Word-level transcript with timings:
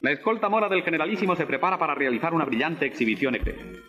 La 0.00 0.10
escolta 0.10 0.48
mora 0.50 0.68
del 0.68 0.82
generalísimo 0.82 1.34
se 1.36 1.46
prepara 1.46 1.78
para 1.78 1.94
realizar 1.94 2.34
una 2.34 2.44
brillante 2.44 2.84
exhibición 2.84 3.34
eclesiástica. 3.34 3.80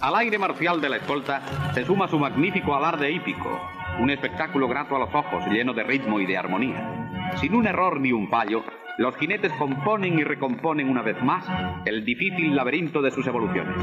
Al 0.00 0.16
aire 0.16 0.36
marcial 0.36 0.80
de 0.80 0.88
la 0.88 0.96
escolta 0.96 1.70
se 1.74 1.84
suma 1.84 2.08
su 2.08 2.18
magnífico 2.18 2.74
alarde 2.74 3.12
hípico, 3.12 3.60
un 4.00 4.10
espectáculo 4.10 4.66
grato 4.66 4.96
a 4.96 4.98
los 4.98 5.14
ojos, 5.14 5.46
lleno 5.46 5.74
de 5.74 5.84
ritmo 5.84 6.18
y 6.18 6.26
de 6.26 6.36
armonía. 6.36 7.30
Sin 7.36 7.54
un 7.54 7.68
error 7.68 8.00
ni 8.00 8.10
un 8.10 8.28
fallo, 8.28 8.64
los 8.98 9.16
jinetes 9.16 9.52
componen 9.52 10.18
y 10.18 10.24
recomponen 10.24 10.88
una 10.88 11.02
vez 11.02 11.22
más 11.22 11.46
el 11.84 12.04
difícil 12.04 12.56
laberinto 12.56 13.00
de 13.00 13.12
sus 13.12 13.26
evoluciones. 13.28 13.76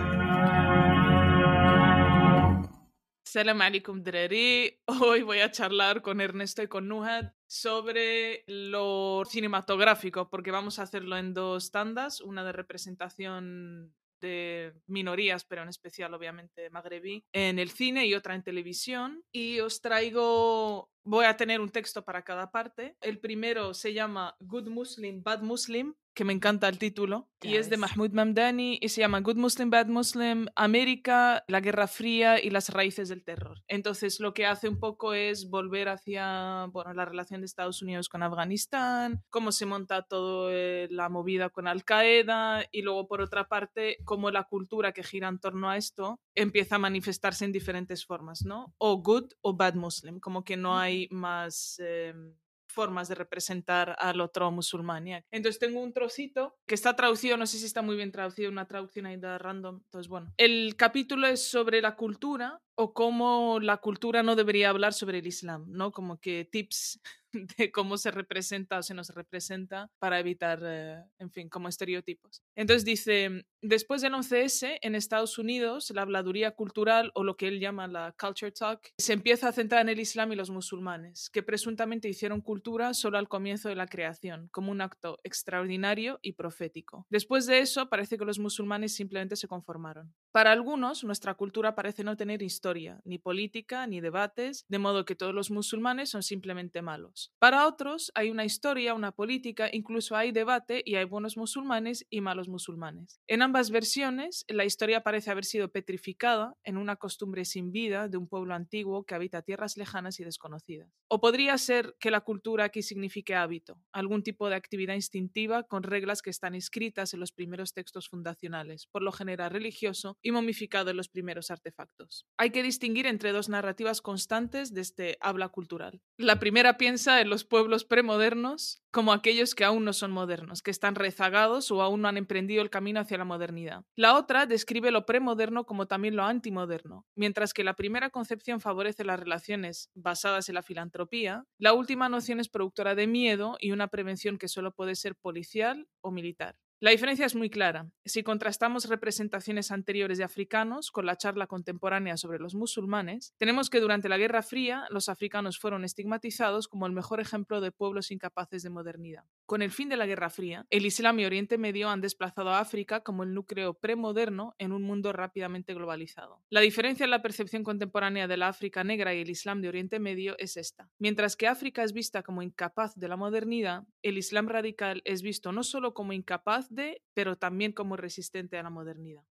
Salam 3.31 3.61
alaikum 3.61 4.01
Dreri. 4.01 4.81
Hoy 4.87 5.21
voy 5.21 5.37
a 5.41 5.51
charlar 5.51 6.01
con 6.01 6.19
Ernesto 6.19 6.63
y 6.63 6.67
con 6.67 6.87
Nuhat 6.87 7.31
sobre 7.45 8.43
lo 8.47 9.21
cinematográfico, 9.23 10.31
porque 10.31 10.49
vamos 10.49 10.79
a 10.79 10.81
hacerlo 10.81 11.15
en 11.15 11.35
dos 11.35 11.69
tandas, 11.69 12.21
una 12.21 12.43
de 12.43 12.53
representación 12.53 13.93
de 14.19 14.73
minorías, 14.87 15.45
pero 15.45 15.61
en 15.61 15.69
especial 15.69 16.11
obviamente 16.15 16.71
magrebí, 16.71 17.23
en 17.31 17.59
el 17.59 17.69
cine 17.69 18.07
y 18.07 18.15
otra 18.15 18.33
en 18.33 18.41
televisión. 18.41 19.23
Y 19.31 19.59
os 19.59 19.79
traigo, 19.79 20.89
voy 21.09 21.25
a 21.25 21.35
tener 21.35 21.59
un 21.59 21.69
texto 21.69 22.05
para 22.05 22.23
cada 22.23 22.51
parte. 22.51 22.95
El 23.01 23.19
primero 23.19 23.73
se 23.73 23.93
llama 23.93 24.35
Good 24.39 24.67
Muslim, 24.69 25.23
Bad 25.23 25.41
Muslim, 25.41 25.95
que 26.19 26.25
me 26.25 26.33
encanta 26.33 26.67
el 26.67 26.77
título, 26.77 27.29
y 27.41 27.55
es 27.55 27.69
de 27.69 27.77
Mahmoud 27.77 28.11
Mamdani 28.11 28.77
y 28.81 28.89
se 28.89 28.99
llama 28.99 29.21
Good 29.21 29.37
Muslim, 29.37 29.69
Bad 29.69 29.87
Muslim, 29.87 30.47
América, 30.55 31.45
la 31.47 31.61
Guerra 31.61 31.87
Fría 31.87 32.43
y 32.43 32.49
las 32.49 32.69
raíces 32.69 33.07
del 33.07 33.23
terror. 33.23 33.63
Entonces 33.69 34.19
lo 34.19 34.33
que 34.33 34.45
hace 34.45 34.67
un 34.67 34.79
poco 34.79 35.13
es 35.13 35.49
volver 35.49 35.87
hacia 35.87 36.65
bueno, 36.73 36.93
la 36.93 37.05
relación 37.05 37.39
de 37.39 37.45
Estados 37.45 37.81
Unidos 37.81 38.09
con 38.09 38.21
Afganistán, 38.21 39.23
cómo 39.29 39.53
se 39.53 39.65
monta 39.65 40.01
toda 40.01 40.51
eh, 40.51 40.89
la 40.91 41.07
movida 41.07 41.49
con 41.49 41.67
Al 41.67 41.85
Qaeda 41.85 42.65
y 42.69 42.81
luego 42.81 43.07
por 43.07 43.21
otra 43.21 43.47
parte 43.47 43.97
cómo 44.03 44.29
la 44.29 44.43
cultura 44.43 44.91
que 44.91 45.03
gira 45.03 45.29
en 45.29 45.39
torno 45.39 45.69
a 45.69 45.77
esto 45.77 46.19
empieza 46.35 46.75
a 46.75 46.79
manifestarse 46.79 47.45
en 47.45 47.53
diferentes 47.53 48.05
formas, 48.05 48.43
¿no? 48.43 48.73
O 48.77 49.01
good 49.01 49.31
o 49.39 49.55
bad 49.55 49.75
Muslim, 49.75 50.19
como 50.19 50.43
que 50.43 50.57
no 50.57 50.77
hay 50.77 50.98
más... 51.11 51.79
Em, 51.79 52.33
formas 52.69 53.09
de 53.09 53.15
representar 53.15 53.95
al 53.99 54.21
otro 54.21 54.51
musulmán. 54.51 55.07
Entonces 55.31 55.59
tengo 55.59 55.81
un 55.81 55.93
trocito 55.93 56.55
que 56.67 56.75
está 56.75 56.95
traducido, 56.95 57.35
no 57.37 57.45
sé 57.45 57.57
si 57.57 57.65
está 57.65 57.81
muy 57.81 57.95
bien 57.95 58.11
traducido, 58.11 58.51
una 58.51 58.67
traducción 58.67 59.05
ahí 59.05 59.17
de 59.17 59.37
random. 59.37 59.81
Entonces, 59.83 60.07
bueno, 60.07 60.33
el 60.37 60.75
capítulo 60.75 61.27
es 61.27 61.43
sobre 61.49 61.81
la 61.81 61.95
cultura 61.95 62.61
o 62.75 62.93
cómo 62.93 63.59
la 63.59 63.77
cultura 63.77 64.23
no 64.23 64.35
debería 64.35 64.69
hablar 64.69 64.93
sobre 64.93 65.19
el 65.19 65.27
Islam, 65.27 65.65
¿no? 65.67 65.91
Como 65.91 66.19
que 66.19 66.47
tips 66.49 67.01
de 67.57 67.71
cómo 67.71 67.97
se 67.97 68.11
representa 68.11 68.79
o 68.79 68.83
se 68.83 68.93
nos 68.93 69.09
representa 69.09 69.89
para 69.99 70.19
evitar, 70.19 70.59
eh, 70.63 71.03
en 71.19 71.31
fin, 71.31 71.49
como 71.49 71.67
estereotipos. 71.67 72.43
Entonces 72.55 72.85
dice, 72.85 73.45
después 73.61 74.01
del 74.01 74.13
11S, 74.13 74.79
en 74.81 74.95
Estados 74.95 75.37
Unidos, 75.37 75.91
la 75.93 76.01
habladuría 76.01 76.51
cultural 76.51 77.11
o 77.15 77.23
lo 77.23 77.37
que 77.37 77.47
él 77.47 77.59
llama 77.59 77.87
la 77.87 78.15
culture 78.19 78.51
talk 78.51 78.89
se 78.97 79.13
empieza 79.13 79.49
a 79.49 79.51
centrar 79.51 79.81
en 79.81 79.89
el 79.89 79.99
Islam 79.99 80.31
y 80.31 80.35
los 80.35 80.49
musulmanes, 80.49 81.29
que 81.29 81.43
presuntamente 81.43 82.09
hicieron 82.09 82.41
cultura 82.41 82.93
solo 82.93 83.17
al 83.17 83.27
comienzo 83.27 83.69
de 83.69 83.75
la 83.75 83.87
creación, 83.87 84.49
como 84.51 84.71
un 84.71 84.81
acto 84.81 85.17
extraordinario 85.23 86.19
y 86.21 86.33
profético. 86.33 87.05
Después 87.09 87.45
de 87.45 87.59
eso, 87.59 87.89
parece 87.89 88.17
que 88.17 88.25
los 88.25 88.39
musulmanes 88.39 88.95
simplemente 88.95 89.35
se 89.35 89.47
conformaron. 89.47 90.13
Para 90.31 90.51
algunos, 90.51 91.03
nuestra 91.03 91.33
cultura 91.33 91.73
parece 91.73 92.03
no 92.03 92.15
tener 92.15 92.43
historia 92.43 93.01
ni 93.03 93.17
política, 93.17 93.87
ni 93.87 93.99
debates, 93.99 94.63
de 94.67 94.77
modo 94.77 95.03
que 95.03 95.15
todos 95.15 95.33
los 95.33 95.49
musulmanes 95.49 96.11
son 96.11 96.21
simplemente 96.21 96.83
malos. 96.83 97.33
Para 97.39 97.65
otros 97.65 98.11
hay 98.13 98.29
una 98.29 98.45
historia, 98.45 98.93
una 98.93 99.11
política, 99.11 99.69
incluso 99.73 100.15
hay 100.15 100.31
debate 100.31 100.83
y 100.85 100.95
hay 100.95 101.05
buenos 101.05 101.35
musulmanes 101.35 102.05
y 102.11 102.21
malos 102.21 102.47
musulmanes. 102.47 103.19
En 103.27 103.41
ambas 103.41 103.71
versiones, 103.71 104.45
la 104.47 104.65
historia 104.65 105.01
parece 105.01 105.31
haber 105.31 105.45
sido 105.45 105.71
petrificada 105.71 106.55
en 106.63 106.77
una 106.77 106.95
costumbre 106.97 107.43
sin 107.43 107.71
vida 107.71 108.07
de 108.07 108.17
un 108.17 108.27
pueblo 108.27 108.53
antiguo 108.53 109.05
que 109.05 109.15
habita 109.15 109.41
tierras 109.41 109.77
lejanas 109.77 110.19
y 110.19 110.25
desconocidas. 110.25 110.91
O 111.07 111.21
podría 111.21 111.57
ser 111.57 111.95
que 111.99 112.11
la 112.11 112.21
cultura 112.21 112.65
aquí 112.65 112.83
signifique 112.83 113.33
hábito, 113.33 113.81
algún 113.91 114.21
tipo 114.21 114.47
de 114.47 114.55
actividad 114.55 114.93
instintiva 114.93 115.63
con 115.63 115.81
reglas 115.81 116.21
que 116.21 116.29
están 116.29 116.53
escritas 116.53 117.15
en 117.15 117.19
los 117.19 117.31
primeros 117.31 117.73
textos 117.73 118.07
fundacionales, 118.09 118.85
por 118.85 119.01
lo 119.01 119.11
general 119.11 119.49
religioso 119.49 120.18
y 120.21 120.31
momificado 120.31 120.89
en 120.89 120.97
los 120.97 121.09
primeros 121.09 121.51
artefactos. 121.51 122.25
Hay 122.37 122.51
que 122.51 122.63
distinguir 122.63 123.05
entre 123.05 123.31
dos 123.31 123.49
narrativas 123.49 124.01
constantes 124.01 124.73
de 124.73 124.81
este 124.81 125.17
habla 125.21 125.49
cultural. 125.49 126.01
La 126.17 126.39
primera 126.39 126.77
piensa 126.77 127.21
en 127.21 127.29
los 127.29 127.43
pueblos 127.43 127.85
premodernos 127.85 128.81
como 128.91 129.13
aquellos 129.13 129.55
que 129.55 129.65
aún 129.65 129.85
no 129.85 129.93
son 129.93 130.11
modernos, 130.11 130.61
que 130.61 130.71
están 130.71 130.95
rezagados 130.95 131.69
o 131.71 131.81
aún 131.81 132.01
no 132.01 132.07
han 132.07 132.17
emprendido 132.17 132.61
el 132.61 132.69
camino 132.69 132.99
hacia 132.99 133.17
la 133.17 133.25
modernidad. 133.25 133.83
La 133.95 134.15
otra 134.15 134.45
describe 134.45 134.91
lo 134.91 135.05
premoderno 135.05 135.65
como 135.65 135.87
también 135.87 136.15
lo 136.15 136.23
antimoderno. 136.23 137.05
Mientras 137.15 137.53
que 137.53 137.63
la 137.63 137.75
primera 137.75 138.09
concepción 138.09 138.59
favorece 138.59 139.03
las 139.03 139.19
relaciones 139.19 139.89
basadas 139.93 140.49
en 140.49 140.55
la 140.55 140.63
filantropía, 140.63 141.45
la 141.59 141.73
última 141.73 142.09
noción 142.09 142.39
es 142.39 142.49
productora 142.49 142.95
de 142.95 143.07
miedo 143.07 143.57
y 143.59 143.71
una 143.71 143.87
prevención 143.87 144.37
que 144.37 144.47
solo 144.47 144.71
puede 144.71 144.95
ser 144.95 145.15
policial 145.15 145.87
o 146.01 146.11
militar. 146.11 146.55
La 146.81 146.91
diferencia 146.91 147.25
es 147.25 147.35
muy 147.35 147.49
clara. 147.49 147.91
Si 148.05 148.23
contrastamos 148.23 148.87
representaciones 148.87 149.69
anteriores 149.69 150.17
de 150.17 150.23
africanos 150.23 150.91
con 150.91 151.05
la 151.05 151.17
charla 151.17 151.45
contemporánea 151.45 152.15
sobre 152.15 152.39
los 152.39 152.55
musulmanes, 152.55 153.33
tenemos 153.37 153.69
que 153.69 153.81
durante 153.81 154.07
la 154.07 154.17
Guerra 154.17 154.41
Fría 154.43 154.85
los 154.89 155.09
africanos 155.09 155.59
fueron 155.59 155.83
estigmatizados 155.83 156.69
como 156.69 156.87
el 156.87 156.93
mejor 156.93 157.19
ejemplo 157.19 157.59
de 157.59 157.73
pueblos 157.73 158.11
incapaces 158.11 158.63
de 158.63 158.69
modernidad. 158.69 159.25
Con 159.45 159.61
el 159.61 159.71
fin 159.71 159.89
de 159.89 159.97
la 159.97 160.05
Guerra 160.05 160.29
Fría, 160.29 160.67
el 160.69 160.85
Islam 160.85 161.19
y 161.19 161.25
Oriente 161.25 161.57
Medio 161.57 161.89
han 161.89 161.99
desplazado 161.99 162.51
a 162.51 162.61
África 162.61 163.01
como 163.01 163.23
el 163.23 163.33
núcleo 163.33 163.73
premoderno 163.73 164.55
en 164.57 164.71
un 164.71 164.83
mundo 164.83 165.11
rápidamente 165.11 165.73
globalizado. 165.73 166.41
La 166.49 166.61
diferencia 166.61 167.03
en 167.03 167.11
la 167.11 167.21
percepción 167.21 167.65
contemporánea 167.65 168.29
de 168.29 168.37
la 168.37 168.47
África 168.47 168.85
negra 168.85 169.13
y 169.13 169.19
el 169.19 169.29
Islam 169.29 169.61
de 169.61 169.67
Oriente 169.67 169.99
Medio 169.99 170.37
es 170.37 170.55
esta. 170.55 170.89
Mientras 170.97 171.35
que 171.35 171.47
África 171.47 171.83
es 171.83 171.91
vista 171.91 172.23
como 172.23 172.41
incapaz 172.41 172.95
de 172.95 173.09
la 173.09 173.17
modernidad, 173.17 173.83
el 174.01 174.17
Islam 174.17 174.47
radical 174.47 175.01
es 175.03 175.21
visto 175.21 175.51
no 175.51 175.63
solo 175.63 175.93
como 175.93 176.13
incapaz 176.13 176.68
pero 177.13 177.37
también 177.37 177.71
como 177.71 177.97
resistente 177.97 178.57
a 178.57 178.63
la 178.63 178.69
modernidad. 178.69 179.23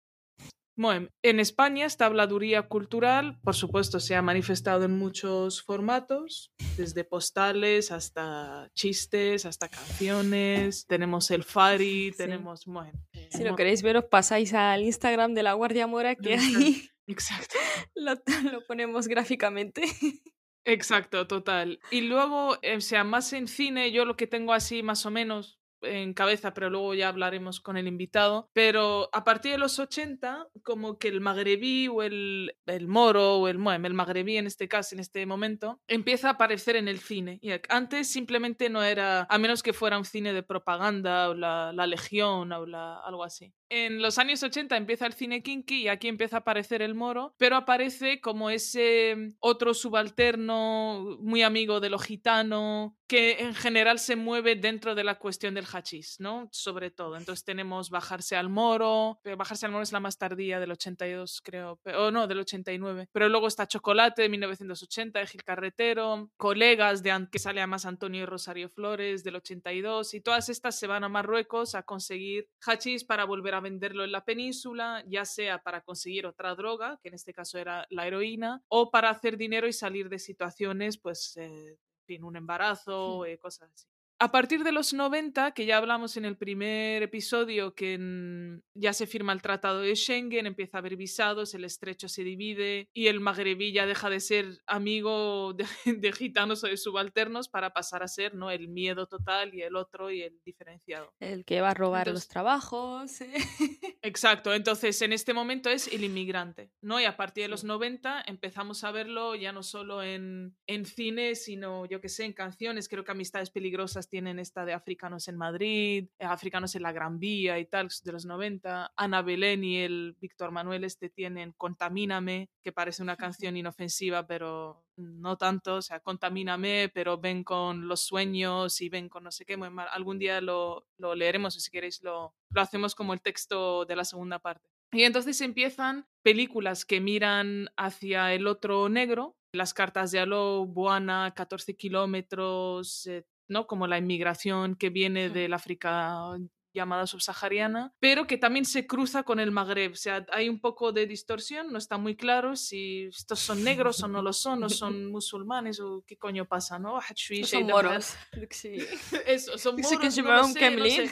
Bueno, 0.76 1.08
en 1.24 1.40
España 1.40 1.86
esta 1.86 2.06
habladuría 2.06 2.68
cultural, 2.68 3.40
por 3.42 3.56
supuesto, 3.56 3.98
se 3.98 4.14
ha 4.14 4.22
manifestado 4.22 4.84
en 4.84 4.96
muchos 4.96 5.60
formatos, 5.64 6.52
desde 6.76 7.02
postales 7.02 7.90
hasta 7.90 8.70
chistes, 8.74 9.44
hasta 9.44 9.68
canciones. 9.68 10.86
Tenemos 10.86 11.32
el 11.32 11.42
Fari, 11.42 12.12
tenemos... 12.16 12.64
Bueno, 12.64 12.92
si 13.30 13.42
lo 13.42 13.56
queréis 13.56 13.82
ver, 13.82 13.96
os 13.96 14.04
pasáis 14.04 14.54
al 14.54 14.82
Instagram 14.82 15.34
de 15.34 15.42
la 15.42 15.54
Guardia 15.54 15.88
Mora, 15.88 16.14
que 16.14 16.34
ahí 16.34 16.88
Exacto. 17.08 17.56
Lo, 17.96 18.14
lo 18.52 18.64
ponemos 18.66 19.08
gráficamente. 19.08 19.82
Exacto, 20.64 21.26
total. 21.26 21.80
Y 21.90 22.02
luego, 22.02 22.50
o 22.50 22.80
sea, 22.80 23.02
más 23.02 23.32
en 23.32 23.48
cine, 23.48 23.90
yo 23.90 24.04
lo 24.04 24.16
que 24.16 24.26
tengo 24.26 24.52
así 24.52 24.82
más 24.82 25.06
o 25.06 25.10
menos, 25.10 25.58
en 25.82 26.14
cabeza, 26.14 26.54
pero 26.54 26.70
luego 26.70 26.94
ya 26.94 27.08
hablaremos 27.08 27.60
con 27.60 27.76
el 27.76 27.86
invitado. 27.86 28.48
Pero 28.52 29.08
a 29.12 29.24
partir 29.24 29.52
de 29.52 29.58
los 29.58 29.78
80, 29.78 30.48
como 30.62 30.98
que 30.98 31.08
el 31.08 31.20
magrebí 31.20 31.88
o 31.88 32.02
el, 32.02 32.56
el 32.66 32.88
moro 32.88 33.36
o 33.36 33.48
el, 33.48 33.58
el 33.84 33.94
magrebí 33.94 34.36
en 34.36 34.46
este 34.46 34.68
caso, 34.68 34.94
en 34.94 35.00
este 35.00 35.24
momento, 35.26 35.80
empieza 35.88 36.28
a 36.28 36.32
aparecer 36.32 36.76
en 36.76 36.88
el 36.88 36.98
cine. 36.98 37.38
Y 37.42 37.50
antes 37.68 38.08
simplemente 38.10 38.68
no 38.68 38.82
era, 38.82 39.26
a 39.28 39.38
menos 39.38 39.62
que 39.62 39.72
fuera 39.72 39.98
un 39.98 40.04
cine 40.04 40.32
de 40.32 40.42
propaganda 40.42 41.30
o 41.30 41.34
la, 41.34 41.72
la 41.72 41.86
Legión 41.86 42.52
o 42.52 42.66
la, 42.66 42.98
algo 43.00 43.24
así. 43.24 43.52
En 43.70 44.00
los 44.00 44.18
años 44.18 44.42
80 44.42 44.76
empieza 44.76 45.06
el 45.06 45.12
cine 45.12 45.42
kinky 45.42 45.82
y 45.82 45.88
aquí 45.88 46.08
empieza 46.08 46.36
a 46.36 46.40
aparecer 46.40 46.80
el 46.82 46.94
moro, 46.94 47.34
pero 47.36 47.56
aparece 47.56 48.20
como 48.20 48.50
ese 48.50 49.34
otro 49.40 49.74
subalterno 49.74 51.18
muy 51.20 51.42
amigo 51.42 51.80
de 51.80 51.90
lo 51.90 51.98
gitano, 51.98 52.96
que 53.08 53.40
en 53.40 53.54
general 53.54 53.98
se 53.98 54.16
mueve 54.16 54.54
dentro 54.54 54.94
de 54.94 55.02
la 55.02 55.18
cuestión 55.18 55.54
del 55.54 55.64
hachís, 55.64 56.20
¿no? 56.20 56.48
Sobre 56.52 56.90
todo. 56.90 57.16
Entonces 57.16 57.44
tenemos 57.44 57.90
Bajarse 57.90 58.36
al 58.36 58.50
Moro, 58.50 59.18
pero 59.22 59.36
Bajarse 59.36 59.66
al 59.66 59.72
Moro 59.72 59.82
es 59.82 59.92
la 59.92 60.00
más 60.00 60.18
tardía 60.18 60.60
del 60.60 60.72
82, 60.72 61.40
creo, 61.42 61.80
o 61.96 62.10
no, 62.10 62.26
del 62.26 62.40
89. 62.40 63.08
Pero 63.10 63.28
luego 63.28 63.48
está 63.48 63.66
Chocolate 63.66 64.22
de 64.22 64.28
1980, 64.28 65.20
de 65.20 65.26
Gil 65.26 65.42
Carretero, 65.42 66.30
Colegas 66.36 67.02
de 67.02 67.18
que 67.32 67.38
sale 67.38 67.60
además 67.60 67.86
Antonio 67.86 68.22
y 68.22 68.26
Rosario 68.26 68.68
Flores 68.68 69.24
del 69.24 69.36
82, 69.36 70.12
y 70.12 70.20
todas 70.20 70.50
estas 70.50 70.78
se 70.78 70.86
van 70.86 71.04
a 71.04 71.08
Marruecos 71.08 71.74
a 71.74 71.82
conseguir 71.82 72.48
hachís 72.60 73.04
para 73.04 73.24
volver 73.24 73.54
a 73.54 73.57
venderlo 73.60 74.04
en 74.04 74.12
la 74.12 74.24
península, 74.24 75.04
ya 75.06 75.24
sea 75.24 75.62
para 75.62 75.82
conseguir 75.82 76.26
otra 76.26 76.54
droga, 76.54 76.98
que 77.02 77.08
en 77.08 77.14
este 77.14 77.32
caso 77.32 77.58
era 77.58 77.86
la 77.90 78.06
heroína, 78.06 78.62
o 78.68 78.90
para 78.90 79.10
hacer 79.10 79.36
dinero 79.36 79.66
y 79.68 79.72
salir 79.72 80.08
de 80.08 80.18
situaciones, 80.18 80.98
pues, 80.98 81.36
eh, 81.36 81.78
un 82.22 82.36
embarazo, 82.36 83.26
eh, 83.26 83.38
cosas 83.38 83.70
así. 83.72 83.97
A 84.20 84.32
partir 84.32 84.64
de 84.64 84.72
los 84.72 84.94
90, 84.94 85.52
que 85.52 85.64
ya 85.64 85.76
hablamos 85.76 86.16
en 86.16 86.24
el 86.24 86.36
primer 86.36 87.04
episodio, 87.04 87.76
que 87.76 88.58
ya 88.74 88.92
se 88.92 89.06
firma 89.06 89.32
el 89.32 89.42
Tratado 89.42 89.80
de 89.80 89.94
Schengen, 89.94 90.46
empieza 90.46 90.76
a 90.76 90.80
haber 90.80 90.96
visados, 90.96 91.54
el 91.54 91.64
estrecho 91.64 92.08
se 92.08 92.24
divide 92.24 92.88
y 92.92 93.06
el 93.06 93.20
magrebí 93.20 93.72
ya 93.72 93.86
deja 93.86 94.10
de 94.10 94.18
ser 94.18 94.60
amigo 94.66 95.54
de, 95.86 96.12
gitanos 96.12 96.64
o 96.64 96.66
de 96.66 96.76
subalternos 96.76 97.48
para 97.48 97.72
pasar 97.72 98.02
a 98.02 98.08
ser 98.08 98.34
¿no? 98.34 98.50
el 98.50 98.66
miedo 98.66 99.06
total 99.06 99.54
y 99.54 99.62
el 99.62 99.76
otro 99.76 100.10
y 100.10 100.22
el 100.22 100.40
diferenciado. 100.44 101.14
El 101.20 101.44
que 101.44 101.60
va 101.60 101.70
a 101.70 101.74
robar 101.74 102.08
los 102.08 102.26
trabajos. 102.26 103.20
¿eh? 103.20 103.32
Exacto, 104.02 104.52
entonces 104.52 105.00
en 105.00 105.12
este 105.12 105.32
momento 105.32 105.70
es 105.70 105.86
el 105.86 106.02
inmigrante, 106.02 106.72
¿no? 106.80 107.00
Y 107.00 107.04
a 107.04 107.16
partir 107.16 107.44
de 107.44 107.48
los 107.48 107.62
90 107.62 108.24
empezamos 108.26 108.82
a 108.82 108.90
verlo 108.90 109.36
ya 109.36 109.52
no 109.52 109.62
solo 109.62 110.02
en, 110.02 110.56
en 110.66 110.86
cine, 110.86 111.36
sino 111.36 111.86
yo 111.86 112.00
que 112.00 112.08
sé, 112.08 112.24
en 112.24 112.32
canciones. 112.32 112.88
Creo 112.88 113.04
que 113.04 113.12
Amistades 113.12 113.50
Peligrosas 113.50 114.07
tienen 114.08 114.38
esta 114.38 114.64
de 114.64 114.72
Africanos 114.72 115.28
en 115.28 115.36
Madrid, 115.36 116.08
eh, 116.18 116.24
Africanos 116.24 116.74
en 116.74 116.82
la 116.82 116.92
Gran 116.92 117.18
Vía 117.18 117.58
y 117.58 117.66
tal, 117.66 117.88
de 118.04 118.12
los 118.12 118.26
90. 118.26 118.92
Ana 118.96 119.22
Belén 119.22 119.64
y 119.64 119.78
el 119.78 120.16
Víctor 120.20 120.50
Manuel 120.50 120.84
este 120.84 121.08
tienen 121.08 121.52
Contamíname, 121.52 122.50
que 122.62 122.72
parece 122.72 123.02
una 123.02 123.16
canción 123.16 123.56
inofensiva, 123.56 124.26
pero 124.26 124.84
no 124.96 125.36
tanto, 125.36 125.76
o 125.76 125.82
sea, 125.82 126.00
Contamíname, 126.00 126.90
pero 126.92 127.18
ven 127.18 127.44
con 127.44 127.88
los 127.88 128.02
sueños 128.02 128.80
y 128.80 128.88
ven 128.88 129.08
con 129.08 129.24
no 129.24 129.30
sé 129.30 129.44
qué, 129.44 129.56
muy 129.56 129.70
mal. 129.70 129.88
Algún 129.92 130.18
día 130.18 130.40
lo, 130.40 130.86
lo 130.96 131.14
leeremos 131.14 131.56
o 131.56 131.60
si 131.60 131.70
queréis 131.70 132.02
lo, 132.02 132.34
lo 132.50 132.60
hacemos 132.60 132.94
como 132.94 133.12
el 133.12 133.20
texto 133.20 133.84
de 133.84 133.96
la 133.96 134.04
segunda 134.04 134.38
parte. 134.38 134.68
Y 134.92 135.02
entonces 135.02 135.40
empiezan 135.40 136.06
películas 136.22 136.84
que 136.84 137.00
miran 137.00 137.68
hacia 137.76 138.32
el 138.32 138.46
otro 138.46 138.88
negro, 138.88 139.36
las 139.52 139.74
cartas 139.74 140.10
de 140.10 140.20
Alo, 140.20 140.66
Buana, 140.66 141.32
14 141.34 141.76
kilómetros, 141.76 143.06
eh, 143.06 143.26
¿no? 143.48 143.66
Como 143.66 143.86
la 143.86 143.98
inmigración 143.98 144.76
que 144.76 144.90
viene 144.90 145.30
del 145.30 145.54
África 145.54 146.38
llamada 146.72 147.06
subsahariana, 147.06 147.92
pero 147.98 148.26
que 148.26 148.38
también 148.38 148.64
se 148.64 148.86
cruza 148.86 149.22
con 149.22 149.40
el 149.40 149.50
Magreb. 149.50 149.92
O 149.92 149.96
sea, 149.96 150.24
hay 150.32 150.48
un 150.48 150.60
poco 150.60 150.92
de 150.92 151.06
distorsión, 151.06 151.72
no 151.72 151.78
está 151.78 151.98
muy 151.98 152.16
claro 152.16 152.56
si 152.56 153.04
estos 153.04 153.40
son 153.40 153.64
negros 153.64 154.02
o 154.02 154.08
no 154.08 154.22
lo 154.22 154.32
son, 154.32 154.62
o 154.64 154.68
son 154.86 155.10
musulmanes 155.10 155.80
o 155.80 156.04
qué 156.06 156.16
coño 156.16 156.46
pasa, 156.46 156.78
¿no? 156.78 156.98
son 157.44 157.66
moros. 157.66 158.14
Eso, 159.26 159.58
son 159.58 159.76
moros. 159.76 160.18
no 160.18 160.50
sé, 160.50 161.10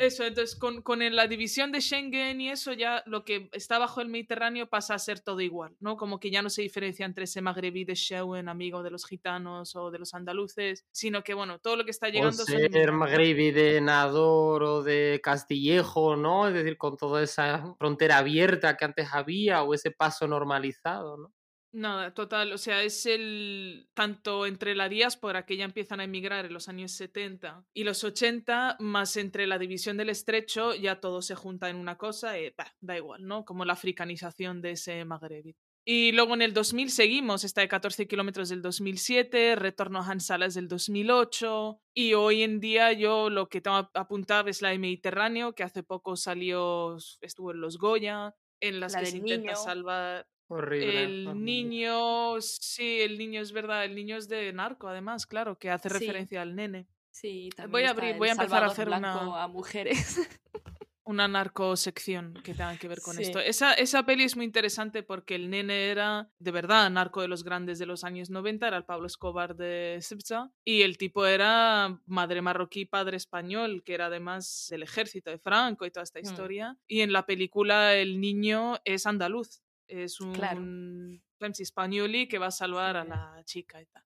eso, 0.00 0.24
entonces 0.24 0.56
con, 0.56 0.82
con, 0.82 0.98
la 1.14 1.26
división 1.26 1.72
de 1.72 1.80
Schengen 1.80 2.40
y 2.40 2.50
eso 2.50 2.72
ya 2.72 3.02
lo 3.06 3.24
que 3.24 3.48
está 3.52 3.78
bajo 3.78 4.00
el 4.00 4.08
Mediterráneo 4.08 4.68
pasa 4.68 4.94
a 4.94 4.98
ser 4.98 5.20
todo 5.20 5.40
igual, 5.40 5.76
¿no? 5.80 5.96
Como 5.96 6.20
que 6.20 6.30
ya 6.30 6.42
no 6.42 6.50
se 6.50 6.62
diferencia 6.62 7.06
entre 7.06 7.24
ese 7.24 7.40
magrebí 7.40 7.84
de 7.84 7.94
Shewen, 7.94 8.48
amigo 8.48 8.82
de 8.82 8.90
los 8.90 9.06
gitanos 9.06 9.76
o 9.76 9.90
de 9.90 9.98
los 9.98 10.14
andaluces, 10.14 10.84
sino 10.92 11.22
que 11.22 11.34
bueno, 11.34 11.58
todo 11.58 11.76
lo 11.76 11.84
que 11.84 11.90
está 11.90 12.08
llegando... 12.08 12.42
O 12.42 12.46
ser 12.46 12.92
magrebí 12.92 13.50
de 13.50 13.80
Nador 13.80 14.62
o 14.62 14.82
de 14.82 15.20
Castillejo, 15.22 16.16
¿no? 16.16 16.48
Es 16.48 16.54
decir, 16.54 16.76
con 16.76 16.96
toda 16.96 17.22
esa 17.22 17.74
frontera 17.78 18.18
abierta 18.18 18.76
que 18.76 18.84
antes 18.84 19.08
había 19.12 19.62
o 19.62 19.74
ese 19.74 19.90
paso 19.90 20.26
normalizado, 20.26 21.16
¿no? 21.16 21.32
Nada, 21.70 22.14
total, 22.14 22.52
o 22.52 22.58
sea, 22.58 22.82
es 22.82 23.04
el 23.04 23.90
tanto 23.92 24.46
entre 24.46 24.74
la 24.74 24.88
diáspora 24.88 25.44
que 25.44 25.56
ya 25.56 25.66
empiezan 25.66 26.00
a 26.00 26.04
emigrar 26.04 26.46
en 26.46 26.54
los 26.54 26.68
años 26.68 26.92
70 26.92 27.66
y 27.74 27.84
los 27.84 28.04
80, 28.04 28.76
más 28.80 29.16
entre 29.18 29.46
la 29.46 29.58
división 29.58 29.98
del 29.98 30.08
estrecho, 30.08 30.74
ya 30.74 30.98
todo 30.98 31.20
se 31.20 31.34
junta 31.34 31.68
en 31.68 31.76
una 31.76 31.98
cosa 31.98 32.38
y 32.38 32.54
da 32.80 32.96
igual, 32.96 33.26
¿no? 33.26 33.44
Como 33.44 33.66
la 33.66 33.74
africanización 33.74 34.62
de 34.62 34.72
ese 34.72 35.04
Maghrebi. 35.04 35.56
Y 35.90 36.12
luego 36.12 36.34
en 36.34 36.42
el 36.42 36.52
2000 36.52 36.90
seguimos, 36.90 37.44
está 37.44 37.62
de 37.62 37.68
14 37.68 38.06
kilómetros 38.06 38.48
del 38.50 38.60
2007, 38.60 39.56
retorno 39.56 40.00
a 40.00 40.06
Hansalas 40.06 40.54
del 40.54 40.68
2008 40.68 41.80
y 41.94 42.14
hoy 42.14 42.42
en 42.42 42.60
día 42.60 42.92
yo 42.92 43.30
lo 43.30 43.48
que 43.48 43.60
tengo 43.60 43.90
apuntado 43.94 44.48
es 44.48 44.60
la 44.60 44.68
de 44.68 44.78
Mediterráneo, 44.78 45.54
que 45.54 45.62
hace 45.62 45.82
poco 45.82 46.16
salió, 46.16 46.96
estuvo 47.22 47.52
en 47.52 47.60
los 47.60 47.78
Goya, 47.78 48.34
en 48.60 48.80
las 48.80 48.96
que 48.96 49.06
se 49.06 49.16
intenta 49.16 49.54
salvar 49.54 50.26
Horrible. 50.48 51.04
El 51.04 51.44
niño, 51.44 52.40
sí, 52.40 53.00
el 53.00 53.18
niño 53.18 53.40
es 53.40 53.52
verdad, 53.52 53.84
el 53.84 53.94
niño 53.94 54.16
es 54.16 54.28
de 54.28 54.52
narco, 54.52 54.88
además, 54.88 55.26
claro, 55.26 55.58
que 55.58 55.70
hace 55.70 55.88
referencia 55.88 56.42
al 56.42 56.56
nene. 56.56 56.86
Sí, 57.10 57.50
también 57.54 57.72
voy 57.72 57.82
a 57.84 57.90
abrir, 57.90 58.16
voy 58.16 58.28
a 58.28 58.32
empezar 58.32 58.64
a 58.64 58.66
hacer 58.66 58.88
una 58.88 59.42
a 59.42 59.48
mujeres. 59.48 60.20
una 61.08 61.26
narcosección 61.26 62.34
que 62.44 62.52
tenga 62.52 62.76
que 62.76 62.86
ver 62.86 63.00
con 63.00 63.18
esto. 63.18 63.40
Esa, 63.40 63.72
esa 63.72 64.04
peli 64.04 64.24
es 64.24 64.36
muy 64.36 64.44
interesante 64.44 65.02
porque 65.02 65.36
el 65.36 65.48
nene 65.48 65.88
era 65.88 66.28
de 66.38 66.50
verdad 66.50 66.90
narco 66.90 67.22
de 67.22 67.28
los 67.28 67.44
grandes 67.44 67.78
de 67.78 67.86
los 67.86 68.04
años 68.04 68.28
90, 68.28 68.68
era 68.68 68.76
el 68.76 68.84
Pablo 68.84 69.06
Escobar 69.06 69.56
de 69.56 70.00
Sibza, 70.02 70.52
y 70.66 70.82
el 70.82 70.98
tipo 70.98 71.24
era 71.24 71.98
madre 72.04 72.42
marroquí, 72.42 72.84
padre 72.84 73.16
español, 73.16 73.82
que 73.84 73.94
era 73.94 74.06
además 74.06 74.66
del 74.68 74.82
ejército 74.82 75.30
de 75.30 75.38
Franco 75.38 75.86
y 75.86 75.90
toda 75.90 76.04
esta 76.04 76.20
mm. 76.20 76.24
historia. 76.24 76.76
Y 76.86 77.00
en 77.00 77.12
la 77.14 77.24
película 77.24 77.94
el 77.94 78.20
niño 78.20 78.76
es 78.84 79.06
andaluz, 79.06 79.62
es 79.88 80.20
un 80.20 80.32
claro. 80.32 80.62
español 81.58 82.12
que 82.28 82.38
va 82.38 82.46
a 82.46 82.52
salvar 82.52 82.96
a 82.96 83.04
la 83.04 83.42
chica 83.44 83.80
y 83.80 83.86
tal. 83.86 84.04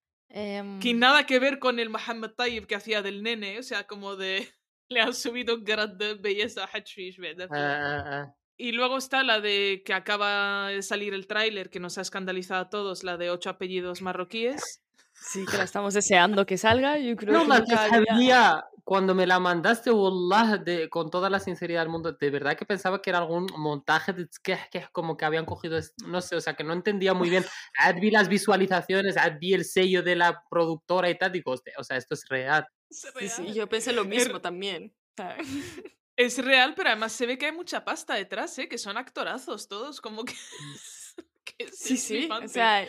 Que 0.81 0.95
nada 0.95 1.27
que 1.27 1.39
ver 1.39 1.59
con 1.59 1.79
el 1.79 1.91
Mohammed 1.91 2.31
Tayyib 2.31 2.67
que 2.67 2.75
hacía 2.75 3.03
del 3.03 3.23
nene, 3.23 3.59
o 3.59 3.63
sea, 3.63 3.87
como 3.87 4.17
de 4.17 4.49
le 4.89 5.01
han 5.01 5.15
subido 5.15 5.57
un 5.57 5.65
grado 5.65 5.95
de 5.97 6.15
belleza 6.15 6.65
a 6.65 6.71
Hatfish. 6.73 7.19
Ah, 7.21 7.47
ah, 7.51 8.05
ah. 8.07 8.35
Y 8.57 8.73
luego 8.73 8.97
está 8.97 9.23
la 9.25 9.41
de 9.41 9.83
que 9.85 9.93
acaba 9.93 10.69
de 10.69 10.83
salir 10.83 11.15
el 11.15 11.27
tráiler 11.27 11.69
que 11.69 11.81
nos 11.81 11.99
ha 11.99 12.03
escandalizado 12.03 12.63
a 12.63 12.71
todos, 12.71 13.03
la 13.03 13.17
de 13.17 13.31
ocho 13.31 13.51
apellidos 13.51 14.03
marroquíes. 14.03 14.82
Sí, 15.25 15.45
que 15.47 15.57
la 15.57 15.65
estamos 15.65 15.95
deseando 15.95 16.45
que 16.45 16.59
salga. 16.59 16.99
Yo 16.99 17.17
creo 17.17 17.33
no, 17.33 17.43
que 17.43 17.73
la 17.73 17.89
sabía, 17.89 18.65
cuando 18.85 19.15
me 19.15 19.27
la 19.27 19.39
mandaste, 19.39 19.91
Wallah, 19.91 20.59
de, 20.59 20.89
con 20.89 21.11
toda 21.11 21.31
la 21.31 21.39
sinceridad 21.39 21.83
del 21.83 21.91
mundo, 21.91 22.13
de 22.13 22.31
verdad 22.31 22.57
que 22.57 22.67
pensaba 22.67 23.01
que 23.01 23.11
era 23.11 23.21
algún 23.21 23.47
montaje 23.57 24.13
de 24.13 24.29
que, 24.43 24.59
que 24.71 24.87
como 24.91 25.17
que 25.17 25.25
habían 25.25 25.45
cogido, 25.45 25.79
no 26.07 26.21
sé, 26.21 26.35
o 26.35 26.41
sea, 26.41 26.55
que 26.55 26.65
no 26.65 26.73
entendía 26.73 27.15
muy 27.15 27.31
bien. 27.31 27.45
vi 28.03 28.11
las 28.11 28.29
visualizaciones, 28.29 29.17
vi 29.41 29.55
el 29.55 29.65
sello 29.65 30.03
de 30.03 30.17
la 30.17 30.43
productora 30.51 31.09
y 31.09 31.17
tal, 31.17 31.33
digo, 31.33 31.55
o 31.79 31.85
sea, 31.85 31.97
esto 31.97 32.15
es 32.15 32.29
real. 32.29 32.67
Sí, 32.91 33.29
sí, 33.29 33.53
yo 33.53 33.69
pensé 33.69 33.93
lo 33.93 34.05
mismo 34.05 34.41
también. 34.41 34.93
Es 36.15 36.37
real, 36.45 36.75
pero 36.77 36.91
además 36.91 37.13
se 37.13 37.25
ve 37.27 37.39
que 37.39 37.47
hay 37.47 37.53
mucha 37.53 37.87
pasta 37.87 38.15
detrás, 38.15 38.57
¿eh? 38.59 38.69
que 38.69 38.77
son 38.77 38.99
actorazos 38.99 39.67
todos, 39.67 40.01
como 40.03 40.27
que... 40.27 40.35
sí, 41.73 41.97
sí, 41.97 42.29
o 42.31 42.49
sea, 42.49 42.87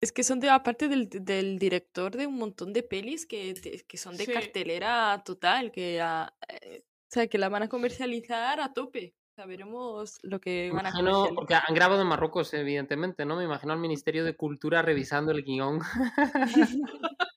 es 0.00 0.12
que 0.12 0.22
son 0.22 0.40
de 0.40 0.50
aparte 0.50 0.88
del, 0.88 1.08
del, 1.08 1.58
director 1.58 2.16
de 2.16 2.26
un 2.26 2.36
montón 2.36 2.72
de 2.72 2.82
pelis 2.82 3.26
que, 3.26 3.54
que 3.86 3.96
son 3.96 4.16
de 4.16 4.26
cartelera 4.26 5.22
total, 5.24 5.72
que, 5.72 5.98
eh, 5.98 6.84
o 6.84 7.08
sea, 7.08 7.26
que 7.26 7.38
la 7.38 7.48
van 7.48 7.64
a 7.64 7.68
comercializar 7.68 8.60
a 8.60 8.72
tope. 8.72 9.14
O 9.32 9.34
sea, 9.36 9.46
veremos 9.46 10.18
lo 10.22 10.40
que 10.40 10.70
van 10.72 10.86
a 10.86 10.90
Imagino, 10.90 11.28
porque 11.34 11.54
han 11.54 11.74
grabado 11.74 12.00
en 12.00 12.08
Marruecos, 12.08 12.54
evidentemente, 12.54 13.26
¿no? 13.26 13.36
Me 13.36 13.44
imagino 13.44 13.72
al 13.72 13.78
Ministerio 13.78 14.24
de 14.24 14.34
Cultura 14.34 14.82
revisando 14.82 15.32
el 15.32 15.42
guion. 15.42 15.80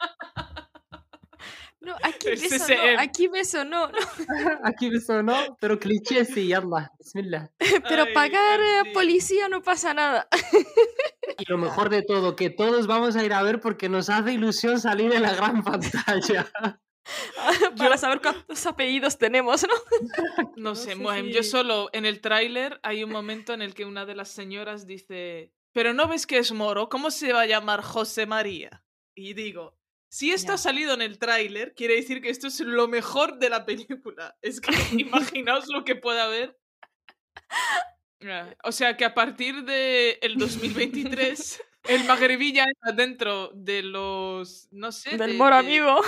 No, 1.81 1.95
aquí 2.03 2.29
beso 2.31 2.67
no, 2.67 2.99
aquí 2.99 3.27
beso 3.27 3.63
no, 3.63 3.87
no. 3.87 3.97
aquí 4.63 4.89
beso 4.89 5.23
no, 5.23 5.57
pero 5.61 5.79
cliché 5.79 6.25
sí, 6.25 6.47
yallah, 6.47 6.91
bismillah. 6.97 7.49
Pero 7.87 8.05
pagar 8.13 8.59
a 8.59 8.83
policía 8.93 9.47
no 9.47 9.61
pasa 9.61 9.93
nada. 9.93 10.27
Y 11.37 11.45
lo 11.49 11.57
mejor 11.57 11.89
de 11.89 12.01
todo, 12.01 12.35
que 12.35 12.49
todos 12.49 12.85
vamos 12.85 13.15
a 13.15 13.23
ir 13.23 13.31
a 13.33 13.41
ver 13.43 13.61
porque 13.61 13.87
nos 13.87 14.09
hace 14.09 14.33
ilusión 14.33 14.79
salir 14.79 15.13
en 15.13 15.21
la 15.21 15.33
gran 15.33 15.63
pantalla. 15.63 16.51
Para 17.77 17.97
saber 17.97 18.21
cuántos 18.21 18.65
apellidos 18.65 19.17
tenemos, 19.17 19.65
¿no? 19.65 20.49
No 20.57 20.75
sé, 20.75 20.95
yo 21.31 21.43
solo 21.43 21.89
en 21.93 22.05
el 22.05 22.19
tráiler 22.19 22.79
hay 22.83 23.03
un 23.03 23.11
momento 23.11 23.53
en 23.53 23.61
el 23.61 23.73
que 23.73 23.85
una 23.85 24.05
de 24.05 24.15
las 24.15 24.29
señoras 24.29 24.85
dice, 24.85 25.53
pero 25.71 25.93
no 25.93 26.07
ves 26.07 26.27
que 26.27 26.37
es 26.37 26.51
moro, 26.51 26.89
¿cómo 26.89 27.09
se 27.09 27.31
va 27.31 27.41
a 27.41 27.47
llamar 27.47 27.81
José 27.81 28.25
María? 28.25 28.83
Y 29.15 29.33
digo, 29.33 29.78
si 30.09 30.31
esto 30.31 30.53
ha 30.53 30.57
salido 30.57 30.95
en 30.95 31.03
el 31.03 31.19
tráiler, 31.19 31.75
quiere 31.75 31.95
decir 31.95 32.21
que 32.21 32.29
esto 32.29 32.47
es 32.47 32.59
lo 32.61 32.87
mejor 32.87 33.37
de 33.37 33.49
la 33.49 33.65
película. 33.65 34.35
Es 34.41 34.59
que 34.59 34.71
imaginaos 34.97 35.67
lo 35.67 35.83
que 35.83 35.95
pueda 35.95 36.25
haber. 36.25 36.57
O 38.63 38.71
sea 38.71 38.97
que 38.97 39.05
a 39.05 39.13
partir 39.13 39.63
del 39.63 40.17
el 40.21 40.35
2023, 40.37 41.61
el 41.87 42.03
magrebí 42.05 42.53
ya 42.53 42.65
está 42.65 42.91
dentro 42.91 43.51
de 43.53 43.83
los, 43.83 44.67
no 44.71 44.91
sé... 44.91 45.15
Del 45.17 45.35
moro 45.35 45.55
amigo. 45.55 46.01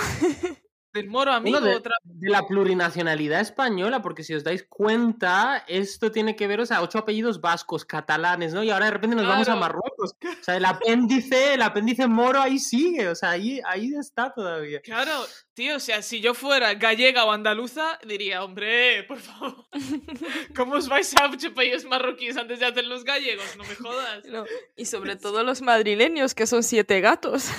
Del 0.92 1.08
moro 1.08 1.32
amigo. 1.32 1.60
de, 1.60 1.74
otra... 1.74 1.94
de, 2.04 2.30
la 2.30 2.46
plurinacionalidad 2.46 3.40
española, 3.40 4.02
porque 4.02 4.24
si 4.24 4.34
os 4.34 4.44
dais 4.44 4.64
cuenta, 4.68 5.64
esto 5.66 6.12
tiene 6.12 6.36
que 6.36 6.46
ver, 6.46 6.60
o 6.60 6.66
sea, 6.66 6.82
ocho 6.82 6.98
apellidos 6.98 7.40
vascos, 7.40 7.84
catalanes, 7.84 8.52
¿no? 8.52 8.62
Y 8.62 8.70
ahora 8.70 8.86
de 8.86 8.90
repente 8.92 9.16
nos 9.16 9.26
vamos 9.26 9.48
a 9.48 9.56
Marruecos. 9.56 10.14
O 10.42 10.44
sea, 10.44 10.56
el 10.56 10.64
apéndice, 10.64 11.54
el 11.54 11.62
apéndice 11.62 12.08
moro 12.08 12.40
ahí 12.40 12.58
sigue, 12.58 13.08
o 13.08 13.14
sea, 13.14 13.30
ahí, 13.30 13.60
ahí 13.64 13.94
está 13.94 14.32
todavía. 14.32 14.80
Claro, 14.80 15.12
tío, 15.54 15.76
o 15.76 15.80
sea, 15.80 16.02
si 16.02 16.20
yo 16.20 16.34
fuera 16.34 16.74
gallega 16.74 17.24
o 17.24 17.30
andaluza, 17.30 17.98
diría, 18.04 18.42
hombre, 18.42 19.04
por 19.04 19.20
favor, 19.20 19.66
¿cómo 20.56 20.74
os 20.74 20.88
vais 20.88 21.14
a 21.16 21.30
ocho 21.30 21.54
países 21.54 21.84
marroquíes 21.84 22.36
antes 22.36 22.58
de 22.58 22.66
hacer 22.66 22.84
los 22.86 23.04
gallegos? 23.04 23.56
No 23.56 23.64
me 23.64 23.74
jodas. 23.76 24.24
Y 24.76 24.86
sobre 24.86 25.16
todo 25.22 25.44
los 25.44 25.62
madrileños, 25.62 26.34
que 26.34 26.46
son 26.46 26.62
siete 26.62 27.00
gatos. 27.00 27.50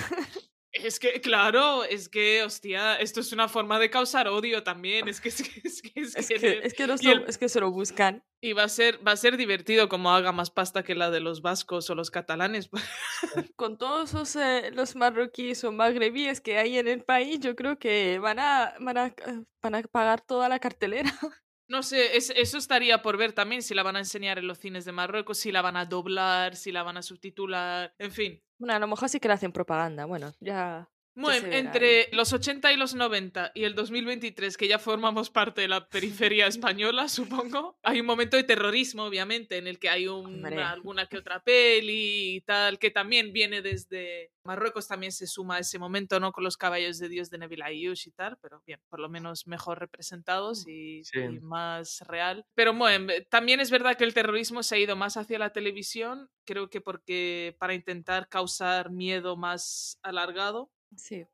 Es 0.74 1.00
que, 1.00 1.22
claro, 1.22 1.84
es 1.84 2.10
que, 2.10 2.42
hostia, 2.42 2.96
esto 2.96 3.20
es 3.20 3.32
una 3.32 3.48
forma 3.48 3.77
de 3.77 3.92
causar 3.92 4.27
odio 4.27 4.63
también. 4.63 5.08
Es 5.08 5.22
que 5.22 5.30
es 5.30 5.44
que, 5.44 5.62
es 5.63 5.82
que, 5.84 5.92
es 5.96 6.15
que, 6.27 7.22
es 7.27 7.38
que, 7.38 7.50
se 7.50 7.60
lo 7.60 7.70
buscan. 7.70 8.24
Y 8.42 8.53
va 8.53 8.63
a, 8.63 8.70
ser, 8.70 9.06
va 9.08 9.12
a 9.12 9.18
ser 9.18 9.38
divertido 9.38 9.88
como 9.88 10.12
haga 10.12 10.32
más 10.32 10.50
pasta 10.50 10.84
que 10.84 10.96
la 10.96 11.12
de 11.12 11.20
los 11.20 11.44
vascos 11.44 11.88
o 11.92 11.96
los 11.96 12.10
catalanes. 12.10 12.72
Con 13.56 13.77
todos 13.77 14.13
los, 14.13 14.36
eh, 14.36 14.72
los 14.74 14.96
marroquíes 14.96 15.63
o 15.63 15.72
magrebíes 15.72 16.42
que 16.42 16.58
hay 16.58 16.80
en 16.80 16.88
el 16.88 17.03
país, 17.03 17.39
yo 17.39 17.56
creo 17.56 17.77
que 17.77 18.18
van 18.18 18.39
a, 18.39 18.74
van 18.80 18.98
a, 18.98 19.15
van 19.62 19.75
a 19.75 19.84
pagar 19.84 20.22
toda 20.22 20.50
la 20.50 20.60
cartelera. 20.60 21.12
No 21.70 21.82
sé, 21.82 22.18
eso 22.18 22.58
estaría 22.58 23.01
por 23.01 23.18
ver 23.18 23.32
también 23.32 23.63
si 23.63 23.74
la 23.74 23.84
van 23.84 23.96
a 23.96 24.00
enseñar 24.00 24.38
en 24.38 24.48
los 24.48 24.60
cines 24.60 24.84
de 24.84 24.92
Marruecos, 24.92 25.39
si 25.39 25.51
la 25.51 25.62
van 25.62 25.77
a 25.77 25.86
doblar, 25.86 26.56
si 26.56 26.72
la 26.72 26.84
van 26.84 26.98
a 26.98 27.01
subtitular, 27.01 27.96
en 27.98 28.12
fin. 28.12 28.44
Bueno, 28.63 28.75
a 28.75 28.79
lo 28.79 28.88
mejor 28.88 29.10
sí 29.10 29.20
que 29.20 29.27
le 29.27 29.34
hacen 29.34 29.51
propaganda, 29.51 30.05
bueno, 30.05 30.32
ya... 30.39 30.88
Bueno, 31.15 31.48
entre 31.51 32.10
los 32.12 32.34
80 32.34 32.74
y 32.74 32.77
los 32.77 32.96
90 32.96 33.51
y 33.53 33.65
el 33.65 33.75
2023, 33.75 34.58
que 34.58 34.67
ya 34.67 34.79
formamos 34.79 35.29
parte 35.29 35.62
de 35.62 35.67
la 35.67 35.88
periferia 35.88 36.48
española, 36.48 37.08
supongo, 37.53 37.77
hay 37.84 38.00
un 38.00 38.05
momento 38.05 38.38
de 38.38 38.43
terrorismo, 38.43 39.03
obviamente, 39.03 39.58
en 39.58 39.67
el 39.67 39.79
que 39.79 39.89
hay 39.89 40.08
alguna 40.08 41.05
que 41.08 41.17
otra 41.17 41.41
peli 41.41 42.36
y 42.36 42.41
tal, 42.41 42.79
que 42.79 42.89
también 42.89 43.32
viene 43.32 43.62
desde 43.62 44.32
Marruecos, 44.43 44.88
también 44.88 45.12
se 45.12 45.27
suma 45.27 45.58
a 45.58 45.60
ese 45.60 45.79
momento, 45.79 46.20
¿no? 46.20 46.32
Con 46.32 46.43
los 46.43 46.58
caballos 46.58 46.98
de 47.00 47.10
Dios 47.10 47.29
de 47.29 47.38
Neville 47.38 47.63
Ayush 47.63 48.08
y 48.08 48.12
tal, 48.12 48.38
pero 48.41 48.62
bien, 48.65 48.79
por 48.89 49.00
lo 49.00 49.08
menos 49.08 49.48
mejor 49.48 49.79
representados 49.79 50.67
y, 50.67 51.01
y 51.13 51.39
más 51.41 52.01
real. 52.08 52.46
Pero 52.55 52.74
bueno, 52.74 53.13
también 53.29 53.60
es 53.60 53.72
verdad 53.72 53.96
que 53.96 54.03
el 54.03 54.13
terrorismo 54.13 54.63
se 54.63 54.75
ha 54.75 54.79
ido 54.79 54.96
más 54.96 55.15
hacia 55.15 55.39
la 55.39 55.51
televisión, 55.51 56.29
creo 56.46 56.70
que 56.70 56.82
porque 56.82 57.55
para 57.60 57.74
intentar 57.74 58.27
causar 58.27 58.91
miedo 58.91 59.38
más 59.38 60.00
alargado 60.01 60.72
Sí. 60.96 61.26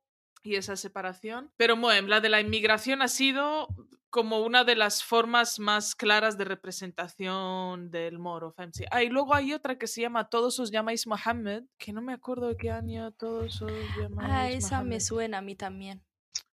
Y 0.43 0.55
esa 0.55 0.75
separación. 0.75 1.51
Pero 1.57 1.75
bueno, 1.75 2.07
la 2.07 2.21
de 2.21 2.29
la 2.29 2.39
inmigración 2.39 3.01
ha 3.01 3.07
sido 3.07 3.67
como 4.09 4.41
una 4.41 4.63
de 4.63 4.75
las 4.75 5.03
formas 5.03 5.59
más 5.59 5.95
claras 5.95 6.37
de 6.37 6.45
representación 6.45 7.91
del 7.91 8.17
moro. 8.19 8.55
Ah, 8.91 9.03
y 9.03 9.09
luego 9.09 9.35
hay 9.35 9.53
otra 9.53 9.77
que 9.77 9.87
se 9.87 10.01
llama 10.01 10.29
Todos 10.29 10.59
os 10.59 10.71
llamáis 10.71 11.05
Mohammed, 11.05 11.63
que 11.77 11.93
no 11.93 12.01
me 12.01 12.13
acuerdo 12.13 12.47
de 12.47 12.57
qué 12.57 12.71
año 12.71 13.11
todos 13.11 13.61
os 13.61 13.71
llamáis. 13.97 14.29
Ah, 14.31 14.49
esa 14.49 14.83
me 14.83 14.99
suena 14.99 15.39
a 15.39 15.41
mí 15.41 15.55
también. 15.55 16.01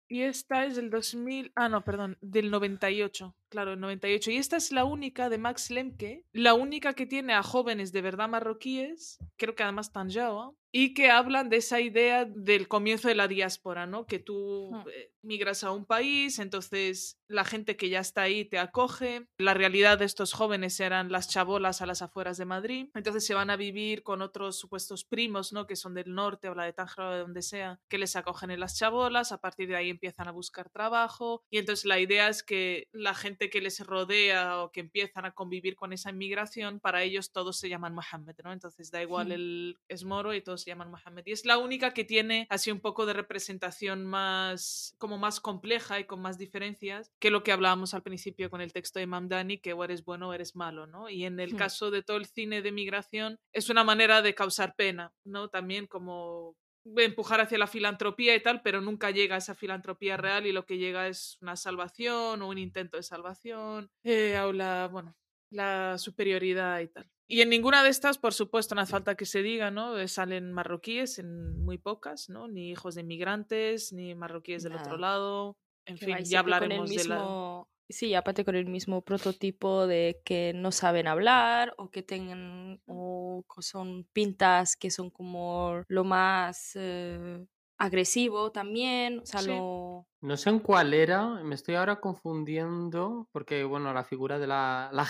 Y 0.08 0.22
esta 0.22 0.64
es 0.64 0.76
del 0.76 0.90
2000, 0.90 1.52
ah 1.54 1.68
no, 1.68 1.84
perdón, 1.84 2.18
del 2.20 2.50
98, 2.50 3.34
claro, 3.50 3.74
el 3.74 3.80
98. 3.80 4.30
Y 4.30 4.36
esta 4.36 4.56
es 4.56 4.72
la 4.72 4.84
única 4.84 5.28
de 5.28 5.38
Max 5.38 5.70
Lemke, 5.70 6.24
la 6.32 6.54
única 6.54 6.94
que 6.94 7.06
tiene 7.06 7.34
a 7.34 7.42
jóvenes 7.42 7.92
de 7.92 8.00
verdad 8.00 8.28
marroquíes, 8.28 9.18
creo 9.36 9.54
que 9.54 9.62
además 9.62 9.92
Tanjao, 9.92 10.56
y 10.72 10.94
que 10.94 11.10
hablan 11.10 11.48
de 11.48 11.56
esa 11.56 11.80
idea 11.80 12.24
del 12.24 12.68
comienzo 12.68 13.08
de 13.08 13.14
la 13.14 13.28
diáspora, 13.28 13.86
¿no? 13.86 14.06
Que 14.06 14.18
tú 14.18 14.70
mm. 14.72 14.88
eh, 14.88 15.12
migras 15.22 15.64
a 15.64 15.72
un 15.72 15.84
país, 15.84 16.38
entonces 16.38 17.18
la 17.28 17.44
gente 17.44 17.76
que 17.76 17.88
ya 17.88 18.00
está 18.00 18.22
ahí 18.22 18.44
te 18.44 18.58
acoge. 18.58 19.26
La 19.38 19.54
realidad 19.54 19.98
de 19.98 20.04
estos 20.04 20.32
jóvenes 20.32 20.78
eran 20.78 21.10
las 21.10 21.28
chabolas 21.28 21.82
a 21.82 21.86
las 21.86 22.02
afueras 22.02 22.38
de 22.38 22.44
Madrid, 22.44 22.88
entonces 22.94 23.26
se 23.26 23.34
van 23.34 23.50
a 23.50 23.56
vivir 23.56 24.02
con 24.02 24.22
otros 24.22 24.58
supuestos 24.58 25.04
primos, 25.04 25.52
¿no? 25.52 25.66
Que 25.66 25.76
son 25.76 25.94
del 25.94 26.14
norte 26.14 26.48
o 26.48 26.54
la 26.54 26.64
de 26.64 26.72
Tánger 26.72 27.04
o 27.04 27.10
de 27.10 27.20
donde 27.20 27.42
sea, 27.42 27.80
que 27.88 27.98
les 27.98 28.14
acogen 28.14 28.50
en 28.50 28.60
las 28.60 28.78
chabolas, 28.78 29.32
a 29.32 29.40
partir 29.40 29.68
de 29.68 29.76
ahí 29.76 29.90
empiezan 29.90 30.28
a 30.28 30.32
buscar 30.32 30.70
trabajo 30.70 31.42
y 31.50 31.58
entonces 31.58 31.84
la 31.84 31.98
idea 31.98 32.28
es 32.28 32.42
que 32.42 32.88
la 32.92 33.14
gente 33.14 33.39
que 33.48 33.60
les 33.60 33.80
rodea 33.80 34.62
o 34.62 34.70
que 34.70 34.80
empiezan 34.80 35.24
a 35.24 35.30
convivir 35.32 35.76
con 35.76 35.92
esa 35.92 36.10
inmigración, 36.10 36.80
para 36.80 37.02
ellos 37.02 37.32
todos 37.32 37.58
se 37.58 37.68
llaman 37.68 37.94
Mohammed, 37.94 38.34
¿no? 38.44 38.52
Entonces 38.52 38.90
da 38.90 39.00
igual 39.00 39.32
el 39.32 39.78
es 39.88 40.04
moro 40.04 40.34
y 40.34 40.42
todos 40.42 40.62
se 40.62 40.70
llaman 40.70 40.90
Mohammed. 40.90 41.22
Y 41.26 41.32
es 41.32 41.46
la 41.46 41.58
única 41.58 41.94
que 41.94 42.04
tiene 42.04 42.46
así 42.50 42.70
un 42.70 42.80
poco 42.80 43.06
de 43.06 43.12
representación 43.12 44.04
más, 44.04 44.94
como 44.98 45.16
más 45.16 45.40
compleja 45.40 46.00
y 46.00 46.04
con 46.04 46.20
más 46.20 46.36
diferencias 46.36 47.10
que 47.18 47.30
lo 47.30 47.42
que 47.42 47.52
hablábamos 47.52 47.94
al 47.94 48.02
principio 48.02 48.50
con 48.50 48.60
el 48.60 48.72
texto 48.72 48.98
de 48.98 49.06
Mamdani, 49.06 49.58
que 49.58 49.72
o 49.72 49.84
eres 49.84 50.04
bueno 50.04 50.28
o 50.28 50.34
eres 50.34 50.56
malo, 50.56 50.86
¿no? 50.86 51.08
Y 51.08 51.24
en 51.24 51.40
el 51.40 51.54
hmm. 51.54 51.56
caso 51.56 51.90
de 51.90 52.02
todo 52.02 52.16
el 52.16 52.26
cine 52.26 52.62
de 52.62 52.72
migración, 52.72 53.38
es 53.52 53.70
una 53.70 53.84
manera 53.84 54.22
de 54.22 54.34
causar 54.34 54.74
pena, 54.74 55.12
¿no? 55.24 55.48
También 55.48 55.86
como 55.86 56.56
empujar 56.96 57.40
hacia 57.40 57.58
la 57.58 57.66
filantropía 57.66 58.34
y 58.34 58.42
tal, 58.42 58.62
pero 58.62 58.80
nunca 58.80 59.10
llega 59.10 59.34
a 59.34 59.38
esa 59.38 59.54
filantropía 59.54 60.16
real 60.16 60.46
y 60.46 60.52
lo 60.52 60.66
que 60.66 60.78
llega 60.78 61.08
es 61.08 61.38
una 61.40 61.56
salvación 61.56 62.42
o 62.42 62.48
un 62.48 62.58
intento 62.58 62.96
de 62.96 63.02
salvación, 63.02 63.90
eh, 64.02 64.38
o 64.40 64.52
la, 64.52 64.88
bueno, 64.90 65.16
la 65.50 65.98
superioridad 65.98 66.80
y 66.80 66.88
tal. 66.88 67.10
Y 67.28 67.42
en 67.42 67.48
ninguna 67.48 67.84
de 67.84 67.90
estas, 67.90 68.18
por 68.18 68.34
supuesto, 68.34 68.74
no 68.74 68.80
hace 68.80 68.90
falta 68.90 69.14
que 69.14 69.24
se 69.24 69.42
diga, 69.42 69.70
¿no? 69.70 69.96
Eh, 69.96 70.08
salen 70.08 70.52
marroquíes 70.52 71.20
en 71.20 71.64
muy 71.64 71.78
pocas, 71.78 72.28
¿no? 72.28 72.48
Ni 72.48 72.70
hijos 72.70 72.96
de 72.96 73.02
inmigrantes, 73.02 73.92
ni 73.92 74.16
marroquíes 74.16 74.64
del 74.64 74.74
otro 74.74 74.96
lado. 74.96 75.56
En 75.86 75.96
fin, 75.96 76.16
ya 76.24 76.40
hablaremos 76.40 76.90
de 76.90 77.04
la... 77.04 77.64
Sí, 77.90 78.14
aparte 78.14 78.44
con 78.44 78.54
el 78.54 78.66
mismo 78.66 79.02
prototipo 79.02 79.88
de 79.88 80.22
que 80.24 80.52
no 80.54 80.70
saben 80.70 81.08
hablar 81.08 81.74
o 81.76 81.90
que 81.90 82.04
tengan 82.04 82.80
o 82.86 83.44
son 83.58 84.04
pintas 84.12 84.76
que 84.76 84.90
son 84.92 85.10
como 85.10 85.82
lo 85.88 86.04
más 86.04 86.72
eh, 86.76 87.44
agresivo 87.78 88.52
también, 88.52 89.18
o 89.18 89.26
sea, 89.26 89.42
lo 89.42 90.06
no 90.22 90.36
sé 90.36 90.50
en 90.50 90.60
cuál 90.60 90.92
era, 90.92 91.42
me 91.42 91.54
estoy 91.54 91.76
ahora 91.76 92.00
confundiendo, 92.00 93.28
porque 93.32 93.64
bueno, 93.64 93.92
la 93.94 94.04
figura 94.04 94.38
de 94.38 94.46
la, 94.46 94.90
la 94.92 95.06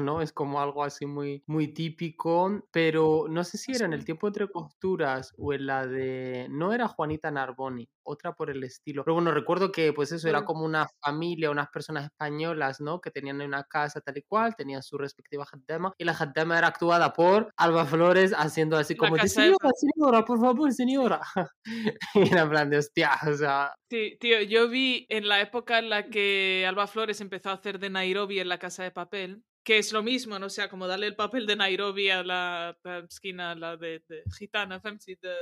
¿no? 0.00 0.20
Es 0.20 0.32
como 0.32 0.60
algo 0.60 0.82
así 0.82 1.06
muy, 1.06 1.42
muy 1.46 1.68
típico, 1.68 2.62
pero 2.70 3.26
no 3.28 3.44
sé 3.44 3.58
si 3.58 3.72
era 3.72 3.86
en 3.86 3.92
el 3.92 4.04
tiempo 4.04 4.26
entre 4.26 4.50
costuras 4.50 5.32
o 5.38 5.52
en 5.52 5.66
la 5.66 5.86
de... 5.86 6.48
No 6.50 6.72
era 6.72 6.88
Juanita 6.88 7.30
Narboni, 7.30 7.88
otra 8.02 8.34
por 8.34 8.50
el 8.50 8.62
estilo. 8.64 9.04
Pero 9.04 9.14
bueno, 9.14 9.30
recuerdo 9.30 9.70
que 9.70 9.92
pues 9.92 10.12
eso 10.12 10.28
era 10.28 10.44
como 10.44 10.64
una 10.64 10.88
familia, 11.00 11.50
unas 11.50 11.68
personas 11.68 12.04
españolas, 12.04 12.80
¿no? 12.80 13.00
Que 13.00 13.10
tenían 13.10 13.40
una 13.40 13.64
casa 13.64 14.00
tal 14.00 14.18
y 14.18 14.22
cual, 14.22 14.56
tenían 14.56 14.82
su 14.82 14.98
respectiva 14.98 15.46
Haddama, 15.50 15.92
y 15.96 16.04
la 16.04 16.12
Haddama 16.12 16.58
era 16.58 16.68
actuada 16.68 17.12
por 17.12 17.52
Alba 17.56 17.84
Flores 17.84 18.32
haciendo 18.36 18.76
así 18.76 18.96
como, 18.96 19.16
señora, 19.18 19.70
señora, 19.76 20.24
por 20.24 20.40
favor, 20.40 20.72
señora. 20.72 21.20
y 22.14 22.28
era 22.28 22.42
en 22.42 22.50
plan 22.50 22.70
de 22.70 22.78
hostia, 22.78 23.12
o 23.28 23.34
sea... 23.34 23.72
Sí, 23.90 24.16
Tío, 24.24 24.40
yo 24.40 24.70
vi 24.70 25.06
en 25.10 25.28
la 25.28 25.42
época 25.42 25.78
en 25.78 25.90
la 25.90 26.08
que 26.08 26.64
Alba 26.66 26.86
Flores 26.86 27.20
empezó 27.20 27.50
a 27.50 27.52
hacer 27.52 27.78
de 27.78 27.90
Nairobi 27.90 28.38
en 28.38 28.48
la 28.48 28.58
casa 28.58 28.82
de 28.82 28.90
papel, 28.90 29.44
que 29.62 29.76
es 29.76 29.92
lo 29.92 30.02
mismo, 30.02 30.38
¿no? 30.38 30.46
O 30.46 30.48
sea, 30.48 30.70
como 30.70 30.86
darle 30.86 31.08
el 31.08 31.14
papel 31.14 31.46
de 31.46 31.56
Nairobi 31.56 32.08
a 32.08 32.22
la, 32.22 32.74
esquina, 33.06 33.54
la 33.54 33.76
de, 33.76 34.02
gitana, 34.38 34.80
de, 34.80 35.34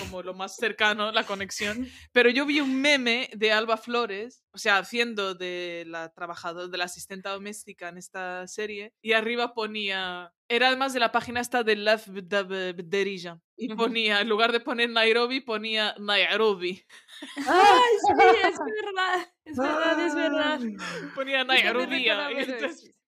como 0.00 0.22
lo 0.22 0.34
más 0.34 0.56
cercano, 0.56 1.12
la 1.12 1.24
conexión. 1.24 1.88
Pero 2.12 2.30
yo 2.30 2.46
vi 2.46 2.60
un 2.60 2.80
meme 2.80 3.30
de 3.34 3.52
Alba 3.52 3.76
Flores, 3.76 4.44
o 4.52 4.58
sea, 4.58 4.78
haciendo 4.78 5.34
de 5.34 5.84
la 5.86 6.12
trabajadora, 6.12 6.68
de 6.68 6.78
la 6.78 6.84
asistente 6.84 7.28
doméstica 7.28 7.88
en 7.88 7.98
esta 7.98 8.46
serie, 8.46 8.92
y 9.02 9.12
arriba 9.12 9.54
ponía, 9.54 10.32
era 10.48 10.68
además 10.68 10.92
de 10.92 11.00
la 11.00 11.12
página 11.12 11.40
esta 11.40 11.62
de 11.62 11.76
Love 11.76 12.06
Derija, 12.84 13.40
y 13.56 13.74
ponía, 13.74 14.22
en 14.22 14.28
lugar 14.28 14.52
de 14.52 14.60
poner 14.60 14.88
Nairobi, 14.88 15.40
ponía 15.40 15.94
Nairobi. 15.98 16.82
¡Ay, 17.36 17.44
sí, 18.06 18.12
es 18.48 18.58
verdad! 18.58 19.32
Es 19.44 19.56
verdad, 19.58 20.06
es 20.06 20.14
verdad. 20.14 20.60
Ponía 21.14 21.44
Nairobi. 21.44 22.06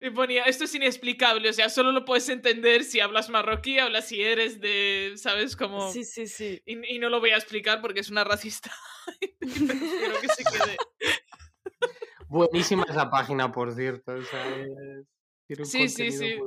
Y 0.05 0.11
ponía, 0.11 0.43
esto 0.43 0.65
es 0.65 0.75
inexplicable, 0.75 1.49
o 1.49 1.53
sea, 1.53 1.69
solo 1.69 1.93
lo 1.93 2.05
puedes 2.05 2.29
entender 2.29 2.83
si 2.83 2.99
hablas 2.99 3.31
marroquí, 3.31 3.79
hablas 3.79 4.09
si 4.09 4.21
eres 4.21 4.61
de, 4.61 5.13
¿sabes? 5.15 5.55
Como... 5.55 5.93
Sí, 5.93 6.03
sí, 6.03 6.27
sí. 6.33 6.63
Y, 6.67 6.99
no 6.99 7.09
lo 7.09 7.21
voy 7.21 7.31
a 7.31 7.37
explicar 7.37 7.81
porque 7.81 8.01
es 8.01 8.11
una 8.11 8.25
racista. 8.25 8.71
Espero 9.41 10.21
que 10.21 10.29
se 10.29 10.45
quede. 10.45 10.77
Buenísima 12.29 12.85
esa 12.89 13.11
página, 13.11 13.53
por 13.53 13.73
cierto. 13.73 14.13
O 14.13 14.23
sea, 14.23 14.67
sí, 15.65 15.89
sí, 15.89 16.13
sí. 16.13 16.39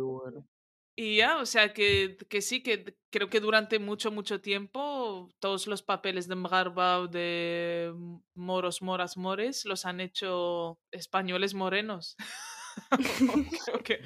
Y 0.98 1.18
ya, 1.18 1.39
o 1.39 1.46
sea, 1.46 1.74
que, 1.74 2.18
que, 2.30 2.42
sí, 2.42 2.63
que 2.63 2.96
creo 3.12 3.30
que 3.30 3.42
durante 3.42 3.80
mucho, 3.80 4.12
mucho 4.12 4.39
tiempo 4.39 5.30
todos 5.39 5.68
los 5.68 5.84
papeles 5.84 6.27
de 6.30 6.36
Mgarba 6.36 7.00
o 7.01 7.08
de 7.08 7.94
moros, 8.34 8.82
moras, 8.82 9.18
mores 9.18 9.65
los 9.65 9.86
han 9.86 10.00
hecho 10.00 10.80
españoles 10.92 11.54
morenos. 11.54 12.15
okay, 13.74 13.98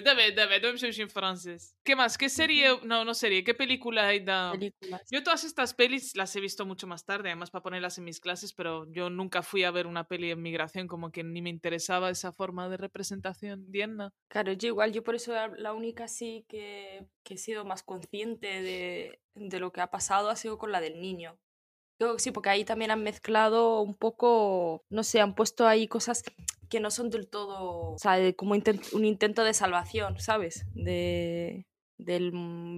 Debe, 0.00 0.32
debe, 0.32 0.60
debe 0.60 1.02
en 1.02 1.10
francés. 1.10 1.76
¿Qué 1.84 1.94
más? 1.94 2.16
¿Qué 2.16 2.28
serie? 2.28 2.78
No, 2.84 3.04
no 3.04 3.14
serie. 3.14 3.44
¿Qué 3.44 3.54
película 3.54 4.08
hay 4.08 4.20
de...? 4.20 4.72
Yo 5.10 5.22
todas 5.22 5.44
estas 5.44 5.74
pelis 5.74 6.16
las 6.16 6.34
he 6.36 6.40
visto 6.40 6.64
mucho 6.64 6.86
más 6.86 7.04
tarde, 7.04 7.28
además 7.28 7.50
para 7.50 7.62
ponerlas 7.62 7.98
en 7.98 8.04
mis 8.04 8.20
clases, 8.20 8.52
pero 8.52 8.90
yo 8.90 9.10
nunca 9.10 9.42
fui 9.42 9.64
a 9.64 9.70
ver 9.70 9.86
una 9.86 10.04
peli 10.04 10.30
en 10.30 10.40
migración, 10.40 10.86
como 10.86 11.12
que 11.12 11.22
ni 11.24 11.42
me 11.42 11.50
interesaba 11.50 12.10
esa 12.10 12.32
forma 12.32 12.68
de 12.68 12.76
representación. 12.76 13.70
Diana. 13.70 14.12
Claro, 14.28 14.52
yo 14.52 14.68
igual, 14.68 14.92
yo 14.92 15.02
por 15.02 15.14
eso 15.14 15.34
la 15.56 15.72
única 15.72 16.08
sí 16.08 16.44
que, 16.48 17.06
que 17.22 17.34
he 17.34 17.38
sido 17.38 17.64
más 17.64 17.82
consciente 17.82 18.62
de, 18.62 19.20
de 19.34 19.60
lo 19.60 19.72
que 19.72 19.80
ha 19.80 19.90
pasado 19.90 20.30
ha 20.30 20.36
sido 20.36 20.58
con 20.58 20.72
la 20.72 20.80
del 20.80 21.00
niño. 21.00 21.38
sí, 22.18 22.30
porque 22.30 22.50
ahí 22.50 22.64
también 22.64 22.90
han 22.90 23.02
mezclado 23.02 23.80
un 23.80 23.94
poco, 23.94 24.84
no 24.90 25.02
sé, 25.02 25.20
han 25.20 25.34
puesto 25.34 25.66
ahí 25.66 25.86
cosas 25.88 26.22
que 26.72 26.80
no 26.80 26.90
son 26.90 27.10
del 27.10 27.28
todo, 27.28 27.92
o 27.92 27.98
sea, 27.98 28.16
como 28.32 28.54
un 28.54 29.04
intento 29.04 29.44
de 29.44 29.52
salvación, 29.52 30.18
¿sabes? 30.18 30.64
De, 30.72 31.66
del 31.98 32.30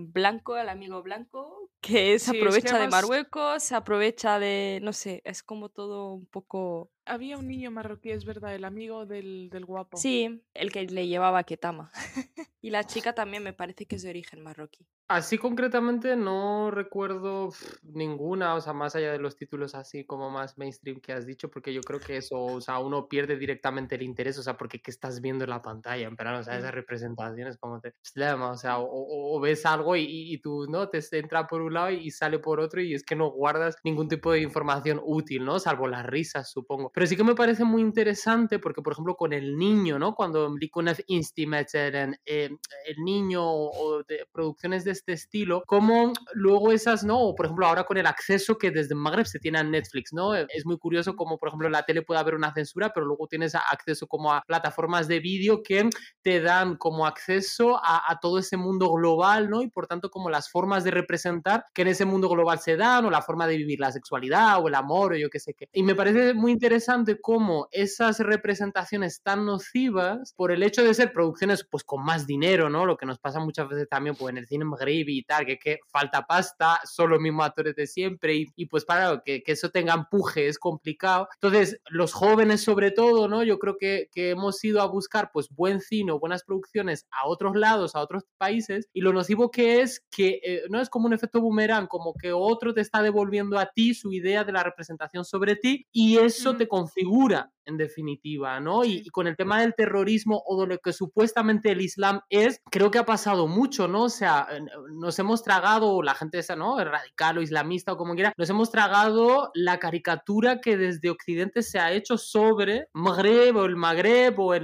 blanco, 0.08 0.56
el 0.56 0.68
amigo 0.68 1.00
blanco, 1.04 1.70
que 1.80 2.18
se 2.18 2.36
aprovecha 2.36 2.76
de 2.76 2.88
Marruecos, 2.88 3.62
se 3.62 3.76
aprovecha 3.76 4.40
de, 4.40 4.80
no 4.82 4.92
sé, 4.92 5.22
es 5.24 5.44
como 5.44 5.68
todo 5.68 6.12
un 6.12 6.26
poco... 6.26 6.90
Había 7.06 7.36
un 7.38 7.46
niño 7.48 7.70
marroquí, 7.70 8.10
es 8.10 8.24
verdad, 8.24 8.54
el 8.54 8.64
amigo 8.64 9.06
del, 9.06 9.50
del 9.50 9.64
guapo. 9.64 9.96
Sí, 9.96 10.42
el 10.54 10.72
que 10.72 10.84
le 10.84 11.06
llevaba 11.06 11.38
a 11.38 11.44
Ketama. 11.44 11.90
y 12.62 12.70
la 12.70 12.84
chica 12.84 13.14
también 13.14 13.42
me 13.42 13.52
parece 13.52 13.86
que 13.86 13.96
es 13.96 14.02
de 14.02 14.10
origen 14.10 14.42
marroquí. 14.42 14.86
Así 15.06 15.36
concretamente 15.36 16.16
no 16.16 16.70
recuerdo 16.70 17.52
ninguna, 17.82 18.54
o 18.54 18.62
sea, 18.62 18.72
más 18.72 18.96
allá 18.96 19.12
de 19.12 19.18
los 19.18 19.36
títulos 19.36 19.74
así 19.74 20.06
como 20.06 20.30
más 20.30 20.56
mainstream 20.56 20.98
que 20.98 21.12
has 21.12 21.26
dicho, 21.26 21.50
porque 21.50 21.74
yo 21.74 21.82
creo 21.82 22.00
que 22.00 22.16
eso, 22.16 22.42
o 22.42 22.60
sea, 22.62 22.78
uno 22.78 23.06
pierde 23.06 23.36
directamente 23.36 23.96
el 23.96 24.02
interés, 24.02 24.38
o 24.38 24.42
sea, 24.42 24.56
porque 24.56 24.80
¿qué 24.80 24.90
estás 24.90 25.20
viendo 25.20 25.44
en 25.44 25.50
la 25.50 25.60
pantalla? 25.60 26.08
En 26.08 26.16
plan, 26.16 26.36
o 26.36 26.42
sea, 26.42 26.56
esas 26.56 26.72
representaciones 26.72 27.58
como 27.58 27.80
te... 27.80 27.90
O 27.90 28.56
sea, 28.56 28.78
o, 28.78 29.38
ves 29.40 29.66
algo 29.66 29.94
y, 29.94 30.06
y, 30.08 30.38
tú, 30.38 30.66
¿no? 30.70 30.88
Te 30.88 31.00
entra 31.18 31.46
por 31.46 31.60
un 31.60 31.74
lado 31.74 31.90
y 31.90 32.10
sale 32.10 32.38
por 32.38 32.58
otro 32.58 32.80
y 32.80 32.94
es 32.94 33.04
que 33.04 33.14
no 33.14 33.30
guardas 33.30 33.76
ningún 33.84 34.08
tipo 34.08 34.32
de 34.32 34.40
información 34.40 35.02
útil, 35.04 35.44
¿no? 35.44 35.58
Salvo 35.58 35.86
las 35.86 36.06
risas, 36.06 36.50
supongo. 36.50 36.90
Pero 36.94 37.08
sí 37.08 37.16
que 37.16 37.24
me 37.24 37.34
parece 37.34 37.64
muy 37.64 37.82
interesante 37.82 38.60
porque, 38.60 38.80
por 38.80 38.92
ejemplo, 38.92 39.16
con 39.16 39.32
el 39.32 39.58
niño, 39.58 39.98
¿no? 39.98 40.14
Cuando 40.14 40.54
Likunef 40.56 41.00
Instimateren, 41.08 42.16
eh, 42.24 42.50
el 42.86 42.96
niño 43.04 43.42
o 43.44 44.04
de 44.04 44.28
producciones 44.30 44.84
de 44.84 44.92
este 44.92 45.12
estilo, 45.12 45.64
como 45.66 46.12
luego 46.34 46.70
esas, 46.70 47.02
¿no? 47.02 47.20
O 47.20 47.34
por 47.34 47.46
ejemplo, 47.46 47.66
ahora 47.66 47.82
con 47.82 47.96
el 47.96 48.06
acceso 48.06 48.56
que 48.58 48.70
desde 48.70 48.94
Magreb 48.94 49.26
se 49.26 49.40
tiene 49.40 49.58
a 49.58 49.64
Netflix, 49.64 50.12
¿no? 50.12 50.36
Es 50.36 50.64
muy 50.64 50.78
curioso 50.78 51.16
como, 51.16 51.36
por 51.36 51.48
ejemplo, 51.48 51.66
en 51.66 51.72
la 51.72 51.82
tele 51.82 52.02
puede 52.02 52.20
haber 52.20 52.36
una 52.36 52.54
censura, 52.54 52.92
pero 52.94 53.06
luego 53.06 53.26
tienes 53.26 53.56
acceso 53.56 54.06
como 54.06 54.32
a 54.32 54.44
plataformas 54.46 55.08
de 55.08 55.18
vídeo 55.18 55.64
que 55.64 55.90
te 56.22 56.40
dan 56.40 56.76
como 56.76 57.06
acceso 57.06 57.76
a, 57.76 58.08
a 58.08 58.20
todo 58.20 58.38
ese 58.38 58.56
mundo 58.56 58.92
global, 58.92 59.50
¿no? 59.50 59.62
Y 59.62 59.68
por 59.68 59.88
tanto, 59.88 60.10
como 60.10 60.30
las 60.30 60.48
formas 60.48 60.84
de 60.84 60.92
representar 60.92 61.66
que 61.74 61.82
en 61.82 61.88
ese 61.88 62.04
mundo 62.04 62.28
global 62.28 62.60
se 62.60 62.76
dan, 62.76 63.04
o 63.04 63.10
la 63.10 63.20
forma 63.20 63.48
de 63.48 63.56
vivir 63.56 63.80
la 63.80 63.90
sexualidad, 63.90 64.62
o 64.62 64.68
el 64.68 64.76
amor, 64.76 65.14
o 65.14 65.16
yo 65.16 65.28
qué 65.28 65.40
sé 65.40 65.54
qué. 65.54 65.68
Y 65.72 65.82
me 65.82 65.96
parece 65.96 66.34
muy 66.34 66.52
interesante 66.52 66.83
cómo 67.20 67.68
esas 67.70 68.18
representaciones 68.18 69.20
tan 69.22 69.44
nocivas, 69.44 70.32
por 70.36 70.52
el 70.52 70.62
hecho 70.62 70.82
de 70.82 70.94
ser 70.94 71.12
producciones 71.12 71.66
pues 71.68 71.84
con 71.84 72.04
más 72.04 72.26
dinero, 72.26 72.68
¿no? 72.68 72.86
Lo 72.86 72.96
que 72.96 73.06
nos 73.06 73.18
pasa 73.18 73.40
muchas 73.40 73.68
veces 73.68 73.88
también 73.88 74.16
pues 74.16 74.32
en 74.32 74.38
el 74.38 74.46
cine 74.46 74.64
maghrib 74.64 75.08
y 75.08 75.22
tal, 75.22 75.46
que, 75.46 75.58
que 75.58 75.78
falta 75.88 76.26
pasta, 76.26 76.80
son 76.84 77.10
los 77.10 77.20
mismos 77.20 77.46
actores 77.46 77.74
de 77.74 77.86
siempre, 77.86 78.34
y, 78.36 78.46
y 78.56 78.66
pues 78.66 78.84
para 78.84 79.22
que, 79.24 79.42
que, 79.42 79.52
eso 79.52 79.70
tenga 79.70 79.94
empuje 79.94 80.48
es 80.48 80.58
complicado. 80.58 81.28
Entonces, 81.34 81.80
los 81.88 82.12
jóvenes 82.12 82.62
sobre 82.62 82.90
todo, 82.90 83.28
¿no? 83.28 83.42
Yo 83.42 83.58
creo 83.58 83.76
que, 83.78 84.08
que 84.12 84.30
hemos 84.30 84.62
ido 84.64 84.80
a 84.80 84.86
buscar 84.86 85.30
pues 85.32 85.48
buen 85.50 85.80
cine 85.80 86.12
o 86.12 86.18
buenas 86.18 86.44
producciones 86.44 87.06
a 87.10 87.26
otros 87.26 87.56
lados, 87.56 87.94
a 87.94 88.00
otros 88.00 88.24
países, 88.36 88.88
y 88.92 89.00
lo 89.00 89.12
nocivo 89.12 89.50
que 89.50 89.80
es 89.80 90.04
que 90.10 90.40
eh, 90.42 90.62
no 90.70 90.80
es 90.80 90.90
como 90.90 91.06
un 91.06 91.12
efecto 91.12 91.40
boomerang, 91.40 91.86
como 91.86 92.14
que 92.14 92.32
otro 92.32 92.74
te 92.74 92.80
está 92.80 93.02
devolviendo 93.02 93.58
a 93.58 93.66
ti 93.66 93.94
su 93.94 94.12
idea 94.12 94.44
de 94.44 94.52
la 94.52 94.62
representación 94.62 95.24
sobre 95.24 95.56
ti, 95.56 95.86
y 95.92 96.18
eso 96.18 96.56
te 96.56 96.68
configura 96.74 97.52
en 97.66 97.76
definitiva, 97.76 98.60
¿no? 98.60 98.84
Y, 98.84 99.08
con 99.10 99.26
el 99.26 99.36
tema 99.36 99.60
del 99.60 99.74
terrorismo 99.74 100.42
o 100.46 100.60
de 100.60 100.66
lo 100.66 100.78
que 100.78 100.92
supuestamente 100.92 101.70
el 101.70 101.80
Islam 101.80 102.20
es, 102.28 102.60
creo 102.70 102.90
que 102.90 102.98
ha 102.98 103.06
pasado 103.06 103.46
mucho, 103.46 103.88
¿no? 103.88 104.04
O 104.04 104.08
sea, 104.08 104.48
nos 104.92 105.18
hemos 105.18 105.42
tragado, 105.42 106.02
la 106.02 106.14
gente 106.14 106.38
esa, 106.38 106.56
¿no? 106.56 106.80
El 106.80 106.90
radical 106.90 107.38
o 107.38 107.42
islamista 107.42 107.92
o 107.92 107.96
como 107.96 108.14
quiera, 108.14 108.32
nos 108.36 108.50
hemos 108.50 108.70
tragado 108.70 109.50
la 109.54 109.78
caricatura 109.78 110.60
que 110.60 110.76
desde 110.76 111.10
Occidente 111.10 111.62
se 111.62 111.78
ha 111.78 111.92
hecho 111.92 112.18
sobre 112.18 112.88
Magreb 112.92 113.56
o 113.56 113.64
el 113.64 113.76
Magreb 113.76 114.38
o, 114.38 114.54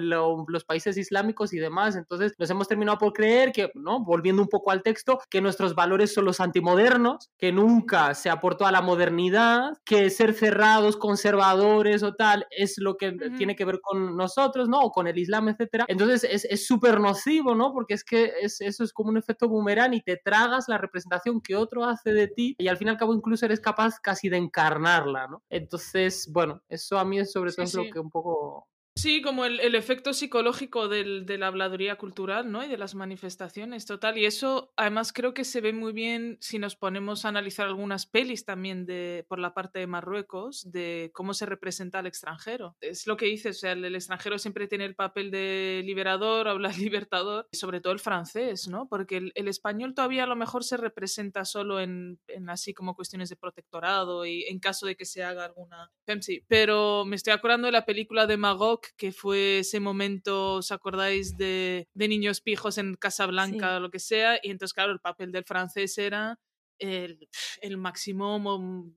los 0.48 0.64
países 0.64 0.96
islámicos 0.96 1.52
y 1.52 1.58
demás. 1.58 1.96
Entonces 1.96 2.32
nos 2.38 2.50
hemos 2.50 2.68
terminado 2.68 2.98
por 2.98 3.12
creer 3.12 3.52
que, 3.52 3.70
¿no? 3.74 4.04
Volviendo 4.04 4.42
un 4.42 4.48
poco 4.48 4.70
al 4.70 4.82
texto, 4.82 5.20
que 5.28 5.40
nuestros 5.40 5.74
valores 5.74 6.12
son 6.12 6.24
los 6.24 6.40
antimodernos, 6.40 7.30
que 7.38 7.52
nunca 7.52 8.14
se 8.14 8.30
aportó 8.30 8.66
a 8.66 8.72
la 8.72 8.82
modernidad, 8.82 9.72
que 9.84 10.10
ser 10.10 10.34
cerrados, 10.34 10.96
conservadores 10.96 12.02
o 12.02 12.14
tal 12.14 12.46
es 12.50 12.76
lo 12.78 12.89
que 12.96 13.12
tiene 13.36 13.56
que 13.56 13.64
ver 13.64 13.80
con 13.80 14.16
nosotros, 14.16 14.68
¿no? 14.68 14.80
O 14.80 14.90
con 14.90 15.06
el 15.06 15.18
Islam, 15.18 15.48
etcétera. 15.48 15.84
Entonces 15.88 16.46
es 16.48 16.66
súper 16.66 17.00
nocivo, 17.00 17.54
¿no? 17.54 17.72
Porque 17.72 17.94
es 17.94 18.04
que 18.04 18.32
es, 18.40 18.60
eso 18.60 18.84
es 18.84 18.92
como 18.92 19.10
un 19.10 19.16
efecto 19.16 19.48
boomerang 19.48 19.94
y 19.94 20.02
te 20.02 20.16
tragas 20.16 20.68
la 20.68 20.78
representación 20.78 21.40
que 21.40 21.56
otro 21.56 21.84
hace 21.84 22.12
de 22.12 22.28
ti 22.28 22.56
y 22.58 22.68
al 22.68 22.76
fin 22.76 22.88
y 22.88 22.90
al 22.90 22.96
cabo 22.96 23.14
incluso 23.14 23.46
eres 23.46 23.60
capaz 23.60 23.98
casi 24.00 24.28
de 24.28 24.36
encarnarla, 24.36 25.26
¿no? 25.28 25.42
Entonces, 25.50 26.28
bueno, 26.32 26.62
eso 26.68 26.98
a 26.98 27.04
mí 27.04 27.18
es 27.18 27.32
sobre 27.32 27.52
todo 27.52 27.84
lo 27.84 27.90
que 27.90 27.98
un 27.98 28.10
poco 28.10 28.69
Sí, 28.96 29.22
como 29.22 29.44
el, 29.44 29.60
el 29.60 29.76
efecto 29.76 30.12
psicológico 30.12 30.88
del, 30.88 31.24
de 31.24 31.38
la 31.38 31.46
habladuría 31.46 31.96
cultural, 31.96 32.50
¿no? 32.50 32.64
Y 32.64 32.68
de 32.68 32.76
las 32.76 32.94
manifestaciones, 32.94 33.86
total. 33.86 34.18
Y 34.18 34.26
eso, 34.26 34.72
además, 34.76 35.12
creo 35.12 35.32
que 35.32 35.44
se 35.44 35.60
ve 35.60 35.72
muy 35.72 35.92
bien 35.92 36.36
si 36.40 36.58
nos 36.58 36.76
ponemos 36.76 37.24
a 37.24 37.28
analizar 37.28 37.66
algunas 37.66 38.06
pelis 38.06 38.44
también 38.44 38.86
de, 38.86 39.24
por 39.28 39.38
la 39.38 39.54
parte 39.54 39.78
de 39.78 39.86
Marruecos, 39.86 40.70
de 40.70 41.10
cómo 41.14 41.34
se 41.34 41.46
representa 41.46 42.00
al 42.00 42.06
extranjero. 42.06 42.76
Es 42.80 43.06
lo 43.06 43.16
que 43.16 43.26
dices, 43.26 43.56
o 43.58 43.60
sea, 43.60 43.72
el, 43.72 43.94
extranjero 43.94 44.38
siempre 44.38 44.66
tiene 44.66 44.84
el 44.84 44.96
papel 44.96 45.30
de 45.30 45.82
liberador, 45.84 46.48
habla 46.48 46.70
libertador, 46.70 47.48
sobre 47.52 47.80
todo 47.80 47.92
el 47.92 48.00
francés, 48.00 48.68
¿no? 48.68 48.88
Porque 48.88 49.16
el, 49.16 49.32
el, 49.34 49.48
español 49.48 49.94
todavía 49.94 50.24
a 50.24 50.28
lo 50.28 50.36
mejor 50.36 50.64
se 50.64 50.76
representa 50.76 51.44
solo 51.44 51.80
en, 51.80 52.18
en, 52.26 52.50
así 52.50 52.74
como 52.74 52.94
cuestiones 52.94 53.28
de 53.28 53.36
protectorado 53.36 54.26
y 54.26 54.44
en 54.44 54.58
caso 54.58 54.86
de 54.86 54.96
que 54.96 55.04
se 55.04 55.22
haga 55.22 55.44
alguna. 55.44 55.90
Pero 56.48 57.04
me 57.04 57.16
estoy 57.16 57.32
acordando 57.32 57.66
de 57.66 57.72
la 57.72 57.84
película 57.84 58.26
de 58.26 58.36
Que 58.96 59.12
fue 59.12 59.60
ese 59.60 59.80
momento, 59.80 60.54
¿os 60.56 60.72
acordáis 60.72 61.36
de, 61.36 61.88
de 61.94 62.08
niños 62.08 62.40
pijos 62.40 62.78
en 62.78 62.94
Casablanca 62.94 63.76
o 63.76 63.80
lo 63.80 63.90
que 63.90 63.98
sea? 63.98 64.38
Y 64.42 64.50
entonces, 64.50 64.74
claro, 64.74 64.92
el 64.92 65.00
papel 65.00 65.32
del 65.32 65.44
francés 65.44 65.96
era 65.98 66.38
el, 66.78 67.28
el 67.60 67.76
máximo 67.76 68.38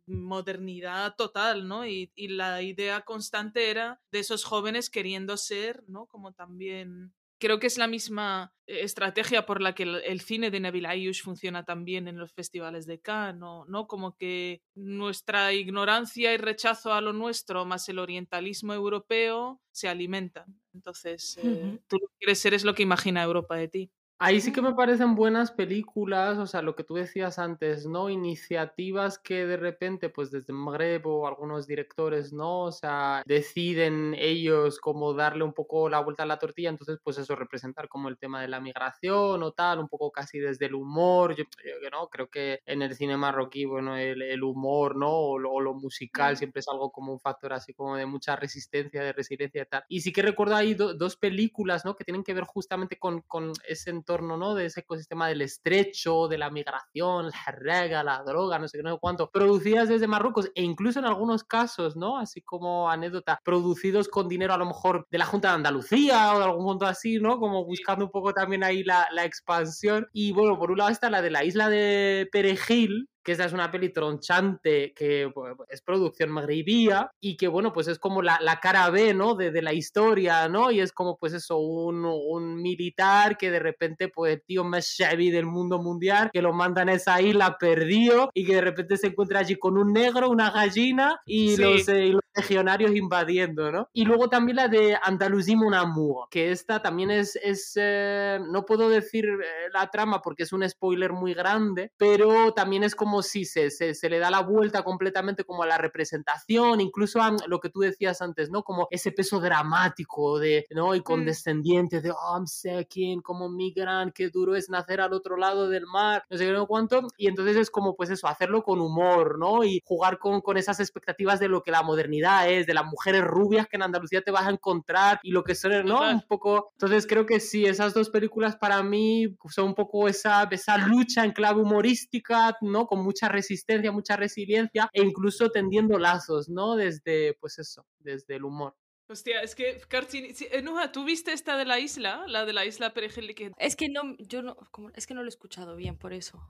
modernidad 0.05 1.15
total, 1.15 1.67
¿no? 1.67 1.85
Y, 1.85 2.11
y, 2.15 2.29
la 2.29 2.61
idea 2.61 3.01
constante 3.01 3.69
era 3.69 4.01
de 4.11 4.19
esos 4.19 4.45
jóvenes 4.45 4.89
queriendo 4.89 5.37
ser, 5.37 5.83
¿no? 5.87 6.07
Como 6.07 6.33
también 6.33 7.13
creo 7.43 7.59
que 7.59 7.67
es 7.67 7.77
la 7.77 7.87
misma 7.87 8.53
eh, 8.67 8.83
estrategia 8.83 9.45
por 9.45 9.61
la 9.61 9.75
que 9.75 9.83
el, 9.83 10.21
cine 10.21 10.49
de 10.49 10.61
Nabil 10.61 10.85
Ayush 10.85 11.23
funciona 11.23 11.65
también 11.65 12.07
en 12.07 12.17
los 12.17 12.31
festivales 12.31 12.85
de 12.85 13.01
Cannes, 13.01 13.41
¿no? 13.67 13.85
Como 13.85 14.15
que 14.15 14.61
nuestra 14.75 15.51
ignorancia 15.51 16.33
y 16.33 16.37
rechazo 16.37 16.93
a 16.93 17.01
lo 17.01 17.11
nuestro 17.11 17.65
más 17.65 17.89
el 17.89 17.99
orientalismo 17.99 18.73
europeo 18.73 19.59
se 19.73 19.89
alimentan. 19.89 20.57
Entonces, 20.73 21.37
eh, 21.43 21.79
tú 21.89 21.97
lo 21.97 22.07
que 22.07 22.15
quieres 22.19 22.39
ser 22.39 22.53
es 22.53 22.63
lo 22.63 22.73
que 22.73 22.83
imagina 22.83 23.21
Europa 23.21 23.57
de 23.57 23.67
ti. 23.67 23.91
Ahí 24.25 24.39
sí 24.39 24.53
que 24.53 24.61
me 24.61 24.73
parecen 24.73 25.15
buenas 25.15 25.51
películas, 25.51 26.37
o 26.37 26.47
sea, 26.47 26.61
lo 26.61 26.77
que 26.77 26.85
tú 26.85 26.93
decías 26.93 27.39
antes, 27.39 27.85
¿no? 27.85 28.09
Iniciativas 28.09 29.17
que 29.17 29.45
de 29.45 29.57
repente, 29.57 30.07
pues 30.07 30.31
desde 30.31 30.53
Magreb 30.53 31.05
o 31.07 31.27
algunos 31.27 31.67
directores, 31.67 32.31
¿no? 32.31 32.61
O 32.61 32.71
sea, 32.71 33.21
deciden 33.25 34.15
ellos 34.17 34.79
como 34.79 35.13
darle 35.13 35.43
un 35.43 35.51
poco 35.51 35.89
la 35.89 35.99
vuelta 35.99 36.23
a 36.23 36.25
la 36.25 36.39
tortilla, 36.39 36.69
entonces, 36.69 36.99
pues 37.03 37.17
eso, 37.17 37.35
representar 37.35 37.89
como 37.89 38.07
el 38.07 38.17
tema 38.17 38.41
de 38.41 38.47
la 38.47 38.61
migración 38.61 39.43
o 39.43 39.51
tal, 39.51 39.79
un 39.79 39.89
poco 39.89 40.09
casi 40.09 40.39
desde 40.39 40.67
el 40.67 40.75
humor, 40.75 41.35
yo, 41.35 41.43
yo 41.65 41.89
¿no? 41.89 42.07
Creo 42.07 42.29
que 42.29 42.61
en 42.65 42.81
el 42.81 42.95
cine 42.95 43.17
marroquí, 43.17 43.65
bueno, 43.65 43.97
el, 43.97 44.21
el 44.21 44.41
humor, 44.41 44.95
¿no? 44.95 45.11
O 45.11 45.37
lo, 45.37 45.59
lo, 45.59 45.73
musical 45.73 46.37
siempre 46.37 46.61
es 46.61 46.69
algo 46.69 46.93
como 46.93 47.11
un 47.11 47.19
factor 47.19 47.51
así 47.51 47.73
como 47.73 47.97
de 47.97 48.05
mucha 48.05 48.37
resistencia, 48.37 49.03
de 49.03 49.11
resiliencia 49.11 49.63
y 49.63 49.65
tal. 49.65 49.83
Y 49.89 49.99
sí 49.99 50.13
que 50.13 50.21
recuerdo 50.21 50.55
ahí 50.55 50.75
dos 50.75 51.17
películas, 51.17 51.83
¿no? 51.83 51.97
Que 51.97 52.05
tienen 52.05 52.23
que 52.23 52.33
ver 52.33 52.45
justamente 52.45 52.97
con, 52.97 53.19
con 53.23 53.51
ese 53.67 53.89
entorno 53.89 54.12
¿no? 54.21 54.53
De 54.53 54.65
ese 54.65 54.81
ecosistema 54.81 55.27
del 55.27 55.41
estrecho, 55.41 56.27
de 56.27 56.37
la 56.37 56.49
migración, 56.49 57.27
la 57.27 57.51
rega, 57.51 58.03
la 58.03 58.23
droga, 58.23 58.59
no 58.59 58.67
sé 58.67 58.77
qué, 58.77 58.83
no 58.83 58.93
sé 58.93 58.99
cuánto, 59.01 59.29
producidas 59.31 59.89
desde 59.89 60.07
Marruecos 60.07 60.51
e 60.55 60.61
incluso 60.61 60.99
en 60.99 61.05
algunos 61.05 61.43
casos, 61.43 61.95
¿no? 61.95 62.17
Así 62.17 62.41
como 62.41 62.89
anécdota, 62.89 63.39
producidos 63.43 64.07
con 64.07 64.27
dinero 64.27 64.53
a 64.53 64.57
lo 64.57 64.65
mejor 64.65 65.07
de 65.09 65.17
la 65.17 65.25
Junta 65.25 65.49
de 65.49 65.55
Andalucía 65.55 66.33
o 66.33 66.39
de 66.39 66.45
algún 66.45 66.65
punto 66.65 66.85
así, 66.85 67.19
¿no? 67.19 67.39
Como 67.39 67.65
buscando 67.65 68.05
un 68.05 68.11
poco 68.11 68.33
también 68.33 68.63
ahí 68.63 68.83
la, 68.83 69.07
la 69.11 69.25
expansión. 69.25 70.07
Y 70.13 70.31
bueno, 70.31 70.57
por 70.57 70.71
un 70.71 70.77
lado 70.77 70.91
está 70.91 71.09
la 71.09 71.21
de 71.21 71.31
la 71.31 71.43
isla 71.43 71.69
de 71.69 72.27
Perejil, 72.31 73.09
que 73.23 73.31
esta 73.31 73.45
es 73.45 73.53
una 73.53 73.71
peli 73.71 73.89
tronchante 73.89 74.93
que 74.93 75.31
es 75.69 75.81
producción 75.81 76.29
magrebía 76.29 77.11
y 77.21 77.37
que, 77.37 77.47
bueno, 77.47 77.71
pues 77.71 77.87
es 77.87 77.99
como 77.99 78.21
la, 78.21 78.39
la 78.41 78.59
cara 78.59 78.89
B, 78.89 79.13
¿no? 79.13 79.35
De, 79.35 79.51
de, 79.51 79.61
la 79.61 79.73
historia, 79.73 80.49
¿no? 80.49 80.71
Y 80.71 80.81
es 80.81 80.91
como, 80.91 81.17
pues 81.17 81.33
eso, 81.33 81.57
un, 81.57 82.05
un 82.05 82.61
militar 82.61 83.37
que 83.37 83.49
de 83.49 83.59
repente, 83.59 84.09
pues, 84.09 84.33
el 84.33 84.41
tío 84.41 84.63
más 84.63 84.87
shabby 84.87 85.31
del 85.31 85.45
mundo 85.45 85.81
mundial, 85.81 86.29
que 86.33 86.41
lo 86.41 86.53
mandan 86.53 86.89
a 86.89 86.93
esa 86.93 87.21
isla 87.21 87.57
perdido 87.57 88.29
y 88.33 88.45
que 88.45 88.55
de 88.55 88.61
repente 88.61 88.97
se 88.97 89.07
encuentra 89.07 89.39
allí 89.39 89.55
con 89.55 89.77
un 89.77 89.93
negro, 89.93 90.29
una 90.29 90.51
gallina 90.51 91.21
y, 91.25 91.55
los, 91.57 91.87
eh, 91.87 92.07
y 92.07 92.11
los 92.11 92.21
legionarios 92.35 92.95
invadiendo, 92.95 93.71
¿no? 93.71 93.89
Y 93.93 94.05
luego 94.05 94.29
también 94.29 94.57
la 94.57 94.67
de 94.67 94.97
Andalucía 95.01 95.53
Amour, 95.53 96.27
que 96.29 96.51
esta 96.51 96.81
también 96.81 97.11
es, 97.11 97.35
es 97.35 97.73
eh, 97.75 98.39
no 98.49 98.65
puedo 98.65 98.89
decir 98.89 99.25
eh, 99.25 99.69
la 99.71 99.89
trama 99.89 100.21
porque 100.21 100.43
es 100.43 100.53
un 100.53 100.67
spoiler 100.67 101.11
muy 101.13 101.33
grande, 101.33 101.91
pero 101.97 102.53
también 102.53 102.83
es 102.83 102.95
como 102.95 103.21
si 103.21 103.45
se, 103.45 103.69
se, 103.69 103.93
se 103.93 104.09
le 104.09 104.19
da 104.19 104.31
la 104.31 104.41
vuelta 104.41 104.83
completamente 104.83 105.43
como 105.43 105.63
a 105.63 105.67
la 105.67 105.77
representación, 105.77 106.81
incluso 106.81 107.21
a 107.21 107.35
lo 107.47 107.59
que 107.59 107.69
tú 107.69 107.81
decías 107.81 108.21
antes, 108.21 108.49
¿no? 108.49 108.63
Como 108.63 108.87
ese 108.89 109.11
peso 109.11 109.39
dramático 109.39 110.39
de, 110.39 110.65
¿no? 110.71 110.95
Y 110.95 110.99
mm. 110.99 111.03
condescendiente 111.03 112.01
de, 112.01 112.11
oh, 112.11 112.35
I'm 112.35 112.47
second, 112.47 113.21
como 113.21 113.49
migran, 113.49 114.11
qué 114.11 114.29
duro 114.29 114.55
es 114.55 114.69
nacer 114.69 115.01
al 115.01 115.13
otro 115.13 115.37
lado 115.37 115.69
del 115.69 115.85
mar, 115.85 116.23
no 116.29 116.37
sé 116.37 116.45
qué, 116.45 116.51
no 116.51 116.67
cuánto, 116.67 117.07
y 117.17 117.27
entonces 117.27 117.57
es 117.57 117.69
como, 117.69 117.95
pues 117.95 118.09
eso, 118.09 118.27
hacerlo 118.27 118.63
con 118.63 118.81
humor, 118.81 119.37
¿no? 119.37 119.63
Y 119.63 119.81
jugar 119.85 120.17
con, 120.19 120.41
con 120.41 120.57
esas 120.57 120.79
expectativas 120.79 121.39
de 121.39 121.49
lo 121.49 121.61
que 121.61 121.71
la 121.71 121.83
modernidad 121.83 122.22
de 122.23 122.73
las 122.73 122.85
mujeres 122.85 123.23
rubias 123.23 123.67
que 123.67 123.75
en 123.75 123.83
Andalucía 123.83 124.21
te 124.21 124.31
vas 124.31 124.47
a 124.47 124.51
encontrar 124.51 125.19
y 125.23 125.31
lo 125.31 125.43
que 125.43 125.55
son, 125.55 125.85
¿no? 125.85 126.01
Un 126.09 126.21
poco, 126.27 126.71
entonces 126.73 127.05
creo 127.07 127.25
que 127.25 127.39
sí, 127.39 127.65
esas 127.65 127.93
dos 127.93 128.09
películas 128.09 128.55
para 128.55 128.81
mí 128.83 129.35
son 129.49 129.65
un 129.67 129.75
poco 129.75 130.07
esa, 130.07 130.47
esa 130.51 130.77
lucha 130.77 131.23
en 131.25 131.31
clave 131.31 131.61
humorística, 131.61 132.57
¿no? 132.61 132.87
Con 132.87 133.03
mucha 133.03 133.29
resistencia, 133.29 133.91
mucha 133.91 134.15
resiliencia 134.15 134.89
e 134.93 135.01
incluso 135.01 135.49
tendiendo 135.49 135.97
lazos, 135.99 136.49
¿no? 136.49 136.75
Desde, 136.75 137.35
pues 137.39 137.59
eso, 137.59 137.85
desde 137.99 138.35
el 138.35 138.45
humor. 138.45 138.75
Hostia, 139.09 139.41
es 139.41 139.53
que, 139.53 139.81
Carcini, 139.87 140.29
eh, 140.29 140.63
¿tú 140.91 141.03
viste 141.03 141.33
esta 141.33 141.57
de 141.57 141.65
la 141.65 141.79
isla? 141.79 142.23
La 142.27 142.45
de 142.45 142.53
la 142.53 142.65
isla 142.65 142.93
Perejil 142.93 143.53
Es 143.57 143.75
que 143.75 143.89
no, 143.89 144.15
yo 144.17 144.41
no, 144.41 144.55
es 144.95 145.05
que 145.05 145.13
no 145.13 145.21
lo 145.21 145.27
he 145.27 145.29
escuchado 145.29 145.75
bien, 145.75 145.97
por 145.97 146.13
eso. 146.13 146.41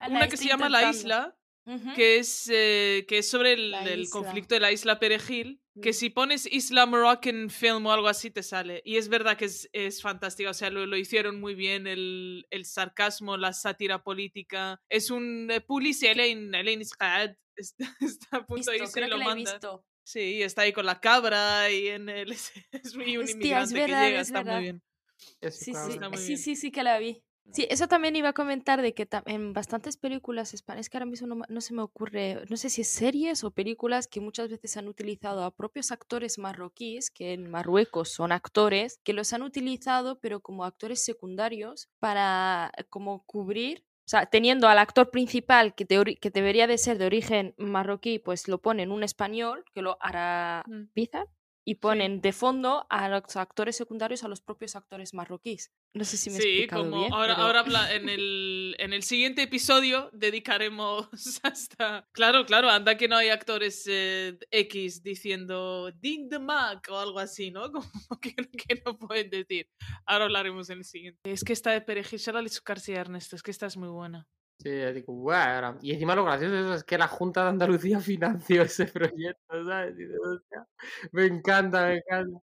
Una 0.00 0.28
que 0.28 0.36
se 0.36 0.46
llama 0.46 0.68
La 0.68 0.90
Isla, 0.90 1.36
que, 1.94 2.18
es, 2.18 2.48
eh, 2.52 3.04
que 3.08 3.18
es 3.18 3.28
sobre 3.28 3.54
el, 3.54 4.08
conflicto 4.10 4.54
de 4.54 4.60
la 4.60 4.70
isla 4.70 5.00
Perejil, 5.00 5.60
que 5.82 5.90
mm. 5.90 5.94
si 5.94 6.10
pones 6.10 6.46
Isla 6.46 6.86
Moroccan 6.86 7.50
Film 7.50 7.86
o 7.86 7.92
algo 7.92 8.06
así 8.08 8.30
te 8.30 8.42
sale. 8.42 8.82
Y 8.84 8.96
es 8.96 9.08
verdad 9.08 9.36
que 9.36 9.46
es, 9.46 9.68
es 9.72 10.00
fantástica, 10.00 10.50
o 10.50 10.54
sea, 10.54 10.70
lo, 10.70 10.86
lo, 10.86 10.96
hicieron 10.96 11.40
muy 11.40 11.54
bien, 11.54 11.86
el, 11.86 12.46
el, 12.50 12.64
sarcasmo, 12.64 13.36
la 13.36 13.52
sátira 13.52 14.02
política. 14.02 14.80
Es 14.88 15.10
un 15.10 15.50
eh, 15.50 15.60
police, 15.60 16.08
Elaine, 16.08 16.56
Elaine 16.56 16.82
está, 16.82 17.36
está, 17.56 17.86
a 18.36 18.46
punto 18.46 18.70
de 18.70 18.78
irse 18.78 19.00
y 19.00 19.08
lo 19.08 19.18
manda. 19.18 19.58
Sí, 20.04 20.40
está 20.40 20.62
ahí 20.62 20.72
con 20.72 20.86
la 20.86 21.00
cabra 21.00 21.68
y 21.68 21.88
en 21.88 22.08
el... 22.08 22.30
Es 22.70 22.94
muy 22.94 23.16
un 23.16 23.28
inmigrante 23.28 23.74
que 23.74 23.86
llega, 23.88 24.20
está 24.20 24.44
muy 24.44 24.62
bien. 24.62 24.82
Sí, 25.50 25.72
sí, 25.74 25.98
sí, 26.16 26.36
sí, 26.36 26.56
sí 26.56 26.70
que 26.70 26.84
la 26.84 26.98
vi. 26.98 27.25
Sí, 27.52 27.66
eso 27.70 27.88
también 27.88 28.16
iba 28.16 28.30
a 28.30 28.32
comentar 28.32 28.82
de 28.82 28.92
que 28.92 29.08
en 29.26 29.52
bastantes 29.52 29.96
películas 29.96 30.52
españolas, 30.52 30.90
que 30.90 30.96
ahora 30.96 31.06
mismo 31.06 31.44
no, 31.48 31.60
se 31.60 31.74
me 31.74 31.82
ocurre, 31.82 32.44
no 32.50 32.56
sé 32.56 32.68
si 32.70 32.82
es 32.82 32.88
series 32.88 33.44
o 33.44 33.50
películas 33.50 34.08
que 34.08 34.20
muchas 34.20 34.50
veces 34.50 34.76
han 34.76 34.88
utilizado 34.88 35.44
a 35.44 35.50
propios 35.50 35.92
actores 35.92 36.38
marroquíes, 36.38 37.10
que 37.10 37.32
en 37.32 37.50
Marruecos 37.50 38.10
son 38.10 38.32
actores, 38.32 39.00
que 39.04 39.12
los 39.12 39.32
han 39.32 39.42
utilizado 39.42 40.18
pero 40.20 40.40
como 40.40 40.64
actores 40.64 41.04
secundarios 41.04 41.88
para 41.98 42.72
como 42.90 43.24
cubrir 43.24 43.84
o 44.06 44.08
sea, 44.08 44.26
teniendo 44.26 44.68
al 44.68 44.78
actor 44.78 45.10
principal 45.10 45.74
que, 45.74 45.84
que, 45.84 46.30
debería 46.30 46.68
de 46.68 46.78
ser 46.78 46.96
de 46.96 47.06
origen 47.06 47.54
marroquí, 47.58 48.20
pues 48.20 48.46
lo 48.46 48.58
ponen 48.58 48.92
un 48.92 49.02
español, 49.02 49.64
que 49.74 49.82
lo 49.82 49.96
hará 50.00 50.62
mm 50.68 50.84
y 51.68 51.74
ponen 51.74 52.20
de 52.20 52.32
fondo 52.32 52.86
a 52.90 53.08
los 53.08 53.34
actores 53.34 53.76
secundarios 53.76 54.22
a 54.22 54.28
los 54.28 54.40
propios 54.40 54.76
actores 54.76 55.12
marroquíes. 55.14 55.72
No 55.94 56.04
sé 56.04 56.16
si 56.16 56.30
me 56.30 56.38
sí, 56.38 56.68
como 56.68 57.12
ahora, 57.12 57.34
ahora 57.34 57.92
en, 57.92 58.08
el, 58.08 58.76
en 58.78 58.92
el 58.92 59.02
siguiente 59.02 59.42
episodio 59.42 60.08
dedicaremos 60.12 61.08
hasta... 61.42 62.08
Claro, 62.12 62.46
claro, 62.46 62.70
anda 62.70 62.96
que 62.96 63.08
no 63.08 63.16
hay 63.16 63.30
actores 63.30 63.84
eh, 63.90 64.38
X 64.52 65.02
diciendo 65.02 65.90
Din 65.90 66.28
the 66.28 66.38
Mac 66.38 66.86
o 66.88 66.98
algo 66.98 67.18
así, 67.18 67.50
¿no? 67.50 67.72
Como 67.72 68.20
que, 68.20 68.34
no 68.84 68.96
pueden 68.96 69.28
decir. 69.28 69.68
Ahora 70.06 70.26
hablaremos 70.26 70.70
en 70.70 70.78
el 70.78 70.84
siguiente. 70.84 71.32
Es 71.32 71.42
que 71.42 71.52
esta 71.52 71.72
de 71.72 71.80
Perejil, 71.80 72.20
y 72.44 72.48
su 72.48 72.62
Ernesto, 72.92 73.34
es 73.34 73.42
que 73.42 73.50
esta 73.50 73.66
es 73.66 73.76
muy 73.76 73.88
buena. 73.88 74.28
Sí, 74.58 74.70
digo, 74.70 75.32
Y 75.82 75.92
encima 75.92 76.14
lo 76.14 76.24
gracioso 76.24 76.74
es 76.74 76.84
que 76.84 76.96
la 76.96 77.08
Junta 77.08 77.42
de 77.42 77.50
Andalucía 77.50 78.00
financió 78.00 78.62
ese 78.62 78.86
proyecto, 78.86 79.64
¿sabes? 79.66 79.94
me 81.12 81.26
encanta, 81.26 81.86
me 81.86 81.96
encanta. 81.96 82.40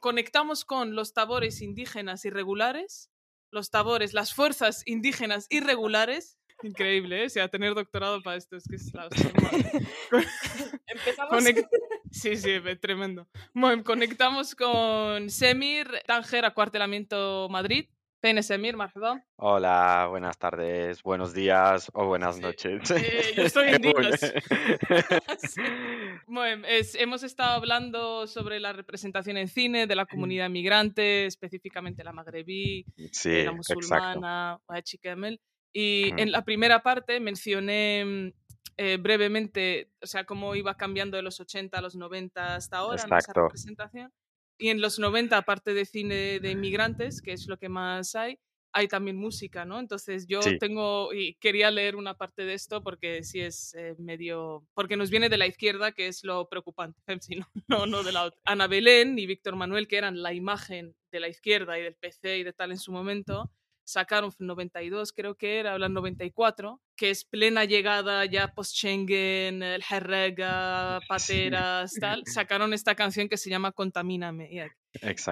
Conectamos 0.00 0.64
con 0.64 0.94
los 0.94 1.12
tabores 1.12 1.60
indígenas 1.60 2.24
irregulares, 2.24 3.10
los 3.50 3.70
tabores, 3.70 4.14
las 4.14 4.32
fuerzas 4.32 4.82
indígenas 4.86 5.46
irregulares 5.50 6.37
Increíble, 6.62 7.22
¿eh? 7.22 7.26
O 7.26 7.30
sea, 7.30 7.48
tener 7.48 7.74
doctorado 7.74 8.22
para 8.22 8.36
esto 8.36 8.56
es 8.56 8.64
que 8.68 8.76
es 8.76 8.92
la... 8.92 9.08
Empezamos. 10.86 11.44
Sí, 12.10 12.36
sí, 12.36 12.50
tremendo. 12.80 13.28
Bueno, 13.54 13.84
conectamos 13.84 14.54
con 14.54 15.30
Semir, 15.30 15.88
Tánger, 16.06 16.44
Acuartelamiento 16.44 17.48
Madrid. 17.48 17.88
Peine 18.20 18.42
Semir, 18.42 18.76
marhaba. 18.76 19.22
Hola, 19.36 20.08
buenas 20.10 20.36
tardes, 20.38 21.04
buenos 21.04 21.32
días 21.32 21.88
o 21.94 22.06
buenas 22.06 22.40
noches. 22.40 22.90
Eh, 22.90 23.32
yo 23.36 23.42
estoy 23.44 23.68
en 23.68 23.82
Bueno, 26.26 26.66
hemos 26.94 27.22
estado 27.22 27.52
hablando 27.52 28.26
sobre 28.26 28.58
la 28.58 28.72
representación 28.72 29.36
en 29.36 29.46
cine 29.46 29.86
de 29.86 29.94
la 29.94 30.02
mm. 30.02 30.08
comunidad 30.08 30.50
migrante, 30.50 31.26
específicamente 31.26 32.02
la 32.02 32.12
magrebí, 32.12 32.84
la 33.24 33.52
musulmana, 33.52 34.58
la 34.68 34.82
chiquemel. 34.82 35.40
Y 35.72 36.12
en 36.20 36.32
la 36.32 36.44
primera 36.44 36.82
parte 36.82 37.20
mencioné 37.20 38.04
mm, 38.04 38.32
eh, 38.78 38.96
brevemente, 38.96 39.90
o 40.00 40.06
sea, 40.06 40.24
cómo 40.24 40.54
iba 40.54 40.76
cambiando 40.76 41.16
de 41.16 41.22
los 41.22 41.40
80 41.40 41.76
a 41.76 41.82
los 41.82 41.96
90 41.96 42.54
hasta 42.54 42.78
ahora 42.78 43.02
en 43.02 43.12
esa 43.12 43.32
representación. 43.32 44.12
Y 44.56 44.70
en 44.70 44.80
los 44.80 44.98
90, 44.98 45.36
aparte 45.36 45.74
de 45.74 45.84
cine 45.84 46.40
de 46.40 46.50
inmigrantes, 46.50 47.22
que 47.22 47.32
es 47.32 47.46
lo 47.46 47.58
que 47.58 47.68
más 47.68 48.14
hay, 48.16 48.40
hay 48.72 48.88
también 48.88 49.16
música, 49.16 49.64
¿no? 49.64 49.78
Entonces 49.80 50.26
yo 50.26 50.40
tengo, 50.58 51.12
y 51.12 51.34
quería 51.34 51.70
leer 51.70 51.96
una 51.96 52.14
parte 52.14 52.44
de 52.44 52.54
esto 52.54 52.82
porque 52.82 53.22
sí 53.24 53.40
es 53.40 53.74
eh, 53.74 53.94
medio, 53.98 54.66
porque 54.74 54.96
nos 54.96 55.10
viene 55.10 55.28
de 55.28 55.38
la 55.38 55.46
izquierda, 55.46 55.92
que 55.92 56.06
es 56.06 56.24
lo 56.24 56.48
preocupante, 56.48 57.00
no, 57.68 57.86
no 57.86 58.02
de 58.02 58.12
la 58.12 58.24
otra. 58.24 58.40
Ana 58.44 58.66
Belén 58.66 59.18
y 59.18 59.26
Víctor 59.26 59.56
Manuel, 59.56 59.88
que 59.88 59.96
eran 59.96 60.22
la 60.22 60.32
imagen 60.32 60.94
de 61.10 61.20
la 61.20 61.28
izquierda 61.28 61.78
y 61.78 61.82
del 61.82 61.94
PC 61.94 62.38
y 62.38 62.44
de 62.44 62.52
tal 62.52 62.70
en 62.70 62.78
su 62.78 62.92
momento, 62.92 63.50
sacaron 63.88 64.30
92, 64.38 65.14
creo 65.14 65.34
que 65.34 65.58
era, 65.58 65.72
hablan 65.72 65.94
94, 65.94 66.78
que 66.94 67.08
es 67.08 67.24
plena 67.24 67.64
llegada 67.64 68.26
ya 68.26 68.52
post-Schengen, 68.52 69.62
el 69.62 69.82
Herrega, 69.88 71.00
Pateras, 71.08 71.94
tal, 71.98 72.22
sacaron 72.26 72.74
esta 72.74 72.94
canción 72.94 73.30
que 73.30 73.38
se 73.38 73.48
llama 73.48 73.72
Contamíname. 73.72 74.70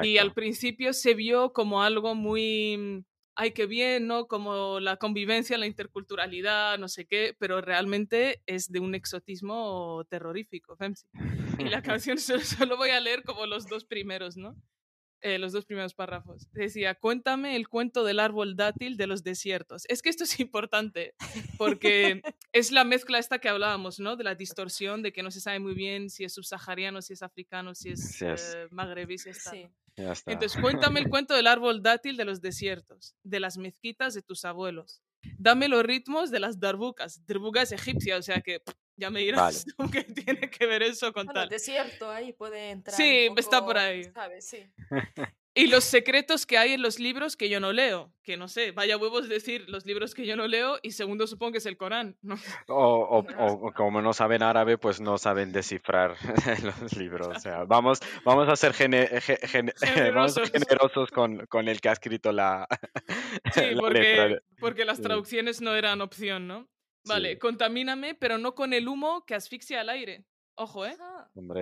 Y 0.03 0.17
al 0.17 0.33
principio 0.33 0.95
se 0.95 1.13
vio 1.13 1.53
como 1.53 1.83
algo 1.83 2.15
muy, 2.15 3.05
ay, 3.35 3.53
qué 3.53 3.67
bien, 3.67 4.07
¿no? 4.07 4.27
Como 4.27 4.81
la 4.81 4.97
convivencia, 4.97 5.59
la 5.59 5.67
interculturalidad, 5.67 6.79
no 6.79 6.89
sé 6.89 7.05
qué, 7.05 7.37
pero 7.39 7.61
realmente 7.61 8.43
es 8.47 8.73
de 8.73 8.81
un 8.81 8.95
exotismo 8.95 10.07
terrorífico, 10.09 10.79
Y 11.59 11.65
la 11.65 11.83
canción 11.83 12.19
solo 12.19 12.79
voy 12.79 12.91
a 12.91 13.01
leer 13.01 13.23
como 13.23 13.45
los 13.45 13.67
dos 13.67 13.85
primeros, 13.85 14.39
¿no? 14.39 14.57
Eh, 15.23 15.39
los 15.39 15.53
dos 15.53 15.65
primeros 15.65 15.95
párrafos. 15.95 16.49
Decía, 16.53 16.95
cuéntame 16.95 17.57
el 17.57 17.69
cuento 17.69 18.05
del 18.05 18.21
árbol 18.21 18.55
dátil 18.55 18.97
de 18.97 19.07
los 19.07 19.25
desiertos. 19.25 19.85
Es 19.89 20.03
que 20.03 20.11
esto 20.11 20.25
es 20.25 20.39
importante 20.41 21.15
porque 21.59 22.23
es 22.53 22.71
la 22.71 22.85
mezcla 22.85 23.19
esta 23.19 23.39
que 23.39 23.49
hablábamos, 23.49 23.99
¿no? 23.99 24.17
De 24.17 24.25
la 24.25 24.35
distorsión, 24.35 25.03
de 25.03 25.13
que 25.13 25.23
no 25.23 25.31
se 25.31 25.41
sabe 25.41 25.59
muy 25.59 25.75
bien 25.75 26.11
si 26.11 26.25
es 26.25 26.35
subsahariano, 26.35 27.03
si 27.03 27.15
es 27.15 27.23
africano, 27.23 27.75
si 27.75 27.91
es 27.91 28.23
eh, 28.23 28.69
magrebí, 28.71 29.19
si 29.19 29.31
está. 29.31 29.53
Entonces, 29.97 30.61
cuéntame 30.61 31.01
el 31.01 31.09
cuento 31.09 31.35
del 31.35 31.47
árbol 31.47 31.83
dátil 31.83 32.19
de 32.19 32.27
los 32.27 32.43
desiertos, 32.43 33.17
de 33.23 33.41
las 33.41 33.57
mezquitas 33.57 34.13
de 34.13 34.23
tus 34.23 34.45
abuelos. 34.45 35.03
Dame 35.39 35.69
los 35.69 35.83
ritmos 35.83 36.31
de 36.31 36.41
las 36.41 36.61
darbucas, 36.61 37.25
darbucas 37.27 37.73
egipcias, 37.73 38.19
o 38.19 38.23
sea 38.23 38.43
que 38.43 38.63
ya 38.97 39.11
me 39.11 39.21
dirás 39.21 39.65
tú 39.65 39.75
qué 39.93 40.05
tiene 40.05 40.51
que 40.51 40.67
ver 40.67 40.83
eso 40.83 41.13
con 41.13 41.27
bueno, 41.27 41.41
tal. 41.41 41.49
desierto, 41.49 42.11
ahí 42.11 42.33
puede 42.33 42.71
entrar. 42.71 42.97
Sí, 42.97 43.29
está 43.37 43.65
por 43.65 43.79
ahí. 43.79 44.05
¿sabes? 44.05 44.49
Sí. 44.49 44.67
Y 45.59 45.69
los 45.69 45.85
secretos 45.85 46.45
que 46.45 46.59
hay 46.59 46.75
en 46.75 46.83
los 46.83 46.99
libros 46.99 47.35
que 47.35 47.49
yo 47.49 47.61
no 47.61 47.73
leo, 47.73 48.13
que 48.23 48.37
no 48.37 48.47
sé, 48.47 48.73
vaya 48.73 48.99
huevos 48.99 49.27
decir 49.27 49.65
los 49.71 49.87
libros 49.87 50.15
que 50.15 50.27
yo 50.27 50.37
no 50.37 50.47
leo 50.47 50.79
y 50.83 50.91
segundo 50.91 51.27
supongo 51.27 51.53
que 51.53 51.59
es 51.59 51.65
el 51.65 51.79
Corán. 51.79 52.19
¿no? 52.21 52.35
O, 52.69 53.25
o, 53.25 53.25
como 53.75 54.03
no 54.03 54.13
saben 54.13 54.43
árabe, 54.43 54.77
pues 54.77 55.01
no 55.01 55.17
saben 55.17 55.53
descifrar 55.53 56.15
los 56.63 56.95
libros. 56.99 57.29
O 57.29 57.41
sea, 57.41 57.65
vamos, 57.65 58.01
vamos 58.23 58.51
a 58.51 58.57
ser 58.57 58.75
generosos, 58.75 61.11
con, 61.11 61.47
con, 61.47 61.69
el 61.69 61.81
que 61.81 61.89
ha 61.89 61.93
escrito 61.93 62.33
la... 62.33 62.69
Sí, 63.55 63.63
porque, 63.81 64.41
porque 64.61 64.85
las 64.85 65.01
traducciones 65.01 65.63
no 65.63 65.75
eran 65.75 66.03
opción, 66.03 66.47
¿no? 66.47 66.69
Vale, 67.07 67.39
contamíname, 67.39 68.15
pero 68.15 68.39
no 68.39 68.55
con 68.55 68.73
el 68.73 68.89
humo 68.89 69.25
que 69.25 69.35
asfixia 69.35 69.81
al 69.81 69.89
aire. 69.89 70.25
Ojo, 70.59 70.87
¿eh? 70.87 70.97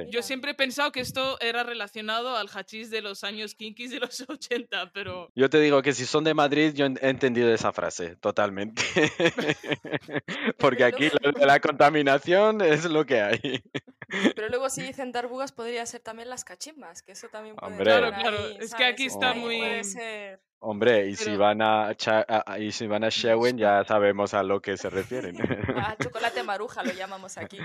Yo 0.09 0.22
siempre 0.22 0.52
he 0.52 0.54
pensado 0.54 0.92
que 0.92 1.00
esto 1.00 1.37
era 1.40 1.64
relacionado 1.64 2.37
al 2.37 2.48
hachís 2.48 2.90
de 2.90 3.02
los 3.02 3.24
años 3.24 3.57
kinkis 3.57 3.90
de 3.90 3.98
los 3.98 4.20
80, 4.28 4.92
pero... 4.92 5.33
Yo 5.35 5.50
te 5.50 5.59
digo 5.59 5.83
que 5.83 5.92
si 5.92 6.07
son 6.07 6.22
de 6.22 6.33
Madrid, 6.33 6.72
yo 6.74 6.87
he 6.87 7.09
entendido 7.09 7.52
esa 7.52 7.72
frase 7.72 8.14
totalmente. 8.16 8.83
Porque 10.59 10.85
aquí 10.85 11.11
la 11.40 11.59
contaminación 11.59 12.61
es 12.61 12.85
lo 12.85 13.04
que 13.04 13.20
hay. 13.20 13.64
Pero 14.37 14.48
luego 14.48 14.70
si 14.70 14.83
dicen 14.83 15.11
darbugas 15.11 15.50
podría 15.50 15.85
ser 15.87 16.00
también 16.00 16.30
las 16.30 16.44
cachimbas, 16.44 17.02
que 17.02 17.12
eso 17.12 17.28
también 17.28 17.57
puede 17.57 17.72
Hombre. 17.72 17.85
Claro, 17.87 18.12
claro. 18.12 18.46
Es 18.61 18.74
que 18.74 18.85
aquí 18.85 19.07
está 19.07 19.35
muy... 19.35 19.83
Hombre, 20.66 21.11
y 21.11 21.14
si 21.14 21.37
van 21.37 21.61
a, 21.61 21.94
y 22.59 22.72
si 22.72 22.87
van 22.87 23.05
a 23.05 23.11
Shewen 23.11 23.59
ya 23.59 23.85
sabemos 23.85 24.33
a 24.33 24.42
lo 24.42 24.62
que 24.62 24.79
se 24.79 24.88
refieren. 24.88 25.37
A 25.77 25.94
chocolate 26.03 26.42
maruja 26.42 26.83
lo 26.83 26.92
llamamos 26.92 27.37
aquí. 27.37 27.59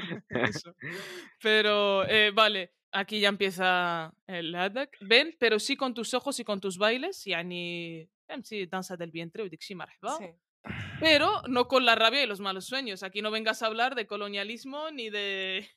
Pero 1.41 2.05
eh, 2.05 2.31
vale, 2.31 2.73
aquí 2.91 3.21
ya 3.21 3.29
empieza 3.29 4.13
el 4.27 4.53
attack. 4.53 4.97
Ven, 4.99 5.33
pero 5.39 5.59
sí 5.59 5.77
con 5.77 5.93
tus 5.93 6.13
ojos 6.13 6.41
y 6.41 6.43
con 6.43 6.59
tus 6.59 6.77
bailes, 6.77 7.23
yani 7.23 8.09
sí 8.43 8.65
danza 8.65 8.97
del 8.97 9.11
vientre, 9.11 9.49
sí. 9.61 9.75
Pero 10.99 11.41
no 11.47 11.69
con 11.69 11.85
la 11.85 11.95
rabia 11.95 12.23
y 12.23 12.27
los 12.27 12.41
malos 12.41 12.65
sueños. 12.65 13.03
Aquí 13.03 13.21
no 13.21 13.31
vengas 13.31 13.63
a 13.63 13.67
hablar 13.67 13.95
de 13.95 14.07
colonialismo 14.07 14.91
ni 14.91 15.09
de 15.09 15.69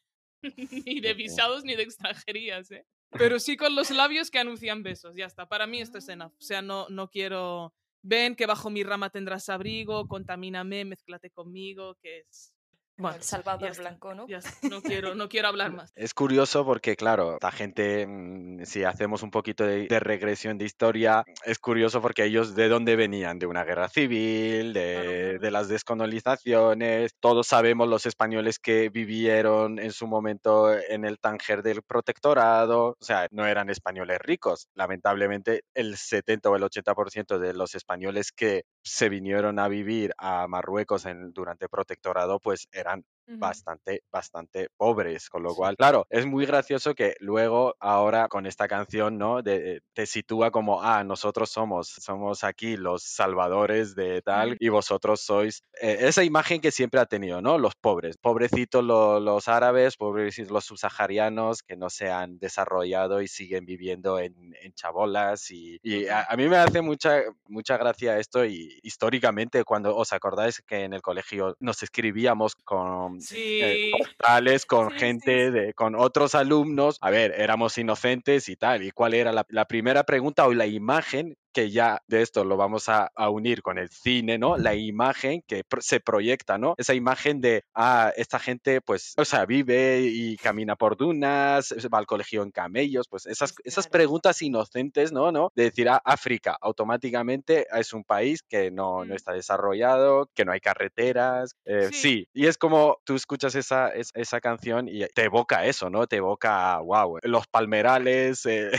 ni 0.86 1.00
de 1.00 1.14
visados 1.14 1.62
ni 1.62 1.76
de 1.76 1.84
extranjerías, 1.84 2.72
¿eh? 2.72 2.84
Pero 3.18 3.38
sí 3.38 3.56
con 3.56 3.74
los 3.74 3.90
labios 3.90 4.30
que 4.30 4.38
anuncian 4.38 4.82
besos, 4.82 5.14
ya 5.16 5.26
está. 5.26 5.46
Para 5.46 5.66
mí 5.66 5.80
esto 5.80 5.98
es 5.98 6.08
enough. 6.08 6.32
O 6.32 6.42
sea, 6.42 6.62
no, 6.62 6.88
no 6.88 7.08
quiero... 7.08 7.74
Ven 8.04 8.34
que 8.34 8.46
bajo 8.46 8.68
mi 8.68 8.82
rama 8.82 9.10
tendrás 9.10 9.48
abrigo, 9.48 10.08
contamíname, 10.08 10.84
mezclate 10.84 11.30
conmigo, 11.30 11.94
que 12.02 12.18
es 12.18 12.52
bueno, 12.96 13.16
el 13.16 13.22
Salvador 13.22 13.76
Blanco, 13.76 14.14
¿no? 14.14 14.26
no, 14.70 14.82
quiero, 14.82 15.14
no 15.14 15.28
quiero 15.28 15.48
hablar 15.48 15.72
más. 15.72 15.92
Es 15.96 16.14
curioso 16.14 16.64
porque, 16.64 16.96
claro, 16.96 17.38
la 17.40 17.50
gente, 17.50 18.06
mm, 18.06 18.64
si 18.64 18.84
hacemos 18.84 19.22
un 19.22 19.30
poquito 19.30 19.64
de, 19.64 19.88
regresión 20.00 20.58
de 20.58 20.64
historia, 20.64 21.24
es 21.44 21.58
curioso 21.58 22.00
porque 22.00 22.24
ellos 22.24 22.54
de 22.54 22.68
dónde 22.68 22.96
venían, 22.96 23.38
de 23.38 23.46
una 23.46 23.64
guerra 23.64 23.88
civil, 23.88 24.72
de, 24.72 25.38
de, 25.38 25.50
las 25.50 25.68
descolonizaciones. 25.68 27.14
Todos 27.20 27.46
sabemos 27.46 27.88
los 27.88 28.06
españoles 28.06 28.58
que 28.58 28.88
vivieron 28.88 29.78
en 29.78 29.92
su 29.92 30.06
momento 30.06 30.72
en 30.72 31.04
el 31.04 31.18
Tánger 31.18 31.62
del 31.62 31.82
protectorado, 31.82 32.96
o 33.00 33.04
sea, 33.04 33.26
no 33.30 33.46
eran 33.46 33.70
españoles 33.70 34.18
ricos. 34.18 34.68
Lamentablemente, 34.74 35.64
el 35.74 35.96
70 35.96 36.50
o 36.50 36.56
el 36.56 36.62
80% 36.62 37.38
de 37.38 37.54
los 37.54 37.74
españoles 37.74 38.32
que 38.32 38.64
se 38.82 39.08
vinieron 39.08 39.58
a 39.58 39.68
vivir 39.68 40.12
a 40.18 40.46
Marruecos 40.48 41.06
en, 41.06 41.32
durante 41.32 41.68
protectorado, 41.68 42.40
pues 42.40 42.68
eran 42.82 43.04
bastante, 43.26 44.02
bastante 44.10 44.68
pobres, 44.76 45.28
con 45.28 45.42
lo 45.42 45.54
cual, 45.54 45.76
claro, 45.76 46.06
es 46.10 46.26
muy 46.26 46.46
gracioso 46.46 46.94
que 46.94 47.14
luego, 47.20 47.74
ahora 47.80 48.28
con 48.28 48.46
esta 48.46 48.68
canción, 48.68 49.18
¿no? 49.18 49.42
De, 49.42 49.82
te 49.94 50.06
sitúa 50.06 50.50
como, 50.50 50.82
ah, 50.82 51.04
nosotros 51.04 51.50
somos, 51.50 51.88
somos 51.88 52.44
aquí 52.44 52.76
los 52.76 53.02
salvadores 53.02 53.94
de 53.94 54.22
tal 54.22 54.56
y 54.58 54.68
vosotros 54.68 55.20
sois 55.20 55.62
eh, 55.80 55.98
esa 56.00 56.24
imagen 56.24 56.60
que 56.60 56.70
siempre 56.70 57.00
ha 57.00 57.06
tenido, 57.06 57.40
¿no? 57.40 57.58
Los 57.58 57.74
pobres, 57.74 58.16
pobrecitos 58.16 58.84
los 58.84 59.48
árabes, 59.48 59.96
pobrecitos 59.96 60.50
los 60.50 60.64
subsaharianos 60.64 61.62
que 61.62 61.76
no 61.76 61.90
se 61.90 62.10
han 62.10 62.38
desarrollado 62.38 63.22
y 63.22 63.28
siguen 63.28 63.64
viviendo 63.64 64.18
en, 64.18 64.32
chabolas 64.74 65.50
y, 65.50 65.78
a, 66.08 66.34
mí 66.36 66.48
me 66.48 66.56
hace 66.56 66.80
mucha, 66.80 67.22
mucha 67.46 67.76
gracia 67.76 68.18
esto 68.18 68.44
y 68.44 68.78
históricamente 68.82 69.64
cuando 69.64 69.94
os 69.94 70.12
acordáis 70.12 70.62
que 70.62 70.84
en 70.84 70.94
el 70.94 71.02
colegio 71.02 71.56
nos 71.60 71.82
escribíamos 71.82 72.54
con 72.54 73.20
eh, 73.30 73.90
postales, 73.96 74.66
con 74.66 74.90
gente, 74.90 75.50
De, 75.50 75.74
con 75.74 75.94
otros 75.94 76.34
alumnos. 76.34 76.98
A 77.00 77.10
ver, 77.10 77.32
éramos 77.36 77.76
inocentes 77.78 78.48
y 78.48 78.56
tal. 78.56 78.82
¿Y 78.82 78.90
cuál 78.90 79.14
era 79.14 79.32
la, 79.32 79.46
la 79.48 79.66
primera 79.66 80.04
pregunta 80.04 80.46
o 80.46 80.54
la 80.54 80.66
imagen 80.66 81.36
que 81.52 81.70
ya 81.70 82.02
de 82.06 82.22
esto 82.22 82.44
lo 82.44 82.56
vamos 82.56 82.88
a, 82.88 83.10
unir 83.30 83.62
con 83.62 83.78
el 83.78 83.88
cine, 83.88 84.36
¿no? 84.36 84.56
La 84.56 84.74
imagen 84.74 85.42
que 85.46 85.62
se 85.80 86.00
proyecta, 86.00 86.58
¿no? 86.58 86.74
Esa 86.76 86.94
imagen 86.94 87.40
de, 87.40 87.64
ah, 87.74 88.12
esta 88.16 88.38
gente, 88.38 88.80
pues, 88.80 89.14
o 89.16 89.24
sea, 89.24 89.46
vive 89.46 90.00
y 90.02 90.36
camina 90.36 90.76
por 90.76 90.96
dunas, 90.96 91.72
va 91.92 91.98
al 91.98 92.06
colegio 92.06 92.42
en 92.42 92.50
camellos, 92.50 93.06
pues 93.08 93.26
esas, 93.26 93.54
esas 93.64 93.88
preguntas 93.88 94.42
inocentes, 94.42 95.12
¿no? 95.12 95.32
¿no? 95.32 95.50
De 95.54 95.64
decir, 95.64 95.88
ah, 95.88 96.02
África, 96.04 96.56
automáticamente 96.60 97.66
es 97.72 97.92
un 97.92 98.04
país 98.04 98.42
que 98.42 98.70
no, 98.70 99.04
no 99.04 99.14
está 99.14 99.32
desarrollado, 99.32 100.28
que 100.34 100.44
no 100.44 100.52
hay 100.52 100.60
carreteras, 100.60 101.56
eh, 101.64 101.88
sí. 101.92 102.28
y 102.32 102.46
es 102.46 102.58
como 102.58 102.98
tú 103.04 103.14
escuchas 103.14 103.54
esa, 103.54 103.90
esa 103.90 104.40
canción 104.40 104.88
y 104.88 105.06
te 105.14 105.24
evoca 105.24 105.66
eso, 105.66 105.90
¿no? 105.90 106.06
Te 106.06 106.16
evoca, 106.16 106.78
wow, 106.78 107.18
los 107.22 107.46
palmerales, 107.46 108.44
eh, 108.46 108.70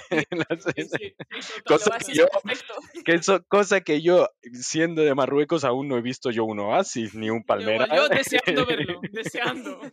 cosas 1.65 2.05
que 2.05 2.13
yo 2.13 2.27
que 3.06 3.13
eso, 3.13 3.43
cosa 3.47 3.82
que 3.82 4.02
yo, 4.02 4.30
siendo 4.54 5.02
de 5.02 5.15
Marruecos, 5.15 5.63
aún 5.63 5.88
no 5.88 5.97
he 5.97 6.02
visto 6.02 6.32
yo 6.32 6.45
un 6.45 6.60
oasis 6.60 7.15
ni 7.15 7.30
un 7.30 7.43
palmera. 7.43 7.88
Yo, 7.95 8.08
deseando 8.10 8.65
verlo, 8.67 9.02
deseando. 9.12 9.80
o 9.80 9.89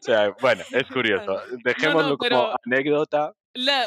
sea, 0.00 0.34
bueno, 0.40 0.62
es 0.70 0.84
curioso. 0.84 1.40
Dejémoslo 1.64 2.18
como 2.18 2.54
anécdota. 2.64 3.32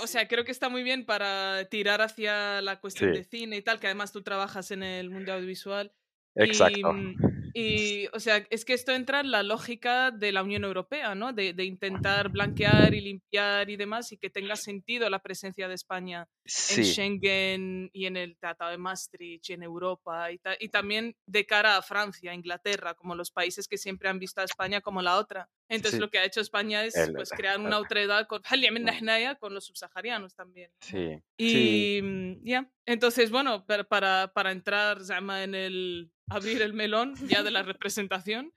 o 0.02 0.08
sea, 0.08 0.28
creo 0.28 0.46
que 0.46 0.52
está 0.52 0.70
muy 0.70 0.84
bien 0.84 1.06
para 1.06 1.66
tirar 1.66 2.02
hacia 2.02 2.62
la 2.62 2.80
cuestión 2.80 3.14
de 3.14 3.24
cine 3.24 3.58
y 3.58 3.62
tal, 3.62 3.80
que 3.80 3.88
además 3.88 4.12
tú 4.12 4.22
trabajas 4.22 4.72
en 4.72 4.84
el 4.84 5.10
mundo 5.10 5.34
audiovisual. 5.34 5.92
Exacto. 6.36 6.94
Mm, 6.94 7.16
y, 7.54 8.08
o 8.14 8.20
sea, 8.20 8.46
es 8.50 8.66
que 8.66 8.74
esto 8.74 8.92
entra 8.92 9.20
en 9.20 9.32
la 9.32 9.44
lógica 9.44 10.12
de 10.12 10.32
la 10.32 10.44
Unión 10.44 10.64
Europea, 10.64 11.16
¿no? 11.16 11.34
De, 11.34 11.54
de, 11.54 11.66
intentar 11.66 12.30
blanquear 12.30 12.94
y 12.94 13.02
limpiar 13.02 13.70
y 13.70 13.78
demás 13.78 14.12
y 14.12 14.18
que 14.18 14.30
tenga 14.30 14.56
sentido 14.56 15.10
la 15.10 15.20
presencia 15.20 15.68
de 15.68 15.76
España 15.76 16.28
en 16.44 16.86
Schengen 16.86 17.90
y 17.94 18.06
en 18.06 18.18
el 18.18 18.38
Tratado 18.38 18.72
de 18.72 18.78
Maastricht 18.78 19.50
y 19.50 19.54
en 19.54 19.64
Europa 19.64 20.32
y, 20.32 20.40
y 20.60 20.70
también 20.70 21.16
de 21.26 21.46
cara 21.46 21.78
a 21.78 21.82
Francia, 21.82 22.34
Inglaterra, 22.34 22.94
como 22.94 23.16
los 23.16 23.32
países 23.32 23.68
que 23.68 23.78
siempre 23.78 24.10
han 24.10 24.20
visto 24.20 24.42
a 24.42 24.46
España 24.46 24.82
como 24.82 25.02
la 25.02 25.18
otra. 25.18 25.50
Entonces 25.70 26.00
lo 26.00 26.10
que 26.10 26.18
ha 26.18 26.26
hecho 26.26 26.42
España 26.42 26.84
es 26.84 26.96
pues, 27.16 27.30
crear 27.30 27.60
una 27.60 27.78
otredad 27.78 28.26
con, 28.28 28.42
con 29.40 29.54
los 29.54 29.66
subsaharianos 29.66 30.36
también. 30.36 30.72
Sí. 30.82 31.22
Y 31.38 32.02
mm, 32.02 32.44
ya, 32.44 32.70
entonces 32.88 33.30
bueno, 33.30 33.66
para, 33.66 34.34
para, 34.34 34.52
entrar 34.52 35.00
en 35.44 35.56
el 35.56 36.12
abrir 36.28 36.64
el 36.64 36.74
melón 36.74 37.14
ya 37.28 37.44
de 37.44 37.52
la 37.52 37.62
representación. 37.64 38.54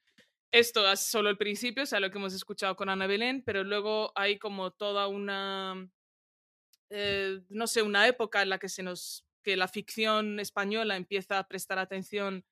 Esto 0.50 0.90
es 0.90 1.00
solo 1.00 1.30
el 1.30 1.38
principio, 1.38 1.82
o 1.82 1.86
sea, 1.86 2.00
lo 2.00 2.10
que 2.10 2.18
hemos 2.18 2.34
escuchado 2.34 2.76
con 2.76 2.88
Ana 2.88 3.06
Belén, 3.06 3.42
pero 3.44 3.64
luego 3.64 4.12
hay 4.14 4.38
como 4.38 4.70
toda 4.70 5.06
una, 5.06 5.88
eh, 6.90 7.40
no 7.48 7.66
sé, 7.66 7.80
una 7.80 8.06
época 8.06 8.42
en 8.42 8.50
la 8.50 8.58
que 8.58 8.68
se 8.68 8.82
nos, 8.82 9.24
que 9.42 9.56
la 9.56 9.66
ficción 9.66 10.40
española 10.40 10.96
empieza 10.96 11.38
a 11.38 11.48
prestar 11.48 11.78
atención, 11.78 12.44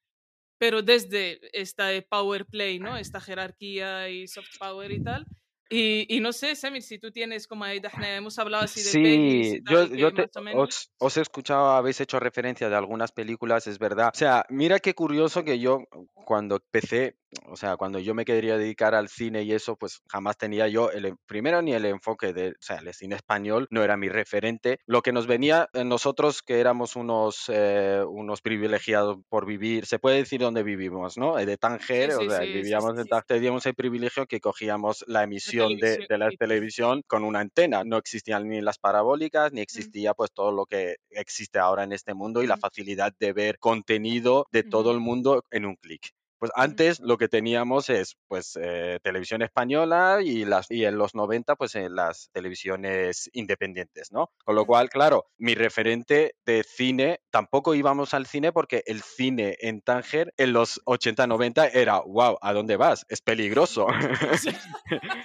pero 0.60 0.82
desde 0.82 1.40
esta 1.58 1.88
power 2.10 2.44
play, 2.44 2.78
¿no? 2.78 2.98
Esta 2.98 3.18
jerarquía 3.18 4.10
y 4.10 4.28
soft 4.28 4.58
power 4.58 4.92
y 4.92 5.02
tal, 5.02 5.26
y, 5.70 6.18
no 6.20 6.32
sé, 6.32 6.56
Samir, 6.56 6.82
si 6.82 6.98
tú 6.98 7.12
tienes 7.12 7.46
como 7.46 7.64
ahí, 7.64 7.80
hemos 8.02 8.38
hablado 8.40 8.64
así 8.64 8.82
de 8.82 8.90
Sí, 8.90 9.62
yo, 9.70 9.86
yo 9.86 10.10
os, 10.56 10.90
os, 10.98 11.16
he 11.16 11.20
escuchado, 11.20 11.70
habéis 11.70 12.00
hecho 12.00 12.18
referencia 12.18 12.68
de 12.68 12.74
algunas 12.74 13.12
películas, 13.12 13.68
es 13.68 13.78
verdad. 13.78 14.10
O 14.12 14.18
sea, 14.18 14.44
mira 14.48 14.80
qué 14.80 14.94
curioso 14.94 15.44
que 15.44 15.60
yo 15.60 15.84
cuando 16.24 16.56
empecé, 16.56 17.16
o 17.46 17.56
sea, 17.56 17.76
cuando 17.76 18.00
yo 18.00 18.14
me 18.14 18.24
quería 18.24 18.56
dedicar 18.56 18.94
al 18.94 19.08
cine 19.08 19.42
y 19.42 19.52
eso, 19.52 19.76
pues 19.76 20.02
jamás 20.08 20.36
tenía 20.36 20.66
yo 20.66 20.90
el 20.90 21.16
primero 21.26 21.62
ni 21.62 21.72
el 21.72 21.84
enfoque 21.84 22.32
de, 22.32 22.50
o 22.50 22.54
sea, 22.60 22.78
el 22.78 22.92
cine 22.92 23.14
español 23.14 23.68
no 23.70 23.84
era 23.84 23.96
mi 23.96 24.08
referente. 24.08 24.80
Lo 24.86 25.02
que 25.02 25.12
nos 25.12 25.26
venía 25.26 25.68
en 25.72 25.88
nosotros 25.88 26.42
que 26.42 26.58
éramos 26.58 26.96
unos, 26.96 27.44
eh, 27.48 28.02
unos 28.08 28.42
privilegiados 28.42 29.18
por 29.28 29.46
vivir, 29.46 29.86
se 29.86 29.98
puede 30.00 30.16
decir 30.16 30.40
dónde 30.40 30.64
vivimos, 30.64 31.16
¿no? 31.16 31.36
De 31.36 31.56
Tanger, 31.56 32.14
o 32.14 32.28
sea, 32.28 32.40
vivíamos 32.40 32.98
en 32.98 33.06
Tanger, 33.06 33.24
teníamos 33.24 33.66
el 33.66 33.74
privilegio 33.74 34.26
que 34.26 34.40
cogíamos 34.40 35.04
la 35.06 35.22
emisión 35.22 35.59
de, 35.68 36.06
la 36.18 36.30
televisión 36.30 37.02
con 37.06 37.24
una 37.24 37.40
antena. 37.40 37.84
No 37.84 37.96
existían 37.96 38.48
ni 38.48 38.60
las 38.60 38.78
parabólicas, 38.78 39.52
ni 39.52 39.60
existía 39.60 40.14
pues 40.14 40.30
todo 40.32 40.52
lo 40.52 40.66
que 40.66 40.96
existe 41.10 41.58
ahora 41.58 41.84
en 41.84 41.92
este 41.92 42.14
mundo 42.14 42.42
y 42.42 42.46
la 42.46 42.56
facilidad 42.56 43.12
de 43.18 43.32
ver 43.32 43.58
contenido 43.58 44.46
de 44.52 44.62
todo 44.62 44.92
el 44.92 45.00
mundo 45.00 45.44
en 45.50 45.66
un 45.66 45.76
clic. 45.76 46.12
Pues 46.40 46.50
antes 46.54 47.00
lo 47.00 47.18
que 47.18 47.28
teníamos 47.28 47.90
es 47.90 48.16
pues 48.26 48.58
eh, 48.60 48.98
televisión 49.02 49.42
española 49.42 50.20
y, 50.24 50.46
las, 50.46 50.70
y 50.70 50.86
en 50.86 50.96
los 50.96 51.14
90 51.14 51.54
pues 51.54 51.74
en 51.74 51.94
las 51.94 52.30
televisiones 52.32 53.28
independientes, 53.34 54.10
¿no? 54.10 54.30
Con 54.42 54.54
lo 54.54 54.64
cual, 54.64 54.88
claro, 54.88 55.26
mi 55.36 55.54
referente 55.54 56.34
de 56.46 56.64
cine, 56.64 57.20
tampoco 57.30 57.74
íbamos 57.74 58.14
al 58.14 58.24
cine 58.24 58.52
porque 58.52 58.82
el 58.86 59.02
cine 59.02 59.58
en 59.60 59.82
Tánger 59.82 60.32
en 60.38 60.54
los 60.54 60.80
80-90 60.86 61.72
era, 61.74 62.00
wow, 62.00 62.38
¿a 62.40 62.54
dónde 62.54 62.76
vas? 62.76 63.04
Es 63.10 63.20
peligroso. 63.20 63.86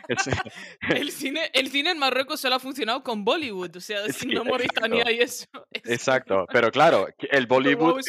el, 0.90 1.12
cine, 1.12 1.50
el 1.54 1.70
cine 1.70 1.92
en 1.92 2.00
Marruecos 2.00 2.42
solo 2.42 2.56
ha 2.56 2.60
funcionado 2.60 3.04
con 3.04 3.24
Bollywood, 3.24 3.78
o 3.78 3.80
sea, 3.80 4.00
no 4.28 4.44
Mauritania 4.44 5.10
y 5.12 5.20
eso. 5.22 5.46
Exacto, 5.72 6.46
pero 6.52 6.72
claro, 6.72 7.08
el 7.32 7.48
Bollywood, 7.48 8.02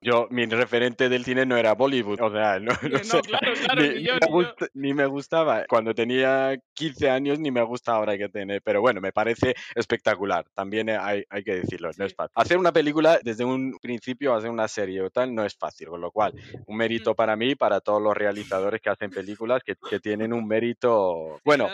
yo, 0.00 0.28
mi 0.30 0.46
referente 0.46 1.10
del 1.10 1.24
cine 1.26 1.44
no 1.44 1.58
era 1.58 1.74
Bollywood, 1.74 2.22
o 2.22 2.30
sea, 2.30 2.53
no, 2.60 2.72
ni, 4.74 4.94
me 4.94 5.06
gustaba 5.06 5.64
cuando 5.68 5.94
tenía 5.94 6.56
15 6.74 7.10
años, 7.10 7.38
ni 7.38 7.50
me 7.50 7.62
gusta 7.62 7.92
ahora 7.92 8.16
que 8.16 8.28
tener, 8.28 8.62
pero 8.62 8.80
bueno, 8.80 9.00
me 9.00 9.12
parece 9.12 9.54
espectacular, 9.74 10.46
también 10.54 10.90
hay, 10.90 11.24
hay 11.28 11.44
que 11.44 11.56
decirlo, 11.56 11.90
no 11.96 12.04
es 12.04 12.14
fácil. 12.14 12.32
Hacer 12.34 12.58
una 12.58 12.72
película 12.72 13.18
desde 13.22 13.44
un 13.44 13.78
principio, 13.80 14.34
hacer 14.34 14.50
una 14.50 14.68
serie 14.68 15.02
o 15.02 15.10
tal, 15.10 15.34
no 15.34 15.44
es 15.44 15.56
fácil, 15.56 15.88
con 15.88 16.00
lo 16.00 16.10
cual, 16.10 16.34
un 16.66 16.76
mérito 16.76 17.14
para 17.14 17.36
mí, 17.36 17.54
para 17.54 17.80
todos 17.80 18.02
los 18.02 18.16
realizadores 18.16 18.80
que 18.80 18.90
hacen 18.90 19.10
películas, 19.10 19.62
que, 19.64 19.76
que 19.76 20.00
tienen 20.00 20.32
un 20.32 20.46
mérito... 20.46 21.40
Bueno, 21.44 21.68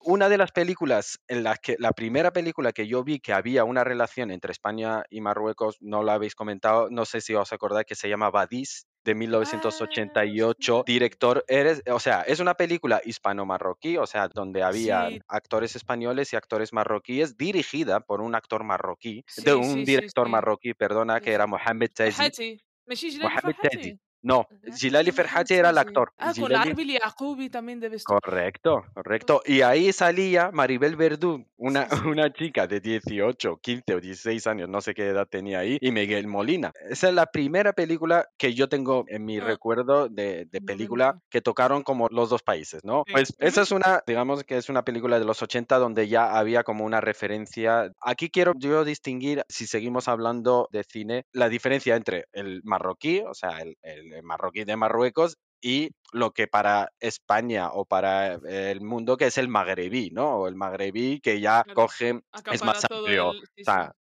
una 0.00 0.28
de 0.28 0.38
las 0.38 0.52
películas 0.52 1.20
en 1.28 1.42
las 1.44 1.58
que, 1.58 1.76
la 1.78 1.92
primera 1.92 2.32
película 2.32 2.72
que 2.72 2.86
yo 2.86 3.04
vi 3.04 3.20
que 3.20 3.32
había 3.32 3.64
una 3.64 3.84
relación 3.84 4.30
entre 4.30 4.52
España 4.52 5.04
y 5.10 5.20
Marruecos, 5.20 5.76
no 5.80 6.02
la 6.02 6.14
habéis 6.14 6.34
comentado, 6.34 6.88
no 6.90 7.04
sé 7.04 7.20
si 7.20 7.34
os 7.34 7.52
acordáis 7.52 7.86
que 7.86 7.94
se 7.94 8.08
llama 8.08 8.30
Badis, 8.30 8.86
de 9.04 9.14
1988, 9.14 10.78
ah, 10.78 10.82
director, 10.86 11.44
eres, 11.48 11.82
o 11.90 12.00
sea, 12.00 12.22
es 12.22 12.40
una 12.40 12.54
película 12.54 13.00
hispano-marroquí, 13.04 13.96
o 13.96 14.06
sea, 14.06 14.28
donde 14.28 14.62
había 14.62 15.08
actores 15.28 15.76
españoles 15.76 16.32
y 16.32 16.36
actores 16.36 16.72
marroquíes, 16.72 17.36
dirigida 17.36 18.00
por 18.00 18.20
un 18.20 18.34
actor 18.34 18.64
marroquí, 18.64 19.24
de 19.44 19.54
un 19.54 19.84
director 19.84 20.28
marroquí, 20.28 20.74
perdona, 20.74 21.20
que 21.20 21.32
era 21.32 21.46
Mohamed 21.46 21.90
Taji. 21.94 22.60
Mohamed 23.20 23.54
Taji. 23.62 23.98
No, 24.22 24.46
Gilali 24.76 25.12
Ferhati 25.12 25.54
era 25.54 25.70
el 25.70 25.78
actor. 25.78 26.12
Ah, 26.18 26.32
con 26.38 26.54
Arbil 26.54 26.98
Yaqubi 26.98 27.48
también 27.48 27.80
debe 27.80 27.96
estar. 27.96 28.20
Correcto, 28.20 28.84
correcto. 28.92 29.42
Y 29.46 29.62
ahí 29.62 29.92
salía 29.92 30.50
Maribel 30.52 30.96
Verdú, 30.96 31.46
una, 31.56 31.88
una 32.06 32.30
chica 32.32 32.66
de 32.66 32.80
18, 32.80 33.58
15 33.62 33.94
o 33.94 34.00
16 34.00 34.46
años, 34.46 34.68
no 34.68 34.80
sé 34.80 34.94
qué 34.94 35.08
edad 35.08 35.26
tenía 35.26 35.60
ahí, 35.60 35.78
y 35.80 35.90
Miguel 35.90 36.26
Molina. 36.26 36.72
Esa 36.88 37.08
es 37.08 37.14
la 37.14 37.26
primera 37.26 37.72
película 37.72 38.28
que 38.36 38.52
yo 38.54 38.68
tengo 38.68 39.04
en 39.08 39.24
mi 39.24 39.38
ah. 39.38 39.44
recuerdo 39.44 40.08
de, 40.08 40.46
de, 40.46 40.60
película 40.60 41.18
que 41.30 41.40
tocaron 41.40 41.82
como 41.82 42.08
los 42.10 42.28
dos 42.28 42.42
países, 42.42 42.84
¿no? 42.84 43.04
Pues 43.10 43.34
esa 43.38 43.62
es 43.62 43.70
una, 43.70 44.02
digamos 44.06 44.44
que 44.44 44.58
es 44.58 44.68
una 44.68 44.84
película 44.84 45.18
de 45.18 45.24
los 45.24 45.42
80 45.42 45.78
donde 45.78 46.08
ya 46.08 46.36
había 46.38 46.62
como 46.62 46.84
una 46.84 47.00
referencia. 47.00 47.90
Aquí 48.02 48.28
quiero 48.28 48.52
yo 48.56 48.84
distinguir, 48.84 49.44
si 49.48 49.66
seguimos 49.66 50.08
hablando 50.08 50.68
de 50.72 50.84
cine, 50.84 51.24
la 51.32 51.48
diferencia 51.48 51.96
entre 51.96 52.26
el 52.32 52.60
marroquí, 52.64 53.22
o 53.26 53.34
sea, 53.34 53.60
el 53.60 54.09
marroquí 54.22 54.64
de 54.64 54.76
Marruecos 54.76 55.36
y 55.60 55.90
lo 56.12 56.32
que 56.32 56.46
para 56.46 56.92
España 57.00 57.70
o 57.72 57.84
para 57.84 58.34
el 58.34 58.80
mundo 58.80 59.16
que 59.16 59.26
es 59.26 59.38
el 59.38 59.48
magrebí, 59.48 60.10
¿no? 60.10 60.36
O 60.36 60.48
el 60.48 60.54
magrebí 60.54 61.20
que 61.20 61.40
ya 61.40 61.64
coge, 61.74 62.20
es 62.52 62.64
más 62.64 62.84
amplio. 62.90 63.32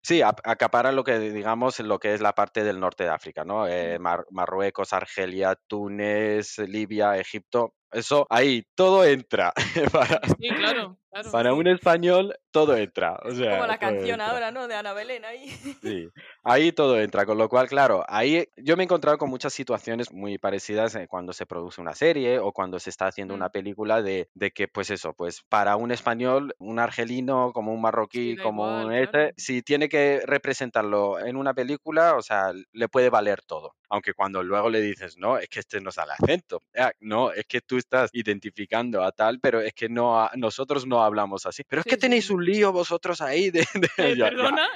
sí, 0.01 0.21
acapara 0.21 0.91
lo 0.91 1.03
que 1.03 1.19
digamos 1.19 1.79
lo 1.79 1.99
que 1.99 2.13
es 2.13 2.21
la 2.21 2.33
parte 2.33 2.63
del 2.63 2.79
norte 2.79 3.03
de 3.03 3.09
África, 3.09 3.43
¿no? 3.43 3.67
Eh, 3.67 3.99
Marruecos, 3.99 4.93
Argelia, 4.93 5.55
Túnez, 5.67 6.57
Libia, 6.59 7.17
Egipto, 7.17 7.73
eso 7.91 8.27
ahí 8.29 8.63
todo 8.75 9.05
entra. 9.05 9.53
para, 9.91 10.19
sí, 10.39 10.49
claro, 10.49 10.97
para 11.31 11.53
un 11.53 11.67
español 11.67 12.35
todo 12.51 12.75
entra. 12.75 13.17
O 13.23 13.31
sea, 13.31 13.51
Como 13.51 13.67
la 13.67 13.77
canción 13.77 14.19
ahora, 14.19 14.51
¿no? 14.51 14.67
De 14.67 14.75
Ana 14.75 14.93
Belén 14.93 15.23
ahí. 15.25 15.47
Sí, 15.81 16.09
ahí 16.43 16.71
todo 16.71 16.99
entra. 16.99 17.25
Con 17.25 17.37
lo 17.37 17.47
cual, 17.47 17.67
claro, 17.67 18.03
ahí 18.07 18.45
yo 18.57 18.75
me 18.75 18.83
he 18.83 18.85
encontrado 18.85 19.17
con 19.17 19.29
muchas 19.29 19.53
situaciones 19.53 20.11
muy 20.11 20.37
parecidas 20.37 20.95
eh, 20.95 21.07
cuando 21.07 21.33
se 21.33 21.45
produce 21.45 21.79
una 21.79 21.95
serie 21.97 22.39
o 22.39 22.51
cuando 22.53 22.79
se 22.79 22.89
está 22.89 23.07
haciendo 23.07 23.33
una 23.33 23.47
mm. 23.47 23.51
película 23.51 24.01
de, 24.01 24.29
de, 24.33 24.51
que, 24.51 24.67
pues 24.67 24.89
eso, 24.89 25.13
pues 25.13 25.43
para 25.49 25.75
un 25.75 25.91
español, 25.91 26.55
un 26.59 26.79
argelino, 26.79 27.51
como 27.53 27.73
un 27.73 27.81
marroquí, 27.81 28.37
como 28.37 28.85
un 28.85 28.93
este, 28.93 29.33
si 29.35 29.61
tiene 29.61 29.89
que 29.89 30.21
representarlo 30.25 31.19
en 31.19 31.35
una 31.35 31.53
película, 31.53 32.15
o 32.15 32.21
sea, 32.21 32.53
le 32.71 32.87
puede 32.87 33.09
valer 33.09 33.41
todo. 33.41 33.75
Aunque 33.89 34.13
cuando 34.13 34.43
luego 34.43 34.69
le 34.69 34.81
dices, 34.81 35.17
no, 35.17 35.37
es 35.37 35.47
que 35.49 35.59
este 35.59 35.79
no 35.81 35.91
sale 35.91 36.13
acento. 36.13 36.61
no, 36.99 37.31
es 37.31 37.45
que 37.45 37.61
tú 37.61 37.77
estás 37.77 38.09
identificando 38.13 39.03
a 39.03 39.11
tal, 39.11 39.39
pero 39.39 39.61
es 39.61 39.73
que 39.73 39.89
no 39.89 40.29
nosotros 40.35 40.85
no 40.85 41.03
hablamos 41.03 41.45
así. 41.45 41.63
Pero 41.67 41.81
es 41.81 41.85
que 41.85 41.97
tenéis 41.97 42.29
un 42.29 42.43
lío 42.43 42.71
vosotros 42.71 43.21
ahí 43.21 43.49
de... 43.49 43.65
Perdona, 43.95 44.67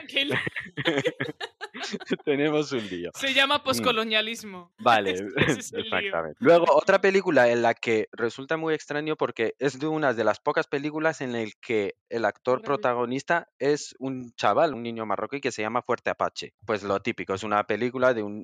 Tenemos 2.25 2.71
un 2.71 2.87
lío. 2.87 3.11
Se 3.15 3.33
llama 3.33 3.57
mm. 3.57 3.63
poscolonialismo. 3.63 4.73
Vale, 4.79 5.11
exactamente. 5.37 6.37
Luego, 6.39 6.65
otra 6.69 6.99
película 6.99 7.10
en 7.15 7.61
la 7.61 7.73
que 7.73 8.07
resulta 8.13 8.57
muy 8.57 8.73
extraño 8.73 9.15
porque 9.15 9.55
es 9.59 9.79
de 9.79 9.87
una 9.87 10.13
de 10.13 10.23
las 10.23 10.39
pocas 10.39 10.67
películas 10.67 11.21
en 11.21 11.35
el 11.35 11.53
que 11.59 11.95
el 12.09 12.25
actor 12.25 12.61
protagonista 12.61 13.49
es 13.59 13.95
un 13.99 14.31
chaval, 14.33 14.73
un 14.73 14.83
niño 14.83 15.05
marroquí 15.05 15.41
que 15.41 15.51
se 15.51 15.61
llama 15.61 15.81
Fuerte 15.81 16.09
Apache. 16.09 16.53
Pues 16.65 16.83
lo 16.83 17.01
típico, 17.01 17.33
es 17.33 17.43
una 17.43 17.65
película 17.65 18.13
de 18.13 18.23
un... 18.23 18.43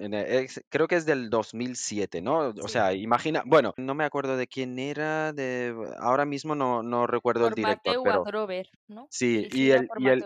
creo 0.70 0.88
que 0.88 0.96
es 0.96 1.06
del 1.06 1.30
2007, 1.30 2.22
¿no? 2.22 2.54
O 2.62 2.68
sea, 2.68 2.94
imagina... 2.94 3.44
Bueno, 3.46 3.74
no 3.78 3.94
me 3.94 4.04
acuerdo 4.04 4.38
de 4.38 4.48
quién 4.48 4.80
era, 4.80 5.34
de 5.34 5.74
ahora 6.00 6.26
mismo 6.26 6.56
no, 6.56 6.84
no 6.84 7.08
recuerdo 7.08 7.48
el 7.48 7.54
director. 7.54 8.02
pero... 8.04 8.48
¿no? 8.88 9.08
Sí, 9.10 9.48
y 9.52 9.72
el, 9.72 9.88
y 9.98 10.08
el... 10.10 10.24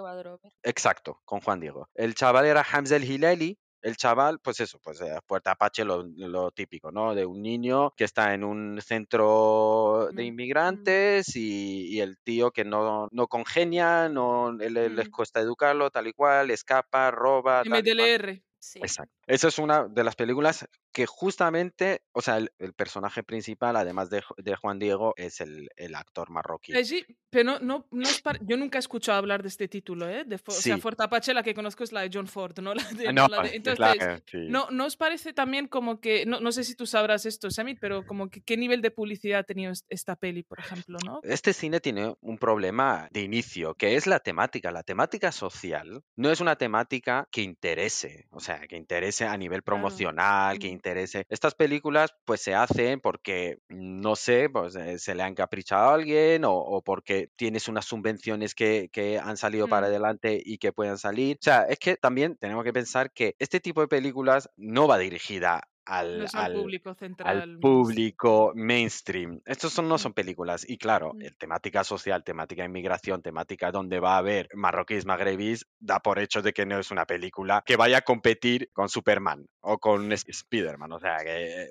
Exacto, 0.64 1.22
con 1.26 1.42
Juan 1.42 1.60
Diego. 1.60 1.90
El 1.94 2.16
chaval 2.16 2.46
era 2.46 2.66
Hamza 2.70 2.96
el 2.96 3.04
Hilali, 3.04 3.60
el 3.82 3.98
chaval, 3.98 4.40
pues 4.40 4.60
eso, 4.60 4.80
pues 4.80 5.02
eh, 5.02 5.18
Puerta 5.26 5.52
Apache, 5.52 5.84
lo, 5.84 6.04
lo, 6.04 6.52
típico, 6.52 6.92
¿no? 6.92 7.16
De 7.16 7.26
un 7.26 7.42
niño 7.42 7.92
que 7.96 8.04
está 8.04 8.34
en 8.34 8.44
un 8.44 8.80
centro 8.82 10.10
de 10.14 10.24
inmigrantes 10.24 11.36
y, 11.36 12.00
el 12.00 12.18
tío 12.18 12.52
que 12.52 12.64
no, 12.64 13.08
no 13.12 13.28
congenia, 13.28 14.10
no 14.10 14.52
les 14.54 15.10
cuesta 15.10 15.40
educarlo, 15.40 15.92
tal 15.92 16.08
y 16.08 16.14
cual, 16.14 16.52
escapa, 16.52 17.12
roba. 17.12 17.64
MDLR. 17.66 18.42
Exacto. 18.76 19.14
Esa 19.26 19.48
es 19.48 19.58
una 19.58 19.88
de 19.88 20.04
las 20.04 20.16
películas 20.16 20.68
que 20.92 21.06
justamente, 21.06 22.04
o 22.12 22.22
sea, 22.22 22.38
el, 22.38 22.74
personaje 22.74 23.24
principal, 23.24 23.76
además 23.76 24.10
de, 24.10 24.24
de, 24.38 24.56
Juan 24.56 24.80
Diego, 24.80 25.14
es 25.18 25.42
el, 25.42 25.70
el 25.76 25.96
actor 25.96 26.30
marroquí. 26.30 26.74
Sí, 26.84 27.06
pero 27.30 27.60
no, 27.60 27.88
no 27.92 28.04
es 28.04 28.22
yo 28.42 28.58
nunca 28.58 28.78
he 28.78 28.80
escuchado 28.80 29.18
hablar 29.18 29.42
de 29.42 29.48
este 29.48 29.68
título, 29.68 30.10
¿eh? 30.10 30.24
De, 30.26 30.36
O 30.36 30.52
sea, 30.52 30.78
Fuerte 30.78 31.04
Apache, 31.04 31.34
la 31.34 31.44
que 31.44 31.54
conozco 31.54 31.84
es 31.84 31.92
la 31.92 32.02
de 32.02 32.10
John 32.14 32.28
Ford, 32.28 32.60
¿no? 32.60 32.74
La 32.74 32.84
de, 32.92 33.14
no, 33.14 33.28
entonces, 33.54 34.22
no, 34.34 34.68
¿no 34.70 34.86
os 34.86 34.98
parece 34.98 35.34
también 35.34 35.68
como 35.68 36.02
que, 36.02 36.26
no, 36.26 36.40
no 36.40 36.52
sé 36.52 36.64
si 36.64 36.76
tú 36.76 36.86
sabrás 36.86 37.26
esto, 37.26 37.50
Sammy, 37.50 37.76
pero 37.76 38.06
como 38.06 38.30
que 38.30 38.42
qué 38.42 38.58
nivel 38.58 38.82
de 38.82 38.92
publicidad 38.92 39.40
ha 39.40 39.44
tenido 39.44 39.72
esta 39.90 40.16
peli, 40.16 40.44
por 40.44 40.60
ejemplo, 40.60 40.98
¿no? 41.06 41.22
Este 41.24 41.54
cine 41.54 41.80
tiene 41.80 42.14
un 42.20 42.38
problema 42.38 43.08
de 43.12 43.22
inicio, 43.22 43.76
que 43.76 43.96
es 43.96 44.08
la 44.08 44.20
temática. 44.20 44.72
La 44.72 44.84
temática 44.84 45.32
social 45.32 46.04
no 46.16 46.32
es 46.32 46.42
una 46.42 46.58
temática 46.58 47.28
que 47.32 47.42
interese, 47.42 48.28
o 48.30 48.40
sea, 48.40 48.68
que 48.68 48.76
interese 48.76 49.26
a 49.26 49.38
nivel 49.38 49.64
promocional, 49.64 50.60
que 50.60 50.68
interese. 50.82 51.26
Estas 51.30 51.54
películas 51.54 52.12
pues 52.26 52.42
se 52.42 52.56
hacen 52.56 53.00
porque, 53.00 53.60
no 53.70 54.16
sé, 54.16 54.50
pues 54.50 54.76
eh, 54.76 54.98
se 54.98 55.14
le 55.14 55.24
han 55.24 55.36
caprichado 55.36 55.90
a 55.90 55.94
alguien 55.94 56.44
o, 56.46 56.82
porque 56.84 57.30
tienes 57.36 57.68
unas 57.68 57.86
subvenciones 57.86 58.56
que, 58.56 58.90
que 58.92 59.20
han 59.20 59.38
salido 59.38 59.68
para 59.68 59.88
mm. 59.88 59.90
adelante 59.90 60.42
y 60.44 60.58
que 60.58 60.74
puedan 60.74 60.98
salir. 60.98 61.38
O 61.40 61.44
sea, 61.44 61.64
es 61.64 61.78
que 61.78 61.96
también 61.98 62.36
tenemos 62.38 62.64
que 62.64 62.74
pensar 62.74 63.12
que 63.12 63.36
este 63.38 63.60
tipo 63.60 63.82
de 63.82 63.88
películas 63.88 64.50
no 64.58 64.88
va 64.88 64.98
dirigida 64.98 65.62
al, 65.86 66.28
público 66.54 66.94
central. 66.94 67.60
público 67.60 68.52
mainstream. 68.56 69.42
Estos 69.46 69.74
son, 69.74 69.88
no 69.88 69.98
son 69.98 70.14
películas. 70.14 70.68
Y 70.70 70.78
claro, 70.78 71.14
el 71.20 71.36
temática 71.38 71.84
social, 71.84 72.24
temática 72.24 72.64
inmigración, 72.64 73.22
temática 73.22 73.72
donde 73.72 74.00
va 74.00 74.16
a 74.16 74.18
haber 74.20 74.48
marroquíes, 74.54 75.06
magrebís, 75.06 75.66
da 75.80 76.00
por 76.00 76.20
hecho 76.20 76.42
de 76.42 76.54
que 76.54 76.66
no 76.66 76.80
es 76.80 76.92
una 76.92 77.06
película 77.06 77.64
que 77.66 77.76
vaya 77.76 78.00
a 78.00 78.02
competir 78.02 78.70
con 78.74 78.90
Superman 78.90 79.48
o 79.62 79.80
con 79.80 80.12
Spider-Man. 80.12 80.92
O 80.92 81.00
sea, 81.00 81.18
que 81.24 81.64
eh, 81.64 81.68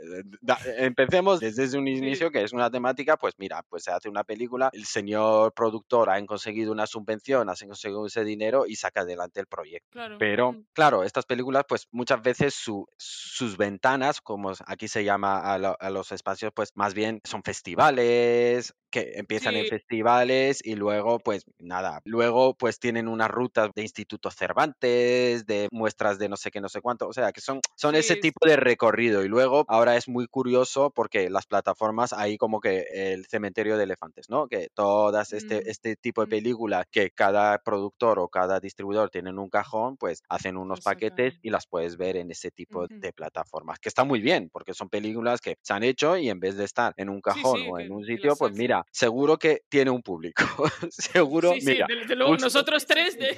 empecemos 0.79 1.40
desde 1.40 1.79
un 1.79 1.88
inicio 1.88 2.31
que 2.31 2.42
es 2.42 2.53
una 2.53 2.70
temática, 2.70 3.16
pues 3.16 3.35
mira, 3.38 3.62
pues 3.68 3.85
se 3.85 3.92
hace 3.92 4.09
una 4.09 4.25
película, 4.25 4.70
el 4.73 4.85
señor 4.85 5.53
productor 5.55 6.11
ha 6.11 6.25
conseguido 6.27 6.73
una 6.73 6.87
subvención, 6.87 7.49
ha 7.49 7.55
conseguido 7.55 8.07
ese 8.07 8.25
dinero 8.25 8.64
y 8.66 8.77
saca 8.77 9.03
adelante 9.03 9.40
el 9.40 9.46
proyecto. 9.46 9.99
Pero, 10.18 10.57
claro, 10.73 11.05
estas 11.05 11.27
películas, 11.27 11.64
pues 11.68 11.87
muchas 11.92 12.23
veces 12.23 12.55
sus 12.55 13.57
ventanas 13.57 14.00
como 14.23 14.53
aquí 14.67 14.89
se 14.89 15.05
llama 15.05 15.39
a, 15.41 15.91
los 15.91 16.13
espacios, 16.13 16.53
pues 16.55 16.71
más 16.75 16.95
bien 16.95 17.21
son 17.25 17.43
festivales, 17.43 18.75
que 18.90 19.12
empiezan 19.14 19.57
en 19.57 19.66
festivales 19.66 20.61
y 20.64 20.74
luego, 20.74 21.18
pues 21.18 21.44
nada, 21.59 22.00
luego 22.05 22.55
pues 22.55 22.79
tienen 22.79 23.09
unas 23.09 23.31
rutas 23.31 23.70
de 23.74 23.83
institutos 23.83 24.35
Cervantes, 24.35 25.46
de 25.46 25.68
muestras 25.70 26.18
de 26.18 26.29
no 26.29 26.37
sé 26.37 26.50
qué, 26.50 26.61
no 26.61 26.68
sé 26.68 26.81
cuánto, 26.81 27.09
o 27.09 27.12
sea, 27.12 27.33
que 27.33 27.40
son, 27.40 27.61
son 27.76 27.94
ese 27.94 28.16
tipo 28.16 28.46
de 28.46 28.57
recorrido. 28.57 29.24
Y 29.24 29.29
luego 29.29 29.64
ahora 29.68 29.96
es 29.96 30.09
muy 30.09 30.26
curioso 30.26 30.90
porque 30.90 31.31
las 31.31 31.46
plataformas, 31.46 32.12
ahí 32.12 32.37
como 32.37 32.61
que 32.61 32.87
el 32.92 33.26
cementerio 33.26 33.76
de 33.76 33.85
elefantes, 33.85 34.29
¿no? 34.29 34.48
Que 34.48 34.68
todas 34.74 35.33
este, 35.33 35.61
mm, 35.61 35.62
este 35.66 35.96
tipo 35.96 36.22
de 36.22 36.29
películas 36.29 36.87
que 36.90 37.11
cada 37.11 37.59
productor 37.59 38.18
o 38.18 38.29
cada 38.29 38.61
distribuidor 38.61 39.11
tienen 39.11 39.38
un 39.38 39.50
cajón, 39.50 39.96
pues 39.96 40.22
hacen 40.29 40.57
unos 40.57 40.81
paquetes 40.81 41.38
y 41.42 41.50
las 41.50 41.66
puedes 41.66 41.96
ver 41.96 42.16
en 42.16 42.31
ese 42.31 42.50
tipo 42.50 42.87
de 42.88 43.12
plataformas, 43.12 43.79
que 43.79 43.88
está 43.88 44.05
muy 44.05 44.20
bien 44.20 44.50
porque 44.50 44.74
son 44.74 44.88
películas 44.88 45.40
que 45.40 45.57
se 45.62 45.72
han 45.72 45.83
hecho 45.83 46.16
y 46.16 46.29
en 46.29 46.40
vez 46.40 46.57
de 46.57 46.64
estar 46.64 46.94
en 46.96 47.09
un 47.09 47.20
cajón 47.20 47.61
o 47.70 47.79
en 47.79 47.92
un 47.92 48.05
sitio, 48.05 48.35
pues 48.37 48.53
mira, 48.57 48.80
sea, 48.85 48.93
seguro 48.93 49.38
que 49.38 49.62
tiene 49.69 49.90
un 49.90 50.03
público. 50.03 50.45
seguro, 50.90 51.53
sí, 51.55 51.67
mira. 51.67 51.87
Sí, 51.87 52.15
luego 52.15 52.37
nosotros 52.37 52.87
tres. 52.87 53.19
De... 53.19 53.37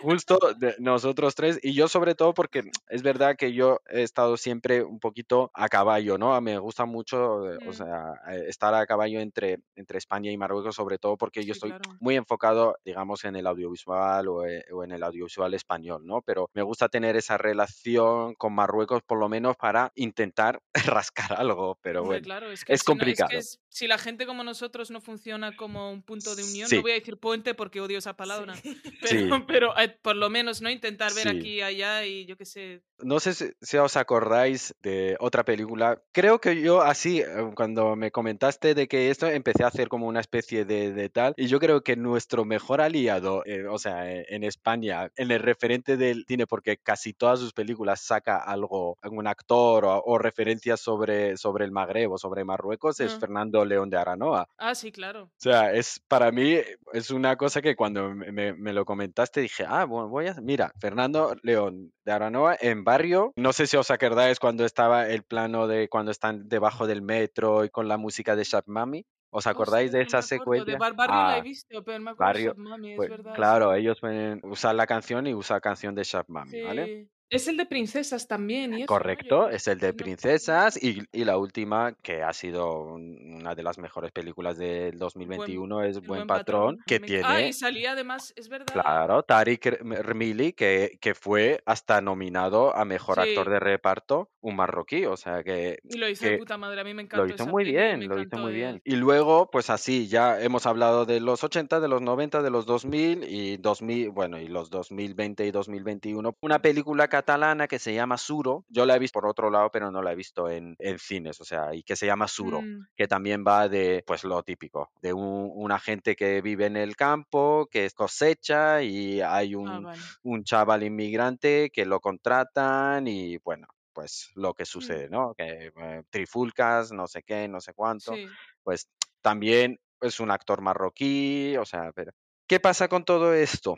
justo 0.00 0.38
de 0.56 0.74
nosotros 0.78 1.34
tres. 1.34 1.58
Y 1.62 1.74
yo 1.74 1.88
sobre 1.88 2.14
todo 2.14 2.34
porque 2.34 2.62
es 2.88 3.02
verdad 3.02 3.36
que 3.36 3.52
yo 3.52 3.80
he 3.88 4.02
estado 4.02 4.36
siempre 4.36 4.82
un 4.82 5.00
poquito 5.00 5.50
a 5.54 5.68
caballo, 5.68 6.18
¿no? 6.18 6.38
Me 6.40 6.58
gusta 6.58 6.84
mucho, 6.84 7.50
eh, 7.50 7.58
o 7.66 7.72
sea, 7.72 8.14
eh, 8.30 8.44
estar 8.48 8.74
a 8.74 8.86
caballo 8.86 9.20
entre, 9.20 9.60
entre 9.76 9.98
España 9.98 10.30
y 10.30 10.36
Marruecos, 10.36 10.74
sobre 10.74 10.98
todo 10.98 11.16
porque 11.16 11.44
yo 11.44 11.52
estoy 11.52 11.74
muy 12.00 12.16
enfocado, 12.16 12.76
digamos, 12.84 13.24
en 13.24 13.36
el 13.36 13.46
audiovisual 13.46 14.28
o, 14.28 14.44
eh, 14.46 14.64
o 14.72 14.84
en 14.84 14.92
el 14.92 15.02
audiovisual 15.02 15.54
español, 15.54 16.06
¿no? 16.06 16.22
Pero 16.22 16.50
me 16.54 16.62
gusta 16.62 16.88
tener 16.88 17.16
esa 17.16 17.38
relación 17.38 18.34
con 18.34 18.52
Marruecos 18.54 19.02
por 19.02 19.18
lo 19.18 19.28
menos 19.28 19.56
para 19.56 19.92
intentar 19.94 20.60
rascar 20.86 21.34
algo, 21.34 21.78
pero 21.80 22.04
bueno, 22.04 22.22
claro, 22.22 22.50
es, 22.50 22.64
que 22.64 22.72
es 22.72 22.82
complicado. 22.82 23.30
si 23.68 23.86
la 23.86 23.98
gente 23.98 24.26
como 24.26 24.44
nosotros 24.44 24.81
no 24.90 25.00
funciona 25.00 25.56
como 25.56 25.90
un 25.90 26.02
punto 26.02 26.34
de 26.34 26.44
unión, 26.44 26.68
no 26.72 26.82
voy 26.82 26.92
a 26.92 26.94
decir 26.94 27.16
puente 27.18 27.54
porque 27.54 27.80
odio 27.80 27.98
esa 27.98 28.16
palabra, 28.16 28.54
pero, 29.00 29.46
pero 29.46 29.78
eh, 29.78 29.88
por 30.02 30.16
lo 30.16 30.30
menos 30.30 30.60
no 30.60 30.70
intentar 30.70 31.14
ver 31.14 31.28
aquí 31.28 31.54
y 31.54 31.62
allá 31.62 32.04
y 32.06 32.26
yo 32.26 32.36
qué 32.36 32.44
sé. 32.44 32.82
No 32.98 33.18
sé 33.18 33.54
si, 33.60 33.76
os 33.76 33.96
acordáis 33.96 34.74
de 34.80 35.16
otra 35.18 35.44
película. 35.44 36.00
Creo 36.12 36.40
que 36.40 36.60
yo 36.60 36.82
así, 36.82 37.20
eh, 37.20 37.26
cuando 37.54 37.96
me 37.96 38.12
comentaste 38.12 38.74
de 38.74 38.86
que 38.86 39.10
esto, 39.10 39.26
empecé 39.26 39.64
a 39.64 39.68
hacer 39.68 39.88
como 39.88 40.06
una 40.06 40.20
especie 40.20 40.64
de, 40.64 41.08
tal. 41.08 41.34
Y 41.36 41.48
yo 41.48 41.58
creo 41.58 41.82
que 41.82 41.96
nuestro 41.96 42.44
mejor 42.44 42.80
aliado, 42.80 43.42
eh, 43.44 43.66
o 43.66 43.78
sea, 43.78 44.08
en 44.08 44.44
España, 44.44 45.10
en 45.16 45.30
el 45.30 45.40
referente 45.40 45.96
del 45.96 46.24
cine, 46.26 46.46
porque 46.46 46.76
casi 46.76 47.12
todas 47.12 47.40
sus 47.40 47.52
películas 47.52 48.00
saca 48.00 48.38
algo, 48.38 48.98
algún 49.02 49.26
actor 49.26 49.84
o, 49.84 50.18
referencias 50.18 50.80
sobre, 50.80 51.36
sobre 51.36 51.64
el 51.64 51.72
Magreb 51.72 52.12
o 52.12 52.18
sobre 52.18 52.44
Marruecos, 52.44 53.00
es 53.00 53.18
Fernando 53.18 53.64
León 53.64 53.90
de 53.90 53.96
Aranoa. 53.96 54.48
Ah, 54.58 54.71
sí, 54.74 54.92
claro. 54.92 55.24
O 55.24 55.30
sea, 55.36 55.72
es 55.72 56.00
para 56.08 56.30
mí 56.32 56.56
es 56.92 57.10
una 57.10 57.36
cosa 57.36 57.62
que 57.62 57.76
cuando 57.76 58.14
me, 58.14 58.52
me 58.52 58.72
lo 58.72 58.84
comentaste 58.84 59.40
dije, 59.40 59.64
ah, 59.66 59.84
bueno, 59.84 60.08
voy 60.08 60.28
a, 60.28 60.34
mira, 60.34 60.72
Fernando 60.80 61.34
León 61.42 61.92
de 62.04 62.12
Aranoa 62.12 62.56
en 62.60 62.84
Barrio, 62.84 63.32
no 63.36 63.52
sé 63.52 63.66
si 63.66 63.76
os 63.76 63.90
acordáis 63.90 64.38
cuando 64.38 64.64
estaba 64.64 65.08
el 65.08 65.22
plano 65.22 65.66
de 65.66 65.88
cuando 65.88 66.10
están 66.10 66.48
debajo 66.48 66.86
del 66.86 67.02
metro 67.02 67.64
y 67.64 67.70
con 67.70 67.88
la 67.88 67.96
música 67.96 68.36
de 68.36 68.44
Shab 68.44 68.64
Mami. 68.66 69.04
¿Os 69.34 69.46
acordáis 69.46 69.90
de 69.92 70.02
esa 70.02 70.20
secuencia? 70.20 70.74
De 70.74 70.78
Barrio 70.78 71.06
la 71.06 71.36
he 71.36 71.40
ah, 71.40 71.42
visto, 71.42 71.82
pero 71.82 71.98
me 72.00 72.10
acuerdo 72.10 72.52
de 72.52 72.54
Mami, 72.54 72.90
es 72.90 72.96
pues, 72.96 73.08
verdad. 73.08 73.34
Claro, 73.34 73.74
ellos 73.74 73.98
pueden 73.98 74.40
usar 74.42 74.74
la 74.74 74.86
canción 74.86 75.26
y 75.26 75.32
usar 75.32 75.62
canción 75.62 75.94
de 75.94 76.04
Shab 76.04 76.26
Mami, 76.28 76.60
¿vale? 76.60 77.08
Es 77.32 77.48
el 77.48 77.56
de 77.56 77.64
princesas 77.64 78.28
también. 78.28 78.78
¿y 78.78 78.84
Correcto, 78.84 79.48
es 79.48 79.66
el 79.66 79.78
de 79.78 79.94
princesas 79.94 80.76
y, 80.76 81.02
y, 81.12 81.24
la 81.24 81.38
última, 81.38 81.94
que 82.02 82.22
ha 82.22 82.34
sido 82.34 82.92
una 82.92 83.54
de 83.54 83.62
las 83.62 83.78
mejores 83.78 84.12
películas 84.12 84.58
del 84.58 84.98
2021, 84.98 85.82
es 85.84 86.06
Buen, 86.06 86.26
Patrón, 86.26 86.80
que 86.86 87.00
tiene... 87.00 87.24
Ah, 87.24 87.40
y 87.40 87.54
salía 87.54 87.92
además, 87.92 88.34
es 88.36 88.50
verdad. 88.50 88.66
Claro, 88.70 89.22
Tariq 89.22 89.64
Rmili, 89.80 90.52
que, 90.52 90.98
que 91.00 91.14
fue 91.14 91.62
hasta 91.64 92.02
nominado 92.02 92.76
a 92.76 92.84
Mejor 92.84 93.20
Actor 93.20 93.48
de 93.48 93.60
Reparto, 93.60 94.28
un 94.42 94.56
marroquí, 94.56 95.06
o 95.06 95.16
sea 95.16 95.42
que... 95.42 95.78
Y 95.84 95.96
lo 95.96 96.10
hizo 96.10 96.26
de 96.26 96.36
puta 96.36 96.58
madre, 96.58 96.82
a 96.82 96.84
mí 96.84 96.92
me 96.92 97.00
encantó. 97.00 97.24
Lo 97.24 97.34
hizo 97.34 97.46
muy 97.46 97.64
bien, 97.64 98.06
lo 98.08 98.20
hizo 98.20 98.36
muy 98.36 98.52
bien. 98.52 98.82
Y 98.84 98.96
luego, 98.96 99.50
pues 99.50 99.70
así, 99.70 100.06
ya 100.06 100.38
hemos 100.38 100.66
hablado 100.66 101.06
de 101.06 101.20
los 101.20 101.42
80, 101.42 101.80
de 101.80 101.88
los 101.88 102.02
90, 102.02 102.42
de 102.42 102.50
los 102.50 102.66
2000 102.66 103.24
y 103.24 103.56
2000, 103.56 104.10
bueno, 104.10 104.38
y 104.38 104.48
los 104.48 104.68
2020 104.68 105.46
y 105.46 105.50
2021. 105.50 106.36
Una 106.42 106.60
película 106.60 107.08
que 107.08 107.21
catalana 107.22 107.68
que 107.68 107.78
se 107.78 107.94
llama 107.94 108.18
Suro. 108.18 108.64
Yo 108.68 108.84
la 108.84 108.96
he 108.96 108.98
visto 108.98 109.20
por 109.20 109.28
otro 109.28 109.50
lado, 109.50 109.70
pero 109.70 109.90
no 109.90 110.02
la 110.02 110.12
he 110.12 110.16
visto 110.16 110.50
en, 110.50 110.76
cines, 110.98 111.40
o 111.40 111.44
sea, 111.44 111.74
y 111.74 111.82
que 111.82 111.96
se 111.96 112.06
llama 112.06 112.26
Suro, 112.26 112.60
mm. 112.60 112.88
que 112.96 113.06
también 113.06 113.44
va 113.46 113.68
de, 113.68 114.02
pues 114.06 114.24
lo 114.24 114.42
típico, 114.42 114.90
de 115.00 115.12
un, 115.12 115.50
una 115.54 115.78
gente 115.78 116.16
que 116.16 116.40
vive 116.42 116.66
en 116.66 116.76
el 116.76 116.96
campo, 116.96 117.68
que 117.70 117.88
cosecha 117.90 118.82
y 118.82 119.20
hay 119.20 119.54
un, 119.54 119.86
ah, 119.86 119.94
un 120.22 120.44
chaval 120.44 120.82
inmigrante 120.82 121.70
que 121.70 121.84
lo 121.84 122.00
contratan 122.00 123.06
y 123.06 123.38
bueno, 123.38 123.68
pues 123.92 124.30
lo 124.34 124.54
que 124.54 124.64
mm. 124.64 124.66
sucede, 124.66 125.08
¿no? 125.08 125.34
Que 125.34 125.72
eh, 125.76 126.02
trifulcas, 126.10 126.92
no 126.92 127.06
sé 127.06 127.22
qué, 127.22 127.48
no 127.48 127.60
sé 127.60 127.74
cuánto. 127.74 128.14
Pues 128.62 128.88
también 129.20 129.80
es 130.00 130.20
un 130.20 130.30
actor 130.30 130.60
marroquí, 130.60 131.56
o 131.56 131.64
sea, 131.64 131.92
pero 131.92 132.12
¿qué 132.46 132.60
pasa 132.60 132.88
con 132.88 133.04
todo 133.04 133.34
esto? 133.34 133.76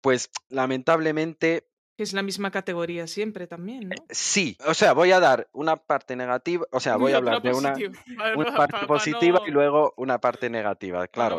Pues 0.00 0.30
lamentablemente 0.48 1.68
es 2.02 2.12
la 2.12 2.22
misma 2.22 2.50
categoría 2.50 3.06
siempre 3.06 3.46
también, 3.46 3.88
¿no? 3.88 3.96
Sí, 4.10 4.56
o 4.66 4.74
sea, 4.74 4.92
voy 4.92 5.12
a 5.12 5.20
dar 5.20 5.48
una 5.52 5.76
parte 5.76 6.16
negativa, 6.16 6.66
o 6.70 6.80
sea, 6.80 6.96
voy 6.96 7.12
a 7.12 7.18
hablar 7.18 7.42
de 7.42 7.52
una, 7.52 7.74
una 8.36 8.56
parte 8.56 8.86
positiva 8.86 9.40
y 9.46 9.50
luego 9.50 9.94
una 9.96 10.18
parte 10.18 10.50
negativa, 10.50 11.06
claro. 11.08 11.36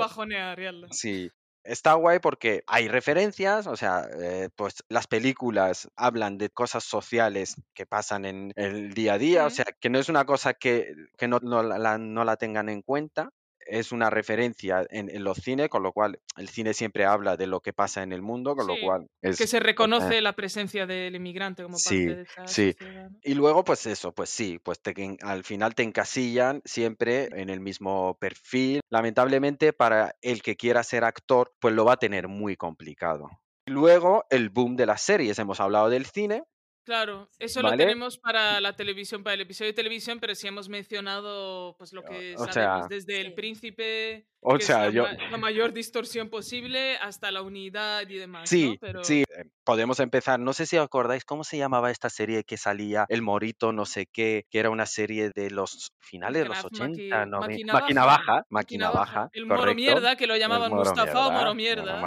Sí, 0.91 1.32
Está 1.64 1.93
guay 1.93 2.20
porque 2.20 2.64
hay 2.68 2.89
referencias, 2.89 3.68
o 3.68 3.78
sea, 3.78 4.05
eh, 4.20 4.49
pues 4.53 4.84
las 4.89 5.07
películas 5.07 5.89
hablan 5.95 6.38
de 6.38 6.49
cosas 6.49 6.84
sociales 6.84 7.55
que 7.74 7.86
pasan 7.86 8.26
en 8.26 8.51
el 8.57 8.93
día 8.93 9.14
a 9.14 9.18
día, 9.18 9.45
o 9.45 9.49
sea, 9.49 9.66
que 9.80 9.89
no 9.89 9.97
es 9.97 10.09
una 10.09 10.26
cosa 10.26 10.55
que, 10.55 10.93
que 11.18 11.30
no, 11.30 11.39
no, 11.41 11.64
la, 11.64 11.97
no 11.97 12.26
la 12.26 12.36
tengan 12.36 12.68
en 12.68 12.82
cuenta, 12.82 13.30
es 13.68 13.91
una 13.91 14.09
referencia 14.09 14.86
en, 14.89 15.24
los 15.24 15.38
cines, 15.38 15.70
con 15.70 15.84
lo 15.84 15.91
cual 15.91 16.20
el 16.38 16.49
cine 16.49 16.74
siempre 16.74 17.05
habla 17.05 17.38
de 17.38 17.47
lo 17.47 17.61
que 17.61 17.74
pasa 17.74 18.03
en 18.03 18.11
el 18.11 18.22
mundo, 18.22 18.55
con 18.55 18.68
lo 18.68 18.76
cual 18.84 19.07
es... 19.22 19.38
Que 19.38 19.47
se 19.47 19.59
reconoce 19.59 20.22
la 20.22 20.34
presencia 20.34 20.86
del 20.86 21.16
inmigrante 21.16 21.64
como 21.64 21.78
parte 21.78 22.16
de 22.16 22.22
esa 22.24 22.47
Sí, 22.47 22.76
y 23.24 23.34
luego 23.34 23.64
pues 23.64 23.86
eso, 23.86 24.14
pues 24.14 24.30
sí, 24.30 24.59
pues 24.64 24.82
al 25.22 25.43
final 25.43 25.76
te 25.76 25.84
encasillan 25.84 26.61
siempre 26.66 27.30
en 27.34 27.49
el 27.49 27.59
mismo 27.59 28.18
perfil. 28.20 28.82
Lamentablemente 28.89 29.74
para 29.74 30.16
el 30.22 30.41
que 30.41 30.55
quiera 30.55 30.84
ser 30.84 31.03
actor, 31.03 31.53
pues 31.59 31.74
lo 31.74 31.86
va 31.86 31.93
a 31.93 31.97
tener 31.97 32.28
muy 32.28 32.55
complicado. 32.55 33.30
Luego, 33.66 34.26
el 34.30 34.49
boom 34.49 34.76
de 34.76 34.86
las 34.86 35.01
series. 35.01 35.39
Hemos 35.39 35.59
hablado 35.61 35.89
del 35.89 36.05
cine, 36.05 36.43
Claro, 36.84 37.30
eso 37.40 37.62
lo 37.62 37.76
tenemos 37.78 38.18
para 38.18 38.60
la 38.60 38.76
televisión, 38.76 39.24
para 39.24 39.36
el 39.36 39.42
episodio 39.42 39.72
de 39.72 39.76
televisión, 39.76 40.20
pero 40.20 40.36
sí 40.36 40.48
hemos 40.48 40.68
mencionado 40.68 41.76
pues 41.78 41.94
lo 41.94 42.04
que 42.04 42.36
sabemos 42.52 42.90
desde 42.90 43.22
El 43.22 43.34
Príncipe, 43.34 44.28
o 44.42 44.60
sea, 44.60 44.90
la, 44.92 45.38
mayor 45.38 45.72
distorsión 45.72 46.30
posible 46.30 46.98
hasta 46.98 47.32
la 47.32 47.42
unidad 47.42 48.08
y 48.10 48.18
demás. 48.18 48.50
Sí, 48.50 48.78
Pero... 48.82 49.04
sí, 49.04 49.24
podemos 49.64 49.99
empezar. 49.99 50.39
No 50.39 50.53
sé 50.53 50.66
si 50.66 50.78
acordáis 50.78 51.26
cómo 51.26 51.43
se 51.43 51.57
llamaba 51.57 51.91
esta 51.91 52.09
serie 52.09 52.43
que 52.43 52.57
salía 52.57 53.05
El 53.09 53.22
Morito, 53.22 53.72
no 53.72 53.86
sé 53.86 54.07
qué, 54.11 54.45
que 54.49 54.59
era 54.59 54.70
una 54.70 54.86
serie 54.86 55.32
de 55.34 55.49
los 55.49 55.93
finales 55.99 56.43
de 56.43 56.49
los 56.49 56.66
80, 56.66 57.26
no, 57.26 57.39
máquina, 57.39 58.05
baja. 58.05 58.45
máquina, 58.49 58.91
baja. 58.91 59.30
El 59.34 59.45
Moro 59.45 59.74
Mierda, 59.74 60.16
que 60.16 60.28
lo 60.28 60.36
llamaban 60.36 60.72
Mustafa 60.72 61.28
o 61.28 61.32
Moro 61.32 61.55
Mierda. 61.55 62.01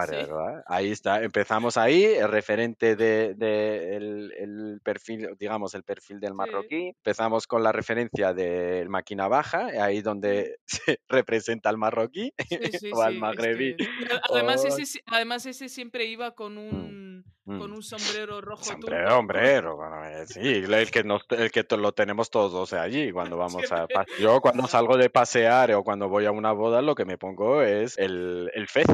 Ahí 0.66 0.90
está, 0.90 1.22
empezamos 1.22 1.76
ahí, 1.76 2.04
el 2.04 2.28
referente 2.28 2.96
de, 2.96 3.34
el, 3.96 4.80
perfil, 4.82 5.30
digamos, 5.38 5.74
el 5.74 5.82
perfil 5.82 6.20
del 6.20 6.34
marroquí. 6.34 6.88
Empezamos 6.88 7.46
con 7.46 7.62
la 7.62 7.72
referencia 7.72 8.32
del 8.32 8.88
máquina 8.88 9.28
baja, 9.28 9.66
ahí 9.80 10.02
donde 10.02 10.58
se 10.66 11.00
representa 11.08 11.68
al 11.68 11.78
marroquí 11.78 12.32
o 12.92 13.02
al 13.02 13.16
magrebí. 13.16 13.76
además, 14.30 14.64
ese, 14.64 15.00
además, 15.06 15.46
ese 15.46 15.68
siempre 15.68 16.04
iba 16.04 16.34
con 16.34 16.54
mm, 16.54 16.58
un, 16.58 17.24
con 17.46 17.72
un 17.72 17.82
sombrero 17.82 18.40
rojo. 18.40 18.64
Sombrero, 18.64 19.10
sombrero. 19.10 19.78
Eh, 20.04 20.26
sí, 20.26 20.40
el 20.40 20.90
que, 20.90 21.04
nos, 21.04 21.22
el 21.30 21.52
que 21.52 21.64
lo 21.76 21.92
tenemos 21.92 22.30
todos 22.30 22.72
allí 22.72 23.12
cuando 23.12 23.36
vamos 23.38 23.70
a... 23.70 23.86
Yo 24.20 24.40
cuando 24.40 24.66
salgo 24.66 24.96
de 24.96 25.10
pasear 25.10 25.70
o 25.72 25.84
cuando 25.84 26.08
voy 26.08 26.26
a 26.26 26.32
una 26.32 26.50
boda 26.52 26.82
lo 26.82 26.96
que 26.96 27.04
me 27.04 27.18
pongo 27.18 27.62
es 27.62 27.96
el, 27.98 28.50
el 28.52 28.66
fez. 28.66 28.86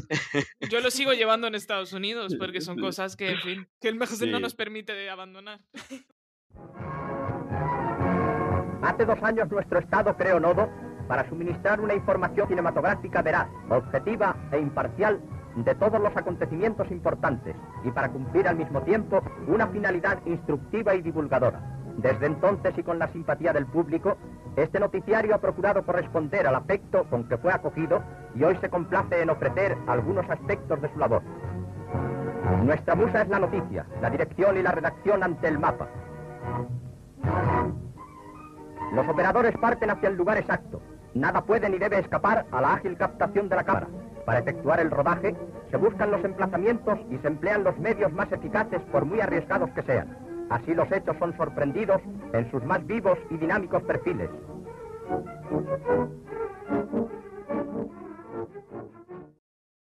Yo 0.68 0.80
lo 0.80 0.90
sigo 0.90 1.14
llevando 1.14 1.46
en 1.46 1.54
Estados 1.54 1.94
Unidos 1.94 2.36
porque 2.38 2.60
son 2.60 2.76
cosas 2.80 3.16
que, 3.16 3.30
en 3.30 3.38
fin, 3.38 3.66
que 3.80 3.88
el 3.88 3.96
mejor 3.96 4.28
no 4.28 4.40
nos 4.40 4.54
permite 4.54 5.08
abandonar. 5.08 5.60
Hace 8.82 9.06
dos 9.06 9.22
años 9.22 9.48
nuestro 9.48 9.78
Estado 9.78 10.14
creó 10.16 10.40
Nodo 10.40 10.68
para 11.08 11.26
suministrar 11.28 11.80
una 11.80 11.94
información 11.94 12.48
cinematográfica 12.48 13.22
veraz, 13.22 13.48
objetiva 13.70 14.36
e 14.52 14.58
imparcial 14.58 15.22
de 15.56 15.74
todos 15.74 16.00
los 16.00 16.16
acontecimientos 16.16 16.90
importantes 16.90 17.54
y 17.84 17.90
para 17.90 18.10
cumplir 18.10 18.48
al 18.48 18.56
mismo 18.56 18.82
tiempo 18.82 19.22
una 19.46 19.66
finalidad 19.68 20.18
instructiva 20.26 20.94
y 20.94 21.02
divulgadora. 21.02 21.60
Desde 21.96 22.26
entonces 22.26 22.76
y 22.78 22.82
con 22.82 22.98
la 22.98 23.08
simpatía 23.08 23.52
del 23.52 23.66
público, 23.66 24.16
este 24.56 24.80
noticiario 24.80 25.34
ha 25.34 25.38
procurado 25.38 25.84
corresponder 25.84 26.46
al 26.46 26.54
afecto 26.54 27.04
con 27.10 27.28
que 27.28 27.36
fue 27.36 27.52
acogido 27.52 28.02
y 28.34 28.42
hoy 28.44 28.56
se 28.56 28.70
complace 28.70 29.20
en 29.20 29.30
ofrecer 29.30 29.76
algunos 29.86 30.28
aspectos 30.28 30.80
de 30.80 30.90
su 30.92 30.98
labor. 30.98 31.22
Nuestra 32.64 32.94
musa 32.94 33.22
es 33.22 33.28
la 33.28 33.38
noticia, 33.38 33.86
la 34.00 34.10
dirección 34.10 34.56
y 34.56 34.62
la 34.62 34.72
redacción 34.72 35.22
ante 35.22 35.48
el 35.48 35.58
mapa. 35.58 35.88
Los 38.94 39.08
operadores 39.08 39.56
parten 39.58 39.90
hacia 39.90 40.08
el 40.08 40.16
lugar 40.16 40.38
exacto, 40.38 40.80
Nada 41.14 41.42
puede 41.42 41.68
ni 41.68 41.78
debe 41.78 41.98
escapar 41.98 42.46
a 42.50 42.60
la 42.60 42.74
ágil 42.74 42.96
captación 42.96 43.48
de 43.48 43.56
la 43.56 43.64
cámara. 43.64 43.88
Para 44.24 44.38
efectuar 44.38 44.80
el 44.80 44.90
rodaje, 44.90 45.34
se 45.70 45.76
buscan 45.76 46.10
los 46.10 46.24
emplazamientos 46.24 46.98
y 47.10 47.18
se 47.18 47.28
emplean 47.28 47.64
los 47.64 47.76
medios 47.78 48.12
más 48.12 48.30
eficaces 48.30 48.80
por 48.92 49.04
muy 49.04 49.20
arriesgados 49.20 49.70
que 49.70 49.82
sean. 49.82 50.16
Así 50.50 50.74
los 50.74 50.90
hechos 50.92 51.16
son 51.18 51.36
sorprendidos 51.36 52.00
en 52.32 52.50
sus 52.50 52.62
más 52.64 52.86
vivos 52.86 53.18
y 53.30 53.36
dinámicos 53.38 53.82
perfiles. 53.84 54.30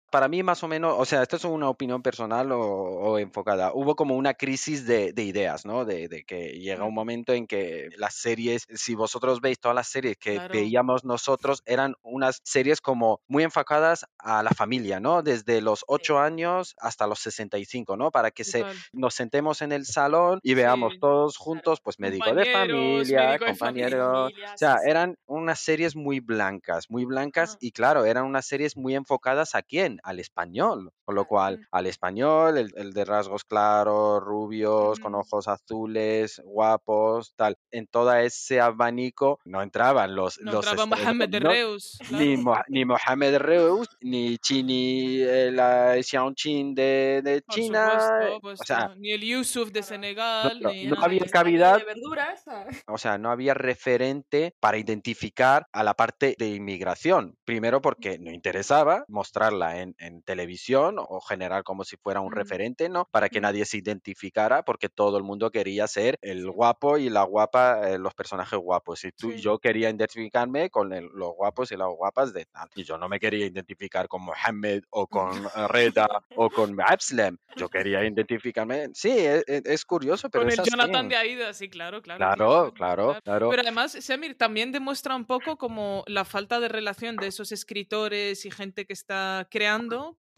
Para 0.09 0.27
mí 0.27 0.43
más 0.43 0.63
o 0.63 0.67
menos, 0.67 0.95
o 0.97 1.05
sea, 1.05 1.21
esto 1.21 1.35
es 1.35 1.43
una 1.43 1.69
opinión 1.69 2.01
personal 2.01 2.51
o, 2.51 3.19
enfocada. 3.19 3.71
Hubo 3.73 3.95
como 3.95 4.15
una 4.15 4.33
crisis 4.33 4.85
de, 4.85 5.13
ideas, 5.17 5.65
¿no? 5.65 5.85
De, 5.85 6.23
que 6.25 6.59
llega 6.59 6.83
un 6.83 6.93
momento 6.93 7.33
en 7.33 7.47
que 7.47 7.89
las 7.97 8.15
series, 8.15 8.67
si 8.73 8.95
vosotros 8.95 9.41
veis 9.41 9.59
todas 9.59 9.75
las 9.75 9.87
series 9.87 10.17
que 10.17 10.39
veíamos 10.49 11.03
nosotros, 11.03 11.61
eran 11.65 11.95
unas 12.03 12.41
series 12.43 12.81
como 12.81 13.21
muy 13.27 13.43
enfocadas 13.43 14.05
a 14.17 14.43
la 14.43 14.51
familia, 14.51 14.99
¿no? 14.99 15.23
Desde 15.23 15.61
los 15.61 15.83
8 15.87 16.19
años 16.19 16.75
hasta 16.79 17.07
los 17.07 17.19
65, 17.19 17.97
¿no? 17.97 18.11
Para 18.11 18.31
que 18.31 18.43
se, 18.43 18.63
nos 18.93 19.13
sentemos 19.13 19.61
en 19.61 19.71
el 19.71 19.85
salón 19.85 20.39
y 20.43 20.53
veamos 20.53 20.99
todos 20.99 21.37
juntos, 21.37 21.81
pues 21.81 21.99
médico 21.99 22.33
de 22.33 22.45
familia, 22.45 23.37
compañeros. 23.39 24.31
o 24.31 24.57
sea, 24.57 24.77
eran 24.85 25.17
unas 25.25 25.59
series 25.59 25.95
muy 25.95 26.19
blancas, 26.19 26.89
muy 26.89 27.05
blancas 27.05 27.57
y 27.59 27.71
claro, 27.71 28.05
eran 28.05 28.25
unas 28.25 28.45
series 28.45 28.77
muy 28.77 28.95
enfocadas 28.95 29.55
a 29.55 29.61
quién, 29.61 29.96
al 30.03 30.19
español, 30.19 30.91
con 31.05 31.15
lo 31.15 31.25
cual 31.25 31.67
al 31.71 31.85
español, 31.87 32.57
el, 32.57 32.93
de 32.93 33.05
rasgos 33.05 33.43
claros, 33.43 34.21
rubios, 34.23 34.99
con 34.99 35.15
ojos 35.15 35.47
azules, 35.47 36.41
guapos, 36.45 37.33
tal. 37.35 37.57
En 37.71 37.87
todo 37.87 38.13
ese 38.15 38.59
abanico 38.59 39.39
no 39.45 39.61
entraban 39.61 40.15
los... 40.15 40.39
No 40.41 40.53
los 40.53 40.67
entraba 40.67 40.85
Mohamed 40.85 41.29
de 41.29 41.39
Reus. 41.39 41.99
Ni, 42.11 42.35
ni 42.67 42.85
Mohamed 42.85 43.37
Reus, 43.37 43.87
ni 44.01 44.37
Chini, 44.37 45.21
eh, 45.21 45.51
la 45.51 46.01
Xiaoqing 46.01 46.75
de, 46.75 47.21
de 47.23 47.41
China. 47.49 48.39
o 48.41 48.55
sea, 48.55 48.93
ni 48.97 49.11
el 49.11 49.21
Yusuf 49.21 49.71
de 49.71 49.83
Senegal. 49.83 50.59
No, 50.61 50.71
no 50.71 51.03
había 51.03 51.25
cavidad. 51.25 51.81
O 52.87 52.97
sea, 52.97 53.17
no 53.17 53.31
había 53.31 53.53
referente 53.53 54.53
para 54.59 54.77
identificar 54.77 55.67
a 55.71 55.83
la 55.83 55.93
parte 55.93 56.35
de 56.37 56.49
inmigración. 56.49 57.35
Primero 57.45 57.81
porque 57.81 58.17
no 58.19 58.31
interesaba 58.31 59.05
mostrarla 59.07 59.81
en, 59.81 59.86
en 59.97 60.21
televisión 60.21 60.95
o 60.97 61.21
generar 61.21 61.63
como 61.63 61.83
si 61.83 61.97
fuera 61.97 62.21
un 62.21 62.31
referente, 62.31 62.89
¿no? 62.89 63.07
Para 63.11 63.29
que 63.29 63.41
nadie 63.41 63.65
se 63.65 63.77
identificara 63.77 64.63
porque 64.63 64.89
todo 64.89 65.17
el 65.17 65.23
mundo 65.23 65.51
quería 65.51 65.87
ser 65.87 66.17
el 66.21 66.49
guapo 66.49 66.97
y 66.97 67.09
la 67.09 67.23
guapa, 67.23 67.89
eh, 67.89 67.97
los 67.97 68.13
personajes 68.13 68.59
guapos. 68.59 69.03
Y 69.05 69.11
tú, 69.11 69.31
yo 69.33 69.59
quería 69.59 69.89
identificarme 69.89 70.69
con 70.69 70.89
los 70.89 71.35
guapos 71.35 71.71
y 71.71 71.77
las 71.77 71.89
guapas 71.89 72.33
de 72.33 72.45
tal. 72.45 72.69
Y 72.75 72.83
yo 72.83 72.97
no 72.97 73.09
me 73.09 73.19
quería 73.19 73.45
identificar 73.45 74.07
con 74.07 74.23
Mohammed 74.23 74.83
o 74.89 75.07
con 75.07 75.31
Reda 75.69 76.07
o 76.35 76.49
con 76.49 76.79
Abslem. 76.81 77.37
Yo 77.55 77.69
quería 77.69 78.03
identificarme. 78.03 78.89
Sí, 78.93 79.11
es, 79.11 79.43
e, 79.47 79.61
es 79.65 79.85
curioso, 79.85 80.29
pero 80.29 80.43
con 80.43 80.51
el 80.51 80.63
Jonathan 80.63 81.09
de 81.09 81.15
Aida, 81.15 81.53
sí, 81.53 81.69
claro, 81.69 82.01
claro. 82.01 82.17
Claro, 82.17 82.73
claro, 82.73 83.17
claro. 83.23 83.49
Pero 83.49 83.61
además, 83.61 83.91
Semir 83.91 84.37
también 84.37 84.71
demuestra 84.71 85.15
un 85.15 85.25
poco 85.25 85.57
como 85.57 86.03
la 86.07 86.25
falta 86.25 86.59
de 86.59 86.67
relación 86.67 87.15
de 87.15 87.27
esos 87.27 87.51
escritores 87.51 88.45
y 88.45 88.51
gente 88.51 88.85
que 88.85 88.93
está 88.93 89.47
creando 89.49 89.76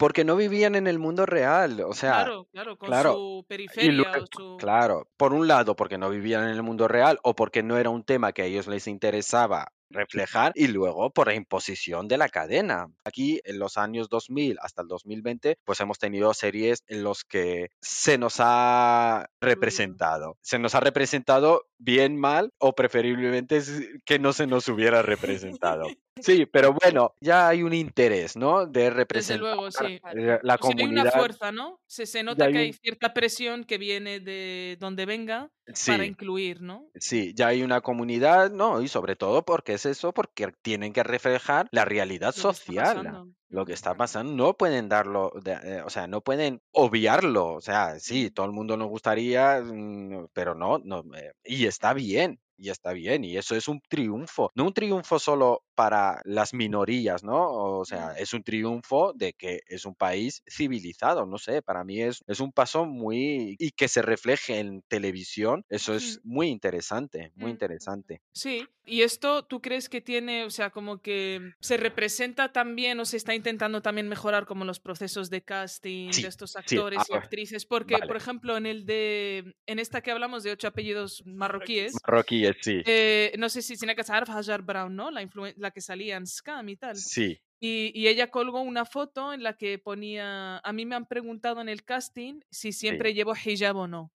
porque 0.00 0.24
no 0.24 0.34
vivían 0.34 0.76
en 0.76 0.86
el 0.86 0.98
mundo 0.98 1.26
real, 1.26 1.82
o 1.82 1.92
sea, 1.92 2.24
claro, 2.24 2.46
claro, 2.50 2.78
con 2.78 2.90
su 3.02 3.44
periferia, 3.46 4.10
claro, 4.58 5.10
por 5.18 5.34
un 5.34 5.46
lado 5.46 5.76
porque 5.76 5.98
no 5.98 6.08
vivían 6.08 6.44
en 6.44 6.54
el 6.54 6.62
mundo 6.62 6.88
real 6.88 7.18
o 7.22 7.34
porque 7.34 7.62
no 7.62 7.76
era 7.76 7.90
un 7.90 8.02
tema 8.02 8.32
que 8.32 8.40
a 8.40 8.46
ellos 8.46 8.66
les 8.66 8.86
interesaba 8.86 9.72
reflejar 9.90 10.52
y 10.54 10.68
luego 10.68 11.10
por 11.10 11.28
la 11.28 11.34
imposición 11.34 12.08
de 12.08 12.18
la 12.18 12.28
cadena. 12.28 12.88
Aquí 13.04 13.40
en 13.44 13.58
los 13.58 13.76
años 13.76 14.08
2000 14.08 14.58
hasta 14.60 14.82
el 14.82 14.88
2020 14.88 15.58
pues 15.64 15.80
hemos 15.80 15.98
tenido 15.98 16.32
series 16.34 16.84
en 16.86 17.02
los 17.02 17.24
que 17.24 17.70
se 17.80 18.18
nos 18.18 18.36
ha 18.38 19.28
representado. 19.40 20.36
Se 20.42 20.58
nos 20.58 20.74
ha 20.74 20.80
representado 20.80 21.66
bien, 21.78 22.16
mal 22.16 22.52
o 22.58 22.74
preferiblemente 22.74 23.60
que 24.04 24.18
no 24.18 24.32
se 24.32 24.46
nos 24.46 24.68
hubiera 24.68 25.02
representado. 25.02 25.86
Sí, 26.20 26.44
pero 26.44 26.74
bueno, 26.74 27.14
ya 27.22 27.48
hay 27.48 27.62
un 27.62 27.72
interés, 27.72 28.36
¿no? 28.36 28.66
De 28.66 28.90
representar 28.90 29.40
Desde 29.40 29.56
luego, 29.56 29.70
sí. 29.70 30.00
la 30.42 30.58
comunidad. 30.58 30.88
hay 30.88 30.92
una 30.92 31.10
fuerza, 31.10 31.50
¿no? 31.50 31.80
Se, 31.86 32.04
se 32.04 32.22
nota 32.22 32.50
que 32.50 32.58
hay 32.58 32.72
cierta 32.74 33.14
presión 33.14 33.64
que 33.64 33.78
viene 33.78 34.20
de 34.20 34.76
donde 34.80 35.06
venga 35.06 35.50
para 35.86 36.04
incluir, 36.04 36.60
¿no? 36.60 36.86
Sí, 36.94 37.32
ya 37.34 37.48
hay 37.48 37.62
una 37.62 37.80
comunidad, 37.80 38.50
¿no? 38.50 38.82
Y 38.82 38.88
sobre 38.88 39.16
todo 39.16 39.44
porque 39.44 39.74
es 39.74 39.86
eso, 39.86 40.12
porque 40.12 40.52
tienen 40.62 40.92
que 40.92 41.02
reflejar 41.02 41.68
la 41.72 41.84
realidad 41.84 42.32
social 42.32 43.34
lo 43.50 43.66
que 43.66 43.72
está 43.72 43.94
pasando, 43.96 44.32
no 44.32 44.56
pueden 44.56 44.88
darlo, 44.88 45.32
eh, 45.44 45.82
o 45.84 45.90
sea, 45.90 46.06
no 46.06 46.20
pueden 46.22 46.62
obviarlo, 46.72 47.54
o 47.54 47.60
sea, 47.60 47.98
sí, 47.98 48.30
todo 48.30 48.46
el 48.46 48.52
mundo 48.52 48.76
nos 48.76 48.88
gustaría, 48.88 49.60
mm, 49.60 50.28
pero 50.32 50.54
no, 50.54 50.78
no, 50.78 51.04
eh, 51.16 51.32
y 51.44 51.66
está 51.66 51.92
bien, 51.92 52.40
y 52.60 52.68
está 52.68 52.92
bien, 52.92 53.24
y 53.24 53.36
eso 53.36 53.56
es 53.56 53.68
un 53.68 53.80
triunfo, 53.88 54.50
no 54.54 54.66
un 54.66 54.74
triunfo 54.74 55.18
solo 55.18 55.64
para 55.74 56.20
las 56.24 56.52
minorías, 56.52 57.24
¿no? 57.24 57.78
O 57.78 57.84
sea, 57.86 58.12
es 58.18 58.34
un 58.34 58.42
triunfo 58.42 59.14
de 59.14 59.32
que 59.32 59.60
es 59.66 59.86
un 59.86 59.94
país 59.94 60.42
civilizado, 60.46 61.24
no 61.24 61.38
sé, 61.38 61.62
para 61.62 61.84
mí 61.84 62.02
es, 62.02 62.22
es 62.26 62.38
un 62.38 62.52
paso 62.52 62.84
muy... 62.84 63.56
y 63.58 63.70
que 63.70 63.88
se 63.88 64.02
refleje 64.02 64.58
en 64.58 64.82
televisión, 64.82 65.64
eso 65.70 65.94
es 65.94 66.20
muy 66.22 66.48
interesante, 66.48 67.32
muy 67.34 67.50
interesante. 67.50 68.20
Sí, 68.32 68.68
y 68.84 69.02
esto 69.02 69.44
tú 69.44 69.62
crees 69.62 69.88
que 69.88 70.02
tiene, 70.02 70.44
o 70.44 70.50
sea, 70.50 70.68
como 70.70 71.00
que 71.00 71.52
se 71.60 71.78
representa 71.78 72.52
también 72.52 73.00
o 73.00 73.06
se 73.06 73.16
está 73.16 73.34
intentando 73.40 73.80
también 73.80 74.08
mejorar 74.08 74.44
como 74.44 74.64
los 74.64 74.80
procesos 74.80 75.30
de 75.30 75.42
casting 75.42 76.10
de 76.10 76.28
estos 76.28 76.56
actores 76.56 77.02
y 77.08 77.14
actrices, 77.14 77.64
porque, 77.64 77.96
por 78.06 78.16
ejemplo, 78.16 78.56
en 78.56 78.66
el 78.66 78.84
de, 78.84 79.54
en 79.66 79.78
esta 79.78 80.02
que 80.02 80.10
hablamos 80.10 80.42
de 80.42 80.52
ocho 80.52 80.68
apellidos 80.68 81.24
marroquíes, 81.24 81.94
marroquíes, 82.06 82.56
sí. 82.60 82.82
Eh, 82.84 83.32
no 83.38 83.48
sé 83.48 83.62
si 83.62 83.76
tiene 83.76 83.96
que 83.96 84.04
saber 84.04 84.30
Hajar 84.30 84.62
Brown, 84.62 84.94
¿no? 84.94 85.10
La, 85.10 85.26
la 85.56 85.70
que 85.70 85.80
salía 85.80 86.16
en 86.16 86.26
Scam 86.26 86.68
y 86.68 86.76
tal. 86.76 86.96
Sí. 86.96 87.40
Y, 87.62 87.92
y, 87.94 88.08
ella 88.08 88.30
colgó 88.30 88.60
una 88.60 88.84
foto 88.84 89.32
en 89.32 89.42
la 89.42 89.54
que 89.54 89.78
ponía, 89.78 90.58
a 90.58 90.72
mí 90.72 90.86
me 90.86 90.96
han 90.96 91.06
preguntado 91.06 91.60
en 91.60 91.68
el 91.68 91.84
casting 91.84 92.40
si 92.50 92.72
siempre 92.72 93.12
llevo 93.14 93.34
hijab 93.34 93.76
o 93.76 93.88
no. 93.88 94.12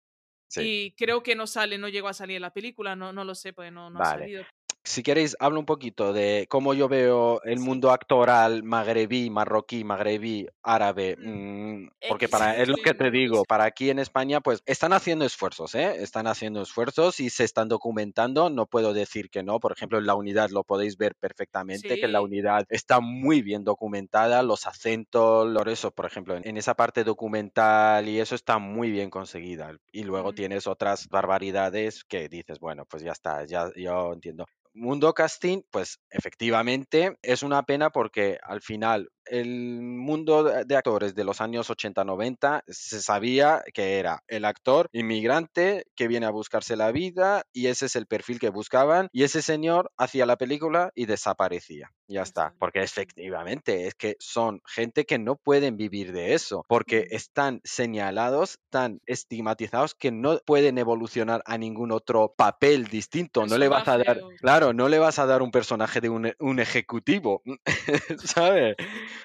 Sí. 0.48 0.62
Y 0.62 0.92
creo 0.92 1.24
que 1.24 1.36
no 1.36 1.48
sale, 1.48 1.78
no 1.78 1.90
llegó 1.90 2.08
a 2.10 2.14
salir 2.14 2.36
en 2.36 2.44
la 2.44 2.54
película, 2.54 2.96
no, 2.96 3.12
no 3.12 3.26
lo 3.26 3.36
sé, 3.36 3.54
pues 3.54 3.72
no, 3.72 3.90
no 3.90 4.00
ha 4.00 4.06
salido 4.06 4.44
si 4.84 5.02
queréis, 5.02 5.36
hablo 5.40 5.60
un 5.60 5.66
poquito 5.66 6.14
de 6.14 6.46
cómo 6.50 6.74
yo 6.74 6.88
veo 6.88 7.42
el 7.44 7.60
mundo 7.60 7.92
actoral 7.92 8.64
magrebí, 8.64 9.30
marroquí, 9.30 9.84
magrebí, 9.84 10.48
árabe, 10.62 11.18
mm, 11.18 11.88
porque 12.10 12.30
para, 12.30 12.58
es 12.58 12.68
lo 12.68 12.78
que 12.78 12.94
te 12.94 13.10
digo, 13.10 13.44
para 13.46 13.64
aquí 13.64 13.90
en 13.90 14.00
España, 14.00 14.42
pues 14.42 14.62
están 14.66 14.94
haciendo 14.94 15.26
esfuerzos, 15.26 15.74
¿eh? 15.74 16.04
Están 16.04 16.28
haciendo 16.28 16.62
esfuerzos 16.62 17.20
y 17.20 17.30
se 17.30 17.44
están 17.44 17.70
documentando, 17.70 18.50
no 18.50 18.68
puedo 18.68 18.94
decir 18.94 19.30
que 19.30 19.42
no, 19.42 19.60
por 19.60 19.72
ejemplo, 19.72 19.98
en 19.98 20.06
la 20.06 20.16
unidad 20.16 20.50
lo 20.52 20.64
podéis 20.64 20.98
ver 20.98 21.16
perfectamente, 21.16 22.00
que 22.00 22.08
la 22.08 22.22
unidad 22.22 22.66
está 22.70 23.00
muy 23.00 23.42
bien 23.42 23.64
documentada, 23.64 24.44
los 24.44 24.68
acentos, 24.68 25.48
lo 25.48 25.64
eso, 25.72 25.92
por 25.92 26.06
ejemplo, 26.06 26.36
en, 26.36 26.58
esa 26.58 26.76
parte 26.76 27.04
documental 27.04 28.08
y 28.08 28.20
eso 28.20 28.36
está 28.36 28.60
muy 28.60 28.92
bien 28.92 29.10
conseguida. 29.10 29.78
Y 29.92 30.04
luego 30.04 30.34
tienes 30.34 30.68
otras 30.68 31.08
barbaridades 31.10 32.04
que 32.04 32.30
dices, 32.30 32.60
bueno, 32.60 32.86
pues 32.86 33.04
ya 33.04 33.12
está, 33.12 33.46
ya 33.46 33.70
yo 33.76 34.14
entiendo. 34.14 34.46
Mundo 34.74 35.14
Casting, 35.14 35.62
pues 35.70 36.00
efectivamente 36.10 37.18
es 37.22 37.44
una 37.44 37.64
pena 37.64 37.92
porque 37.92 38.40
al 38.42 38.62
final 38.62 39.12
el 39.26 39.82
mundo 39.82 40.44
de 40.44 40.76
actores 40.76 41.16
de 41.16 41.24
los 41.24 41.42
años 41.42 41.70
80-90 41.70 42.64
se 42.68 43.02
sabía 43.02 43.64
que 43.74 44.00
era 44.00 44.24
el 44.28 44.46
actor 44.46 44.90
inmigrante 44.92 45.86
que 45.96 46.08
viene 46.08 46.26
a 46.26 46.32
buscarse 46.32 46.76
la 46.76 46.92
vida 46.92 47.44
y 47.54 47.68
ese 47.68 47.86
es 47.86 47.96
el 47.96 48.08
perfil 48.08 48.40
que 48.40 48.50
buscaban 48.50 49.10
y 49.12 49.24
ese 49.24 49.42
señor 49.42 49.92
hacía 49.98 50.26
la 50.26 50.38
película 50.38 50.92
y 50.96 51.06
desaparecía. 51.06 51.92
Ya 52.08 52.22
está, 52.22 52.54
porque 52.60 52.84
efectivamente 52.84 53.88
es 53.88 53.96
que 53.96 54.18
son 54.20 54.62
gente 54.68 55.06
que 55.06 55.18
no 55.18 55.36
pueden 55.36 55.78
vivir 55.78 56.12
de 56.12 56.34
eso, 56.34 56.66
porque 56.68 57.08
están 57.12 57.62
señalados, 57.64 58.60
tan 58.70 59.00
estigmatizados 59.06 59.96
que 59.96 60.12
no 60.12 60.38
pueden 60.46 60.78
evolucionar 60.78 61.42
a 61.46 61.58
ningún 61.58 61.92
otro 61.92 62.34
papel 62.38 62.88
distinto. 62.88 63.46
No 63.46 63.58
le 63.58 63.68
vas 63.68 63.88
a 63.88 63.98
dar, 63.98 64.20
claro, 64.40 64.74
no 64.74 64.90
le 64.90 65.00
vas 65.00 65.18
a 65.18 65.26
dar 65.26 65.42
un 65.42 65.52
personaje 65.52 66.02
de 66.02 66.10
un, 66.10 66.34
un 66.40 66.60
ejecutivo, 66.60 67.42
¿sabes? 68.24 68.76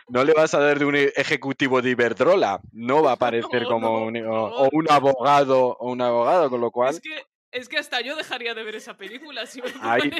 No 0.08 0.24
le 0.24 0.32
vas 0.32 0.54
a 0.54 0.60
dar 0.60 0.78
de 0.78 0.84
un 0.84 0.94
ejecutivo 0.96 1.82
de 1.82 1.90
Iberdrola, 1.90 2.60
no 2.72 3.02
va 3.02 3.10
a 3.10 3.14
aparecer 3.14 3.64
como 3.68 4.04
un, 4.04 4.16
o, 4.26 4.68
un 4.72 4.90
abogado 4.90 5.76
o 5.78 5.90
un 5.90 6.00
abogado, 6.00 6.50
con 6.50 6.60
lo 6.60 6.70
cual... 6.70 6.94
Es 6.94 7.00
que, 7.00 7.22
es 7.50 7.68
que 7.68 7.78
hasta 7.78 8.00
yo 8.02 8.14
dejaría 8.14 8.54
de 8.54 8.62
ver 8.62 8.76
esa 8.76 8.96
película 8.96 9.46
si 9.46 9.62
me 9.62 9.68
ahí, 9.80 10.10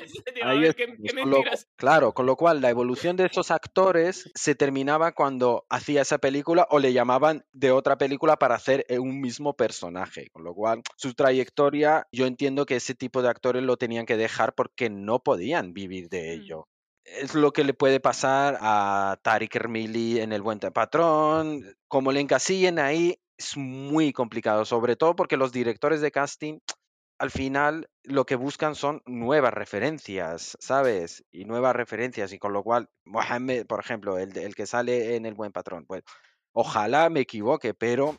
Claro, 1.76 2.12
con 2.12 2.26
lo 2.26 2.36
cual 2.36 2.60
la 2.60 2.70
evolución 2.70 3.16
de 3.16 3.26
esos 3.26 3.50
actores 3.50 4.30
se 4.34 4.54
terminaba 4.54 5.12
cuando 5.12 5.66
hacía 5.68 6.02
esa 6.02 6.18
película 6.18 6.66
o 6.70 6.78
le 6.78 6.92
llamaban 6.92 7.44
de 7.52 7.70
otra 7.70 7.98
película 7.98 8.36
para 8.36 8.54
hacer 8.54 8.86
eh, 8.88 8.98
un 8.98 9.20
mismo 9.20 9.54
personaje, 9.54 10.30
con 10.30 10.44
lo 10.44 10.54
cual 10.54 10.82
su 10.96 11.14
trayectoria, 11.14 12.06
yo 12.12 12.26
entiendo 12.26 12.64
que 12.64 12.76
ese 12.76 12.94
tipo 12.94 13.20
de 13.20 13.28
actores 13.28 13.62
lo 13.62 13.76
tenían 13.76 14.06
que 14.06 14.16
dejar 14.16 14.54
porque 14.54 14.88
no 14.88 15.22
podían 15.22 15.74
vivir 15.74 16.08
de 16.08 16.36
mm. 16.36 16.40
ello 16.40 16.68
es 17.16 17.34
lo 17.34 17.52
que 17.52 17.64
le 17.64 17.74
puede 17.74 18.00
pasar 18.00 18.59
a 18.61 19.18
Tariq 19.22 19.56
Ermili 19.56 20.20
en 20.20 20.32
El 20.32 20.42
Buen 20.42 20.59
Patrón. 20.59 21.64
Como 21.88 22.12
le 22.12 22.20
encasillen 22.20 22.78
ahí, 22.78 23.20
es 23.36 23.56
muy 23.56 24.12
complicado, 24.12 24.64
sobre 24.64 24.96
todo 24.96 25.16
porque 25.16 25.36
los 25.36 25.52
directores 25.52 26.00
de 26.00 26.11
casting 26.11 26.59
al 27.18 27.30
final 27.30 27.88
lo 28.04 28.26
que 28.26 28.36
buscan 28.36 28.76
son 28.76 29.02
nuevas 29.04 29.52
referencias, 29.52 30.56
¿sabes? 30.61 31.24
Y 31.32 31.44
nuevas 31.44 31.74
referencias, 31.74 32.32
y 32.32 32.38
con 32.38 32.52
lo 32.52 32.62
cual, 32.62 32.88
Mohamed, 33.04 33.66
por 33.66 33.80
ejemplo, 33.80 34.18
el, 34.18 34.36
el 34.38 34.54
que 34.54 34.66
sale 34.66 35.16
en 35.16 35.26
El 35.26 35.34
Buen 35.34 35.50
Patrón, 35.50 35.84
pues 35.84 36.04
ojalá 36.52 37.11
me 37.11 37.20
equivoque, 37.20 37.74
pero 37.74 38.16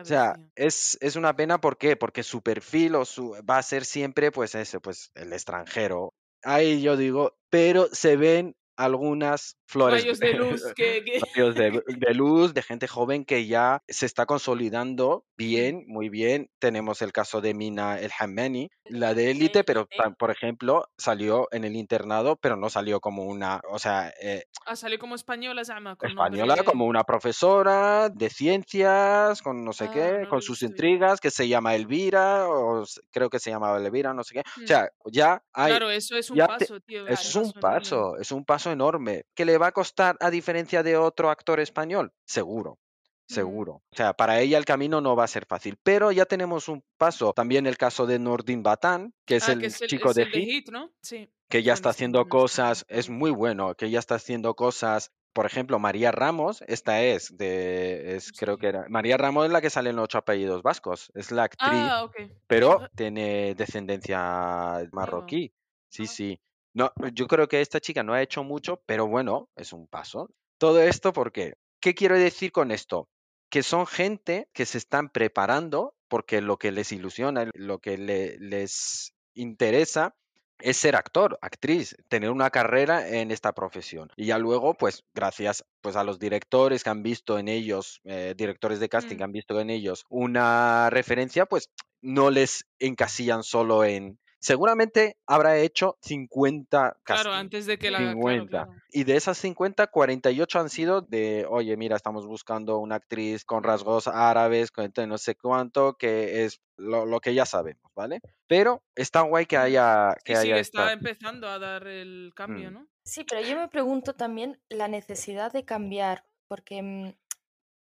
o 0.00 0.04
sea, 0.04 0.38
es, 0.54 0.96
es, 1.02 1.16
una 1.16 1.36
pena, 1.36 1.60
¿por 1.60 1.76
qué? 1.76 1.96
Porque 1.96 2.22
su 2.22 2.40
perfil 2.42 2.94
o 2.94 3.04
su, 3.04 3.36
va 3.48 3.58
a 3.58 3.62
ser 3.62 3.84
siempre, 3.84 4.32
pues, 4.32 4.54
ese, 4.54 4.80
pues, 4.80 5.10
el 5.14 5.32
extranjero. 5.32 6.14
Ahí 6.44 6.82
yo 6.82 6.96
digo, 6.96 7.36
pero 7.50 7.88
se 7.92 8.16
ven 8.16 8.56
algunas 8.76 9.56
flores 9.66 10.02
rayos 10.02 10.18
de 10.18 10.34
luz 10.34 10.62
que, 10.74 11.02
de, 11.98 12.14
luz 12.14 12.54
de 12.54 12.62
gente 12.62 12.88
joven 12.88 13.24
que 13.24 13.46
ya 13.46 13.82
se 13.88 14.06
está 14.06 14.26
consolidando 14.26 15.24
bien 15.36 15.84
muy 15.86 16.08
bien. 16.08 16.50
Tenemos 16.58 17.02
el 17.02 17.12
caso 17.12 17.40
de 17.40 17.54
Mina 17.54 17.98
El 17.98 18.10
Hammani 18.18 18.70
la 18.86 19.14
de 19.14 19.30
élite 19.30 19.64
pero 19.64 19.88
por 20.18 20.30
ejemplo 20.30 20.88
salió 20.98 21.48
en 21.52 21.64
el 21.64 21.74
internado 21.74 22.36
pero 22.36 22.56
no 22.56 22.68
salió 22.68 23.00
como 23.00 23.24
una 23.24 23.60
o 23.70 23.78
sea 23.78 24.12
eh, 24.20 24.44
ah 24.66 24.76
salió 24.76 24.98
como 24.98 25.14
española 25.14 25.62
española 25.62 26.56
como 26.64 26.84
una 26.84 27.04
profesora 27.04 28.10
de 28.10 28.28
ciencias 28.28 29.40
con 29.40 29.64
no 29.64 29.72
sé 29.72 29.90
qué 29.90 30.24
ah, 30.24 30.28
con 30.28 30.42
sus 30.42 30.62
intrigas 30.62 31.20
que 31.20 31.30
se 31.30 31.48
llama 31.48 31.74
Elvira 31.74 32.48
o 32.48 32.84
creo 33.10 33.30
que 33.30 33.38
se 33.38 33.50
llamaba 33.50 33.78
Elvira 33.78 34.12
no 34.12 34.22
sé 34.22 34.34
qué. 34.34 34.40
O 34.40 34.62
mm. 34.62 34.66
sea 34.66 34.88
ya 35.06 35.42
hay 35.52 35.70
claro 35.70 35.90
eso 35.90 36.16
es 36.16 36.30
un 36.30 36.38
paso 36.38 36.80
tío 36.80 37.06
es 37.06 37.34
un 37.34 37.52
paso 37.52 38.18
es 38.18 38.32
un 38.32 38.44
paso 38.44 38.63
enorme 38.70 39.26
que 39.34 39.44
le 39.44 39.58
va 39.58 39.68
a 39.68 39.72
costar 39.72 40.16
a 40.20 40.30
diferencia 40.30 40.82
de 40.82 40.96
otro 40.96 41.30
actor 41.30 41.60
español? 41.60 42.12
Seguro. 42.24 42.78
Seguro. 43.26 43.82
O 43.90 43.96
sea, 43.96 44.12
para 44.12 44.40
ella 44.40 44.58
el 44.58 44.64
camino 44.64 45.00
no 45.00 45.16
va 45.16 45.24
a 45.24 45.28
ser 45.28 45.46
fácil. 45.46 45.78
Pero 45.82 46.12
ya 46.12 46.26
tenemos 46.26 46.68
un 46.68 46.84
paso. 46.98 47.32
También 47.32 47.66
el 47.66 47.78
caso 47.78 48.06
de 48.06 48.18
Nordin 48.18 48.62
Batán, 48.62 49.14
que 49.24 49.36
es, 49.36 49.48
ah, 49.48 49.52
el, 49.52 49.72
chico 49.72 50.12
de, 50.12 50.26
Hit, 50.26 50.70
¿no? 50.70 50.90
Sí. 51.00 51.30
Que 51.48 51.62
ya 51.62 51.72
está 51.72 51.90
haciendo 51.90 52.28
cosas, 52.28 52.84
es 52.88 53.08
muy 53.08 53.30
bueno, 53.30 53.74
que 53.74 53.90
ya 53.90 53.98
está 53.98 54.16
haciendo 54.16 54.54
cosas. 54.54 55.10
Por 55.32 55.46
ejemplo, 55.46 55.78
María 55.78 56.12
Ramos, 56.12 56.62
esta 56.68 57.02
es 57.02 57.36
de, 57.36 58.16
es, 58.16 58.32
creo 58.32 58.56
que 58.56 58.68
era, 58.68 58.86
María 58.88 59.16
Ramos 59.16 59.46
es 59.46 59.52
la 59.52 59.60
que 59.60 59.70
sale 59.70 59.90
en 59.90 59.98
ocho 59.98 60.18
apellidos 60.18 60.62
vascos, 60.62 61.10
es 61.14 61.32
la 61.32 61.44
actriz, 61.44 61.70
ah, 61.72 62.08
pero 62.46 62.88
tiene 62.94 63.54
descendencia 63.56 64.88
marroquí. 64.92 65.52
Sí, 65.88 66.06
sí. 66.06 66.40
No, 66.74 66.92
yo 67.12 67.26
creo 67.28 67.48
que 67.48 67.60
esta 67.60 67.80
chica 67.80 68.02
no 68.02 68.14
ha 68.14 68.22
hecho 68.22 68.42
mucho, 68.42 68.82
pero 68.84 69.06
bueno, 69.06 69.48
es 69.56 69.72
un 69.72 69.86
paso. 69.86 70.28
Todo 70.58 70.82
esto 70.82 71.12
porque, 71.12 71.54
¿qué 71.80 71.94
quiero 71.94 72.18
decir 72.18 72.52
con 72.52 72.72
esto? 72.72 73.08
Que 73.48 73.62
son 73.62 73.86
gente 73.86 74.48
que 74.52 74.66
se 74.66 74.78
están 74.78 75.08
preparando 75.08 75.94
porque 76.08 76.40
lo 76.40 76.58
que 76.58 76.72
les 76.72 76.90
ilusiona, 76.92 77.48
lo 77.54 77.78
que 77.78 77.96
les 77.96 79.14
interesa 79.34 80.16
es 80.58 80.76
ser 80.76 80.96
actor, 80.96 81.38
actriz, 81.42 81.96
tener 82.08 82.30
una 82.30 82.50
carrera 82.50 83.08
en 83.08 83.30
esta 83.30 83.52
profesión. 83.52 84.10
Y 84.16 84.26
ya 84.26 84.38
luego, 84.38 84.74
pues 84.74 85.04
gracias 85.14 85.64
pues, 85.80 85.96
a 85.96 86.04
los 86.04 86.18
directores 86.18 86.82
que 86.82 86.90
han 86.90 87.02
visto 87.02 87.38
en 87.38 87.48
ellos, 87.48 88.00
eh, 88.04 88.34
directores 88.36 88.80
de 88.80 88.88
casting 88.88 89.16
que 89.16 89.22
mm. 89.22 89.24
han 89.24 89.32
visto 89.32 89.60
en 89.60 89.70
ellos 89.70 90.04
una 90.08 90.90
referencia, 90.90 91.46
pues 91.46 91.70
no 92.00 92.30
les 92.30 92.66
encasillan 92.78 93.42
solo 93.42 93.84
en, 93.84 94.18
seguramente 94.44 95.16
habrá 95.26 95.56
hecho 95.56 95.96
50 96.02 96.98
Claro, 97.02 97.32
antes 97.32 97.64
de 97.64 97.78
que 97.78 97.90
la 97.90 97.98
50. 97.98 98.68
Y 98.90 99.04
de 99.04 99.16
esas 99.16 99.38
50, 99.38 99.86
48 99.86 100.60
han 100.60 100.68
sido 100.68 101.00
de, 101.00 101.46
oye, 101.48 101.76
mira, 101.78 101.96
estamos 101.96 102.26
buscando 102.26 102.78
una 102.78 102.96
actriz 102.96 103.44
con 103.46 103.62
rasgos 103.62 104.06
árabes, 104.06 104.70
con 104.70 104.92
no 105.08 105.16
sé 105.16 105.34
cuánto, 105.34 105.96
que 105.96 106.44
es 106.44 106.60
lo, 106.76 107.20
que 107.20 107.32
ya 107.32 107.46
sabemos, 107.46 107.90
¿vale? 107.96 108.20
Pero 108.46 108.82
está 108.94 109.22
guay 109.22 109.46
que 109.46 109.56
haya... 109.56 110.14
Que 110.24 110.36
sí, 110.36 110.50
está 110.50 110.92
empezando 110.92 111.48
a 111.48 111.58
dar 111.58 111.86
el 111.86 112.32
cambio, 112.36 112.70
mm. 112.70 112.74
¿no? 112.74 112.86
Sí, 113.02 113.24
pero 113.24 113.40
yo 113.40 113.56
me 113.56 113.68
pregunto 113.68 114.14
también 114.14 114.60
la 114.68 114.88
necesidad 114.88 115.52
de 115.52 115.64
cambiar, 115.64 116.26
porque 116.48 116.82
mm, 116.82 117.14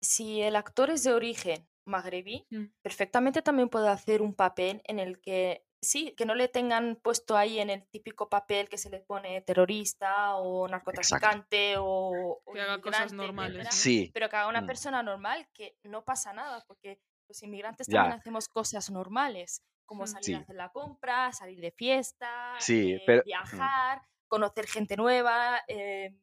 si 0.02 0.42
el 0.42 0.58
actor 0.58 0.90
es 0.90 1.04
de 1.04 1.14
origen 1.14 1.66
magrebí, 1.86 2.46
mm. 2.50 2.66
perfectamente 2.82 3.42
también 3.42 3.70
puede 3.70 3.88
hacer 3.88 4.22
un 4.22 4.34
papel 4.34 4.82
en 4.84 5.00
el 5.00 5.22
que 5.22 5.64
sí, 5.82 6.14
que 6.16 6.26
no 6.26 6.36
le 6.36 6.48
tengan 6.48 6.96
puesto 6.96 7.36
ahí 7.36 7.60
en 7.60 7.70
el 7.70 7.88
típico 7.88 8.30
papel 8.30 8.70
que 8.70 8.78
se 8.78 8.90
le 8.90 9.00
pone 9.00 9.42
terrorista 9.42 10.36
o 10.36 10.68
narcotraficante 10.68 11.76
o, 11.78 12.42
que 12.54 12.62
haga 12.62 12.80
cosas 12.80 13.14
normales. 13.14 13.68
Sí. 13.72 14.12
Pero 14.14 14.30
que 14.30 14.36
haga 14.36 14.48
una 14.48 14.62
mm. 14.62 14.68
persona 14.68 15.04
normal 15.04 15.48
que 15.54 15.76
no 15.84 16.04
pasa 16.04 16.34
nada, 16.34 16.64
porque 16.68 17.00
los 17.28 17.42
inmigrantes 17.44 17.88
también 17.88 18.20
hacemos 18.20 18.48
cosas 18.48 18.90
normales, 18.92 19.64
como 19.86 20.06
salir 20.08 20.36
a 20.36 20.40
hacer 20.40 20.56
la 20.56 20.70
compra, 20.70 21.34
salir 21.34 21.60
de 21.60 21.72
fiesta, 21.72 22.56
eh, 22.68 23.04
mm. 23.06 23.26
viajar, 23.26 24.02
conocer 24.28 24.68
gente 24.68 24.96
nueva, 24.96 25.62
eh, 25.68 26.16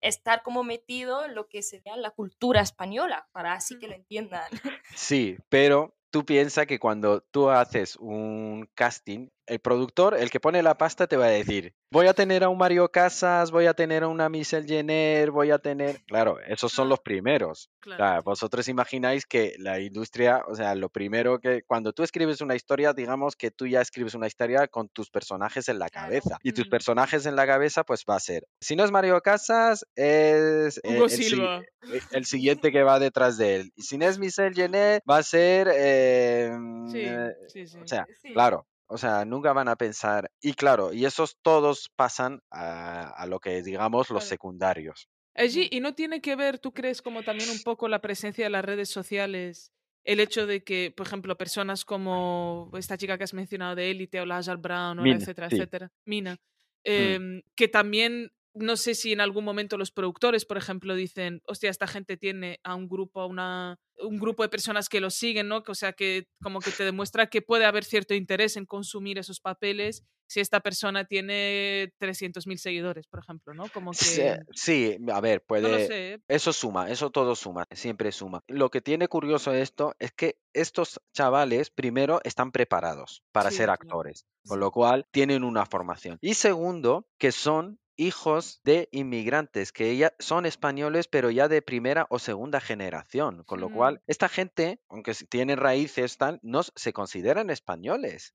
estar 0.00 0.42
como 0.42 0.62
metido 0.62 1.24
en 1.24 1.34
lo 1.34 1.48
que 1.48 1.62
sería 1.62 1.96
la 1.96 2.10
cultura 2.10 2.60
española, 2.60 3.28
para 3.32 3.54
así 3.54 3.78
que 3.78 3.88
lo 3.88 3.94
entiendan. 3.94 4.48
Sí, 4.94 5.36
pero 5.48 5.95
tú 6.10 6.24
piensas 6.24 6.66
que 6.66 6.78
cuando 6.78 7.20
tú 7.20 7.50
haces 7.50 7.96
un 7.96 8.68
casting, 8.74 9.28
el 9.46 9.60
productor, 9.60 10.16
el 10.16 10.30
que 10.30 10.40
pone 10.40 10.62
la 10.62 10.76
pasta, 10.76 11.06
te 11.06 11.16
va 11.16 11.26
a 11.26 11.30
decir, 11.30 11.74
voy 11.90 12.06
a 12.06 12.14
tener 12.14 12.44
a 12.44 12.48
un 12.48 12.58
Mario 12.58 12.90
Casas, 12.90 13.50
voy 13.50 13.66
a 13.66 13.74
tener 13.74 14.02
a 14.02 14.08
una 14.08 14.28
Michelle 14.28 14.66
Jenner, 14.66 15.30
voy 15.30 15.50
a 15.50 15.58
tener... 15.58 16.02
Claro, 16.06 16.38
esos 16.40 16.72
son 16.72 16.88
los 16.88 17.00
primeros. 17.00 17.70
Claro. 17.80 18.22
vosotros 18.24 18.66
imagináis 18.68 19.26
que 19.26 19.54
la 19.58 19.80
industria, 19.80 20.42
o 20.48 20.54
sea, 20.54 20.74
lo 20.74 20.88
primero 20.88 21.38
que 21.38 21.62
cuando 21.62 21.92
tú 21.92 22.02
escribes 22.02 22.40
una 22.40 22.56
historia, 22.56 22.92
digamos 22.92 23.36
que 23.36 23.50
tú 23.50 23.66
ya 23.66 23.80
escribes 23.80 24.14
una 24.14 24.26
historia 24.26 24.66
con 24.66 24.88
tus 24.88 25.10
personajes 25.10 25.68
en 25.68 25.78
la 25.78 25.88
cabeza. 25.88 26.38
Y 26.42 26.52
tus 26.52 26.68
personajes 26.68 27.26
en 27.26 27.36
la 27.36 27.46
cabeza, 27.46 27.84
pues 27.84 28.04
va 28.08 28.16
a 28.16 28.20
ser, 28.20 28.46
si 28.60 28.74
no 28.74 28.84
es 28.84 28.90
Mario 28.90 29.20
Casas, 29.20 29.86
es 29.94 30.80
Hugo 30.84 31.08
Silva. 31.08 31.62
Eh, 31.92 32.00
el, 32.10 32.24
siguiente 32.24 32.72
que 32.72 32.82
va 32.82 32.98
detrás 32.98 33.38
de 33.38 33.56
él. 33.56 33.72
Y 33.76 33.82
si 33.82 33.96
no 33.98 34.06
es 34.06 34.18
Michelle 34.18 34.54
Jenner, 34.54 35.00
va 35.08 35.18
a 35.18 35.22
ser... 35.22 35.68
Eh, 35.72 36.50
sí, 36.90 37.00
eh, 37.00 37.32
sí, 37.48 37.66
sí. 37.66 37.78
O 37.78 37.86
sea, 37.86 38.06
claro, 38.32 38.66
o 38.88 38.98
sea, 38.98 39.24
nunca 39.24 39.52
van 39.52 39.68
a 39.68 39.76
pensar. 39.76 40.30
Y 40.40 40.54
claro, 40.54 40.92
y 40.92 41.04
esos 41.04 41.38
todos 41.42 41.90
pasan 41.96 42.40
a, 42.50 43.26
lo 43.28 43.40
que 43.40 43.62
digamos 43.62 44.10
los 44.10 44.24
secundarios. 44.24 45.08
Allí, 45.34 45.68
y 45.70 45.80
no 45.80 45.94
tiene 45.94 46.20
que 46.20 46.36
ver, 46.36 46.58
tú 46.58 46.72
crees, 46.72 47.02
como 47.02 47.22
también 47.22 47.50
un 47.50 47.62
poco 47.62 47.88
la 47.88 48.00
presencia 48.00 48.44
de 48.44 48.50
las 48.50 48.64
redes 48.64 48.88
sociales, 48.88 49.72
el 50.04 50.20
hecho 50.20 50.46
de 50.46 50.62
que, 50.62 50.94
por 50.96 51.06
ejemplo, 51.06 51.36
personas 51.36 51.84
como 51.84 52.70
esta 52.78 52.96
chica 52.96 53.18
que 53.18 53.24
has 53.24 53.34
mencionado 53.34 53.74
de 53.74 53.90
Élite 53.90 54.20
o 54.20 54.26
Lazar 54.26 54.56
Brown, 54.56 55.04
etcétera, 55.06 55.48
etcétera, 55.50 55.92
Mina, 56.04 56.34
mm. 56.34 56.38
em, 56.84 57.42
que 57.54 57.68
también 57.68 58.30
no 58.56 58.76
sé 58.76 58.94
si 58.94 59.12
en 59.12 59.20
algún 59.20 59.44
momento 59.44 59.76
los 59.76 59.90
productores, 59.90 60.44
por 60.44 60.56
ejemplo, 60.56 60.94
dicen, 60.94 61.42
hostia, 61.46 61.70
esta 61.70 61.86
gente 61.86 62.16
tiene 62.16 62.60
a 62.64 62.74
un 62.74 62.88
grupo, 62.88 63.20
a 63.20 63.26
una, 63.26 63.78
un 63.98 64.18
grupo 64.18 64.42
de 64.42 64.48
personas 64.48 64.88
que 64.88 65.00
lo 65.00 65.10
siguen, 65.10 65.48
¿no? 65.48 65.62
O 65.66 65.74
sea, 65.74 65.92
que 65.92 66.28
como 66.42 66.60
que 66.60 66.70
te 66.70 66.84
demuestra 66.84 67.28
que 67.28 67.42
puede 67.42 67.66
haber 67.66 67.84
cierto 67.84 68.14
interés 68.14 68.56
en 68.56 68.66
consumir 68.66 69.18
esos 69.18 69.40
papeles 69.40 70.04
si 70.28 70.40
esta 70.40 70.60
persona 70.60 71.04
tiene 71.04 71.92
300.000 72.00 72.56
seguidores, 72.56 73.06
por 73.06 73.20
ejemplo, 73.20 73.54
¿no? 73.54 73.68
Como 73.68 73.92
que... 73.92 74.40
Sí, 74.52 74.96
a 75.12 75.20
ver, 75.20 75.44
puede... 75.44 76.14
¿eh? 76.14 76.20
Eso 76.26 76.52
suma, 76.52 76.90
eso 76.90 77.10
todo 77.10 77.36
suma, 77.36 77.64
siempre 77.70 78.10
suma. 78.10 78.42
Lo 78.48 78.70
que 78.70 78.80
tiene 78.80 79.06
curioso 79.06 79.54
esto 79.54 79.94
es 79.98 80.12
que 80.12 80.38
estos 80.52 81.00
chavales, 81.14 81.70
primero, 81.70 82.20
están 82.24 82.50
preparados 82.50 83.22
para 83.30 83.50
ser 83.50 83.70
actores, 83.70 84.26
con 84.46 84.58
lo 84.58 84.72
cual 84.72 85.06
tienen 85.12 85.44
una 85.44 85.64
formación. 85.66 86.18
Y 86.20 86.34
segundo, 86.34 87.06
que 87.18 87.30
son 87.30 87.78
hijos 87.96 88.60
de 88.64 88.88
inmigrantes 88.92 89.72
que 89.72 89.96
ya 89.96 90.12
son 90.18 90.46
españoles, 90.46 91.08
pero 91.08 91.30
ya 91.30 91.48
de 91.48 91.62
primera 91.62 92.06
o 92.10 92.18
segunda 92.18 92.60
generación. 92.60 93.44
Con 93.44 93.60
lo 93.60 93.70
cual, 93.70 94.02
esta 94.06 94.28
gente, 94.28 94.80
aunque 94.88 95.14
tienen 95.28 95.58
raíces, 95.58 96.18
tal, 96.18 96.38
no 96.42 96.62
se 96.62 96.92
consideran 96.92 97.50
españoles. 97.50 98.34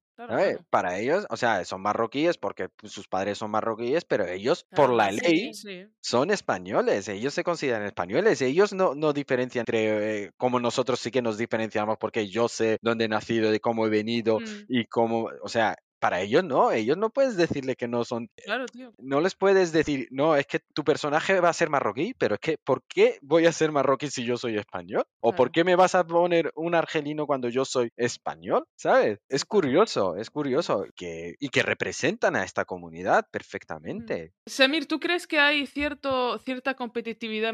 Para 0.70 1.00
ellos, 1.00 1.26
o 1.30 1.38
sea, 1.38 1.66
son 1.66 1.82
marroquíes 1.82 2.38
porque 2.38 2.70
pues, 2.70 2.92
sus 2.92 3.08
padres 3.08 3.40
son 3.40 3.52
marroquíes, 3.52 4.06
pero 4.06 4.28
ellos, 4.28 4.68
por 4.76 4.92
la 4.92 5.12
ley, 5.12 5.52
son 6.00 6.30
españoles. 6.30 7.08
Ellos 7.08 7.34
se 7.34 7.44
consideran 7.44 7.84
españoles. 7.86 8.42
Ellos 8.42 8.74
no, 8.74 8.94
no 8.94 9.14
diferencian 9.14 9.62
entre, 9.64 10.26
eh, 10.26 10.32
como 10.38 10.60
nosotros 10.60 11.00
sí 11.00 11.10
que 11.12 11.22
nos 11.22 11.38
diferenciamos 11.38 11.98
porque 11.98 12.28
yo 12.28 12.48
sé 12.48 12.78
dónde 12.82 13.06
he 13.06 13.08
nacido, 13.08 13.52
de 13.52 13.60
cómo 13.60 13.88
he 13.88 13.90
venido 13.90 14.40
mm. 14.40 14.66
y 14.68 14.86
cómo, 14.86 15.30
o 15.42 15.50
sea, 15.50 15.76
para 16.02 16.20
ellos 16.22 16.44
no, 16.44 16.72
ellos 16.72 16.98
no 16.98 17.12
puedes 17.12 17.38
decirle 17.38 17.76
que 17.76 17.88
no 17.88 18.04
son. 18.04 18.28
Claro, 18.44 18.66
tío. 18.66 18.92
No 18.98 19.22
les 19.22 19.36
puedes 19.36 19.72
decir, 19.72 20.08
no, 20.10 20.36
es 20.36 20.48
que 20.48 20.60
tu 20.74 20.84
personaje 20.84 21.40
va 21.40 21.50
a 21.50 21.54
ser 21.54 21.70
marroquí, 21.70 22.16
pero 22.18 22.36
es 22.36 22.42
que, 22.42 22.58
¿por 22.58 22.84
qué 22.88 23.20
voy 23.22 23.46
a 23.46 23.52
ser 23.52 23.72
marroquí 23.72 24.10
si 24.10 24.26
yo 24.26 24.36
soy 24.36 24.58
español? 24.58 25.04
¿O 25.20 25.34
por 25.34 25.52
qué 25.52 25.64
me 25.64 25.76
vas 25.76 25.94
a 25.94 26.04
poner 26.04 26.52
un 26.56 26.74
argelino 26.74 27.28
cuando 27.28 27.50
yo 27.50 27.66
soy 27.66 27.92
español? 27.96 28.66
¿Sabes? 28.76 29.20
Es 29.30 29.46
curioso, 29.46 30.16
es 30.18 30.32
curioso. 30.32 30.86
Que, 30.96 31.36
y 31.40 31.50
que 31.50 31.62
representan 31.62 32.36
a 32.36 32.44
esta 32.44 32.66
comunidad 32.66 33.28
perfectamente. 33.30 34.34
Samir, 34.48 34.88
¿tú 34.88 35.00
crees 35.00 35.28
que 35.28 35.38
hay 35.38 35.68
cierto, 35.68 36.40
cierta 36.40 36.74
competitividad, 36.74 37.54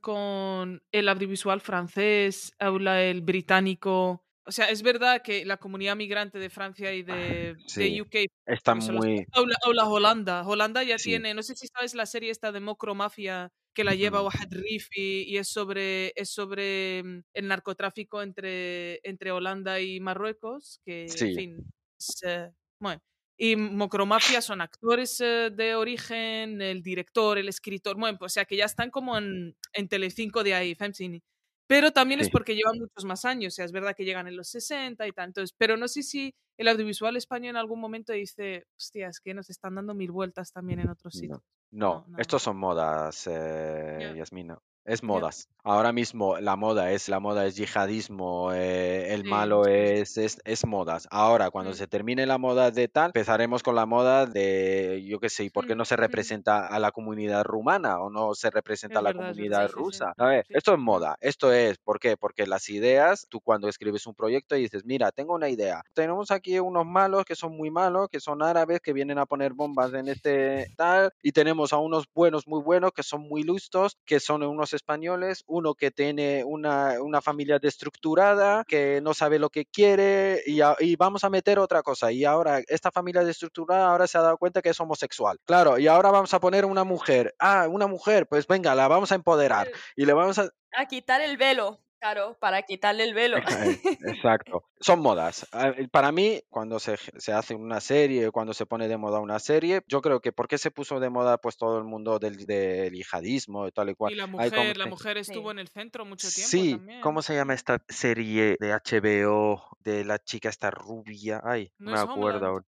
con 0.00 0.80
el 0.92 1.08
audiovisual 1.08 1.60
francés, 1.60 2.54
el 2.60 3.20
británico? 3.22 4.24
O 4.46 4.52
sea, 4.52 4.70
es 4.70 4.82
verdad 4.82 5.22
que 5.22 5.44
la 5.44 5.58
comunidad 5.58 5.96
migrante 5.96 6.38
de 6.38 6.50
Francia 6.50 6.92
y 6.92 7.02
de, 7.02 7.56
UK 8.00 8.30
está 8.46 8.74
muy... 8.74 9.26
Habla, 9.32 9.86
Holanda. 9.86 10.46
Holanda 10.46 10.82
ya 10.82 10.96
tiene, 10.96 11.34
no 11.34 11.42
sé 11.42 11.54
si 11.54 11.66
sabes 11.68 11.94
la 11.94 12.06
serie 12.06 12.30
esta 12.30 12.50
de 12.50 12.60
Mocro 12.60 12.94
Mafia 12.94 13.52
que 13.74 13.84
la 13.84 13.94
lleva 13.94 14.22
Wahad 14.22 14.48
Rifi 14.50 15.24
y 15.28 15.36
es 15.36 15.48
sobre, 15.48 16.12
es 16.16 16.30
sobre 16.30 17.02
mm, 17.02 17.22
el 17.34 17.48
narcotráfico 17.48 18.22
entre, 18.22 19.00
entre 19.08 19.30
Holanda 19.30 19.80
y 19.80 20.00
Marruecos, 20.00 20.80
que, 20.84 21.04
en 21.04 21.34
fin, 21.34 21.72
eh, 22.24 22.50
bueno. 22.80 23.00
Y 23.36 23.56
Mocromafia 23.56 24.42
son 24.42 24.60
actores 24.60 25.18
eh, 25.20 25.50
de 25.50 25.74
origen, 25.74 26.60
el 26.60 26.82
director, 26.82 27.38
el 27.38 27.48
escritor, 27.48 27.96
bueno, 27.96 28.18
pues, 28.18 28.32
o 28.32 28.34
sea 28.34 28.44
que 28.44 28.56
ya 28.56 28.66
están 28.66 28.90
como 28.90 29.16
en, 29.16 29.56
en 29.72 29.88
Telecinco 29.88 30.42
de 30.42 30.54
ahí, 30.54 30.74
Femcini. 30.74 31.22
Pero 31.70 31.92
también 31.92 32.18
es 32.18 32.30
porque 32.30 32.56
llevan 32.56 32.80
muchos 32.80 33.04
más 33.04 33.24
años, 33.24 33.52
o 33.52 33.54
sea, 33.54 33.64
es 33.64 33.70
verdad 33.70 33.94
que 33.96 34.04
llegan 34.04 34.26
en 34.26 34.36
los 34.36 34.48
60 34.48 35.06
y 35.06 35.12
tantos, 35.12 35.52
pero 35.56 35.76
no 35.76 35.86
sé 35.86 36.02
si 36.02 36.34
el 36.56 36.66
audiovisual 36.66 37.16
español 37.16 37.50
en 37.50 37.56
algún 37.56 37.78
momento 37.78 38.12
dice, 38.12 38.66
hostia, 38.76 39.06
es 39.06 39.20
que 39.20 39.34
nos 39.34 39.50
están 39.50 39.76
dando 39.76 39.94
mil 39.94 40.10
vueltas 40.10 40.50
también 40.50 40.80
en 40.80 40.88
otros 40.88 41.14
sitios. 41.14 41.40
No, 41.70 42.06
estos 42.18 42.42
son 42.42 42.56
modas, 42.56 43.28
eh, 43.30 44.14
Yasmina. 44.16 44.58
Es 44.90 45.04
modas. 45.04 45.48
Ahora 45.62 45.92
mismo 45.92 46.38
la 46.38 46.56
moda 46.56 46.90
es 46.90 47.08
la 47.08 47.20
moda 47.20 47.46
es 47.46 47.54
yihadismo, 47.54 48.52
eh, 48.52 49.14
el 49.14 49.24
malo 49.24 49.66
es, 49.66 50.16
es, 50.18 50.40
es, 50.44 50.66
modas. 50.66 51.06
Ahora, 51.12 51.50
cuando 51.50 51.70
mm. 51.70 51.74
se 51.74 51.86
termine 51.86 52.26
la 52.26 52.38
moda 52.38 52.72
de 52.72 52.88
tal, 52.88 53.06
empezaremos 53.06 53.62
con 53.62 53.76
la 53.76 53.86
moda 53.86 54.26
de, 54.26 55.04
yo 55.06 55.20
qué 55.20 55.28
sé, 55.28 55.44
¿y 55.44 55.50
por 55.50 55.68
qué 55.68 55.76
no 55.76 55.84
se 55.84 55.94
representa 55.94 56.66
a 56.66 56.78
la 56.80 56.90
comunidad 56.90 57.44
rumana 57.44 58.00
o 58.00 58.10
no 58.10 58.34
se 58.34 58.50
representa 58.50 58.98
a 58.98 59.02
la 59.02 59.14
comunidad 59.14 59.70
rusa? 59.70 60.12
Esto 60.48 60.72
es 60.72 60.78
moda. 60.80 61.16
Esto 61.20 61.52
es, 61.52 61.78
¿por 61.78 62.00
qué? 62.00 62.16
Porque 62.16 62.46
las 62.46 62.68
ideas, 62.68 63.26
tú 63.28 63.40
cuando 63.40 63.68
escribes 63.68 64.08
un 64.08 64.14
proyecto 64.14 64.56
y 64.56 64.62
dices, 64.62 64.84
mira, 64.84 65.12
tengo 65.12 65.34
una 65.34 65.50
idea. 65.50 65.84
Tenemos 65.94 66.32
aquí 66.32 66.58
unos 66.58 66.86
malos 66.86 67.24
que 67.24 67.36
son 67.36 67.56
muy 67.56 67.70
malos, 67.70 68.08
que 68.08 68.18
son 68.18 68.42
árabes, 68.42 68.80
que 68.80 68.92
vienen 68.92 69.18
a 69.18 69.26
poner 69.26 69.52
bombas 69.52 69.94
en 69.94 70.08
este 70.08 70.72
tal, 70.76 71.12
y 71.22 71.30
tenemos 71.30 71.72
a 71.72 71.78
unos 71.78 72.06
buenos, 72.12 72.48
muy 72.48 72.60
buenos, 72.60 72.90
que 72.92 73.04
son 73.04 73.20
muy 73.28 73.44
listos, 73.44 73.96
que 74.04 74.18
son 74.18 74.42
unos 74.42 74.72
españoles, 74.80 75.44
uno 75.46 75.74
que 75.74 75.90
tiene 75.90 76.42
una, 76.44 77.00
una 77.00 77.20
familia 77.20 77.58
destructurada, 77.58 78.64
que 78.66 79.00
no 79.02 79.14
sabe 79.14 79.38
lo 79.38 79.50
que 79.50 79.66
quiere 79.66 80.42
y, 80.46 80.60
y, 80.80 80.96
vamos 80.96 81.24
a 81.24 81.30
meter 81.30 81.58
otra 81.58 81.82
cosa. 81.82 82.10
Y 82.12 82.24
ahora 82.24 82.60
esta 82.66 82.90
familia 82.90 83.22
destructurada 83.22 83.90
ahora 83.90 84.06
se 84.06 84.18
ha 84.18 84.22
dado 84.22 84.38
cuenta 84.38 84.62
que 84.62 84.70
es 84.70 84.80
homosexual. 84.80 85.38
Claro, 85.44 85.78
y 85.78 85.86
ahora 85.86 86.10
vamos 86.10 86.34
a 86.34 86.40
poner 86.40 86.64
una 86.64 86.84
mujer. 86.84 87.34
Ah, 87.38 87.68
una 87.68 87.86
mujer, 87.86 88.26
pues 88.26 88.46
venga, 88.46 88.74
la 88.74 88.88
vamos 88.88 89.12
a 89.12 89.14
empoderar 89.14 89.70
y 89.96 90.04
le 90.04 90.12
vamos 90.12 90.38
a... 90.38 90.50
A 90.72 90.86
quitar 90.86 91.20
el 91.20 91.36
velo. 91.36 91.80
Claro, 92.00 92.34
para 92.40 92.62
quitarle 92.62 93.04
el 93.04 93.12
velo. 93.12 93.36
Exacto. 94.06 94.64
Son 94.80 95.00
modas. 95.00 95.46
Ah, 95.52 95.72
para 95.92 96.10
mí, 96.12 96.40
cuando 96.48 96.80
se, 96.80 96.96
se, 96.96 97.32
hace 97.32 97.54
una 97.54 97.78
serie, 97.80 98.30
cuando 98.30 98.54
se 98.54 98.64
pone 98.64 98.88
de 98.88 98.96
moda 98.96 99.20
una 99.20 99.38
serie, 99.38 99.82
yo 99.86 100.00
creo 100.00 100.20
que 100.20 100.32
¿por 100.32 100.48
qué 100.48 100.56
se 100.56 100.70
puso 100.70 100.98
de 100.98 101.10
moda 101.10 101.36
pues 101.36 101.58
todo 101.58 101.76
el 101.76 101.84
mundo 101.84 102.18
del, 102.18 102.46
del 102.46 102.94
yihadismo 102.94 103.68
y 103.68 103.72
tal 103.72 103.90
y 103.90 103.94
cual? 103.94 104.12
Y 104.12 104.16
la 104.16 104.26
mujer, 104.26 104.78
la 104.78 104.86
mujer 104.86 105.18
estuvo 105.18 105.50
en 105.50 105.58
el 105.58 105.68
centro 105.68 106.06
mucho 106.06 106.28
tiempo 106.30 106.50
Sí, 106.50 106.80
¿cómo 107.02 107.20
se 107.20 107.34
llama 107.34 107.52
esta 107.52 107.84
serie 107.88 108.56
de 108.58 108.72
HBO 108.72 109.76
de 109.80 110.04
la 110.06 110.18
chica 110.18 110.48
esta 110.48 110.70
rubia? 110.70 111.42
Ay, 111.44 111.70
no, 111.78 111.92
me 111.92 111.98
acuerdo. 111.98 112.46
Homeland. 112.46 112.64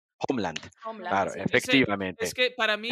Claro, 0.98 1.32
efectivamente. 1.34 2.24
Es, 2.24 2.34
que 2.34 2.50
para 2.50 2.76
mí, 2.76 2.90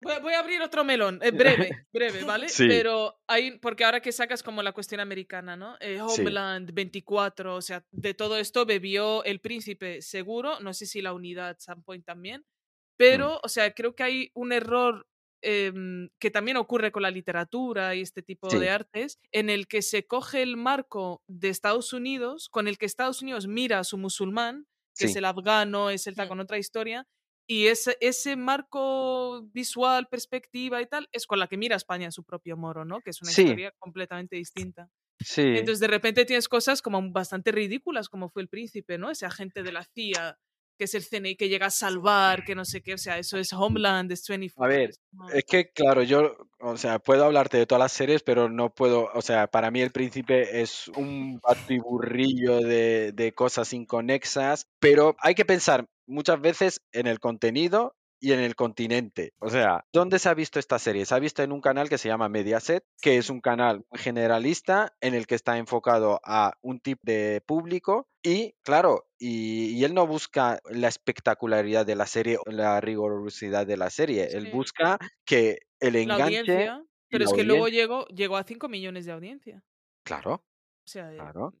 voy, 0.00 0.32
a 0.32 0.38
abrir 0.38 0.60
otro 0.62 0.84
melón, 0.84 1.20
eh, 1.22 1.30
breve, 1.30 1.86
breve, 1.92 2.24
¿vale? 2.24 2.46
Pero 2.56 3.20
hay, 3.26 3.58
porque 3.58 3.84
ahora 3.84 4.00
que 4.00 4.12
sacas 4.12 4.42
como 4.42 4.62
la 4.62 4.72
cuestión 4.72 5.00
americana, 5.00 5.56
¿no? 5.56 5.76
Eh, 5.80 6.00
Homeland 6.00 6.72
24, 6.72 7.56
o 7.56 7.62
sea, 7.62 7.84
de 7.90 8.14
todo 8.14 8.36
esto 8.36 8.66
bebió 8.66 9.24
el 9.24 9.40
príncipe 9.40 10.02
seguro, 10.02 10.60
no 10.60 10.74
sé 10.74 10.86
si 10.86 11.02
la 11.02 11.12
unidad 11.12 11.56
Sandpoint 11.58 12.04
también, 12.04 12.40
mm. 12.40 12.94
pero, 12.96 13.40
o 13.42 13.48
sea, 13.48 13.72
creo 13.72 13.94
que 13.94 14.02
hay 14.02 14.30
un 14.34 14.52
error 14.52 15.06
em, 15.42 16.08
que 16.18 16.30
también 16.30 16.56
ocurre 16.56 16.92
con 16.92 17.02
la 17.02 17.10
literatura 17.10 17.94
y 17.94 18.00
este 18.00 18.22
tipo 18.22 18.48
de 18.48 18.70
artes, 18.70 19.18
en 19.32 19.50
el 19.50 19.66
que 19.66 19.82
se 19.82 20.06
coge 20.06 20.42
el 20.42 20.56
marco 20.56 21.22
de 21.26 21.48
Estados 21.48 21.92
Unidos, 21.92 22.48
con 22.48 22.68
el 22.68 22.78
que 22.78 22.86
Estados 22.86 23.22
Unidos 23.22 23.46
mira 23.46 23.78
a 23.78 23.84
su 23.84 23.98
musulmán, 23.98 24.66
que 24.96 25.06
es 25.06 25.16
el 25.16 25.24
afgano, 25.24 25.90
es 25.90 26.06
el 26.06 26.14
con 26.28 26.40
otra 26.40 26.58
historia. 26.58 27.06
Y 27.46 27.66
ese, 27.66 27.98
ese 28.00 28.36
marco 28.36 29.42
visual, 29.52 30.08
perspectiva 30.08 30.80
y 30.80 30.86
tal, 30.86 31.08
es 31.12 31.26
con 31.26 31.38
la 31.38 31.46
que 31.46 31.58
mira 31.58 31.76
España 31.76 32.10
su 32.10 32.24
propio 32.24 32.56
moro, 32.56 32.84
¿no? 32.84 33.00
Que 33.00 33.10
es 33.10 33.20
una 33.20 33.30
historia 33.30 33.72
completamente 33.78 34.36
distinta. 34.36 34.88
Sí. 35.20 35.42
Entonces, 35.42 35.80
de 35.80 35.88
repente 35.88 36.24
tienes 36.24 36.48
cosas 36.48 36.80
como 36.80 37.10
bastante 37.12 37.52
ridículas, 37.52 38.08
como 38.08 38.30
fue 38.30 38.42
el 38.42 38.48
príncipe, 38.48 38.96
¿no? 38.96 39.10
Ese 39.10 39.26
agente 39.26 39.62
de 39.62 39.72
la 39.72 39.84
CIA 39.84 40.38
que 40.76 40.84
es 40.84 40.94
el 40.94 41.06
CNI 41.06 41.36
que 41.36 41.48
llega 41.48 41.66
a 41.66 41.70
salvar, 41.70 42.44
que 42.44 42.54
no 42.54 42.64
sé 42.64 42.82
qué, 42.82 42.94
o 42.94 42.98
sea, 42.98 43.18
eso 43.18 43.38
es 43.38 43.52
Homeland, 43.52 44.10
es 44.12 44.26
24. 44.26 44.64
A 44.64 44.76
ver, 44.76 44.90
es 45.32 45.44
que 45.44 45.70
claro, 45.72 46.02
yo, 46.02 46.36
o 46.60 46.76
sea, 46.76 46.98
puedo 46.98 47.24
hablarte 47.24 47.58
de 47.58 47.66
todas 47.66 47.80
las 47.80 47.92
series, 47.92 48.22
pero 48.22 48.48
no 48.48 48.74
puedo, 48.74 49.10
o 49.14 49.22
sea, 49.22 49.46
para 49.46 49.70
mí 49.70 49.80
El 49.80 49.92
Príncipe 49.92 50.60
es 50.60 50.88
un 50.88 51.38
batiburrillo 51.40 52.60
de, 52.60 53.12
de 53.12 53.32
cosas 53.32 53.72
inconexas, 53.72 54.66
pero 54.80 55.16
hay 55.20 55.34
que 55.34 55.44
pensar 55.44 55.86
muchas 56.06 56.40
veces 56.40 56.80
en 56.92 57.06
el 57.06 57.20
contenido 57.20 57.94
y 58.24 58.32
en 58.32 58.40
el 58.40 58.56
continente. 58.56 59.34
O 59.38 59.50
sea, 59.50 59.84
¿dónde 59.92 60.18
se 60.18 60.30
ha 60.30 60.34
visto 60.34 60.58
esta 60.58 60.78
serie? 60.78 61.04
Se 61.04 61.14
ha 61.14 61.18
visto 61.18 61.42
en 61.42 61.52
un 61.52 61.60
canal 61.60 61.90
que 61.90 61.98
se 61.98 62.08
llama 62.08 62.30
Mediaset, 62.30 62.82
que 63.02 63.18
es 63.18 63.28
un 63.28 63.42
canal 63.42 63.84
generalista 63.92 64.94
en 65.02 65.12
el 65.12 65.26
que 65.26 65.34
está 65.34 65.58
enfocado 65.58 66.20
a 66.24 66.54
un 66.62 66.80
tipo 66.80 67.00
de 67.02 67.42
público 67.44 68.08
y, 68.22 68.54
claro, 68.62 69.04
y, 69.26 69.84
él 69.84 69.94
no 69.94 70.06
busca 70.06 70.60
la 70.70 70.88
espectacularidad 70.88 71.86
de 71.86 71.96
la 71.96 72.06
serie 72.06 72.36
o 72.44 72.50
la 72.50 72.80
rigurosidad 72.80 73.66
de 73.66 73.76
la 73.76 73.90
serie, 73.90 74.28
él 74.32 74.50
busca 74.52 74.98
que 75.24 75.60
el 75.80 75.96
enganche... 75.96 76.70
pero 77.08 77.24
es 77.24 77.32
que 77.32 77.44
luego 77.44 77.68
llegó, 77.68 78.06
llegó 78.08 78.36
a 78.36 78.44
5 78.44 78.68
millones 78.68 79.06
de 79.06 79.12
audiencia. 79.12 79.62
Claro. 80.04 80.34
O 80.34 80.86
sea, 80.86 81.10
claro. 81.10 81.54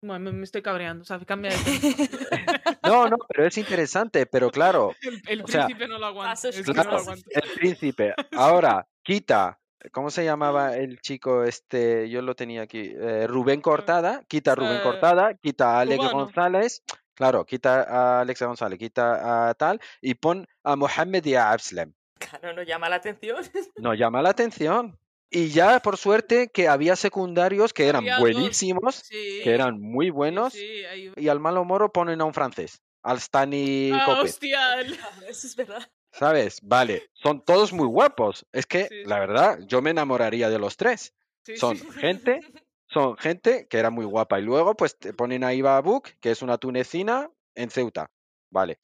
Bueno, 0.00 0.32
me, 0.32 0.44
estoy 0.44 0.62
cabreando, 0.62 1.02
o 1.02 1.04
sea, 1.04 1.18
cambia 1.20 1.50
de 1.50 1.56
No, 2.84 3.08
no, 3.08 3.16
pero 3.28 3.46
es 3.46 3.58
interesante, 3.58 4.26
pero 4.26 4.50
claro. 4.50 4.92
El, 5.28 5.42
príncipe 5.42 5.88
no 5.88 5.98
lo 5.98 6.06
aguanta. 6.06 6.48
el 6.50 7.50
príncipe. 7.56 8.14
Ahora, 8.32 8.86
quita. 9.02 9.58
¿Cómo 9.92 10.10
se 10.10 10.24
llamaba 10.24 10.76
el 10.76 11.00
chico 11.00 11.44
este? 11.44 12.08
Yo 12.10 12.22
lo 12.22 12.34
tenía 12.34 12.62
aquí. 12.62 12.92
Eh, 12.94 13.26
Rubén 13.26 13.60
Cortada. 13.60 14.24
Quita 14.28 14.52
a 14.52 14.54
Rubén 14.56 14.80
Cortada. 14.82 15.34
Quita 15.34 15.76
a 15.76 15.80
Alex 15.80 16.12
González. 16.12 16.82
Claro, 17.18 17.44
quita 17.44 17.82
a 17.82 18.20
Alex 18.20 18.42
González. 18.42 18.78
Quita 18.78 19.48
a 19.48 19.54
tal. 19.54 19.80
Y 20.00 20.14
pon 20.14 20.46
a 20.62 20.76
Mohamed 20.76 21.24
y 21.26 21.34
a 21.34 21.50
Abslem. 21.50 21.92
Claro, 22.16 22.52
no 22.52 22.62
llama 22.62 22.88
la 22.88 22.94
atención. 22.94 23.42
No 23.76 23.92
llama 23.94 24.22
la 24.22 24.30
atención. 24.30 24.96
Y 25.28 25.48
ya 25.48 25.80
por 25.80 25.96
suerte 25.96 26.48
que 26.48 26.68
había 26.68 26.94
secundarios 26.94 27.72
que 27.72 27.88
eran 27.88 28.04
buenísimos, 28.20 29.02
que 29.10 29.52
eran 29.52 29.80
muy 29.80 30.10
buenos, 30.10 30.54
y 30.54 31.28
al 31.28 31.40
malo 31.40 31.64
moro 31.64 31.92
ponen 31.92 32.20
a 32.20 32.24
un 32.24 32.32
francés, 32.32 32.80
al 33.02 33.20
Stani 33.20 33.90
ah, 33.92 34.20
hostia, 34.22 34.80
eso 35.28 35.46
es 35.48 35.56
verdad. 35.56 35.82
¿Sabes? 36.12 36.60
Vale, 36.62 37.10
son 37.14 37.44
todos 37.44 37.72
muy 37.72 37.86
guapos. 37.86 38.46
Es 38.52 38.64
que, 38.64 38.88
la 39.06 39.18
verdad, 39.18 39.58
yo 39.66 39.82
me 39.82 39.90
enamoraría 39.90 40.48
de 40.48 40.58
los 40.60 40.76
tres. 40.76 41.12
son 41.56 41.76
gente, 41.94 42.40
son 42.88 43.16
gente 43.16 43.66
que 43.68 43.78
era 43.78 43.90
muy 43.90 44.04
guapa. 44.04 44.38
Y 44.38 44.42
luego, 44.42 44.74
pues, 44.74 44.98
te 44.98 45.12
ponen 45.12 45.44
a 45.44 45.80
Book, 45.80 46.10
que 46.20 46.30
es 46.30 46.42
una 46.42 46.58
tunecina, 46.58 47.30
en 47.54 47.70
Ceuta. 47.70 48.10
Vale, 48.50 48.78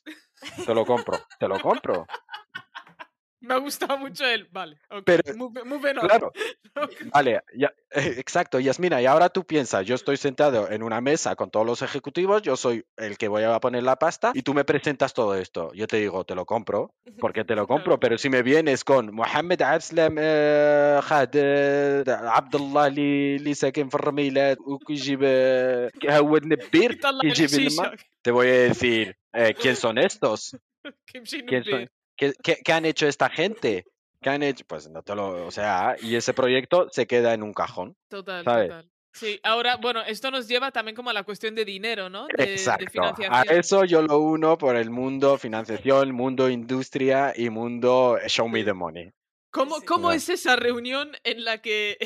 te 0.66 0.74
lo 0.74 0.84
compro, 0.84 1.18
te 1.38 1.48
lo 1.48 1.58
compro. 1.60 2.06
Me 3.43 3.53
ha 3.53 3.57
gustado 3.57 3.97
mucho 3.97 4.25
él. 4.25 4.47
Vale. 4.51 4.77
Pero, 5.05 5.23
muy, 5.35 5.77
bueno. 5.77 6.01
Claro. 6.01 6.31
Vale, 7.13 7.41
ya, 7.55 7.71
eh, 7.91 8.15
exacto, 8.17 8.59
Yasmina. 8.59 9.01
Y 9.01 9.05
ahora 9.05 9.29
tú 9.29 9.45
piensas, 9.45 9.85
yo 9.85 9.95
estoy 9.95 10.17
sentado 10.17 10.69
en 10.69 10.83
una 10.83 10.99
mesa 10.99 11.35
con 11.35 11.49
todos 11.49 11.65
los 11.65 11.81
ejecutivos, 11.81 12.41
yo 12.41 12.57
soy 12.57 12.85
el 12.97 13.17
que 13.17 13.27
voy 13.27 13.43
a 13.43 13.59
poner 13.59 13.83
la 13.83 13.95
pasta 13.95 14.31
y 14.33 14.41
tú 14.41 14.53
me 14.53 14.65
presentas 14.65 15.13
todo 15.13 15.35
esto. 15.35 15.71
Yo 15.73 15.87
te 15.87 15.97
digo, 15.97 16.25
te 16.25 16.35
lo 16.35 16.45
compro, 16.45 16.93
porque 17.19 17.45
te 17.45 17.55
lo 17.55 17.65
compro, 17.65 17.99
pero 17.99 18.17
si 18.17 18.29
me 18.29 18.43
vienes 18.43 18.83
con 18.83 19.13
Mohamed 19.13 19.61
Abslem 19.61 20.15
Khad, 20.15 21.35
Abdullah 22.09 22.89
li 22.89 23.53
ساكن 23.59 23.89
في 23.89 23.95
الرميلات 23.95 24.57
ويجيب 24.89 25.23
هو 26.09 26.37
النبير 26.37 26.99
يجيب 27.23 27.49
الماء 27.49 27.95
te 28.21 28.31
voy 28.31 28.47
a 28.47 28.59
decir 28.69 29.17
eh, 29.33 29.53
quién 29.59 29.75
son 29.75 29.97
estos 29.97 30.55
¿Quién 31.05 31.63
son? 31.63 31.89
¿Qué, 32.42 32.58
qué, 32.64 32.72
han 32.72 32.84
hecho 32.84 33.06
esta 33.06 33.28
gente? 33.30 33.86
¿Qué 34.20 34.30
han 34.30 34.42
hecho? 34.42 34.64
Pues 34.66 34.88
no 34.88 35.02
te 35.02 35.14
lo. 35.14 35.46
O 35.46 35.50
sea, 35.50 35.96
y 36.00 36.16
ese 36.16 36.34
proyecto 36.34 36.88
se 36.90 37.06
queda 37.06 37.34
en 37.34 37.42
un 37.42 37.52
cajón. 37.52 37.96
Total, 38.08 38.44
total. 38.44 38.90
Sí, 39.12 39.38
ahora, 39.44 39.76
bueno, 39.76 40.02
esto 40.02 40.32
nos 40.32 40.48
lleva 40.48 40.72
también 40.72 40.96
como 40.96 41.10
a 41.10 41.12
la 41.12 41.22
cuestión 41.22 41.54
de 41.54 41.64
dinero, 41.64 42.10
¿no? 42.10 42.26
De, 42.36 42.54
Exacto. 42.54 43.00
a 43.30 43.42
eso 43.42 43.84
yo 43.84 44.02
lo 44.02 44.18
uno 44.18 44.58
por 44.58 44.74
el 44.74 44.90
mundo 44.90 45.38
financiación, 45.38 46.10
mundo 46.10 46.50
industria 46.50 47.32
y 47.36 47.48
mundo 47.48 48.18
show 48.26 48.48
me 48.48 48.64
the 48.64 48.72
money. 48.72 49.12
¿Cómo, 49.50 49.80
cómo 49.82 50.10
es 50.10 50.28
esa 50.28 50.56
reunión 50.56 51.12
en 51.22 51.44
la 51.44 51.62
que 51.62 51.96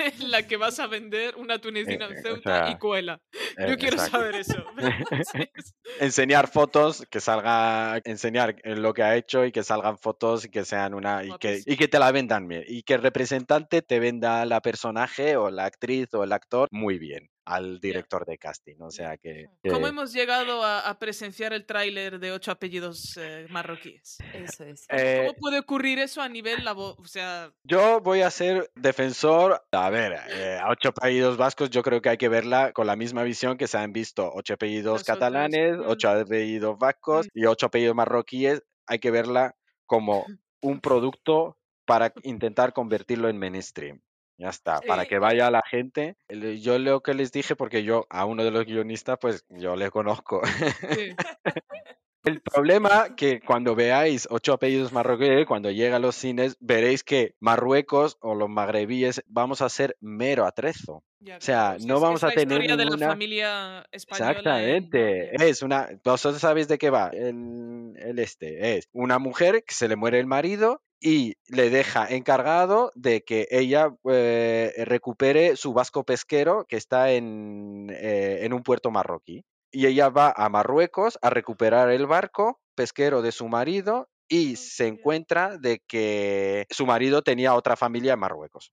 en 0.20 0.30
la 0.30 0.46
que 0.46 0.56
vas 0.56 0.78
a 0.80 0.86
vender 0.86 1.36
una 1.36 1.58
tunecina 1.58 2.06
en 2.06 2.22
Ceuta 2.22 2.70
y 2.70 2.78
cuela. 2.78 3.20
Yo 3.68 3.76
quiero 3.76 3.98
saber 3.98 4.34
eso. 4.34 4.64
enseñar 6.00 6.48
fotos, 6.48 7.06
que 7.10 7.20
salga, 7.20 8.00
enseñar 8.04 8.56
lo 8.64 8.94
que 8.94 9.02
ha 9.02 9.16
hecho 9.16 9.44
y 9.44 9.52
que 9.52 9.62
salgan 9.62 9.98
fotos 9.98 10.44
y 10.44 10.50
que 10.50 10.64
sean 10.64 10.94
una 10.94 11.24
y 11.24 11.36
que, 11.38 11.62
y 11.64 11.76
que 11.76 11.88
te 11.88 11.98
la 11.98 12.12
vendan 12.12 12.48
bien 12.48 12.64
y 12.66 12.82
que 12.82 12.94
el 12.94 13.02
representante 13.02 13.82
te 13.82 14.00
venda 14.00 14.44
la 14.46 14.60
personaje 14.60 15.36
o 15.36 15.50
la 15.50 15.64
actriz 15.64 16.12
o 16.14 16.24
el 16.24 16.32
actor 16.32 16.68
muy 16.70 16.98
bien 16.98 17.28
al 17.50 17.80
director 17.80 18.24
de 18.26 18.38
casting. 18.38 18.76
O 18.80 18.90
sea 18.90 19.16
que, 19.16 19.46
¿Cómo 19.68 19.86
hemos 19.88 20.12
llegado 20.12 20.64
a, 20.64 20.96
presenciar 20.98 21.52
el 21.52 21.66
tráiler 21.66 22.20
de 22.20 22.32
ocho 22.32 22.52
apellidos 22.52 23.16
eh, 23.16 23.46
marroquíes? 23.50 24.18
Eso 24.34 24.64
es. 24.64 24.86
Eh 24.88 25.24
¿Cómo, 25.26 25.34
puede 25.38 25.58
ocurrir 25.58 25.98
eso 25.98 26.22
a 26.22 26.28
nivel 26.28 26.64
O 26.68 27.04
sea... 27.04 27.52
Yo 27.64 28.00
voy 28.00 28.22
a 28.22 28.30
ser 28.30 28.70
defensor. 28.76 29.62
A 29.72 29.89
ver, 29.90 30.18
eh, 30.30 30.58
a 30.60 30.70
ocho 30.70 30.90
apellidos 30.90 31.36
vascos, 31.36 31.70
yo 31.70 31.82
creo 31.82 32.00
que 32.00 32.08
hay 32.08 32.16
que 32.16 32.28
verla 32.28 32.72
con 32.72 32.86
la 32.86 32.96
misma 32.96 33.22
visión 33.22 33.56
que 33.56 33.66
se 33.66 33.78
han 33.78 33.92
visto 33.92 34.30
ocho 34.34 34.54
apellidos 34.54 35.04
catalanes, 35.04 35.76
ocho 35.84 36.10
apellidos 36.10 36.78
vascos 36.78 37.28
y 37.34 37.46
ocho 37.46 37.66
apellidos 37.66 37.94
marroquíes. 37.94 38.62
Hay 38.86 38.98
que 38.98 39.10
verla 39.10 39.54
como 39.86 40.24
un 40.60 40.80
producto 40.80 41.56
para 41.84 42.12
intentar 42.22 42.72
convertirlo 42.72 43.28
en 43.28 43.38
mainstream. 43.38 44.00
Ya 44.38 44.48
está, 44.48 44.80
para 44.80 45.04
que 45.04 45.18
vaya 45.18 45.50
la 45.50 45.62
gente. 45.70 46.16
Yo 46.62 46.78
lo 46.78 47.02
que 47.02 47.12
les 47.12 47.30
dije, 47.30 47.56
porque 47.56 47.82
yo 47.82 48.06
a 48.08 48.24
uno 48.24 48.42
de 48.42 48.50
los 48.50 48.64
guionistas, 48.64 49.18
pues 49.20 49.44
yo 49.50 49.76
le 49.76 49.90
conozco. 49.90 50.40
El 52.22 52.42
problema 52.42 53.14
que 53.16 53.40
cuando 53.40 53.74
veáis 53.74 54.28
ocho 54.30 54.52
apellidos 54.52 54.92
marroquíes, 54.92 55.46
cuando 55.46 55.70
llega 55.70 55.96
a 55.96 56.00
los 56.00 56.16
cines, 56.16 56.56
veréis 56.60 57.02
que 57.02 57.34
Marruecos 57.40 58.18
o 58.20 58.34
los 58.34 58.48
magrebíes 58.48 59.22
vamos 59.26 59.62
a 59.62 59.70
ser 59.70 59.96
mero 60.00 60.44
atrezo. 60.44 61.02
o 61.22 61.40
sea, 61.40 61.76
no 61.86 61.98
vamos 61.98 62.22
a 62.22 62.30
tener 62.30 62.60
historia 62.60 62.76
de 62.76 62.96
la 62.98 63.08
familia 63.08 63.86
española. 63.90 64.30
Exactamente. 64.32 65.48
Es 65.48 65.62
una. 65.62 65.88
Vosotros 66.04 66.40
sabéis 66.42 66.68
de 66.68 66.76
qué 66.76 66.90
va. 66.90 67.08
El, 67.08 67.94
el, 67.96 68.18
este 68.18 68.76
es 68.76 68.88
una 68.92 69.18
mujer 69.18 69.64
que 69.64 69.74
se 69.74 69.88
le 69.88 69.96
muere 69.96 70.20
el 70.20 70.26
marido 70.26 70.82
y 71.00 71.36
le 71.48 71.70
deja 71.70 72.06
encargado 72.06 72.92
de 72.94 73.22
que 73.22 73.48
ella 73.50 73.94
eh, 74.10 74.74
recupere 74.84 75.56
su 75.56 75.72
vasco 75.72 76.04
pesquero 76.04 76.66
que 76.68 76.76
está 76.76 77.12
en, 77.12 77.88
eh, 77.90 78.40
en 78.42 78.52
un 78.52 78.62
puerto 78.62 78.90
marroquí. 78.90 79.44
Y 79.72 79.86
ella 79.86 80.08
va 80.08 80.32
a 80.36 80.48
Marruecos 80.48 81.18
a 81.22 81.30
recuperar 81.30 81.90
el 81.90 82.06
barco 82.06 82.60
pesquero 82.74 83.22
de 83.22 83.32
su 83.32 83.48
marido 83.48 84.08
y 84.28 84.56
se 84.56 84.86
encuentra 84.86 85.58
de 85.58 85.82
que 85.86 86.66
su 86.70 86.86
marido 86.86 87.22
tenía 87.22 87.54
otra 87.54 87.76
familia 87.76 88.14
en 88.14 88.20
Marruecos. 88.20 88.72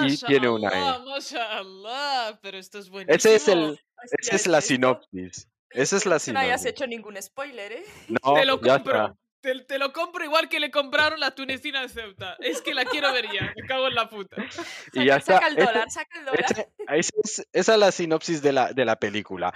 y 0.00 0.16
tiene 0.16 0.48
una 0.48 0.70
pero 2.40 2.58
esto 2.58 2.78
es 2.78 2.88
buenísimo. 2.88 3.16
Ese 3.16 3.34
es 3.34 3.48
el, 3.48 3.78
esa 4.20 4.36
es 4.36 4.46
la 4.46 4.60
sinopsis. 4.60 5.48
Esa 5.70 5.96
es 5.96 6.06
la 6.06 6.18
sinopsis. 6.18 6.32
No 6.32 6.40
hayas 6.40 6.64
hecho 6.64 6.86
ningún 6.86 7.20
spoiler, 7.20 7.72
¿eh? 7.72 7.84
No, 8.08 8.34
Te 8.34 8.46
lo 8.46 8.60
compro. 8.60 9.18
Te, 9.40 9.78
lo 9.78 9.92
compro 9.92 10.24
igual 10.24 10.48
que 10.48 10.58
le 10.58 10.70
compraron 10.70 11.20
la 11.20 11.30
tunecina 11.30 11.82
de 11.82 11.88
Ceuta. 11.88 12.36
Es 12.40 12.60
que 12.60 12.74
la 12.74 12.84
quiero 12.84 13.12
ver 13.12 13.26
ya. 13.32 13.52
Me 13.54 13.66
cago 13.68 13.86
en 13.86 13.94
la 13.94 14.08
puta. 14.08 14.36
y 14.92 15.04
ya 15.04 15.16
está. 15.16 15.34
Saca 15.34 15.46
el 15.48 15.56
dólar, 15.56 15.90
saca 15.90 16.18
el 16.18 16.24
dólar. 16.24 16.68
esa 17.52 17.74
es 17.74 17.78
la 17.78 17.92
sinopsis 17.92 18.42
de 18.42 18.52
la, 18.52 18.72
de 18.72 18.84
la 18.84 18.96
película. 18.96 19.52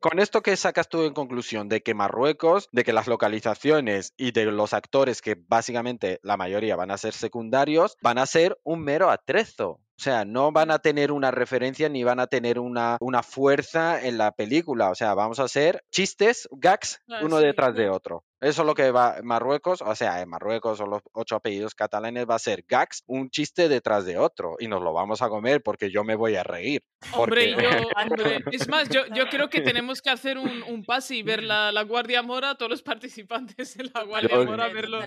Con 0.00 0.18
esto 0.18 0.42
que 0.42 0.56
sacas 0.56 0.88
tú 0.88 1.02
en 1.02 1.14
conclusión 1.14 1.68
de 1.68 1.82
que 1.82 1.94
Marruecos, 1.94 2.68
de 2.70 2.84
que 2.84 2.92
las 2.92 3.06
localizaciones 3.06 4.12
y 4.16 4.32
de 4.32 4.44
los 4.46 4.74
actores 4.74 5.22
que 5.22 5.36
básicamente 5.48 6.20
la 6.22 6.36
mayoría 6.36 6.76
van 6.76 6.90
a 6.90 6.98
ser 6.98 7.14
secundarios, 7.14 7.96
van 8.02 8.18
a 8.18 8.26
ser 8.26 8.58
un 8.62 8.82
mero 8.82 9.10
atrezo. 9.10 9.80
O 9.98 10.02
sea, 10.02 10.26
no 10.26 10.52
van 10.52 10.70
a 10.70 10.80
tener 10.80 11.10
una 11.10 11.30
referencia 11.30 11.88
ni 11.88 12.04
van 12.04 12.20
a 12.20 12.26
tener 12.26 12.58
una, 12.58 12.98
una 13.00 13.22
fuerza 13.22 14.04
en 14.04 14.18
la 14.18 14.32
película. 14.32 14.90
O 14.90 14.94
sea, 14.94 15.14
vamos 15.14 15.40
a 15.40 15.44
hacer 15.44 15.82
chistes, 15.90 16.46
gags, 16.52 17.00
ah, 17.08 17.20
uno 17.22 17.38
detrás 17.38 17.74
de 17.74 17.88
otro. 17.88 18.22
Eso 18.40 18.62
es 18.62 18.66
lo 18.66 18.74
que 18.74 18.90
va 18.90 19.16
Marruecos, 19.22 19.82
o 19.82 19.94
sea, 19.94 20.20
en 20.20 20.28
Marruecos 20.28 20.80
o 20.80 20.86
los 20.86 21.02
ocho 21.12 21.36
apellidos 21.36 21.74
catalanes 21.74 22.26
va 22.28 22.34
a 22.34 22.38
ser 22.38 22.64
gags, 22.68 23.02
un 23.06 23.30
chiste 23.30 23.68
detrás 23.68 24.04
de 24.04 24.18
otro. 24.18 24.56
Y 24.58 24.68
nos 24.68 24.82
lo 24.82 24.92
vamos 24.92 25.22
a 25.22 25.28
comer 25.28 25.62
porque 25.62 25.90
yo 25.90 26.04
me 26.04 26.14
voy 26.14 26.36
a 26.36 26.42
reír. 26.42 26.82
Hombre, 27.12 27.52
yo, 27.52 27.56
hombre. 28.02 28.44
Es 28.52 28.68
más, 28.68 28.88
yo, 28.88 29.06
yo, 29.14 29.28
creo 29.28 29.48
que 29.48 29.60
tenemos 29.62 30.02
que 30.02 30.10
hacer 30.10 30.38
un, 30.38 30.62
un 30.64 30.84
pase 30.84 31.16
y 31.16 31.22
ver 31.22 31.42
la, 31.42 31.72
la, 31.72 31.82
Guardia 31.82 32.22
Mora, 32.22 32.56
todos 32.56 32.70
los 32.70 32.82
participantes 32.82 33.76
de 33.76 33.90
la 33.94 34.02
Guardia 34.02 34.44
Mora, 34.44 34.68
verlo. 34.68 35.00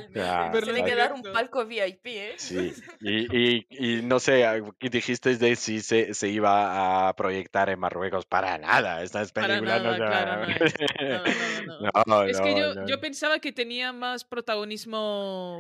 Tiene 0.64 0.84
que 0.84 0.96
dar 0.96 1.14
un 1.14 1.22
palco 1.22 1.66
VIP, 1.66 2.06
¿eh? 2.06 2.34
Sí, 2.38 2.74
y, 3.02 3.38
y, 3.38 3.68
y 3.70 4.02
no 4.02 4.20
sé, 4.20 4.46
dijiste 4.80 5.38
de 5.38 5.56
si 5.56 5.82
se, 5.82 6.14
se, 6.14 6.30
iba 6.30 7.08
a 7.08 7.16
proyectar 7.16 7.70
en 7.70 7.80
Marruecos. 7.80 8.26
Para 8.26 8.58
nada, 8.58 9.04
estas 9.04 9.32
películas 9.32 9.84
no, 9.84 9.98
no, 12.06 12.24
Es 12.24 12.40
que 12.40 12.58
yo, 12.58 12.86
yo, 12.86 13.00
pensaba 13.20 13.40
que 13.40 13.52
tenía 13.52 13.92
más 13.92 14.24
protagonismo, 14.24 15.60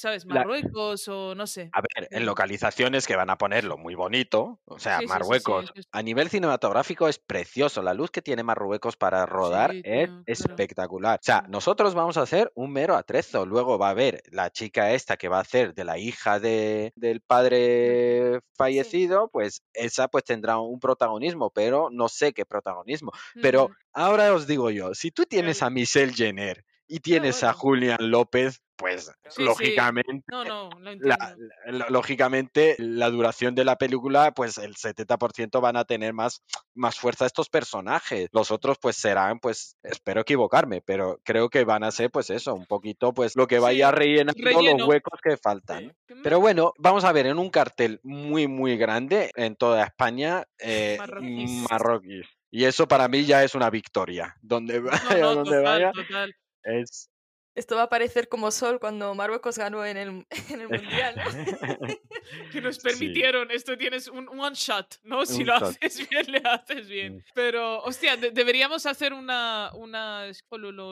¿sabes? 0.00 0.26
Marruecos 0.26 1.06
o 1.06 1.32
no 1.36 1.46
sé. 1.46 1.70
A 1.72 1.80
ver, 1.80 2.08
en 2.10 2.26
localizaciones 2.26 3.06
que 3.06 3.14
van 3.14 3.30
a 3.30 3.38
ponerlo 3.38 3.78
muy 3.78 3.94
bonito. 3.94 4.60
O 4.64 4.80
sea, 4.80 5.00
Marruecos, 5.06 5.72
a 5.92 6.02
nivel 6.02 6.30
cinematográfico 6.30 7.06
es 7.06 7.20
precioso. 7.20 7.80
La 7.80 7.94
luz 7.94 8.10
que 8.10 8.22
tiene 8.22 8.42
Marruecos 8.42 8.96
para 8.96 9.24
rodar 9.24 9.72
es 9.84 10.10
espectacular. 10.26 11.20
O 11.20 11.22
sea, 11.22 11.44
nosotros 11.48 11.94
vamos 11.94 12.16
a 12.16 12.22
hacer 12.22 12.50
un 12.56 12.72
mero 12.72 12.96
atrezo. 12.96 13.46
Luego 13.46 13.78
va 13.78 13.86
a 13.86 13.90
haber 13.90 14.20
la 14.32 14.50
chica 14.50 14.94
esta 14.94 15.16
que 15.16 15.28
va 15.28 15.38
a 15.38 15.42
hacer 15.42 15.74
de 15.74 15.84
la 15.84 15.96
hija 15.98 16.40
de, 16.40 16.92
del 16.96 17.20
padre 17.20 18.40
fallecido, 18.56 19.28
pues 19.28 19.62
esa 19.74 20.08
pues 20.08 20.24
tendrá 20.24 20.58
un 20.58 20.80
protagonismo, 20.80 21.50
pero 21.50 21.88
no 21.92 22.08
sé 22.08 22.32
qué 22.32 22.44
protagonismo. 22.44 23.12
Pero 23.40 23.70
ahora 23.94 24.32
os 24.34 24.46
digo 24.46 24.70
yo, 24.70 24.94
si 24.94 25.10
tú 25.10 25.24
tienes 25.24 25.62
a 25.62 25.70
Michelle 25.70 26.12
Jenner 26.12 26.64
y 26.86 27.00
tienes 27.00 27.42
a 27.42 27.52
Julian 27.52 28.10
López, 28.10 28.60
pues 28.76 29.10
lógicamente, 29.38 30.24
La, 31.00 31.36
lógicamente 31.88 32.74
la 32.78 33.08
duración 33.08 33.54
de 33.54 33.64
la 33.64 33.76
película, 33.76 34.32
pues 34.32 34.58
el 34.58 34.74
70% 34.74 35.60
van 35.60 35.76
a 35.76 35.84
tener 35.84 36.12
más, 36.12 36.42
más 36.74 36.98
fuerza 36.98 37.26
estos 37.26 37.48
personajes. 37.48 38.28
Los 38.32 38.50
otros 38.50 38.78
pues 38.80 38.96
serán, 38.96 39.38
pues 39.38 39.76
espero 39.82 40.22
equivocarme, 40.22 40.82
pero 40.82 41.20
creo 41.24 41.48
que 41.48 41.64
van 41.64 41.84
a 41.84 41.92
ser 41.92 42.10
pues 42.10 42.30
eso, 42.30 42.54
un 42.54 42.66
poquito 42.66 43.14
pues 43.14 43.36
lo 43.36 43.46
que 43.46 43.58
vaya 43.58 43.88
a 43.88 43.92
rellenar 43.92 44.34
los 44.36 44.88
huecos 44.88 45.20
que 45.22 45.36
faltan. 45.36 45.94
Pero 46.22 46.40
bueno, 46.40 46.72
vamos 46.78 47.04
a 47.04 47.12
ver 47.12 47.26
en 47.26 47.38
un 47.38 47.50
cartel 47.50 48.00
muy 48.02 48.48
muy 48.48 48.76
grande 48.76 49.30
en 49.36 49.56
toda 49.56 49.84
España, 49.84 50.44
eh, 50.58 50.98
marroquíes. 51.70 52.26
Y 52.54 52.66
eso 52.66 52.86
para 52.86 53.08
mí 53.08 53.24
ya 53.24 53.42
es 53.42 53.56
una 53.56 53.68
victoria. 53.68 54.36
Donde 54.40 54.78
vaya, 55.18 55.26
donde 55.26 55.60
vaya. 55.60 55.92
Es, 56.62 57.10
esto 57.56 57.74
va 57.74 57.82
a 57.82 57.88
parecer 57.88 58.28
como 58.28 58.52
Sol 58.52 58.78
cuando 58.78 59.12
Marruecos 59.16 59.58
ganó 59.58 59.84
en 59.84 59.96
el, 59.96 60.08
en 60.50 60.60
el 60.60 60.68
Mundial. 60.68 61.14
que 62.52 62.60
nos 62.60 62.78
permitieron, 62.78 63.50
esto 63.50 63.76
tienes 63.76 64.06
un 64.06 64.28
one 64.28 64.54
shot, 64.54 65.00
¿no? 65.02 65.26
Si 65.26 65.42
lo 65.42 65.54
haces 65.54 66.08
bien, 66.08 66.30
le 66.30 66.38
haces 66.44 66.88
bien. 66.88 67.16
Mm. 67.16 67.24
Pero, 67.34 67.80
hostia, 67.82 68.16
deberíamos 68.16 68.86
hacer 68.86 69.12
una, 69.12 69.72
una 69.74 70.30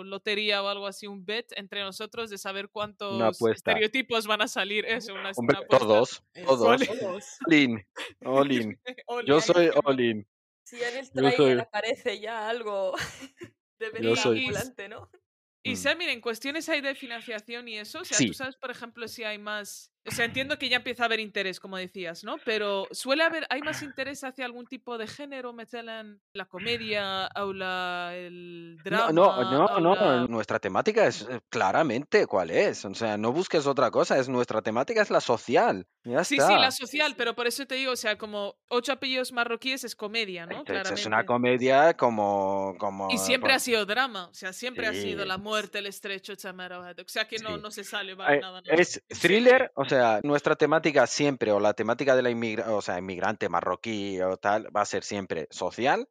lotería 0.04 0.64
o 0.64 0.68
algo 0.68 0.88
así, 0.88 1.06
un 1.06 1.24
bet 1.24 1.52
entre 1.56 1.82
nosotros 1.82 2.28
de 2.28 2.38
saber 2.38 2.70
cuántos 2.70 3.40
estereotipos 3.40 4.26
van 4.26 4.42
a 4.42 4.48
salir. 4.48 4.84
Eso, 4.84 5.14
una, 5.14 5.32
todos, 5.68 6.24
todos. 6.44 6.80
All 7.44 7.84
all 8.24 8.50
in. 8.50 8.80
Yo 9.26 9.40
soy 9.40 9.70
all 9.84 10.00
in. 10.00 10.26
Si 10.64 10.82
en 10.82 10.96
el 10.96 11.10
trailer 11.10 11.60
aparece 11.60 12.20
ya 12.20 12.48
algo 12.48 12.94
de 13.78 13.90
venir 13.90 14.16
¿no? 14.88 15.10
Y 15.64 15.74
mm. 15.74 15.98
mira, 15.98 16.12
en 16.12 16.20
cuestiones 16.20 16.68
hay 16.68 16.80
de 16.80 16.94
financiación 16.94 17.68
y 17.68 17.78
eso, 17.78 18.00
o 18.00 18.04
sea, 18.04 18.18
tú 18.18 18.34
sabes, 18.34 18.56
por 18.56 18.70
ejemplo, 18.70 19.06
si 19.06 19.22
hay 19.22 19.38
más 19.38 19.91
o 20.04 20.10
sea, 20.10 20.24
entiendo 20.24 20.58
que 20.58 20.68
ya 20.68 20.78
empieza 20.78 21.04
a 21.04 21.06
haber 21.06 21.20
interés, 21.20 21.60
como 21.60 21.76
decías, 21.76 22.24
¿no? 22.24 22.36
Pero 22.44 22.86
suele 22.90 23.22
haber, 23.22 23.46
¿hay 23.50 23.60
más 23.60 23.82
interés 23.82 24.24
hacia 24.24 24.44
algún 24.44 24.66
tipo 24.66 24.98
de 24.98 25.06
género, 25.06 25.54
en 25.72 26.20
la 26.34 26.44
comedia 26.46 27.28
o 27.36 27.52
la, 27.52 28.12
el 28.14 28.78
drama? 28.84 29.12
No, 29.12 29.42
no, 29.44 29.80
no, 29.80 29.94
no, 29.94 30.26
nuestra 30.26 30.58
temática 30.58 31.06
es 31.06 31.22
eh, 31.22 31.40
claramente 31.48 32.26
cuál 32.26 32.50
es. 32.50 32.84
O 32.84 32.94
sea, 32.94 33.16
no 33.16 33.32
busques 33.32 33.66
otra 33.66 33.90
cosa, 33.90 34.18
es 34.18 34.28
nuestra 34.28 34.60
temática 34.60 35.02
es 35.02 35.10
la 35.10 35.20
social. 35.20 35.86
Ya 36.04 36.24
sí, 36.24 36.36
sí, 36.36 36.52
la 36.52 36.72
social, 36.72 37.14
pero 37.16 37.36
por 37.36 37.46
eso 37.46 37.64
te 37.64 37.76
digo, 37.76 37.92
o 37.92 37.96
sea, 37.96 38.18
como 38.18 38.56
ocho 38.68 38.92
apellidos 38.92 39.30
marroquíes 39.32 39.84
es 39.84 39.94
comedia, 39.94 40.46
¿no? 40.46 40.64
Claramente. 40.64 41.00
Es 41.00 41.06
una 41.06 41.24
comedia 41.24 41.94
como... 41.96 42.74
como 42.78 43.08
y 43.08 43.18
siempre 43.18 43.52
ha 43.52 43.60
sido 43.60 43.86
drama, 43.86 44.26
o 44.26 44.34
sea, 44.34 44.52
siempre 44.52 44.88
ha 44.88 44.94
sido 44.94 45.24
la 45.24 45.38
muerte, 45.38 45.78
el 45.78 45.86
estrecho, 45.86 46.34
chamara, 46.34 46.80
o 46.80 46.94
sea, 47.06 47.28
que 47.28 47.38
no, 47.38 47.56
no 47.56 47.70
se 47.70 47.84
sale, 47.84 48.16
nada, 48.16 48.40
nada. 48.40 48.62
Es 48.66 49.00
thriller, 49.20 49.70
o 49.76 49.84
sea, 49.84 49.91
sea, 49.94 50.20
nuestra 50.22 50.56
temática 50.56 51.06
siempre, 51.06 51.52
o 51.52 51.60
la 51.60 51.74
temática 51.74 52.16
de 52.16 52.22
la 52.22 52.30
inmigra 52.30 52.72
o 52.74 52.80
sea, 52.80 52.98
inmigrante 52.98 53.48
marroquí 53.48 54.20
o 54.20 54.36
tal, 54.36 54.74
va 54.74 54.82
a 54.82 54.86
ser 54.86 55.04
siempre 55.04 55.48
social, 55.50 56.08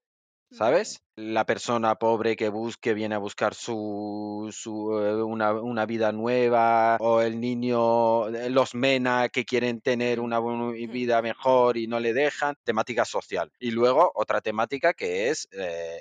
¿sabes? 0.52 1.04
La 1.22 1.46
persona 1.46 1.96
pobre 1.96 2.36
que 2.36 2.50
busque, 2.50 2.94
viene 2.94 3.16
a 3.16 3.20
buscar 3.20 3.54
su, 3.54 4.50
su 4.52 4.98
eh, 5.00 5.22
una, 5.22 5.54
una, 5.54 5.86
vida 5.86 6.12
nueva, 6.12 6.98
o 7.00 7.22
el 7.22 7.40
niño, 7.40 8.28
eh, 8.30 8.50
los 8.50 8.74
MENA 8.74 9.30
que 9.30 9.46
quieren 9.46 9.82
tener 9.82 10.20
una 10.20 10.40
vida 10.72 11.22
mejor 11.22 11.78
y 11.78 11.86
no 11.86 12.00
le 12.00 12.14
dejan, 12.14 12.56
temática 12.64 13.06
social. 13.06 13.52
Y 13.60 13.72
luego 13.72 14.12
otra 14.16 14.42
temática 14.42 14.94
que 14.94 15.30
es, 15.30 15.48
eh, 15.52 16.00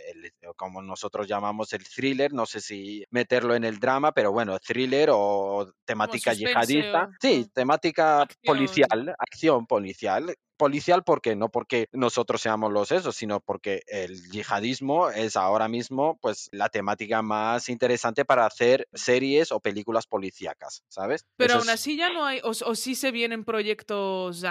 como 0.56 0.80
nosotros 0.80 1.28
llamamos 1.28 1.72
el 1.74 1.84
thriller, 1.84 2.32
no 2.32 2.46
sé 2.46 2.60
si 2.60 3.04
meterlo 3.10 3.54
en 3.54 3.64
el 3.64 3.78
drama, 3.78 4.12
pero 4.12 4.32
bueno, 4.32 4.58
thriller 4.58 5.10
o 5.12 5.70
temática 5.84 6.32
yihadista. 6.32 7.10
Sí, 7.20 7.46
temática 7.52 8.26
policial, 8.42 9.14
acción 9.18 9.66
policial, 9.66 10.34
policial, 10.60 11.04
¿por 11.04 11.22
qué? 11.22 11.36
No 11.36 11.48
porque 11.48 11.88
nosotros 11.92 12.42
seamos 12.42 12.70
los 12.70 12.92
esos, 12.92 13.16
sino 13.16 13.40
porque 13.40 13.80
el 13.86 14.20
yihadismo 14.30 15.09
es 15.10 15.36
ahora 15.36 15.68
mismo 15.68 16.18
pues 16.20 16.48
la 16.52 16.68
temática 16.68 17.22
más 17.22 17.68
interesante 17.68 18.24
para 18.24 18.46
hacer 18.46 18.88
series 18.92 19.52
o 19.52 19.60
películas 19.60 20.06
policíacas, 20.06 20.84
¿sabes? 20.88 21.26
Pero 21.36 21.54
aún 21.54 21.70
así 21.70 21.96
ya 21.96 22.12
no 22.12 22.24
hay, 22.24 22.40
o, 22.42 22.50
o 22.50 22.74
sí 22.74 22.94
se 22.94 23.10
vienen 23.10 23.44
proyectos 23.44 24.42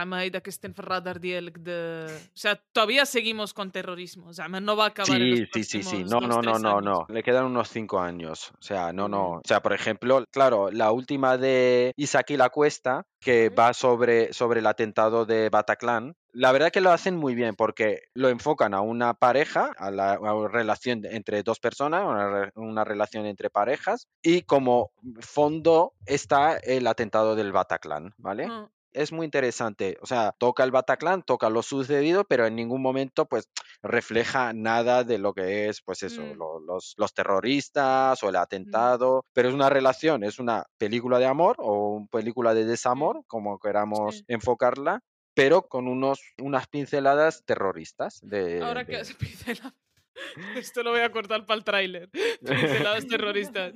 que 0.43 0.49
estén 0.49 0.74
radar 0.76 1.20
de, 1.20 2.07
o 2.07 2.38
sea, 2.38 2.62
todavía 2.72 3.05
seguimos 3.05 3.53
con 3.53 3.72
terrorismo, 3.72 4.32
no 4.62 4.76
va 4.76 4.86
a 4.86 4.88
acabar. 4.88 5.07
Sí, 5.07 5.14
en 5.16 5.39
los 5.41 5.49
sí, 5.53 5.64
sí, 5.64 5.84
sí, 5.84 6.03
no, 6.03 6.20
no, 6.20 6.41
no, 6.41 6.60
no, 6.60 6.82
no, 6.82 7.05
le 7.10 7.24
quedan 7.24 7.45
unos 7.45 7.70
cinco 7.70 7.99
años, 7.99 8.51
o 8.60 8.62
sea, 8.62 8.93
no, 8.93 9.07
no, 9.07 9.32
o 9.32 9.41
sea, 9.45 9.62
por 9.62 9.74
ejemplo, 9.74 10.24
claro, 10.32 10.72
la 10.72 10.91
última 10.91 11.38
de 11.38 11.93
Isaac 11.95 12.32
y 12.32 12.38
la 12.38 12.49
Cuesta, 12.49 13.05
que 13.20 13.49
va 13.49 13.74
sobre, 13.74 14.34
sobre 14.34 14.60
el 14.60 14.68
atentado 14.68 15.26
de 15.26 15.49
Bataclan, 15.49 16.16
la 16.32 16.51
verdad 16.51 16.71
que 16.71 16.82
lo 16.82 16.91
hacen 16.91 17.15
muy 17.15 17.36
bien 17.36 17.55
porque 17.55 18.03
lo 18.13 18.30
enfocan 18.30 18.73
a 18.73 18.82
una 18.82 19.13
pareja, 19.13 19.71
a 19.77 19.91
la, 19.91 20.17
relación 20.51 21.05
entre 21.05 21.43
dos 21.43 21.59
personas, 21.59 22.51
una, 22.55 22.84
relación 22.84 23.25
entre 23.25 23.49
parejas, 23.49 24.07
y 24.21 24.43
como 24.43 24.91
fondo 25.19 25.93
está 26.05 26.57
el 26.57 26.88
atentado 26.88 27.36
del 27.36 27.51
Bataclan, 27.51 28.13
¿vale? 28.17 28.47
es 28.91 29.11
muy 29.11 29.25
interesante. 29.25 29.97
O 30.01 30.05
sea, 30.05 30.34
toca 30.38 30.63
el 30.63 30.71
Bataclan, 30.71 31.23
toca 31.23 31.49
lo 31.49 31.61
sucedido, 31.61 32.23
pero 32.23 32.45
en 32.45 32.55
ningún 32.55 32.82
momento, 32.82 33.25
pues, 33.25 33.49
refleja 33.82 34.53
nada 34.53 35.03
de 35.03 35.17
lo 35.17 35.34
que 35.34 35.69
es, 35.69 35.82
pues, 35.82 36.03
eso, 36.03 36.21
mm. 36.21 36.38
los, 36.65 36.95
los, 36.97 37.13
terroristas 37.13 38.21
o 38.23 38.30
el 38.30 38.36
mm. 38.36 38.39
atentado. 38.39 39.25
Pero 39.34 39.49
es 39.49 39.55
una 39.55 39.69
relación, 39.69 40.23
es 40.23 40.39
una 40.39 40.65
película 40.77 41.19
de 41.19 41.25
amor 41.25 41.55
o 41.59 41.89
una 41.89 42.07
película 42.07 42.53
de 42.53 42.65
desamor, 42.65 43.23
como 43.27 43.59
queramos 43.59 44.23
enfocarla, 44.27 45.01
pero 45.40 45.62
con 45.62 45.88
unos, 45.88 46.34
unas 46.42 46.68
pinceladas 46.68 47.46
terroristas. 47.46 48.20
De, 48.22 48.62
Ahora 48.62 48.86
que 48.86 48.98
has 48.98 49.14
pincelado. 49.14 49.74
Esto 50.58 50.84
lo 50.84 50.92
voy 50.92 51.00
a 51.00 51.12
cortar 51.12 51.46
para 51.46 51.58
el 51.58 51.64
tráiler. 51.64 52.10
Pinceladas 52.46 53.08
terroristas. 53.08 53.74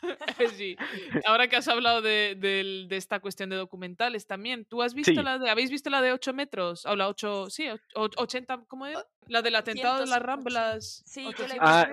sí. 0.56 0.78
Ahora 1.26 1.48
que 1.48 1.56
has 1.56 1.68
hablado 1.68 2.00
de, 2.00 2.34
de, 2.34 2.96
esta 2.96 3.20
cuestión 3.20 3.50
de 3.50 3.56
documentales 3.56 4.26
también, 4.26 4.64
¿tú 4.64 4.80
has 4.80 4.94
visto 4.94 5.22
la 5.22 5.38
de, 5.38 5.50
habéis 5.50 5.70
visto 5.70 5.90
la 5.90 6.00
de 6.00 6.12
8 6.12 6.32
metros? 6.32 6.86
O 6.86 6.96
la 6.96 7.08
8, 7.08 7.50
sí, 7.50 7.66
80, 7.94 8.64
¿cómo 8.66 8.86
es? 8.86 8.98
La 9.26 9.42
del 9.42 9.56
atentado 9.56 10.00
de 10.00 10.06
las 10.06 10.22
Ramblas. 10.22 11.02
Sí, 11.04 11.28
ah, 11.60 11.88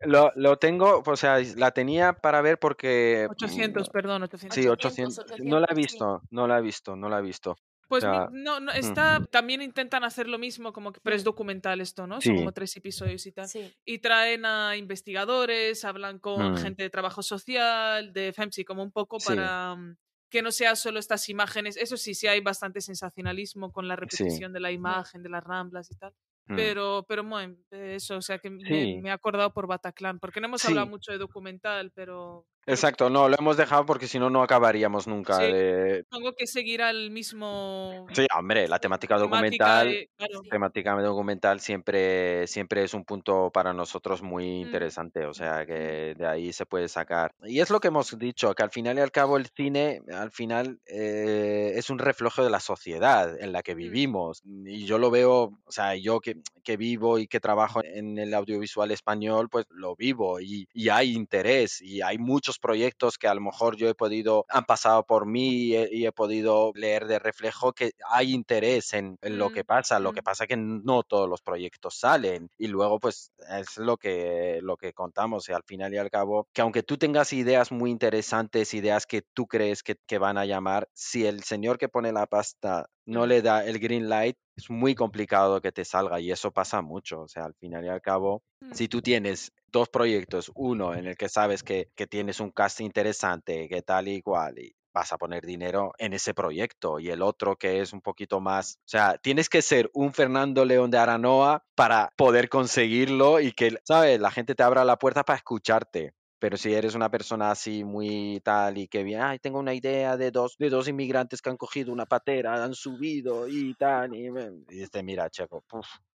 lo, 0.00 0.32
lo, 0.36 0.58
tengo, 0.58 1.02
o 1.04 1.16
sea, 1.16 1.38
la 1.56 1.70
tenía 1.70 2.12
para 2.12 2.42
ver 2.42 2.58
porque... 2.58 3.26
800, 3.30 3.88
mm, 3.88 3.90
perdón, 3.90 4.22
800. 4.24 4.54
Sí, 4.54 4.68
800. 4.68 5.40
No 5.40 5.60
la 5.60 5.68
he 5.70 5.74
visto, 5.74 6.20
no 6.30 6.46
la 6.46 6.58
he 6.58 6.62
visto, 6.62 6.94
no 6.94 7.08
la 7.08 7.20
he 7.20 7.22
visto. 7.22 7.56
Pues 7.88 8.04
no, 8.04 8.28
no, 8.30 8.60
mm. 8.60 8.76
está, 8.76 9.24
también 9.30 9.62
intentan 9.62 10.04
hacer 10.04 10.28
lo 10.28 10.38
mismo, 10.38 10.74
como 10.74 10.92
que, 10.92 11.00
pero 11.02 11.16
es 11.16 11.24
documental 11.24 11.80
esto, 11.80 12.06
¿no? 12.06 12.20
Son 12.20 12.36
como 12.36 12.52
tres 12.52 12.76
episodios 12.76 13.24
y 13.26 13.32
tal. 13.32 13.48
Y 13.84 13.98
traen 13.98 14.44
a 14.44 14.76
investigadores, 14.76 15.84
hablan 15.86 16.18
con 16.18 16.52
mm. 16.52 16.56
gente 16.58 16.82
de 16.82 16.90
trabajo 16.90 17.22
social, 17.22 18.12
de 18.12 18.34
FEMSI, 18.34 18.64
como 18.64 18.82
un 18.82 18.92
poco 18.92 19.16
para 19.18 19.74
mm, 19.74 19.96
que 20.28 20.42
no 20.42 20.52
sea 20.52 20.76
solo 20.76 20.98
estas 20.98 21.30
imágenes. 21.30 21.78
Eso 21.78 21.96
sí, 21.96 22.14
sí 22.14 22.26
hay 22.26 22.40
bastante 22.40 22.82
sensacionalismo 22.82 23.72
con 23.72 23.88
la 23.88 23.96
repetición 23.96 24.52
de 24.52 24.60
la 24.60 24.70
imagen, 24.70 25.22
de 25.22 25.30
las 25.30 25.42
ramblas 25.42 25.90
y 25.90 25.96
tal. 25.96 26.12
Pero, 26.46 27.04
pero 27.06 27.22
bueno, 27.24 27.56
eso, 27.70 28.16
o 28.16 28.22
sea 28.22 28.38
que 28.38 28.48
me, 28.48 29.00
he 29.00 29.10
acordado 29.10 29.52
por 29.52 29.66
Bataclan, 29.66 30.18
porque 30.18 30.40
no 30.40 30.46
hemos 30.46 30.64
hablado 30.64 30.86
mucho 30.86 31.12
de 31.12 31.18
documental, 31.18 31.92
pero 31.94 32.46
Exacto, 32.68 33.08
no, 33.08 33.28
lo 33.28 33.36
hemos 33.38 33.56
dejado 33.56 33.86
porque 33.86 34.06
si 34.06 34.18
no, 34.18 34.28
no 34.28 34.42
acabaríamos 34.42 35.06
nunca. 35.06 35.38
Sí, 35.38 35.44
de... 35.44 36.04
Tengo 36.10 36.34
que 36.34 36.46
seguir 36.46 36.82
al 36.82 37.10
mismo. 37.10 38.06
Sí, 38.12 38.26
hombre, 38.36 38.68
la 38.68 38.78
temática 38.78 39.16
documental. 39.16 40.08
Temática 40.50 40.94
documental 41.00 41.60
siempre, 41.60 42.46
siempre 42.46 42.84
es 42.84 42.92
un 42.92 43.04
punto 43.04 43.50
para 43.50 43.72
nosotros 43.72 44.22
muy 44.22 44.44
mm. 44.44 44.66
interesante. 44.66 45.24
O 45.24 45.32
sea, 45.32 45.64
que 45.64 46.14
de 46.16 46.26
ahí 46.26 46.52
se 46.52 46.66
puede 46.66 46.88
sacar. 46.88 47.34
Y 47.44 47.60
es 47.60 47.70
lo 47.70 47.80
que 47.80 47.88
hemos 47.88 48.18
dicho, 48.18 48.54
que 48.54 48.62
al 48.62 48.70
final 48.70 48.98
y 48.98 49.00
al 49.00 49.12
cabo 49.12 49.38
el 49.38 49.46
cine, 49.46 50.02
al 50.12 50.30
final, 50.30 50.78
eh, 50.86 51.72
es 51.74 51.88
un 51.88 51.98
reflejo 51.98 52.44
de 52.44 52.50
la 52.50 52.60
sociedad 52.60 53.40
en 53.40 53.52
la 53.52 53.62
que 53.62 53.74
mm. 53.74 53.78
vivimos. 53.78 54.42
Y 54.66 54.84
yo 54.84 54.98
lo 54.98 55.10
veo, 55.10 55.58
o 55.64 55.72
sea, 55.72 55.96
yo 55.96 56.20
que, 56.20 56.36
que 56.62 56.76
vivo 56.76 57.18
y 57.18 57.26
que 57.28 57.40
trabajo 57.40 57.80
en 57.82 58.18
el 58.18 58.34
audiovisual 58.34 58.90
español, 58.90 59.48
pues 59.48 59.64
lo 59.70 59.96
vivo 59.96 60.38
y, 60.38 60.68
y 60.74 60.90
hay 60.90 61.14
interés 61.14 61.80
y 61.80 62.02
hay 62.02 62.18
muchos 62.18 62.57
proyectos 62.58 63.18
que 63.18 63.28
a 63.28 63.34
lo 63.34 63.40
mejor 63.40 63.76
yo 63.76 63.88
he 63.88 63.94
podido, 63.94 64.46
han 64.48 64.64
pasado 64.64 65.04
por 65.04 65.26
mí 65.26 65.74
y 65.90 66.06
he, 66.06 66.12
podido 66.12 66.72
leer 66.74 67.06
de 67.06 67.18
reflejo 67.18 67.72
que 67.72 67.92
hay 68.08 68.32
interés 68.32 68.92
en, 68.94 69.18
lo 69.22 69.50
que 69.50 69.64
pasa. 69.64 69.98
Lo 69.98 70.12
que 70.12 70.22
pasa 70.22 70.46
que 70.46 70.56
no 70.56 71.02
todos 71.02 71.28
los 71.28 71.42
proyectos 71.42 71.98
salen 71.98 72.50
y 72.58 72.66
luego 72.66 72.98
pues 72.98 73.32
es 73.50 73.76
lo 73.78 73.96
que, 73.96 74.60
lo 74.62 74.76
que 74.76 74.92
contamos 74.92 75.48
y 75.48 75.52
al 75.52 75.62
final 75.64 75.94
y 75.94 75.98
al 75.98 76.10
cabo 76.10 76.48
que 76.52 76.62
aunque 76.62 76.82
tú 76.82 76.96
tengas 76.96 77.32
ideas 77.32 77.72
muy 77.72 77.90
interesantes, 77.90 78.74
ideas 78.74 79.06
que 79.06 79.22
tú 79.22 79.46
crees 79.46 79.82
que, 79.82 79.96
que 80.06 80.18
van 80.18 80.38
a 80.38 80.44
llamar, 80.44 80.88
si 80.92 81.26
el 81.26 81.44
señor 81.44 81.78
que 81.78 81.88
pone 81.88 82.12
la 82.12 82.26
pasta 82.26 82.88
no 83.06 83.26
le 83.26 83.42
da 83.42 83.64
el 83.64 83.78
green 83.78 84.08
light, 84.08 84.36
es 84.58 84.70
muy 84.70 84.94
complicado 84.94 85.60
que 85.60 85.72
te 85.72 85.84
salga 85.84 86.20
y 86.20 86.32
eso 86.32 86.50
pasa 86.50 86.82
mucho. 86.82 87.22
O 87.22 87.28
sea, 87.28 87.44
al 87.44 87.54
final 87.54 87.84
y 87.84 87.88
al 87.88 88.02
cabo, 88.02 88.42
si 88.72 88.88
tú 88.88 89.00
tienes 89.00 89.52
dos 89.70 89.88
proyectos, 89.88 90.50
uno 90.54 90.94
en 90.94 91.06
el 91.06 91.16
que 91.16 91.28
sabes 91.28 91.62
que, 91.62 91.90
que 91.94 92.06
tienes 92.06 92.40
un 92.40 92.50
cast 92.50 92.80
interesante, 92.80 93.68
que 93.68 93.82
tal 93.82 94.08
y 94.08 94.20
cual, 94.20 94.58
y 94.58 94.74
vas 94.92 95.12
a 95.12 95.18
poner 95.18 95.46
dinero 95.46 95.92
en 95.98 96.12
ese 96.12 96.34
proyecto, 96.34 96.98
y 96.98 97.10
el 97.10 97.22
otro 97.22 97.54
que 97.56 97.80
es 97.80 97.92
un 97.92 98.00
poquito 98.00 98.40
más, 98.40 98.78
o 98.78 98.88
sea, 98.88 99.16
tienes 99.18 99.48
que 99.48 99.62
ser 99.62 99.90
un 99.94 100.12
Fernando 100.12 100.64
León 100.64 100.90
de 100.90 100.98
Aranoa 100.98 101.62
para 101.76 102.10
poder 102.16 102.48
conseguirlo 102.48 103.38
y 103.38 103.52
que, 103.52 103.78
¿sabes? 103.84 104.18
La 104.18 104.32
gente 104.32 104.56
te 104.56 104.64
abra 104.64 104.84
la 104.84 104.96
puerta 104.96 105.22
para 105.22 105.36
escucharte. 105.36 106.14
Pero 106.38 106.56
si 106.56 106.72
eres 106.72 106.94
una 106.94 107.10
persona 107.10 107.50
así 107.50 107.82
muy 107.82 108.40
tal 108.44 108.78
y 108.78 108.86
que 108.86 109.02
bien, 109.02 109.22
ay, 109.22 109.38
tengo 109.38 109.58
una 109.58 109.74
idea 109.74 110.16
de 110.16 110.30
dos, 110.30 110.56
de 110.58 110.70
dos 110.70 110.86
inmigrantes 110.86 111.42
que 111.42 111.50
han 111.50 111.56
cogido 111.56 111.92
una 111.92 112.06
patera, 112.06 112.62
han 112.62 112.74
subido 112.74 113.48
y 113.48 113.74
tal, 113.74 114.14
y, 114.14 114.26
y 114.26 115.02
mira, 115.02 115.28
Checo, 115.30 115.64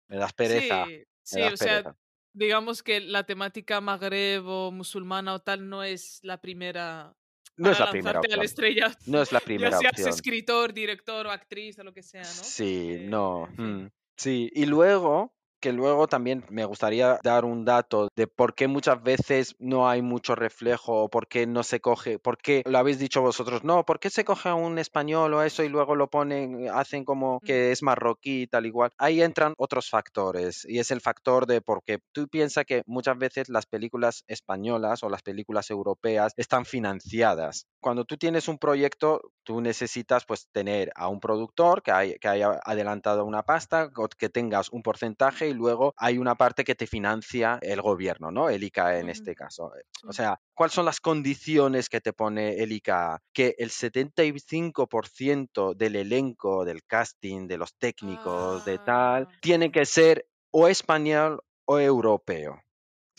me 0.07 0.17
das 0.17 0.33
pereza. 0.33 0.85
Sí, 1.23 1.41
o 1.41 1.55
sea, 1.55 1.95
digamos 2.33 2.83
que 2.83 2.99
la 2.99 3.23
temática 3.25 3.79
magreb 3.81 4.45
o 4.45 4.71
musulmana 4.71 5.33
o 5.33 5.39
tal 5.39 5.69
no 5.69 5.83
es 5.83 6.19
la 6.23 6.41
primera. 6.41 7.15
No 7.55 7.71
es 7.71 7.79
la 7.79 7.91
primera 7.91 8.19
opción. 8.19 8.41
estrella, 8.41 8.97
no 9.05 9.21
es 9.21 9.31
la 9.31 9.39
primera 9.41 9.79
ya 9.81 9.91
seas 9.93 10.15
escritor, 10.15 10.73
director 10.73 11.27
o 11.27 11.31
actriz 11.31 11.77
o 11.79 11.83
lo 11.83 11.93
que 11.93 12.03
sea, 12.03 12.23
¿no? 12.23 12.43
Sí, 12.43 13.01
no. 13.03 13.47
Mm, 13.57 13.87
sí, 14.15 14.49
y 14.53 14.65
luego 14.65 15.33
que 15.59 15.73
luego 15.73 16.07
también 16.07 16.45
me 16.49 16.65
gustaría 16.65 17.19
dar 17.23 17.45
un 17.45 17.65
dato 17.65 18.09
de 18.15 18.27
por 18.27 18.55
qué 18.55 18.67
muchas 18.67 19.01
veces 19.01 19.55
no 19.59 19.89
hay 19.89 20.01
mucho 20.01 20.35
reflejo 20.35 21.03
o 21.03 21.09
por 21.09 21.27
qué 21.27 21.47
no 21.47 21.63
se 21.63 21.79
coge, 21.79 22.19
por 22.19 22.37
qué 22.37 22.63
lo 22.65 22.77
habéis 22.77 22.99
dicho 22.99 23.21
vosotros, 23.21 23.63
no, 23.63 23.85
por 23.85 23.99
qué 23.99 24.09
se 24.09 24.25
coge 24.25 24.49
a 24.49 24.55
un 24.55 24.79
español 24.79 25.33
o 25.33 25.43
eso 25.43 25.63
y 25.63 25.69
luego 25.69 25.95
lo 25.95 26.09
ponen, 26.09 26.69
hacen 26.69 27.05
como 27.05 27.39
que 27.41 27.71
es 27.71 27.83
marroquí 27.83 28.47
tal 28.47 28.65
igual. 28.65 28.91
Ahí 28.97 29.21
entran 29.21 29.53
otros 29.57 29.89
factores 29.89 30.65
y 30.65 30.79
es 30.79 30.91
el 30.91 31.01
factor 31.01 31.45
de 31.45 31.61
porque 31.61 31.99
tú 32.11 32.27
piensas 32.27 32.65
que 32.65 32.83
muchas 32.85 33.17
veces 33.17 33.49
las 33.49 33.65
películas 33.65 34.23
españolas 34.27 35.03
o 35.03 35.09
las 35.09 35.21
películas 35.21 35.69
europeas 35.69 36.33
están 36.37 36.65
financiadas. 36.65 37.67
Cuando 37.79 38.05
tú 38.05 38.17
tienes 38.17 38.47
un 38.47 38.57
proyecto, 38.57 39.31
tú 39.43 39.61
necesitas 39.61 40.25
pues 40.25 40.47
tener 40.51 40.91
a 40.95 41.07
un 41.07 41.19
productor 41.19 41.81
que, 41.81 42.17
que 42.19 42.27
haya 42.27 42.59
adelantado 42.63 43.25
una 43.25 43.43
pasta, 43.43 43.91
que 44.17 44.29
tengas 44.29 44.69
un 44.69 44.81
porcentaje 44.81 45.48
y 45.49 45.53
luego 45.53 45.93
hay 45.97 46.17
una 46.17 46.35
parte 46.35 46.63
que 46.63 46.75
te 46.75 46.87
financia 46.87 47.59
el 47.61 47.81
gobierno, 47.81 48.31
¿no? 48.31 48.49
El 48.49 48.63
ICA 48.63 48.99
en 48.99 49.09
este 49.09 49.35
caso. 49.35 49.75
Eh, 49.75 49.83
o 50.07 50.13
sea, 50.13 50.39
¿cuáles 50.53 50.73
son 50.73 50.85
las 50.85 50.99
condiciones 50.99 51.89
que 51.89 52.01
te 52.01 52.13
pone 52.13 52.61
el 52.63 52.71
ICA? 52.71 53.21
Que 53.33 53.55
el 53.57 53.69
75% 53.69 55.75
del 55.75 55.95
elenco, 55.95 56.65
del 56.65 56.83
casting, 56.85 57.47
de 57.47 57.57
los 57.57 57.75
técnicos, 57.75 58.65
de 58.65 58.77
tal, 58.79 59.27
tiene 59.41 59.65
ah. 59.65 59.71
que 59.71 59.85
ser 59.85 60.27
o 60.51 60.67
español 60.67 61.43
o 61.65 61.79
europeo. 61.79 62.61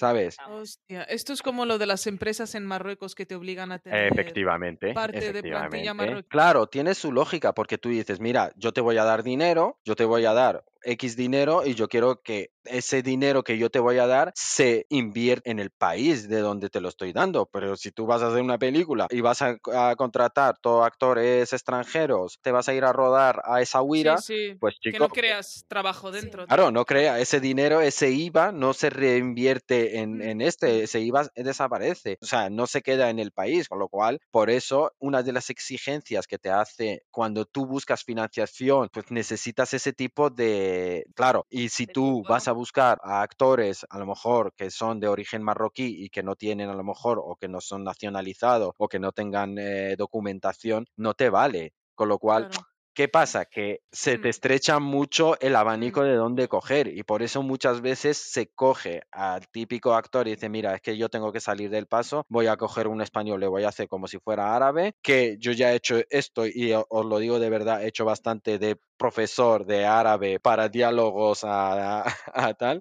¿sabes? 0.00 0.36
Hostia, 0.48 1.02
esto 1.02 1.34
es 1.34 1.42
como 1.42 1.66
lo 1.66 1.76
de 1.76 1.84
las 1.84 2.06
empresas 2.06 2.54
en 2.54 2.64
Marruecos 2.64 3.14
que 3.14 3.26
te 3.26 3.34
obligan 3.34 3.70
a 3.70 3.78
tener 3.78 4.10
efectivamente, 4.10 4.94
parte 4.94 5.30
de 5.30 5.42
plantilla 5.42 5.94
Claro, 6.28 6.68
tiene 6.68 6.94
su 6.94 7.12
lógica 7.12 7.52
porque 7.52 7.76
tú 7.76 7.90
dices, 7.90 8.18
mira, 8.18 8.50
yo 8.56 8.72
te 8.72 8.80
voy 8.80 8.96
a 8.96 9.04
dar 9.04 9.22
dinero, 9.22 9.78
yo 9.84 9.96
te 9.96 10.06
voy 10.06 10.24
a 10.24 10.32
dar 10.32 10.64
X 10.84 11.16
dinero 11.16 11.62
y 11.64 11.74
yo 11.74 11.88
quiero 11.88 12.22
que 12.22 12.50
ese 12.64 13.02
dinero 13.02 13.42
que 13.42 13.58
yo 13.58 13.70
te 13.70 13.78
voy 13.78 13.98
a 13.98 14.06
dar 14.06 14.32
se 14.34 14.86
invierte 14.88 15.50
en 15.50 15.58
el 15.58 15.70
país 15.70 16.28
de 16.28 16.40
donde 16.40 16.68
te 16.68 16.80
lo 16.80 16.88
estoy 16.88 17.12
dando. 17.12 17.46
Pero 17.46 17.76
si 17.76 17.90
tú 17.90 18.06
vas 18.06 18.22
a 18.22 18.28
hacer 18.28 18.42
una 18.42 18.58
película 18.58 19.06
y 19.10 19.20
vas 19.20 19.42
a, 19.42 19.56
contratar 19.96 20.56
todos 20.60 20.86
actores 20.86 21.52
extranjeros, 21.52 22.38
te 22.42 22.52
vas 22.52 22.68
a 22.68 22.74
ir 22.74 22.84
a 22.84 22.92
rodar 22.92 23.42
a 23.44 23.60
esa 23.60 23.82
huira, 23.82 24.16
pues 24.58 24.74
chico, 24.80 24.92
que 24.92 24.98
no 24.98 25.08
creas 25.08 25.64
trabajo 25.68 26.10
dentro. 26.10 26.46
Claro, 26.46 26.70
no 26.70 26.84
crea 26.84 27.18
ese 27.18 27.40
dinero, 27.40 27.80
ese 27.80 28.10
IVA 28.10 28.52
no 28.52 28.72
se 28.72 28.90
reinvierte 28.90 29.98
en, 29.98 30.22
en 30.22 30.40
este, 30.40 30.82
ese 30.84 31.00
IVA 31.00 31.28
desaparece, 31.34 32.18
o 32.20 32.26
sea, 32.26 32.50
no 32.50 32.66
se 32.66 32.82
queda 32.82 33.10
en 33.10 33.18
el 33.18 33.32
país, 33.32 33.68
con 33.68 33.78
lo 33.78 33.88
cual, 33.88 34.20
por 34.30 34.50
eso, 34.50 34.92
una 34.98 35.22
de 35.22 35.32
las 35.32 35.50
exigencias 35.50 36.26
que 36.26 36.38
te 36.38 36.50
hace 36.50 37.02
cuando 37.10 37.44
tú 37.44 37.66
buscas 37.66 38.04
financiación, 38.04 38.88
pues 38.92 39.10
necesitas 39.10 39.74
ese 39.74 39.92
tipo 39.92 40.30
de, 40.30 40.69
claro, 41.14 41.46
y 41.50 41.68
si 41.68 41.86
tú 41.86 42.24
vas 42.26 42.48
a 42.48 42.52
buscar 42.52 42.98
a 43.02 43.22
actores 43.22 43.86
a 43.88 43.98
lo 43.98 44.06
mejor 44.06 44.52
que 44.56 44.70
son 44.70 45.00
de 45.00 45.08
origen 45.08 45.42
marroquí 45.42 46.04
y 46.04 46.10
que 46.10 46.22
no 46.22 46.36
tienen 46.36 46.70
a 46.70 46.74
lo 46.74 46.84
mejor 46.84 47.20
o 47.22 47.36
que 47.36 47.48
no 47.48 47.60
son 47.60 47.84
nacionalizados 47.84 48.74
o 48.78 48.88
que 48.88 48.98
no 48.98 49.12
tengan 49.12 49.58
eh, 49.58 49.96
documentación, 49.96 50.86
no 50.96 51.14
te 51.14 51.30
vale. 51.30 51.74
Con 51.94 52.08
lo 52.08 52.18
cual, 52.18 52.48
¿Qué 52.92 53.08
pasa? 53.08 53.44
Que 53.44 53.82
se 53.92 54.18
te 54.18 54.28
estrecha 54.28 54.80
mucho 54.80 55.38
el 55.40 55.54
abanico 55.54 56.02
de 56.02 56.16
dónde 56.16 56.48
coger 56.48 56.88
y 56.88 57.04
por 57.04 57.22
eso 57.22 57.42
muchas 57.42 57.80
veces 57.80 58.18
se 58.18 58.48
coge 58.48 59.02
al 59.12 59.46
típico 59.48 59.94
actor 59.94 60.26
y 60.26 60.32
dice, 60.32 60.48
mira, 60.48 60.74
es 60.74 60.80
que 60.80 60.96
yo 60.96 61.08
tengo 61.08 61.32
que 61.32 61.40
salir 61.40 61.70
del 61.70 61.86
paso, 61.86 62.26
voy 62.28 62.48
a 62.48 62.56
coger 62.56 62.88
un 62.88 63.00
español, 63.00 63.38
le 63.40 63.46
voy 63.46 63.62
a 63.62 63.68
hacer 63.68 63.86
como 63.86 64.08
si 64.08 64.18
fuera 64.18 64.56
árabe, 64.56 64.94
que 65.02 65.36
yo 65.38 65.52
ya 65.52 65.72
he 65.72 65.76
hecho 65.76 66.00
esto 66.10 66.46
y 66.46 66.72
os 66.72 67.06
lo 67.06 67.18
digo 67.18 67.38
de 67.38 67.48
verdad, 67.48 67.82
he 67.84 67.88
hecho 67.88 68.04
bastante 68.04 68.58
de 68.58 68.76
profesor 68.96 69.64
de 69.66 69.86
árabe 69.86 70.40
para 70.40 70.68
diálogos 70.68 71.44
a 71.44 72.04
tal. 72.58 72.80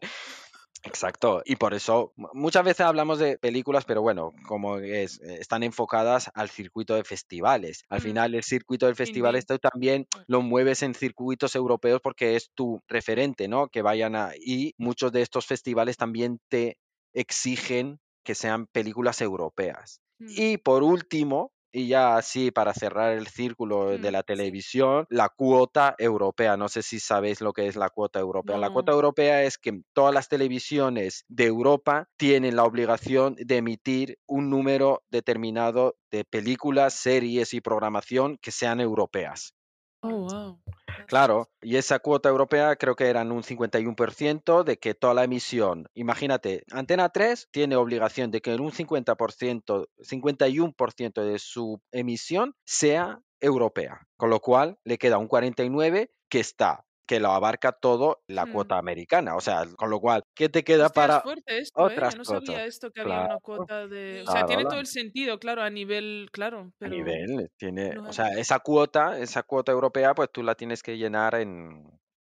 Exacto, 0.84 1.42
y 1.46 1.58
por 1.58 1.74
eso 1.74 2.14
muchas 2.16 2.64
veces 2.64 2.86
hablamos 2.86 3.20
de 3.20 3.38
películas, 3.38 3.84
pero 3.86 4.02
bueno, 4.02 4.34
como 4.48 4.78
es, 4.78 5.20
eh, 5.22 5.38
están 5.40 5.64
enfocadas 5.64 6.32
al 6.34 6.50
circuito 6.50 6.96
de 6.96 7.04
festivales. 7.04 7.84
Al 7.90 8.00
mm. 8.00 8.04
final 8.04 8.36
el 8.36 8.44
circuito 8.44 8.86
del 8.86 8.96
festival 8.96 9.36
esto 9.36 9.60
también 9.60 10.08
lo 10.28 10.42
mueves 10.42 10.82
en 10.84 10.94
circuitos 10.94 11.56
europeos 11.56 12.00
porque 12.02 12.36
es 12.36 12.52
tu 12.56 12.82
referente, 12.88 13.48
¿no? 13.48 13.68
Que 13.68 13.82
vayan 13.82 14.16
a... 14.16 14.32
Y 14.40 14.74
muchos 14.78 15.12
de 15.12 15.22
estos 15.22 15.46
festivales 15.46 15.98
también 15.98 16.40
te 16.48 16.78
exigen 17.14 18.00
que 18.24 18.36
sean 18.36 18.68
películas 18.68 19.22
europeas. 19.22 20.02
Mm. 20.20 20.28
Y 20.30 20.58
por 20.58 20.84
último, 20.84 21.52
y 21.72 21.88
ya 21.88 22.16
así, 22.16 22.52
para 22.52 22.74
cerrar 22.74 23.14
el 23.14 23.28
círculo 23.28 23.98
de 23.98 24.12
la 24.12 24.24
televisión, 24.24 25.06
la 25.10 25.30
cuota 25.30 25.96
europea. 25.98 26.58
No 26.58 26.70
sé 26.70 26.82
si 26.82 27.00
sabéis 27.00 27.42
lo 27.42 27.54
que 27.54 27.68
es 27.68 27.76
la 27.76 27.90
cuota 27.90 28.20
europea. 28.20 28.58
La 28.58 28.72
cuota 28.72 28.92
europea 28.92 29.44
es 29.44 29.58
que 29.58 29.82
todas 29.94 30.14
las 30.14 30.30
televisiones 30.30 31.26
de 31.28 31.46
Europa 31.46 32.08
tienen 32.18 32.56
la 32.56 32.64
obligación 32.64 33.36
de 33.38 33.58
emitir 33.58 34.18
un 34.26 34.50
número 34.50 35.04
determinado 35.10 35.96
de 36.12 36.26
películas, 36.26 36.94
series 36.94 37.54
y 37.54 37.62
programación 37.62 38.38
que 38.42 38.52
sean 38.52 38.80
europeas. 38.80 39.54
Oh, 40.02 40.10
wow. 40.10 40.62
Claro, 41.08 41.50
y 41.62 41.76
esa 41.78 42.00
cuota 42.00 42.30
europea 42.30 42.76
creo 42.76 42.96
que 42.96 43.08
eran 43.08 43.32
un 43.32 43.44
51% 43.44 44.64
de 44.64 44.78
que 44.78 44.94
toda 44.94 45.14
la 45.14 45.24
emisión, 45.24 45.88
imagínate, 45.94 46.64
Antena 46.72 47.10
3 47.10 47.50
tiene 47.52 47.76
obligación 47.76 48.32
de 48.32 48.42
que 48.42 48.54
en 48.54 48.62
un 48.62 48.72
50%, 48.72 49.88
51% 49.98 51.24
de 51.24 51.40
su 51.40 51.82
emisión 51.92 52.56
sea 52.64 53.22
europea, 53.42 54.08
con 54.18 54.30
lo 54.30 54.40
cual 54.40 54.78
le 54.84 54.98
queda 54.98 55.18
un 55.18 55.28
49% 55.28 56.10
que 56.30 56.40
está 56.40 56.86
que 57.10 57.20
lo 57.20 57.32
abarca 57.32 57.72
todo 57.72 58.22
la 58.28 58.46
cuota 58.46 58.78
americana. 58.78 59.36
O 59.36 59.42
sea, 59.42 59.64
con 59.78 59.90
lo 59.90 60.00
cual, 60.00 60.22
¿qué 60.36 60.48
te 60.48 60.64
queda 60.64 60.90
para 60.90 61.18
es 61.18 61.24
fuerte 61.24 61.58
esto, 61.58 61.90
¿eh? 61.90 61.96
no 62.16 62.24
sabía 62.24 62.66
esto 62.66 62.92
que 62.92 63.02
había 63.02 63.22
una 63.22 63.40
cuota 63.40 63.88
de... 63.88 64.24
O 64.28 64.32
sea, 64.32 64.46
tiene 64.46 64.64
todo 64.66 64.80
el 64.80 64.86
sentido, 64.86 65.40
claro, 65.40 65.64
a 65.64 65.72
nivel, 65.72 66.30
claro. 66.32 66.72
A 66.80 66.88
nivel, 66.88 67.50
tiene... 67.58 67.98
o 67.98 68.14
sea, 68.14 68.28
esa 68.38 68.60
cuota, 68.60 69.18
esa 69.18 69.42
cuota 69.42 69.72
europea, 69.72 70.14
pues 70.14 70.30
tú 70.32 70.44
la 70.44 70.54
tienes 70.54 70.84
que 70.84 71.00
llenar 71.00 71.34
en... 71.34 71.84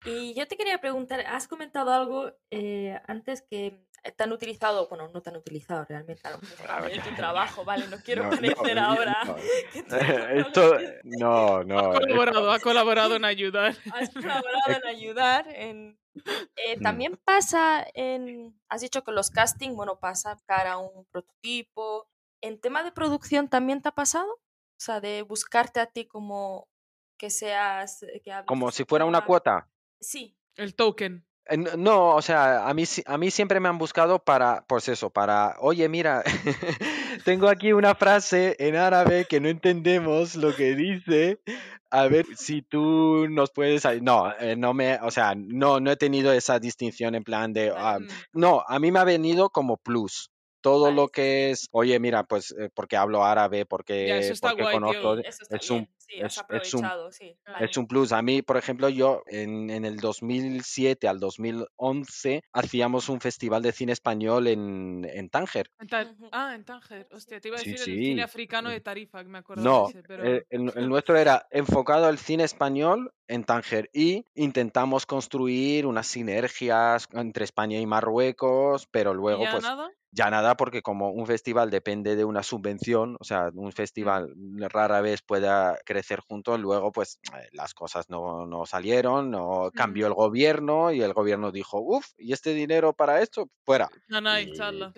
Y 0.04 0.34
yo 0.34 0.46
te 0.46 0.56
quería 0.56 0.78
preguntar, 0.78 1.20
has 1.20 1.48
comentado 1.48 1.92
algo 1.92 2.32
eh, 2.50 3.00
antes 3.06 3.42
que 3.42 3.86
tan 4.12 4.32
utilizado, 4.32 4.86
bueno, 4.88 5.08
no 5.08 5.22
tan 5.22 5.36
utilizado 5.36 5.84
realmente, 5.88 6.28
a 6.28 6.32
lo 6.32 6.38
mejor 6.38 6.90
en 6.90 7.02
tu 7.02 7.14
trabajo, 7.14 7.64
vale, 7.64 7.86
no 7.88 7.96
quiero 7.98 8.28
parecer 8.28 8.78
ahora. 8.78 9.16
Esto, 10.34 10.76
no, 11.04 11.64
no. 11.64 11.92
Ha 11.94 12.00
colaborado, 12.00 12.52
ha 12.52 12.58
colaborado 12.60 13.16
en 13.16 13.24
ayudar. 13.24 13.74
Has 13.92 14.10
colaborado 14.14 14.72
en 14.76 14.86
ayudar. 14.86 15.46
En, 15.48 15.98
eh, 16.56 16.76
mm. 16.76 16.82
también 16.82 17.16
pasa 17.24 17.86
en, 17.94 18.60
has 18.68 18.82
dicho 18.82 19.02
que 19.04 19.12
los 19.12 19.30
casting, 19.30 19.74
bueno, 19.74 19.98
pasa 19.98 20.38
cara 20.46 20.72
a 20.72 20.78
un 20.78 21.06
prototipo. 21.06 22.08
¿En 22.42 22.60
tema 22.60 22.82
de 22.82 22.92
producción 22.92 23.48
también 23.48 23.80
te 23.80 23.88
ha 23.88 23.92
pasado? 23.92 24.30
O 24.30 24.80
sea, 24.80 25.00
de 25.00 25.22
buscarte 25.22 25.80
a 25.80 25.86
ti 25.86 26.06
como 26.06 26.68
que 27.16 27.30
seas... 27.30 28.04
Que 28.22 28.32
como 28.44 28.70
si 28.70 28.84
fuera 28.84 29.06
una 29.06 29.24
cuota. 29.24 29.70
Sí. 30.00 30.36
El 30.56 30.74
token. 30.74 31.24
No, 31.76 32.14
o 32.14 32.22
sea, 32.22 32.66
a 32.66 32.72
mí, 32.72 32.84
a 33.04 33.18
mí 33.18 33.30
siempre 33.30 33.60
me 33.60 33.68
han 33.68 33.76
buscado 33.76 34.18
para, 34.18 34.64
pues 34.66 34.88
eso, 34.88 35.10
para, 35.10 35.56
oye, 35.60 35.90
mira, 35.90 36.22
tengo 37.24 37.48
aquí 37.48 37.74
una 37.74 37.94
frase 37.94 38.56
en 38.58 38.76
árabe 38.76 39.26
que 39.28 39.40
no 39.40 39.48
entendemos 39.50 40.36
lo 40.36 40.56
que 40.56 40.74
dice, 40.74 41.40
a 41.90 42.08
ver 42.08 42.24
si 42.34 42.62
tú 42.62 43.28
nos 43.28 43.50
puedes... 43.50 43.84
No, 44.00 44.32
eh, 44.40 44.56
no 44.56 44.72
me, 44.72 44.98
o 45.02 45.10
sea, 45.10 45.34
no, 45.36 45.80
no 45.80 45.90
he 45.90 45.96
tenido 45.96 46.32
esa 46.32 46.58
distinción 46.58 47.14
en 47.14 47.24
plan 47.24 47.52
de... 47.52 47.70
No, 48.32 48.64
a 48.66 48.78
mí 48.78 48.90
me 48.90 49.00
ha 49.00 49.04
venido 49.04 49.50
como 49.50 49.76
plus 49.76 50.30
todo 50.64 50.90
lo 50.90 51.08
que 51.08 51.50
es, 51.50 51.68
oye, 51.72 52.00
mira, 52.00 52.24
pues 52.24 52.54
eh, 52.58 52.70
porque 52.72 52.96
hablo 52.96 53.22
árabe, 53.22 53.66
porque, 53.66 54.32
porque 54.40 54.62
conozco, 54.62 55.18
es 55.18 55.70
un, 55.70 55.86
es, 56.08 56.38
un, 56.72 56.86
es 57.60 57.76
un 57.76 57.86
plus. 57.86 58.12
A 58.12 58.22
mí, 58.22 58.40
por 58.40 58.56
ejemplo, 58.56 58.88
yo 58.88 59.22
en, 59.26 59.68
en, 59.68 59.84
el 59.84 59.98
2007 59.98 61.06
al 61.06 61.20
2011 61.20 62.44
hacíamos 62.54 63.10
un 63.10 63.20
festival 63.20 63.60
de 63.60 63.72
cine 63.72 63.92
español 63.92 64.46
en, 64.46 65.06
en 65.12 65.28
Tánger. 65.28 65.70
ah, 66.32 66.54
en 66.54 66.64
Tánger. 66.64 67.08
Hostia, 67.12 67.42
te 67.42 67.48
iba 67.48 67.58
a 67.58 67.60
decir 67.60 67.74
el 67.74 67.84
cine 67.84 68.22
africano 68.22 68.70
de 68.70 68.80
Tarifa, 68.80 69.22
que 69.22 69.28
me 69.28 69.38
acuerdo. 69.40 69.62
No, 69.62 69.90
el, 70.08 70.46
el, 70.48 70.64
nuestro 70.88 71.18
era 71.18 71.46
enfocado 71.50 72.06
al 72.06 72.16
cine 72.16 72.44
español 72.44 73.12
en 73.28 73.44
Tánger 73.44 73.90
y 73.92 74.24
intentamos 74.34 75.04
construir 75.04 75.84
unas 75.84 76.06
sinergias 76.06 77.06
entre 77.12 77.44
España 77.44 77.78
y 77.78 77.84
Marruecos, 77.84 78.88
pero 78.90 79.12
luego 79.12 79.44
¿Ya 79.44 79.50
pues... 79.50 79.62
Nada? 79.62 79.90
Ya 80.16 80.30
nada, 80.30 80.56
porque 80.56 80.80
como 80.80 81.10
un 81.10 81.26
festival 81.26 81.70
depende 81.70 82.14
de 82.14 82.24
una 82.24 82.44
subvención, 82.44 83.16
o 83.18 83.24
sea, 83.24 83.50
un 83.52 83.72
festival 83.72 84.32
rara 84.70 85.00
vez 85.00 85.22
pueda 85.22 85.76
crecer 85.84 86.20
juntos, 86.20 86.60
luego 86.60 86.92
pues 86.92 87.18
eh, 87.36 87.48
las 87.50 87.74
cosas 87.74 88.08
no, 88.08 88.46
no 88.46 88.64
salieron, 88.64 89.32
no 89.32 89.72
cambió 89.74 90.06
el 90.06 90.14
gobierno 90.14 90.92
y 90.92 91.02
el 91.02 91.12
gobierno 91.14 91.50
dijo, 91.50 91.80
uff, 91.80 92.12
¿y 92.16 92.32
este 92.32 92.54
dinero 92.54 92.92
para 92.92 93.22
esto? 93.22 93.50
Fuera. 93.64 93.88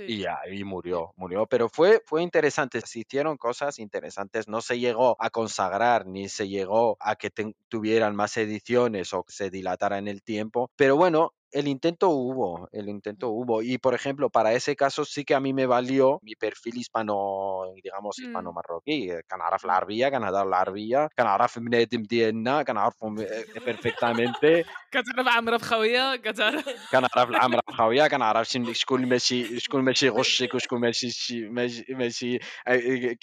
y, 0.06 0.18
ya, 0.18 0.38
y 0.52 0.64
murió, 0.64 1.14
murió, 1.16 1.46
pero 1.46 1.70
fue, 1.70 2.02
fue 2.04 2.22
interesante, 2.22 2.82
se 2.82 2.98
hicieron 2.98 3.38
cosas 3.38 3.78
interesantes, 3.78 4.48
no 4.48 4.60
se 4.60 4.78
llegó 4.78 5.16
a 5.18 5.30
consagrar 5.30 6.06
ni 6.06 6.28
se 6.28 6.46
llegó 6.46 6.98
a 7.00 7.16
que 7.16 7.30
tuvieran 7.68 8.14
más 8.16 8.36
ediciones 8.36 9.14
o 9.14 9.24
que 9.24 9.32
se 9.32 9.48
dilatara 9.48 9.96
en 9.96 10.08
el 10.08 10.22
tiempo, 10.22 10.70
pero 10.76 10.96
bueno, 10.96 11.32
el 11.55 11.67
intento 11.67 12.09
hubo, 12.09 12.69
el 12.71 12.89
intento 12.89 13.29
hubo. 13.29 13.61
Y 13.61 13.77
por 13.77 13.93
ejemplo, 13.93 14.29
para 14.29 14.53
ese 14.53 14.75
caso 14.75 15.05
sí 15.05 15.25
que 15.25 15.35
a 15.35 15.39
mí 15.39 15.53
me 15.53 15.65
valió 15.65 16.19
mi 16.21 16.35
perfil 16.35 16.77
hispano, 16.77 17.73
digamos, 17.75 18.19
hispano-marroquí. 18.19 19.11
كان 19.29 19.41
أعرف 19.41 19.65
العربية 19.65 20.09
كان 20.09 20.23
هذا 20.23 20.41
العربية 20.41 21.09
كان 21.17 21.27
أعرف 21.27 21.59
بنادم 21.59 22.03
ديالنا 22.03 22.63
كان 22.63 22.77
أعرفهم 22.77 23.15
بيرفكتامنتي 23.15 24.63
كتعرف 24.91 25.27
عمرة 25.27 25.57
بخاوية 25.57 26.15
كتعرف 26.15 26.65
كان 26.91 27.07
أعرف 27.17 27.29
العمرة 27.29 27.61
بخاوية 27.67 28.07
كان 28.07 28.21
أعرف 28.21 28.49
شكون 28.71 29.05
ماشي 29.05 29.59
شكون 29.59 29.81
ماشي 29.81 30.09
غشك 30.09 30.53
وشكون 30.55 30.79
ماشي 30.79 31.49
ماشي 31.49 31.85
ماشي 31.89 32.39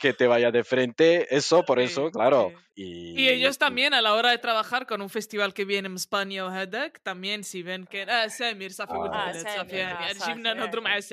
que 0.03 0.13
te 0.13 0.27
vaya 0.27 0.51
de 0.51 0.65
frente. 0.65 1.35
Eso, 1.35 1.65
por 1.65 1.79
eso, 1.79 2.11
claro. 2.11 2.53
Y, 2.75 3.21
y 3.21 3.29
ellos 3.29 3.59
también 3.59 3.93
a 3.93 4.01
la 4.01 4.15
hora 4.15 4.31
de 4.31 4.39
trabajar 4.39 4.87
con 4.87 5.03
un 5.03 5.11
festival 5.11 5.53
que 5.53 5.65
viene 5.65 5.89
en 5.89 5.97
España 5.97 6.47
o 6.47 6.55
Hedek, 6.55 7.03
también 7.03 7.43
si 7.43 7.65
ven 7.65 7.87
que 7.87 8.03
era 8.24 8.30
Semir, 8.30 8.72
ah, 8.80 8.88
ah, 9.12 9.32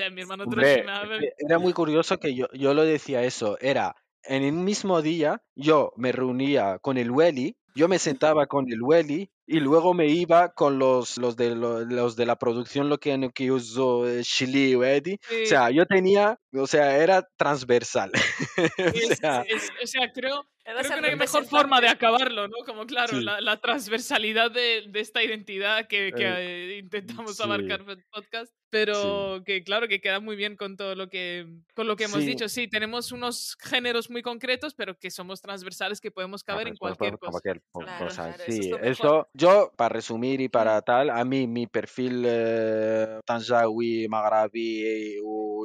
ah, 0.03 1.19
Era 1.37 1.59
muy 1.59 1.73
curioso 1.73 2.17
que 2.17 2.35
yo, 2.35 2.47
yo 2.53 2.73
lo 2.73 2.83
decía 2.83 3.23
eso, 3.23 3.57
era 3.59 3.95
en 4.23 4.43
el 4.43 4.53
mismo 4.53 5.01
día 5.01 5.41
yo 5.55 5.93
me 5.95 6.11
reunía 6.11 6.79
con 6.79 6.97
el 6.97 7.11
Weli, 7.11 7.57
yo 7.73 7.87
me 7.87 7.99
sentaba 7.99 8.47
con 8.47 8.71
el 8.71 8.81
Weli 8.81 9.31
y 9.47 9.59
luego 9.59 9.93
me 9.93 10.07
iba 10.07 10.53
con 10.53 10.79
los, 10.79 11.17
los, 11.17 11.35
de, 11.35 11.55
los, 11.55 12.15
de 12.15 12.25
la 12.25 12.37
producción, 12.37 12.89
lo 12.89 12.97
que, 12.97 13.29
que 13.33 13.51
usó 13.51 14.07
eh, 14.07 14.21
Chile 14.23 14.75
Weli. 14.75 15.19
Sí. 15.21 15.43
O 15.43 15.45
sea, 15.45 15.71
yo 15.71 15.85
tenía, 15.85 16.37
o 16.53 16.67
sea, 16.67 16.97
era 16.97 17.27
transversal. 17.37 18.11
O 19.83 19.87
sea, 19.87 20.11
creo, 20.13 20.45
Creo 20.63 20.95
que 20.95 21.01
no 21.01 21.07
hay 21.07 21.15
mejor 21.15 21.45
forma 21.45 21.81
de 21.81 21.87
acabarlo, 21.87 22.47
¿no? 22.47 22.57
Como 22.65 22.85
claro, 22.85 23.19
la, 23.19 23.57
transversalidad 23.57 24.51
de, 24.51 24.89
esta 24.93 25.23
identidad 25.23 25.87
que, 25.87 26.09
eh, 26.09 26.13
eh, 26.17 26.77
intentamos 26.79 27.39
abarcar 27.41 27.81
en 27.81 27.89
el 27.89 28.03
podcast, 28.11 28.53
pero 28.69 29.43
que 29.45 29.63
claro 29.63 29.87
que 29.87 29.99
queda 29.99 30.19
muy 30.19 30.35
bien 30.35 30.55
con 30.55 30.77
todo 30.77 30.95
lo 30.95 31.09
que, 31.09 31.47
con 31.75 31.87
lo 31.87 31.95
que 31.95 32.05
hemos 32.05 32.23
dicho. 32.25 32.47
Sí, 32.47 32.67
tenemos 32.67 33.11
unos 33.11 33.57
géneros 33.59 34.09
muy 34.09 34.21
concretos, 34.21 34.73
pero 34.75 34.97
que 34.97 35.11
somos 35.11 35.41
transversales, 35.41 35.99
que 35.99 36.11
podemos 36.11 36.43
caber 36.43 36.67
en 36.67 36.77
cualquier 36.77 37.17
cosa. 37.17 38.35
sí, 38.45 38.71
eso, 38.81 39.27
yo, 39.33 39.71
para 39.75 39.89
resumir 39.89 40.41
y 40.41 40.49
para 40.49 40.81
tal, 40.81 41.09
a 41.09 41.25
mí 41.25 41.47
mi 41.47 41.67
perfil 41.67 42.23
eh, 42.25 43.19
tanjawi, 43.25 44.07
maghrabi 44.07 45.17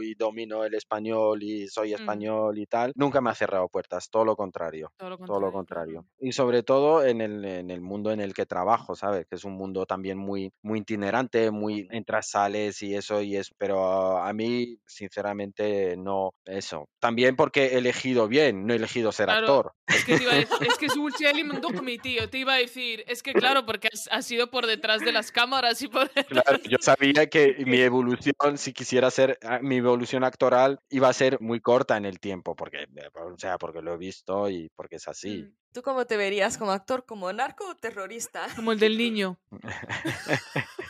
y 0.02 0.14
domino 0.14 0.64
el 0.64 0.74
español 0.74 1.42
y 1.42 1.68
soy 1.68 1.92
mm. 1.92 1.94
español 1.94 2.58
y 2.58 2.66
tal, 2.66 2.92
nunca 2.96 3.20
me 3.20 3.30
ha 3.30 3.34
cerrado 3.34 3.68
puertas, 3.68 4.10
todo 4.10 4.24
lo 4.24 4.36
contrario. 4.36 4.85
Todo 4.96 5.40
lo 5.40 5.52
contrario. 5.52 6.06
Y 6.18 6.32
sobre 6.32 6.62
todo 6.62 7.04
en 7.04 7.20
el, 7.20 7.44
en 7.44 7.70
el, 7.70 7.80
mundo 7.80 8.12
en 8.12 8.20
el 8.20 8.34
que 8.34 8.46
trabajo, 8.46 8.94
¿sabes? 8.94 9.26
Que 9.26 9.36
es 9.36 9.44
un 9.44 9.54
mundo 9.54 9.86
también 9.86 10.18
muy, 10.18 10.52
muy 10.62 10.80
itinerante, 10.80 11.50
muy 11.50 11.88
entras, 11.90 12.30
sales 12.30 12.82
y 12.82 12.94
eso, 12.94 13.22
y 13.22 13.36
es, 13.36 13.50
pero 13.56 14.18
a 14.18 14.32
mí, 14.32 14.78
sinceramente, 14.86 15.96
no, 15.96 16.34
eso. 16.44 16.88
También 16.98 17.36
porque 17.36 17.66
he 17.66 17.78
elegido 17.78 18.28
bien, 18.28 18.66
no 18.66 18.72
he 18.72 18.76
elegido 18.76 19.12
ser 19.12 19.30
actor. 19.30 19.72
Es 19.86 20.04
que, 20.04 20.16
te 20.16 20.22
iba 20.24 20.32
a 20.32 20.36
decir, 20.36 20.56
es 20.68 20.78
que 20.78 20.86
es 20.86 20.96
mi 21.82 21.98
tío, 21.98 22.28
te 22.28 22.38
iba 22.38 22.54
a 22.54 22.58
decir, 22.58 23.04
es 23.06 23.22
que 23.22 23.32
claro, 23.32 23.64
porque 23.64 23.88
has, 24.10 24.26
sido 24.26 24.50
por 24.50 24.66
detrás 24.66 25.00
de 25.00 25.12
las 25.12 25.30
cámaras 25.30 25.80
y 25.82 25.88
por 25.88 26.10
Claro, 26.10 26.58
yo 26.68 26.78
sabía 26.80 27.28
que 27.28 27.56
mi 27.66 27.80
evolución, 27.80 28.58
si 28.58 28.72
quisiera 28.72 29.10
ser, 29.10 29.38
ah, 29.42 29.60
mi 29.62 29.76
evolución 29.76 30.24
actoral 30.24 30.80
iba 30.90 31.08
a 31.08 31.12
ser 31.12 31.40
muy 31.40 31.60
corta 31.60 31.96
en 31.96 32.04
el 32.04 32.18
tiempo, 32.18 32.56
porque, 32.56 32.82
eh, 32.82 33.08
o 33.14 33.38
sea, 33.38 33.58
porque 33.58 33.82
lo 33.82 33.94
he 33.94 33.96
visto 33.96 34.48
y 34.50 34.68
porque 34.76 34.96
es 34.96 35.08
así. 35.08 35.42
Mm. 35.42 35.56
¿Tú 35.72 35.82
cómo 35.82 36.06
te 36.06 36.16
verías 36.16 36.56
como 36.56 36.72
actor? 36.72 37.04
¿Como 37.04 37.32
narco 37.32 37.68
o 37.68 37.74
terrorista? 37.74 38.46
Como 38.54 38.72
el 38.72 38.78
del 38.78 38.96
niño. 38.96 39.38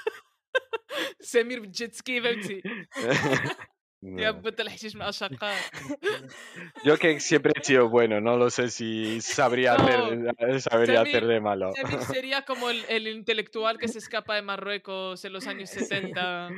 Semir 1.20 1.62
Yo 6.84 6.98
que 6.98 7.18
siempre 7.26 7.52
he 7.54 7.64
sido 7.64 7.88
bueno, 7.88 8.20
no 8.20 8.36
lo 8.36 8.50
sé 8.50 8.68
si 8.70 9.20
sabría, 9.20 9.74
hacer, 9.74 10.32
eh, 10.38 10.98
hacer 10.98 11.26
de 11.26 11.40
malo. 11.40 11.72
sería 12.12 12.42
como 12.42 12.70
el, 12.70 13.08
intelectual 13.08 13.78
que 13.78 13.88
se 13.88 13.98
escapa 13.98 14.34
de 14.34 14.42
Marruecos 14.42 15.24
en 15.24 15.32
los 15.32 15.46
años 15.46 15.70
70, 15.70 16.50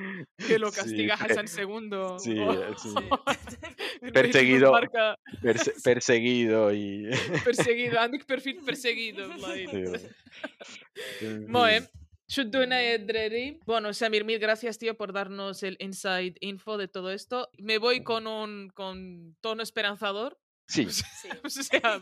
que 0.46 0.58
lo 0.58 0.72
castiga 0.72 1.16
sí, 1.16 1.24
Hassan 1.24 1.46
II. 1.46 1.90
Sí, 2.18 2.36
sí. 2.76 2.92
perseguido, 4.12 4.72
perseguido 5.84 6.72
y... 6.72 7.08
Perseguido, 7.44 8.00
Andik 8.00 8.26
perfil 8.26 8.60
perseguido. 8.64 9.28
Moe, 11.46 11.88
bueno, 13.64 13.92
Samir, 13.94 14.24
mil 14.24 14.38
gracias, 14.38 14.78
tío, 14.78 14.96
por 14.96 15.12
darnos 15.12 15.62
el 15.62 15.76
inside 15.80 16.34
info 16.40 16.76
de 16.76 16.86
todo 16.86 17.10
esto. 17.10 17.48
Me 17.58 17.78
voy 17.78 18.02
con 18.02 18.26
un 18.26 18.70
con 18.74 19.36
tono 19.40 19.62
esperanzador. 19.62 20.38
Sí. 20.66 20.86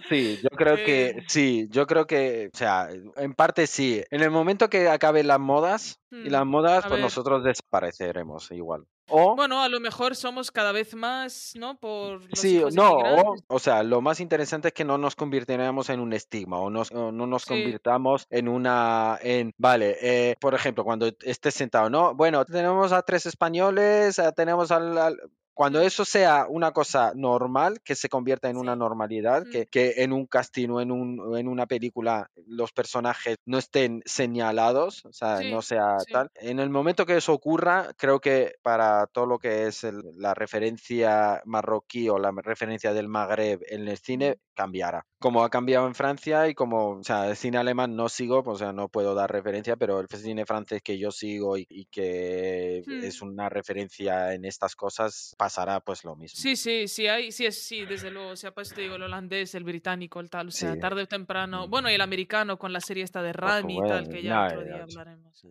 sí. 0.08 0.40
yo 0.42 0.48
creo 0.50 0.74
que 0.74 1.06
eh, 1.06 1.24
sí, 1.28 1.68
yo 1.70 1.86
creo 1.86 2.08
que, 2.08 2.50
o 2.52 2.56
sea, 2.56 2.88
en 3.16 3.34
parte 3.34 3.68
sí. 3.68 4.02
En 4.10 4.22
el 4.22 4.32
momento 4.32 4.68
que 4.68 4.88
acaben 4.88 5.28
las 5.28 5.38
modas 5.38 6.00
y 6.10 6.28
las 6.28 6.44
hmm, 6.44 6.48
modas, 6.48 6.84
pues 6.88 7.00
nosotros 7.00 7.44
desapareceremos 7.44 8.50
igual. 8.50 8.84
O, 9.08 9.36
bueno, 9.36 9.62
a 9.62 9.68
lo 9.68 9.80
mejor 9.80 10.16
somos 10.16 10.50
cada 10.50 10.72
vez 10.72 10.94
más, 10.94 11.52
¿no? 11.54 11.78
Por 11.78 12.22
los 12.22 12.38
sí, 12.40 12.62
no, 12.72 12.98
o, 13.46 13.58
sea, 13.58 13.82
lo 13.82 14.00
más 14.00 14.20
interesante 14.20 14.68
es 14.68 14.74
que 14.74 14.84
no 14.84 14.98
nos 14.98 15.14
convirtiéramos 15.14 15.90
en 15.90 16.00
un 16.00 16.12
estigma 16.12 16.58
o, 16.58 16.70
no 16.70 17.26
nos 17.26 17.44
convirtamos 17.46 18.26
en 18.30 18.48
una, 18.48 19.18
en, 19.22 19.54
vale, 19.58 19.96
eh, 20.00 20.36
por 20.40 20.54
ejemplo, 20.54 20.84
cuando 20.84 21.10
estés 21.22 21.54
sentado, 21.54 21.88
¿no? 21.88 22.14
Bueno, 22.14 22.44
tenemos 22.44 22.92
a 22.92 23.02
tres 23.02 23.26
españoles, 23.26 24.18
eh, 24.18 24.32
tenemos 24.34 24.70
al 24.70 25.16
cuando 25.56 25.80
eso 25.80 26.04
sea 26.04 26.44
una 26.50 26.72
cosa 26.72 27.12
normal, 27.14 27.80
que 27.82 27.94
se 27.94 28.10
convierta 28.10 28.50
en 28.50 28.58
una 28.58 28.76
normalidad, 28.76 29.44
que, 29.50 29.94
en 29.96 30.12
un 30.12 30.26
casting 30.26 30.68
o 30.68 30.82
en, 30.82 30.90
un, 30.90 31.34
en 31.38 31.48
una 31.48 31.64
película 31.64 32.30
los 32.46 32.72
personajes 32.72 33.38
no 33.46 33.56
estén 33.56 34.02
señalados, 34.04 35.06
o 35.06 35.14
sea, 35.14 35.40
no 35.40 35.62
sea 35.62 35.96
tal. 36.12 36.30
En 36.34 36.60
el 36.60 36.68
momento 36.68 37.06
que 37.06 37.16
eso 37.16 37.32
ocurra, 37.32 37.88
creo 37.96 38.20
que 38.20 38.56
para 38.60 39.06
todo 39.06 39.24
lo 39.24 39.38
que 39.38 39.66
es 39.66 39.82
la 40.18 40.34
referencia 40.34 41.40
marroquí 41.46 42.10
o 42.10 42.18
la 42.18 42.32
referencia 42.32 42.92
del 42.92 43.08
Magreb 43.08 43.62
en 43.70 43.88
el 43.88 43.96
cine, 43.96 44.36
cambiará. 44.56 45.06
Como 45.20 45.44
ha 45.44 45.50
cambiado 45.50 45.86
en 45.86 45.94
Francia 45.94 46.48
y 46.48 46.54
como, 46.54 46.98
o 46.98 47.04
sea, 47.04 47.28
el 47.28 47.36
cine 47.36 47.58
alemán 47.58 47.94
no 47.94 48.08
sigo, 48.08 48.42
pues, 48.42 48.56
o 48.56 48.58
sea, 48.58 48.72
no 48.72 48.88
puedo 48.88 49.14
dar 49.14 49.30
referencia, 49.30 49.76
pero 49.76 50.00
el 50.00 50.08
cine 50.08 50.46
francés 50.46 50.82
que 50.82 50.98
yo 50.98 51.12
sigo 51.12 51.56
y, 51.56 51.86
que 51.90 52.82
hmm. 52.86 53.04
es 53.04 53.22
una 53.22 53.48
referencia 53.48 54.34
en 54.34 54.44
estas 54.44 54.74
cosas, 54.74 55.34
pasará 55.46 55.78
pues 55.78 56.02
lo 56.02 56.16
mismo. 56.16 56.40
Sí, 56.40 56.56
sí, 56.56 56.88
sí, 56.88 57.06
hay, 57.06 57.30
sí, 57.30 57.46
es, 57.46 57.62
sí, 57.62 57.86
desde 57.86 58.10
luego, 58.10 58.30
o 58.30 58.36
sea, 58.36 58.50
pues 58.52 58.74
te 58.74 58.80
digo, 58.80 58.96
el 58.96 59.02
holandés, 59.04 59.54
el 59.54 59.62
británico, 59.62 60.18
el 60.18 60.28
tal, 60.28 60.48
o 60.48 60.50
sea, 60.50 60.76
tarde 60.76 61.02
o 61.02 61.06
temprano, 61.06 61.68
bueno, 61.68 61.88
y 61.88 61.94
el 61.94 62.00
americano 62.00 62.58
con 62.58 62.72
la 62.72 62.80
serie 62.80 63.04
esta 63.04 63.22
de 63.22 63.32
Rami 63.32 63.78
y 63.78 63.82
tal, 63.88 64.08
que 64.08 64.22
ya 64.22 64.46
otro 64.46 64.64
día 64.64 64.82
hablaremos. 64.82 65.46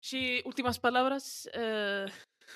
Sí, 0.00 0.42
últimas 0.44 0.78
palabras. 0.78 1.48
Eh, 1.54 2.06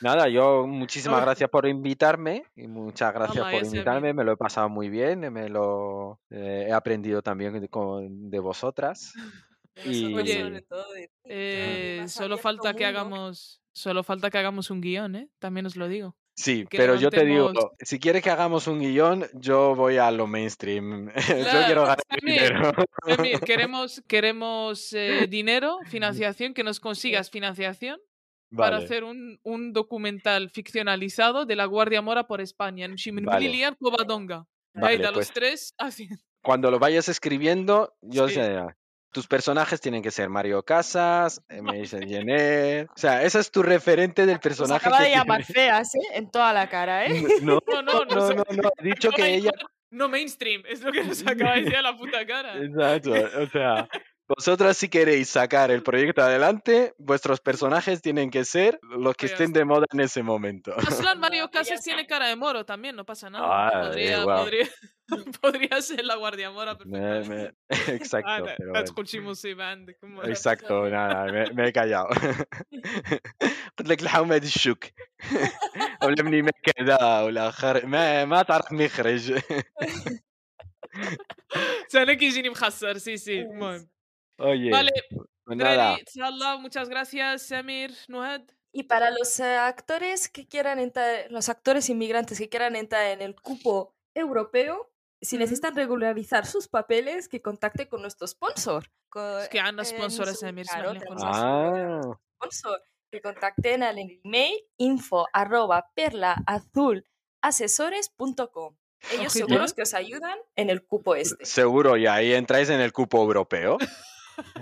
Nada, 0.01 0.29
yo 0.29 0.67
muchísimas 0.67 1.23
gracias 1.23 1.49
por 1.51 1.67
invitarme 1.67 2.45
y 2.57 2.67
muchas 2.67 3.13
gracias 3.13 3.45
por 3.45 3.65
invitarme, 3.65 4.13
me 4.13 4.25
lo 4.25 4.33
he 4.33 4.37
pasado 4.37 4.69
muy 4.69 4.89
bien, 4.89 5.33
me 5.33 5.49
lo 5.49 6.21
eh, 6.31 6.67
he 6.69 6.73
aprendido 6.73 7.23
también 7.23 7.61
de, 7.61 8.39
vosotras. 8.41 9.13
Y... 9.85 10.15
Oye, 10.15 10.65
eh, 11.25 12.05
solo 12.09 12.39
falta 12.39 12.75
que 12.75 12.87
hagamos, 12.87 13.61
solo 13.73 14.03
falta 14.05 14.31
que 14.31 14.39
hagamos 14.39 14.71
un 14.71 14.81
guion, 14.81 15.17
¿eh? 15.17 15.29
También 15.39 15.67
os 15.67 15.77
lo 15.77 15.89
digo. 15.89 16.17
Sí, 16.37 16.65
pero 16.69 16.97
yo 16.97 17.11
te 17.11 17.25
digo, 17.25 17.53
si 17.79 18.01
quieres 18.01 18.23
que 18.23 18.31
hagamos 18.31 18.67
un 18.67 18.81
guion, 18.81 19.25
yo 19.35 19.77
voy 19.77 19.99
a 19.99 20.11
lo 20.11 20.27
mainstream. 20.27 21.13
yo 21.29 21.65
quiero 21.67 21.83
ganar 21.83 21.99
dinero. 22.21 22.73
queremos 23.47 24.03
queremos 24.09 24.93
eh, 24.93 25.29
dinero, 25.29 25.79
financiación, 25.87 26.53
que 26.53 26.65
nos 26.65 26.81
consigas 26.81 27.31
financiación 27.31 28.01
para 28.57 28.79
hacer 28.79 29.05
un, 29.05 29.39
un, 29.43 29.73
documental 29.73 30.51
ficcionalizado 30.51 31.47
de 31.47 31.57
la 31.57 31.65
Guardia 31.67 32.03
Mora 32.03 32.27
por 32.27 32.41
España, 32.41 32.87
en 32.87 32.97
Vale. 33.25 33.77
Covadonga. 33.79 34.47
Vale, 34.75 34.99
los 34.99 35.13
pues 35.13 35.33
tres 35.33 35.75
Cuando 36.43 36.71
lo 36.71 36.79
vayas 36.79 37.09
escribiendo, 37.09 37.95
yo 38.03 38.29
sé, 38.29 38.65
tus 39.13 39.27
personajes 39.29 39.81
tienen 39.81 40.03
que 40.03 40.11
ser 40.11 40.29
Mario 40.29 40.63
Casas, 40.65 41.41
Mason 41.63 42.03
Jenner. 42.09 42.89
O 42.95 42.99
sea, 42.99 43.23
esa 43.23 43.39
es 43.39 43.51
tu 43.51 43.63
referente 43.63 44.27
del 44.27 44.41
personaje. 44.41 44.81
Se 44.81 44.89
acaba 44.89 45.03
de 45.05 45.11
llamar 45.11 45.45
feas, 45.45 45.95
¿eh? 45.95 46.01
En 46.15 46.31
toda 46.31 46.53
la 46.53 46.69
cara, 46.69 47.07
¿eh? 47.07 47.23
No, 47.43 47.61
no, 47.67 47.83
no, 47.83 48.05
no, 48.05 48.31
no, 48.31 48.45
no, 48.51 48.71
dicho 48.83 49.11
que 49.11 49.37
ella. 49.37 49.53
No 49.91 50.09
mainstream, 50.09 50.65
es 50.69 50.83
lo 50.83 50.91
que 50.91 51.05
nos 51.05 51.25
acaba 51.25 51.55
de 51.55 51.63
decir 51.63 51.77
a 51.77 51.83
la 51.83 51.97
puta 51.97 52.27
cara. 52.27 52.61
Exacto, 52.61 53.13
o 53.13 53.47
sea, 53.51 53.89
vosotras 54.28 54.78
si 54.78 54.90
queréis 54.90 55.30
sacar 55.30 55.72
el 55.72 55.82
proyecto 55.82 56.22
adelante, 56.22 56.94
vuestros 56.98 57.40
personajes 57.40 58.02
tienen 58.02 58.30
que 58.30 58.46
ser 58.46 58.80
los 58.84 59.16
que 59.16 59.26
estén 59.26 59.54
de 59.54 59.66
moda 59.66 59.88
en 59.92 60.02
ese 60.02 60.22
momento. 60.22 60.74
Aslan 60.78 61.20
Mario 61.20 61.50
Casas 61.50 61.84
tiene 61.84 62.06
cara 62.06 62.28
de 62.28 62.36
moro 62.36 62.64
también, 62.64 62.96
no 62.96 63.06
pasa 63.06 63.30
nada. 63.30 63.68
Ah, 63.68 63.88
podría, 63.88 64.24
podría, 64.24 64.68
podría, 65.42 65.82
ser 65.82 66.06
la 66.06 66.16
guardia 66.16 66.52
mora 66.52 66.78
perfectamente. 66.78 67.56
exacto. 67.88 68.46
Ah, 68.46 68.84
exacto, 70.26 70.90
nada, 70.90 71.26
me, 71.32 71.52
me 71.54 71.68
he 71.70 71.74
callado. 71.74 72.10
قلت 73.80 73.88
لك 73.90 74.02
الحومه 74.02 74.38
دي 74.38 74.48
الشوك 74.48 74.86
علمني 76.04 76.42
ما 76.42 76.52
كذا 76.64 77.22
ولا 77.22 77.52
خر 77.52 77.86
ما 77.86 78.26
ما 78.26 78.42
تعرف 78.42 78.72
مخرج 78.72 79.40
سنة 81.88 82.14
كيجيني 82.14 82.50
مخسر 82.50 82.98
سي 82.98 83.18
سي 83.18 83.42
المهم 83.42 83.90
Oye, 84.39 84.71
vale, 84.71 84.93
pues 85.45 85.59
nada. 85.59 85.99
muchas 86.59 86.89
gracias, 86.89 87.47
Samir, 87.47 87.95
Nuhad. 88.09 88.41
Y 88.73 88.83
para 88.85 89.11
los 89.11 89.39
eh, 89.39 89.57
actores 89.57 90.29
que 90.29 90.49
quieran 90.49 90.79
entrar, 90.81 91.31
los 91.31 91.49
actores 91.49 91.89
inmigrantes 91.91 92.39
que 92.39 92.49
quieran 92.49 92.75
entrar 92.75 93.07
en 93.07 93.23
el 93.23 93.37
cupo 93.37 93.95
europeo, 94.15 94.91
si 95.21 95.39
necesitan 95.39 95.77
regularizar 95.77 96.45
sus 96.45 96.67
papeles, 96.67 97.29
que 97.29 97.41
contacten 97.41 97.87
con 97.89 98.03
nuestro 98.03 98.27
sponsor. 98.27 98.91
es 99.41 99.49
que 99.49 99.61
han 99.61 99.79
sponsor 99.85 100.27
Samir. 100.35 100.67
Ah. 100.73 102.01
Sponsor, 102.37 102.83
que 103.11 103.21
contacten 103.23 103.85
al 103.85 103.99
email 103.99 104.61
info 104.77 105.29
arroba 105.33 105.89
perlaazul.asesores.com. 105.95 108.77
Ellos 109.13 109.33
seguros 109.33 109.73
que 109.73 109.83
os 109.83 109.95
ayudan 109.95 110.37
en 110.57 110.69
el 110.69 110.85
cupo 110.85 111.15
este. 111.15 111.45
Seguro, 111.45 111.97
y 111.97 112.07
ahí 112.07 112.33
entráis 112.33 112.71
en 112.71 112.81
el 112.81 112.93
cupo 112.93 113.23
europeo. 113.23 113.79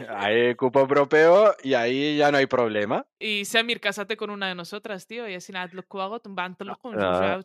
Hay 0.08 0.54
cupo 0.54 0.80
europeo 0.80 1.54
y 1.62 1.74
ahí 1.74 2.16
ya 2.16 2.30
no 2.30 2.38
hay 2.38 2.46
problema. 2.46 3.06
Y 3.18 3.44
Samir, 3.44 3.80
cásate 3.80 4.16
con 4.16 4.30
una 4.30 4.48
de 4.48 4.54
nosotras, 4.54 5.06
tío. 5.06 5.28
Y 5.28 5.34
así 5.34 5.52
nada, 5.52 5.68
lo 5.72 5.82
que 5.82 6.00
hago, 6.00 6.20
van 6.24 6.56
a 6.60 7.38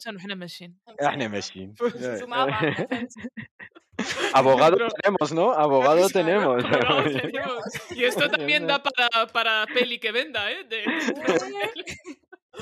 Abogado 4.33 4.77
tenemos, 5.01 5.33
¿no? 5.33 5.53
Abogado 5.57 6.07
tenemos. 6.09 6.63
Y 7.95 8.03
esto 8.03 8.29
también 8.29 8.67
da 8.67 8.81
para, 8.81 9.27
para 9.27 9.65
peli 9.73 9.99
que 9.99 10.11
venda, 10.11 10.51
¿eh? 10.51 10.65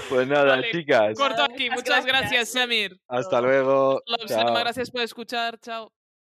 Pues 0.09 0.27
nada, 0.27 0.61
chicas. 0.71 1.17
Corto 1.17 1.43
aquí. 1.43 1.69
Muchas 1.69 2.05
gracias, 2.05 2.51
Samir. 2.51 2.99
Hasta 3.07 3.41
luego. 3.41 4.01
Gracias 4.07 4.91
por 4.91 5.01
escuchar. 5.01 5.59
Chao. 5.59 5.91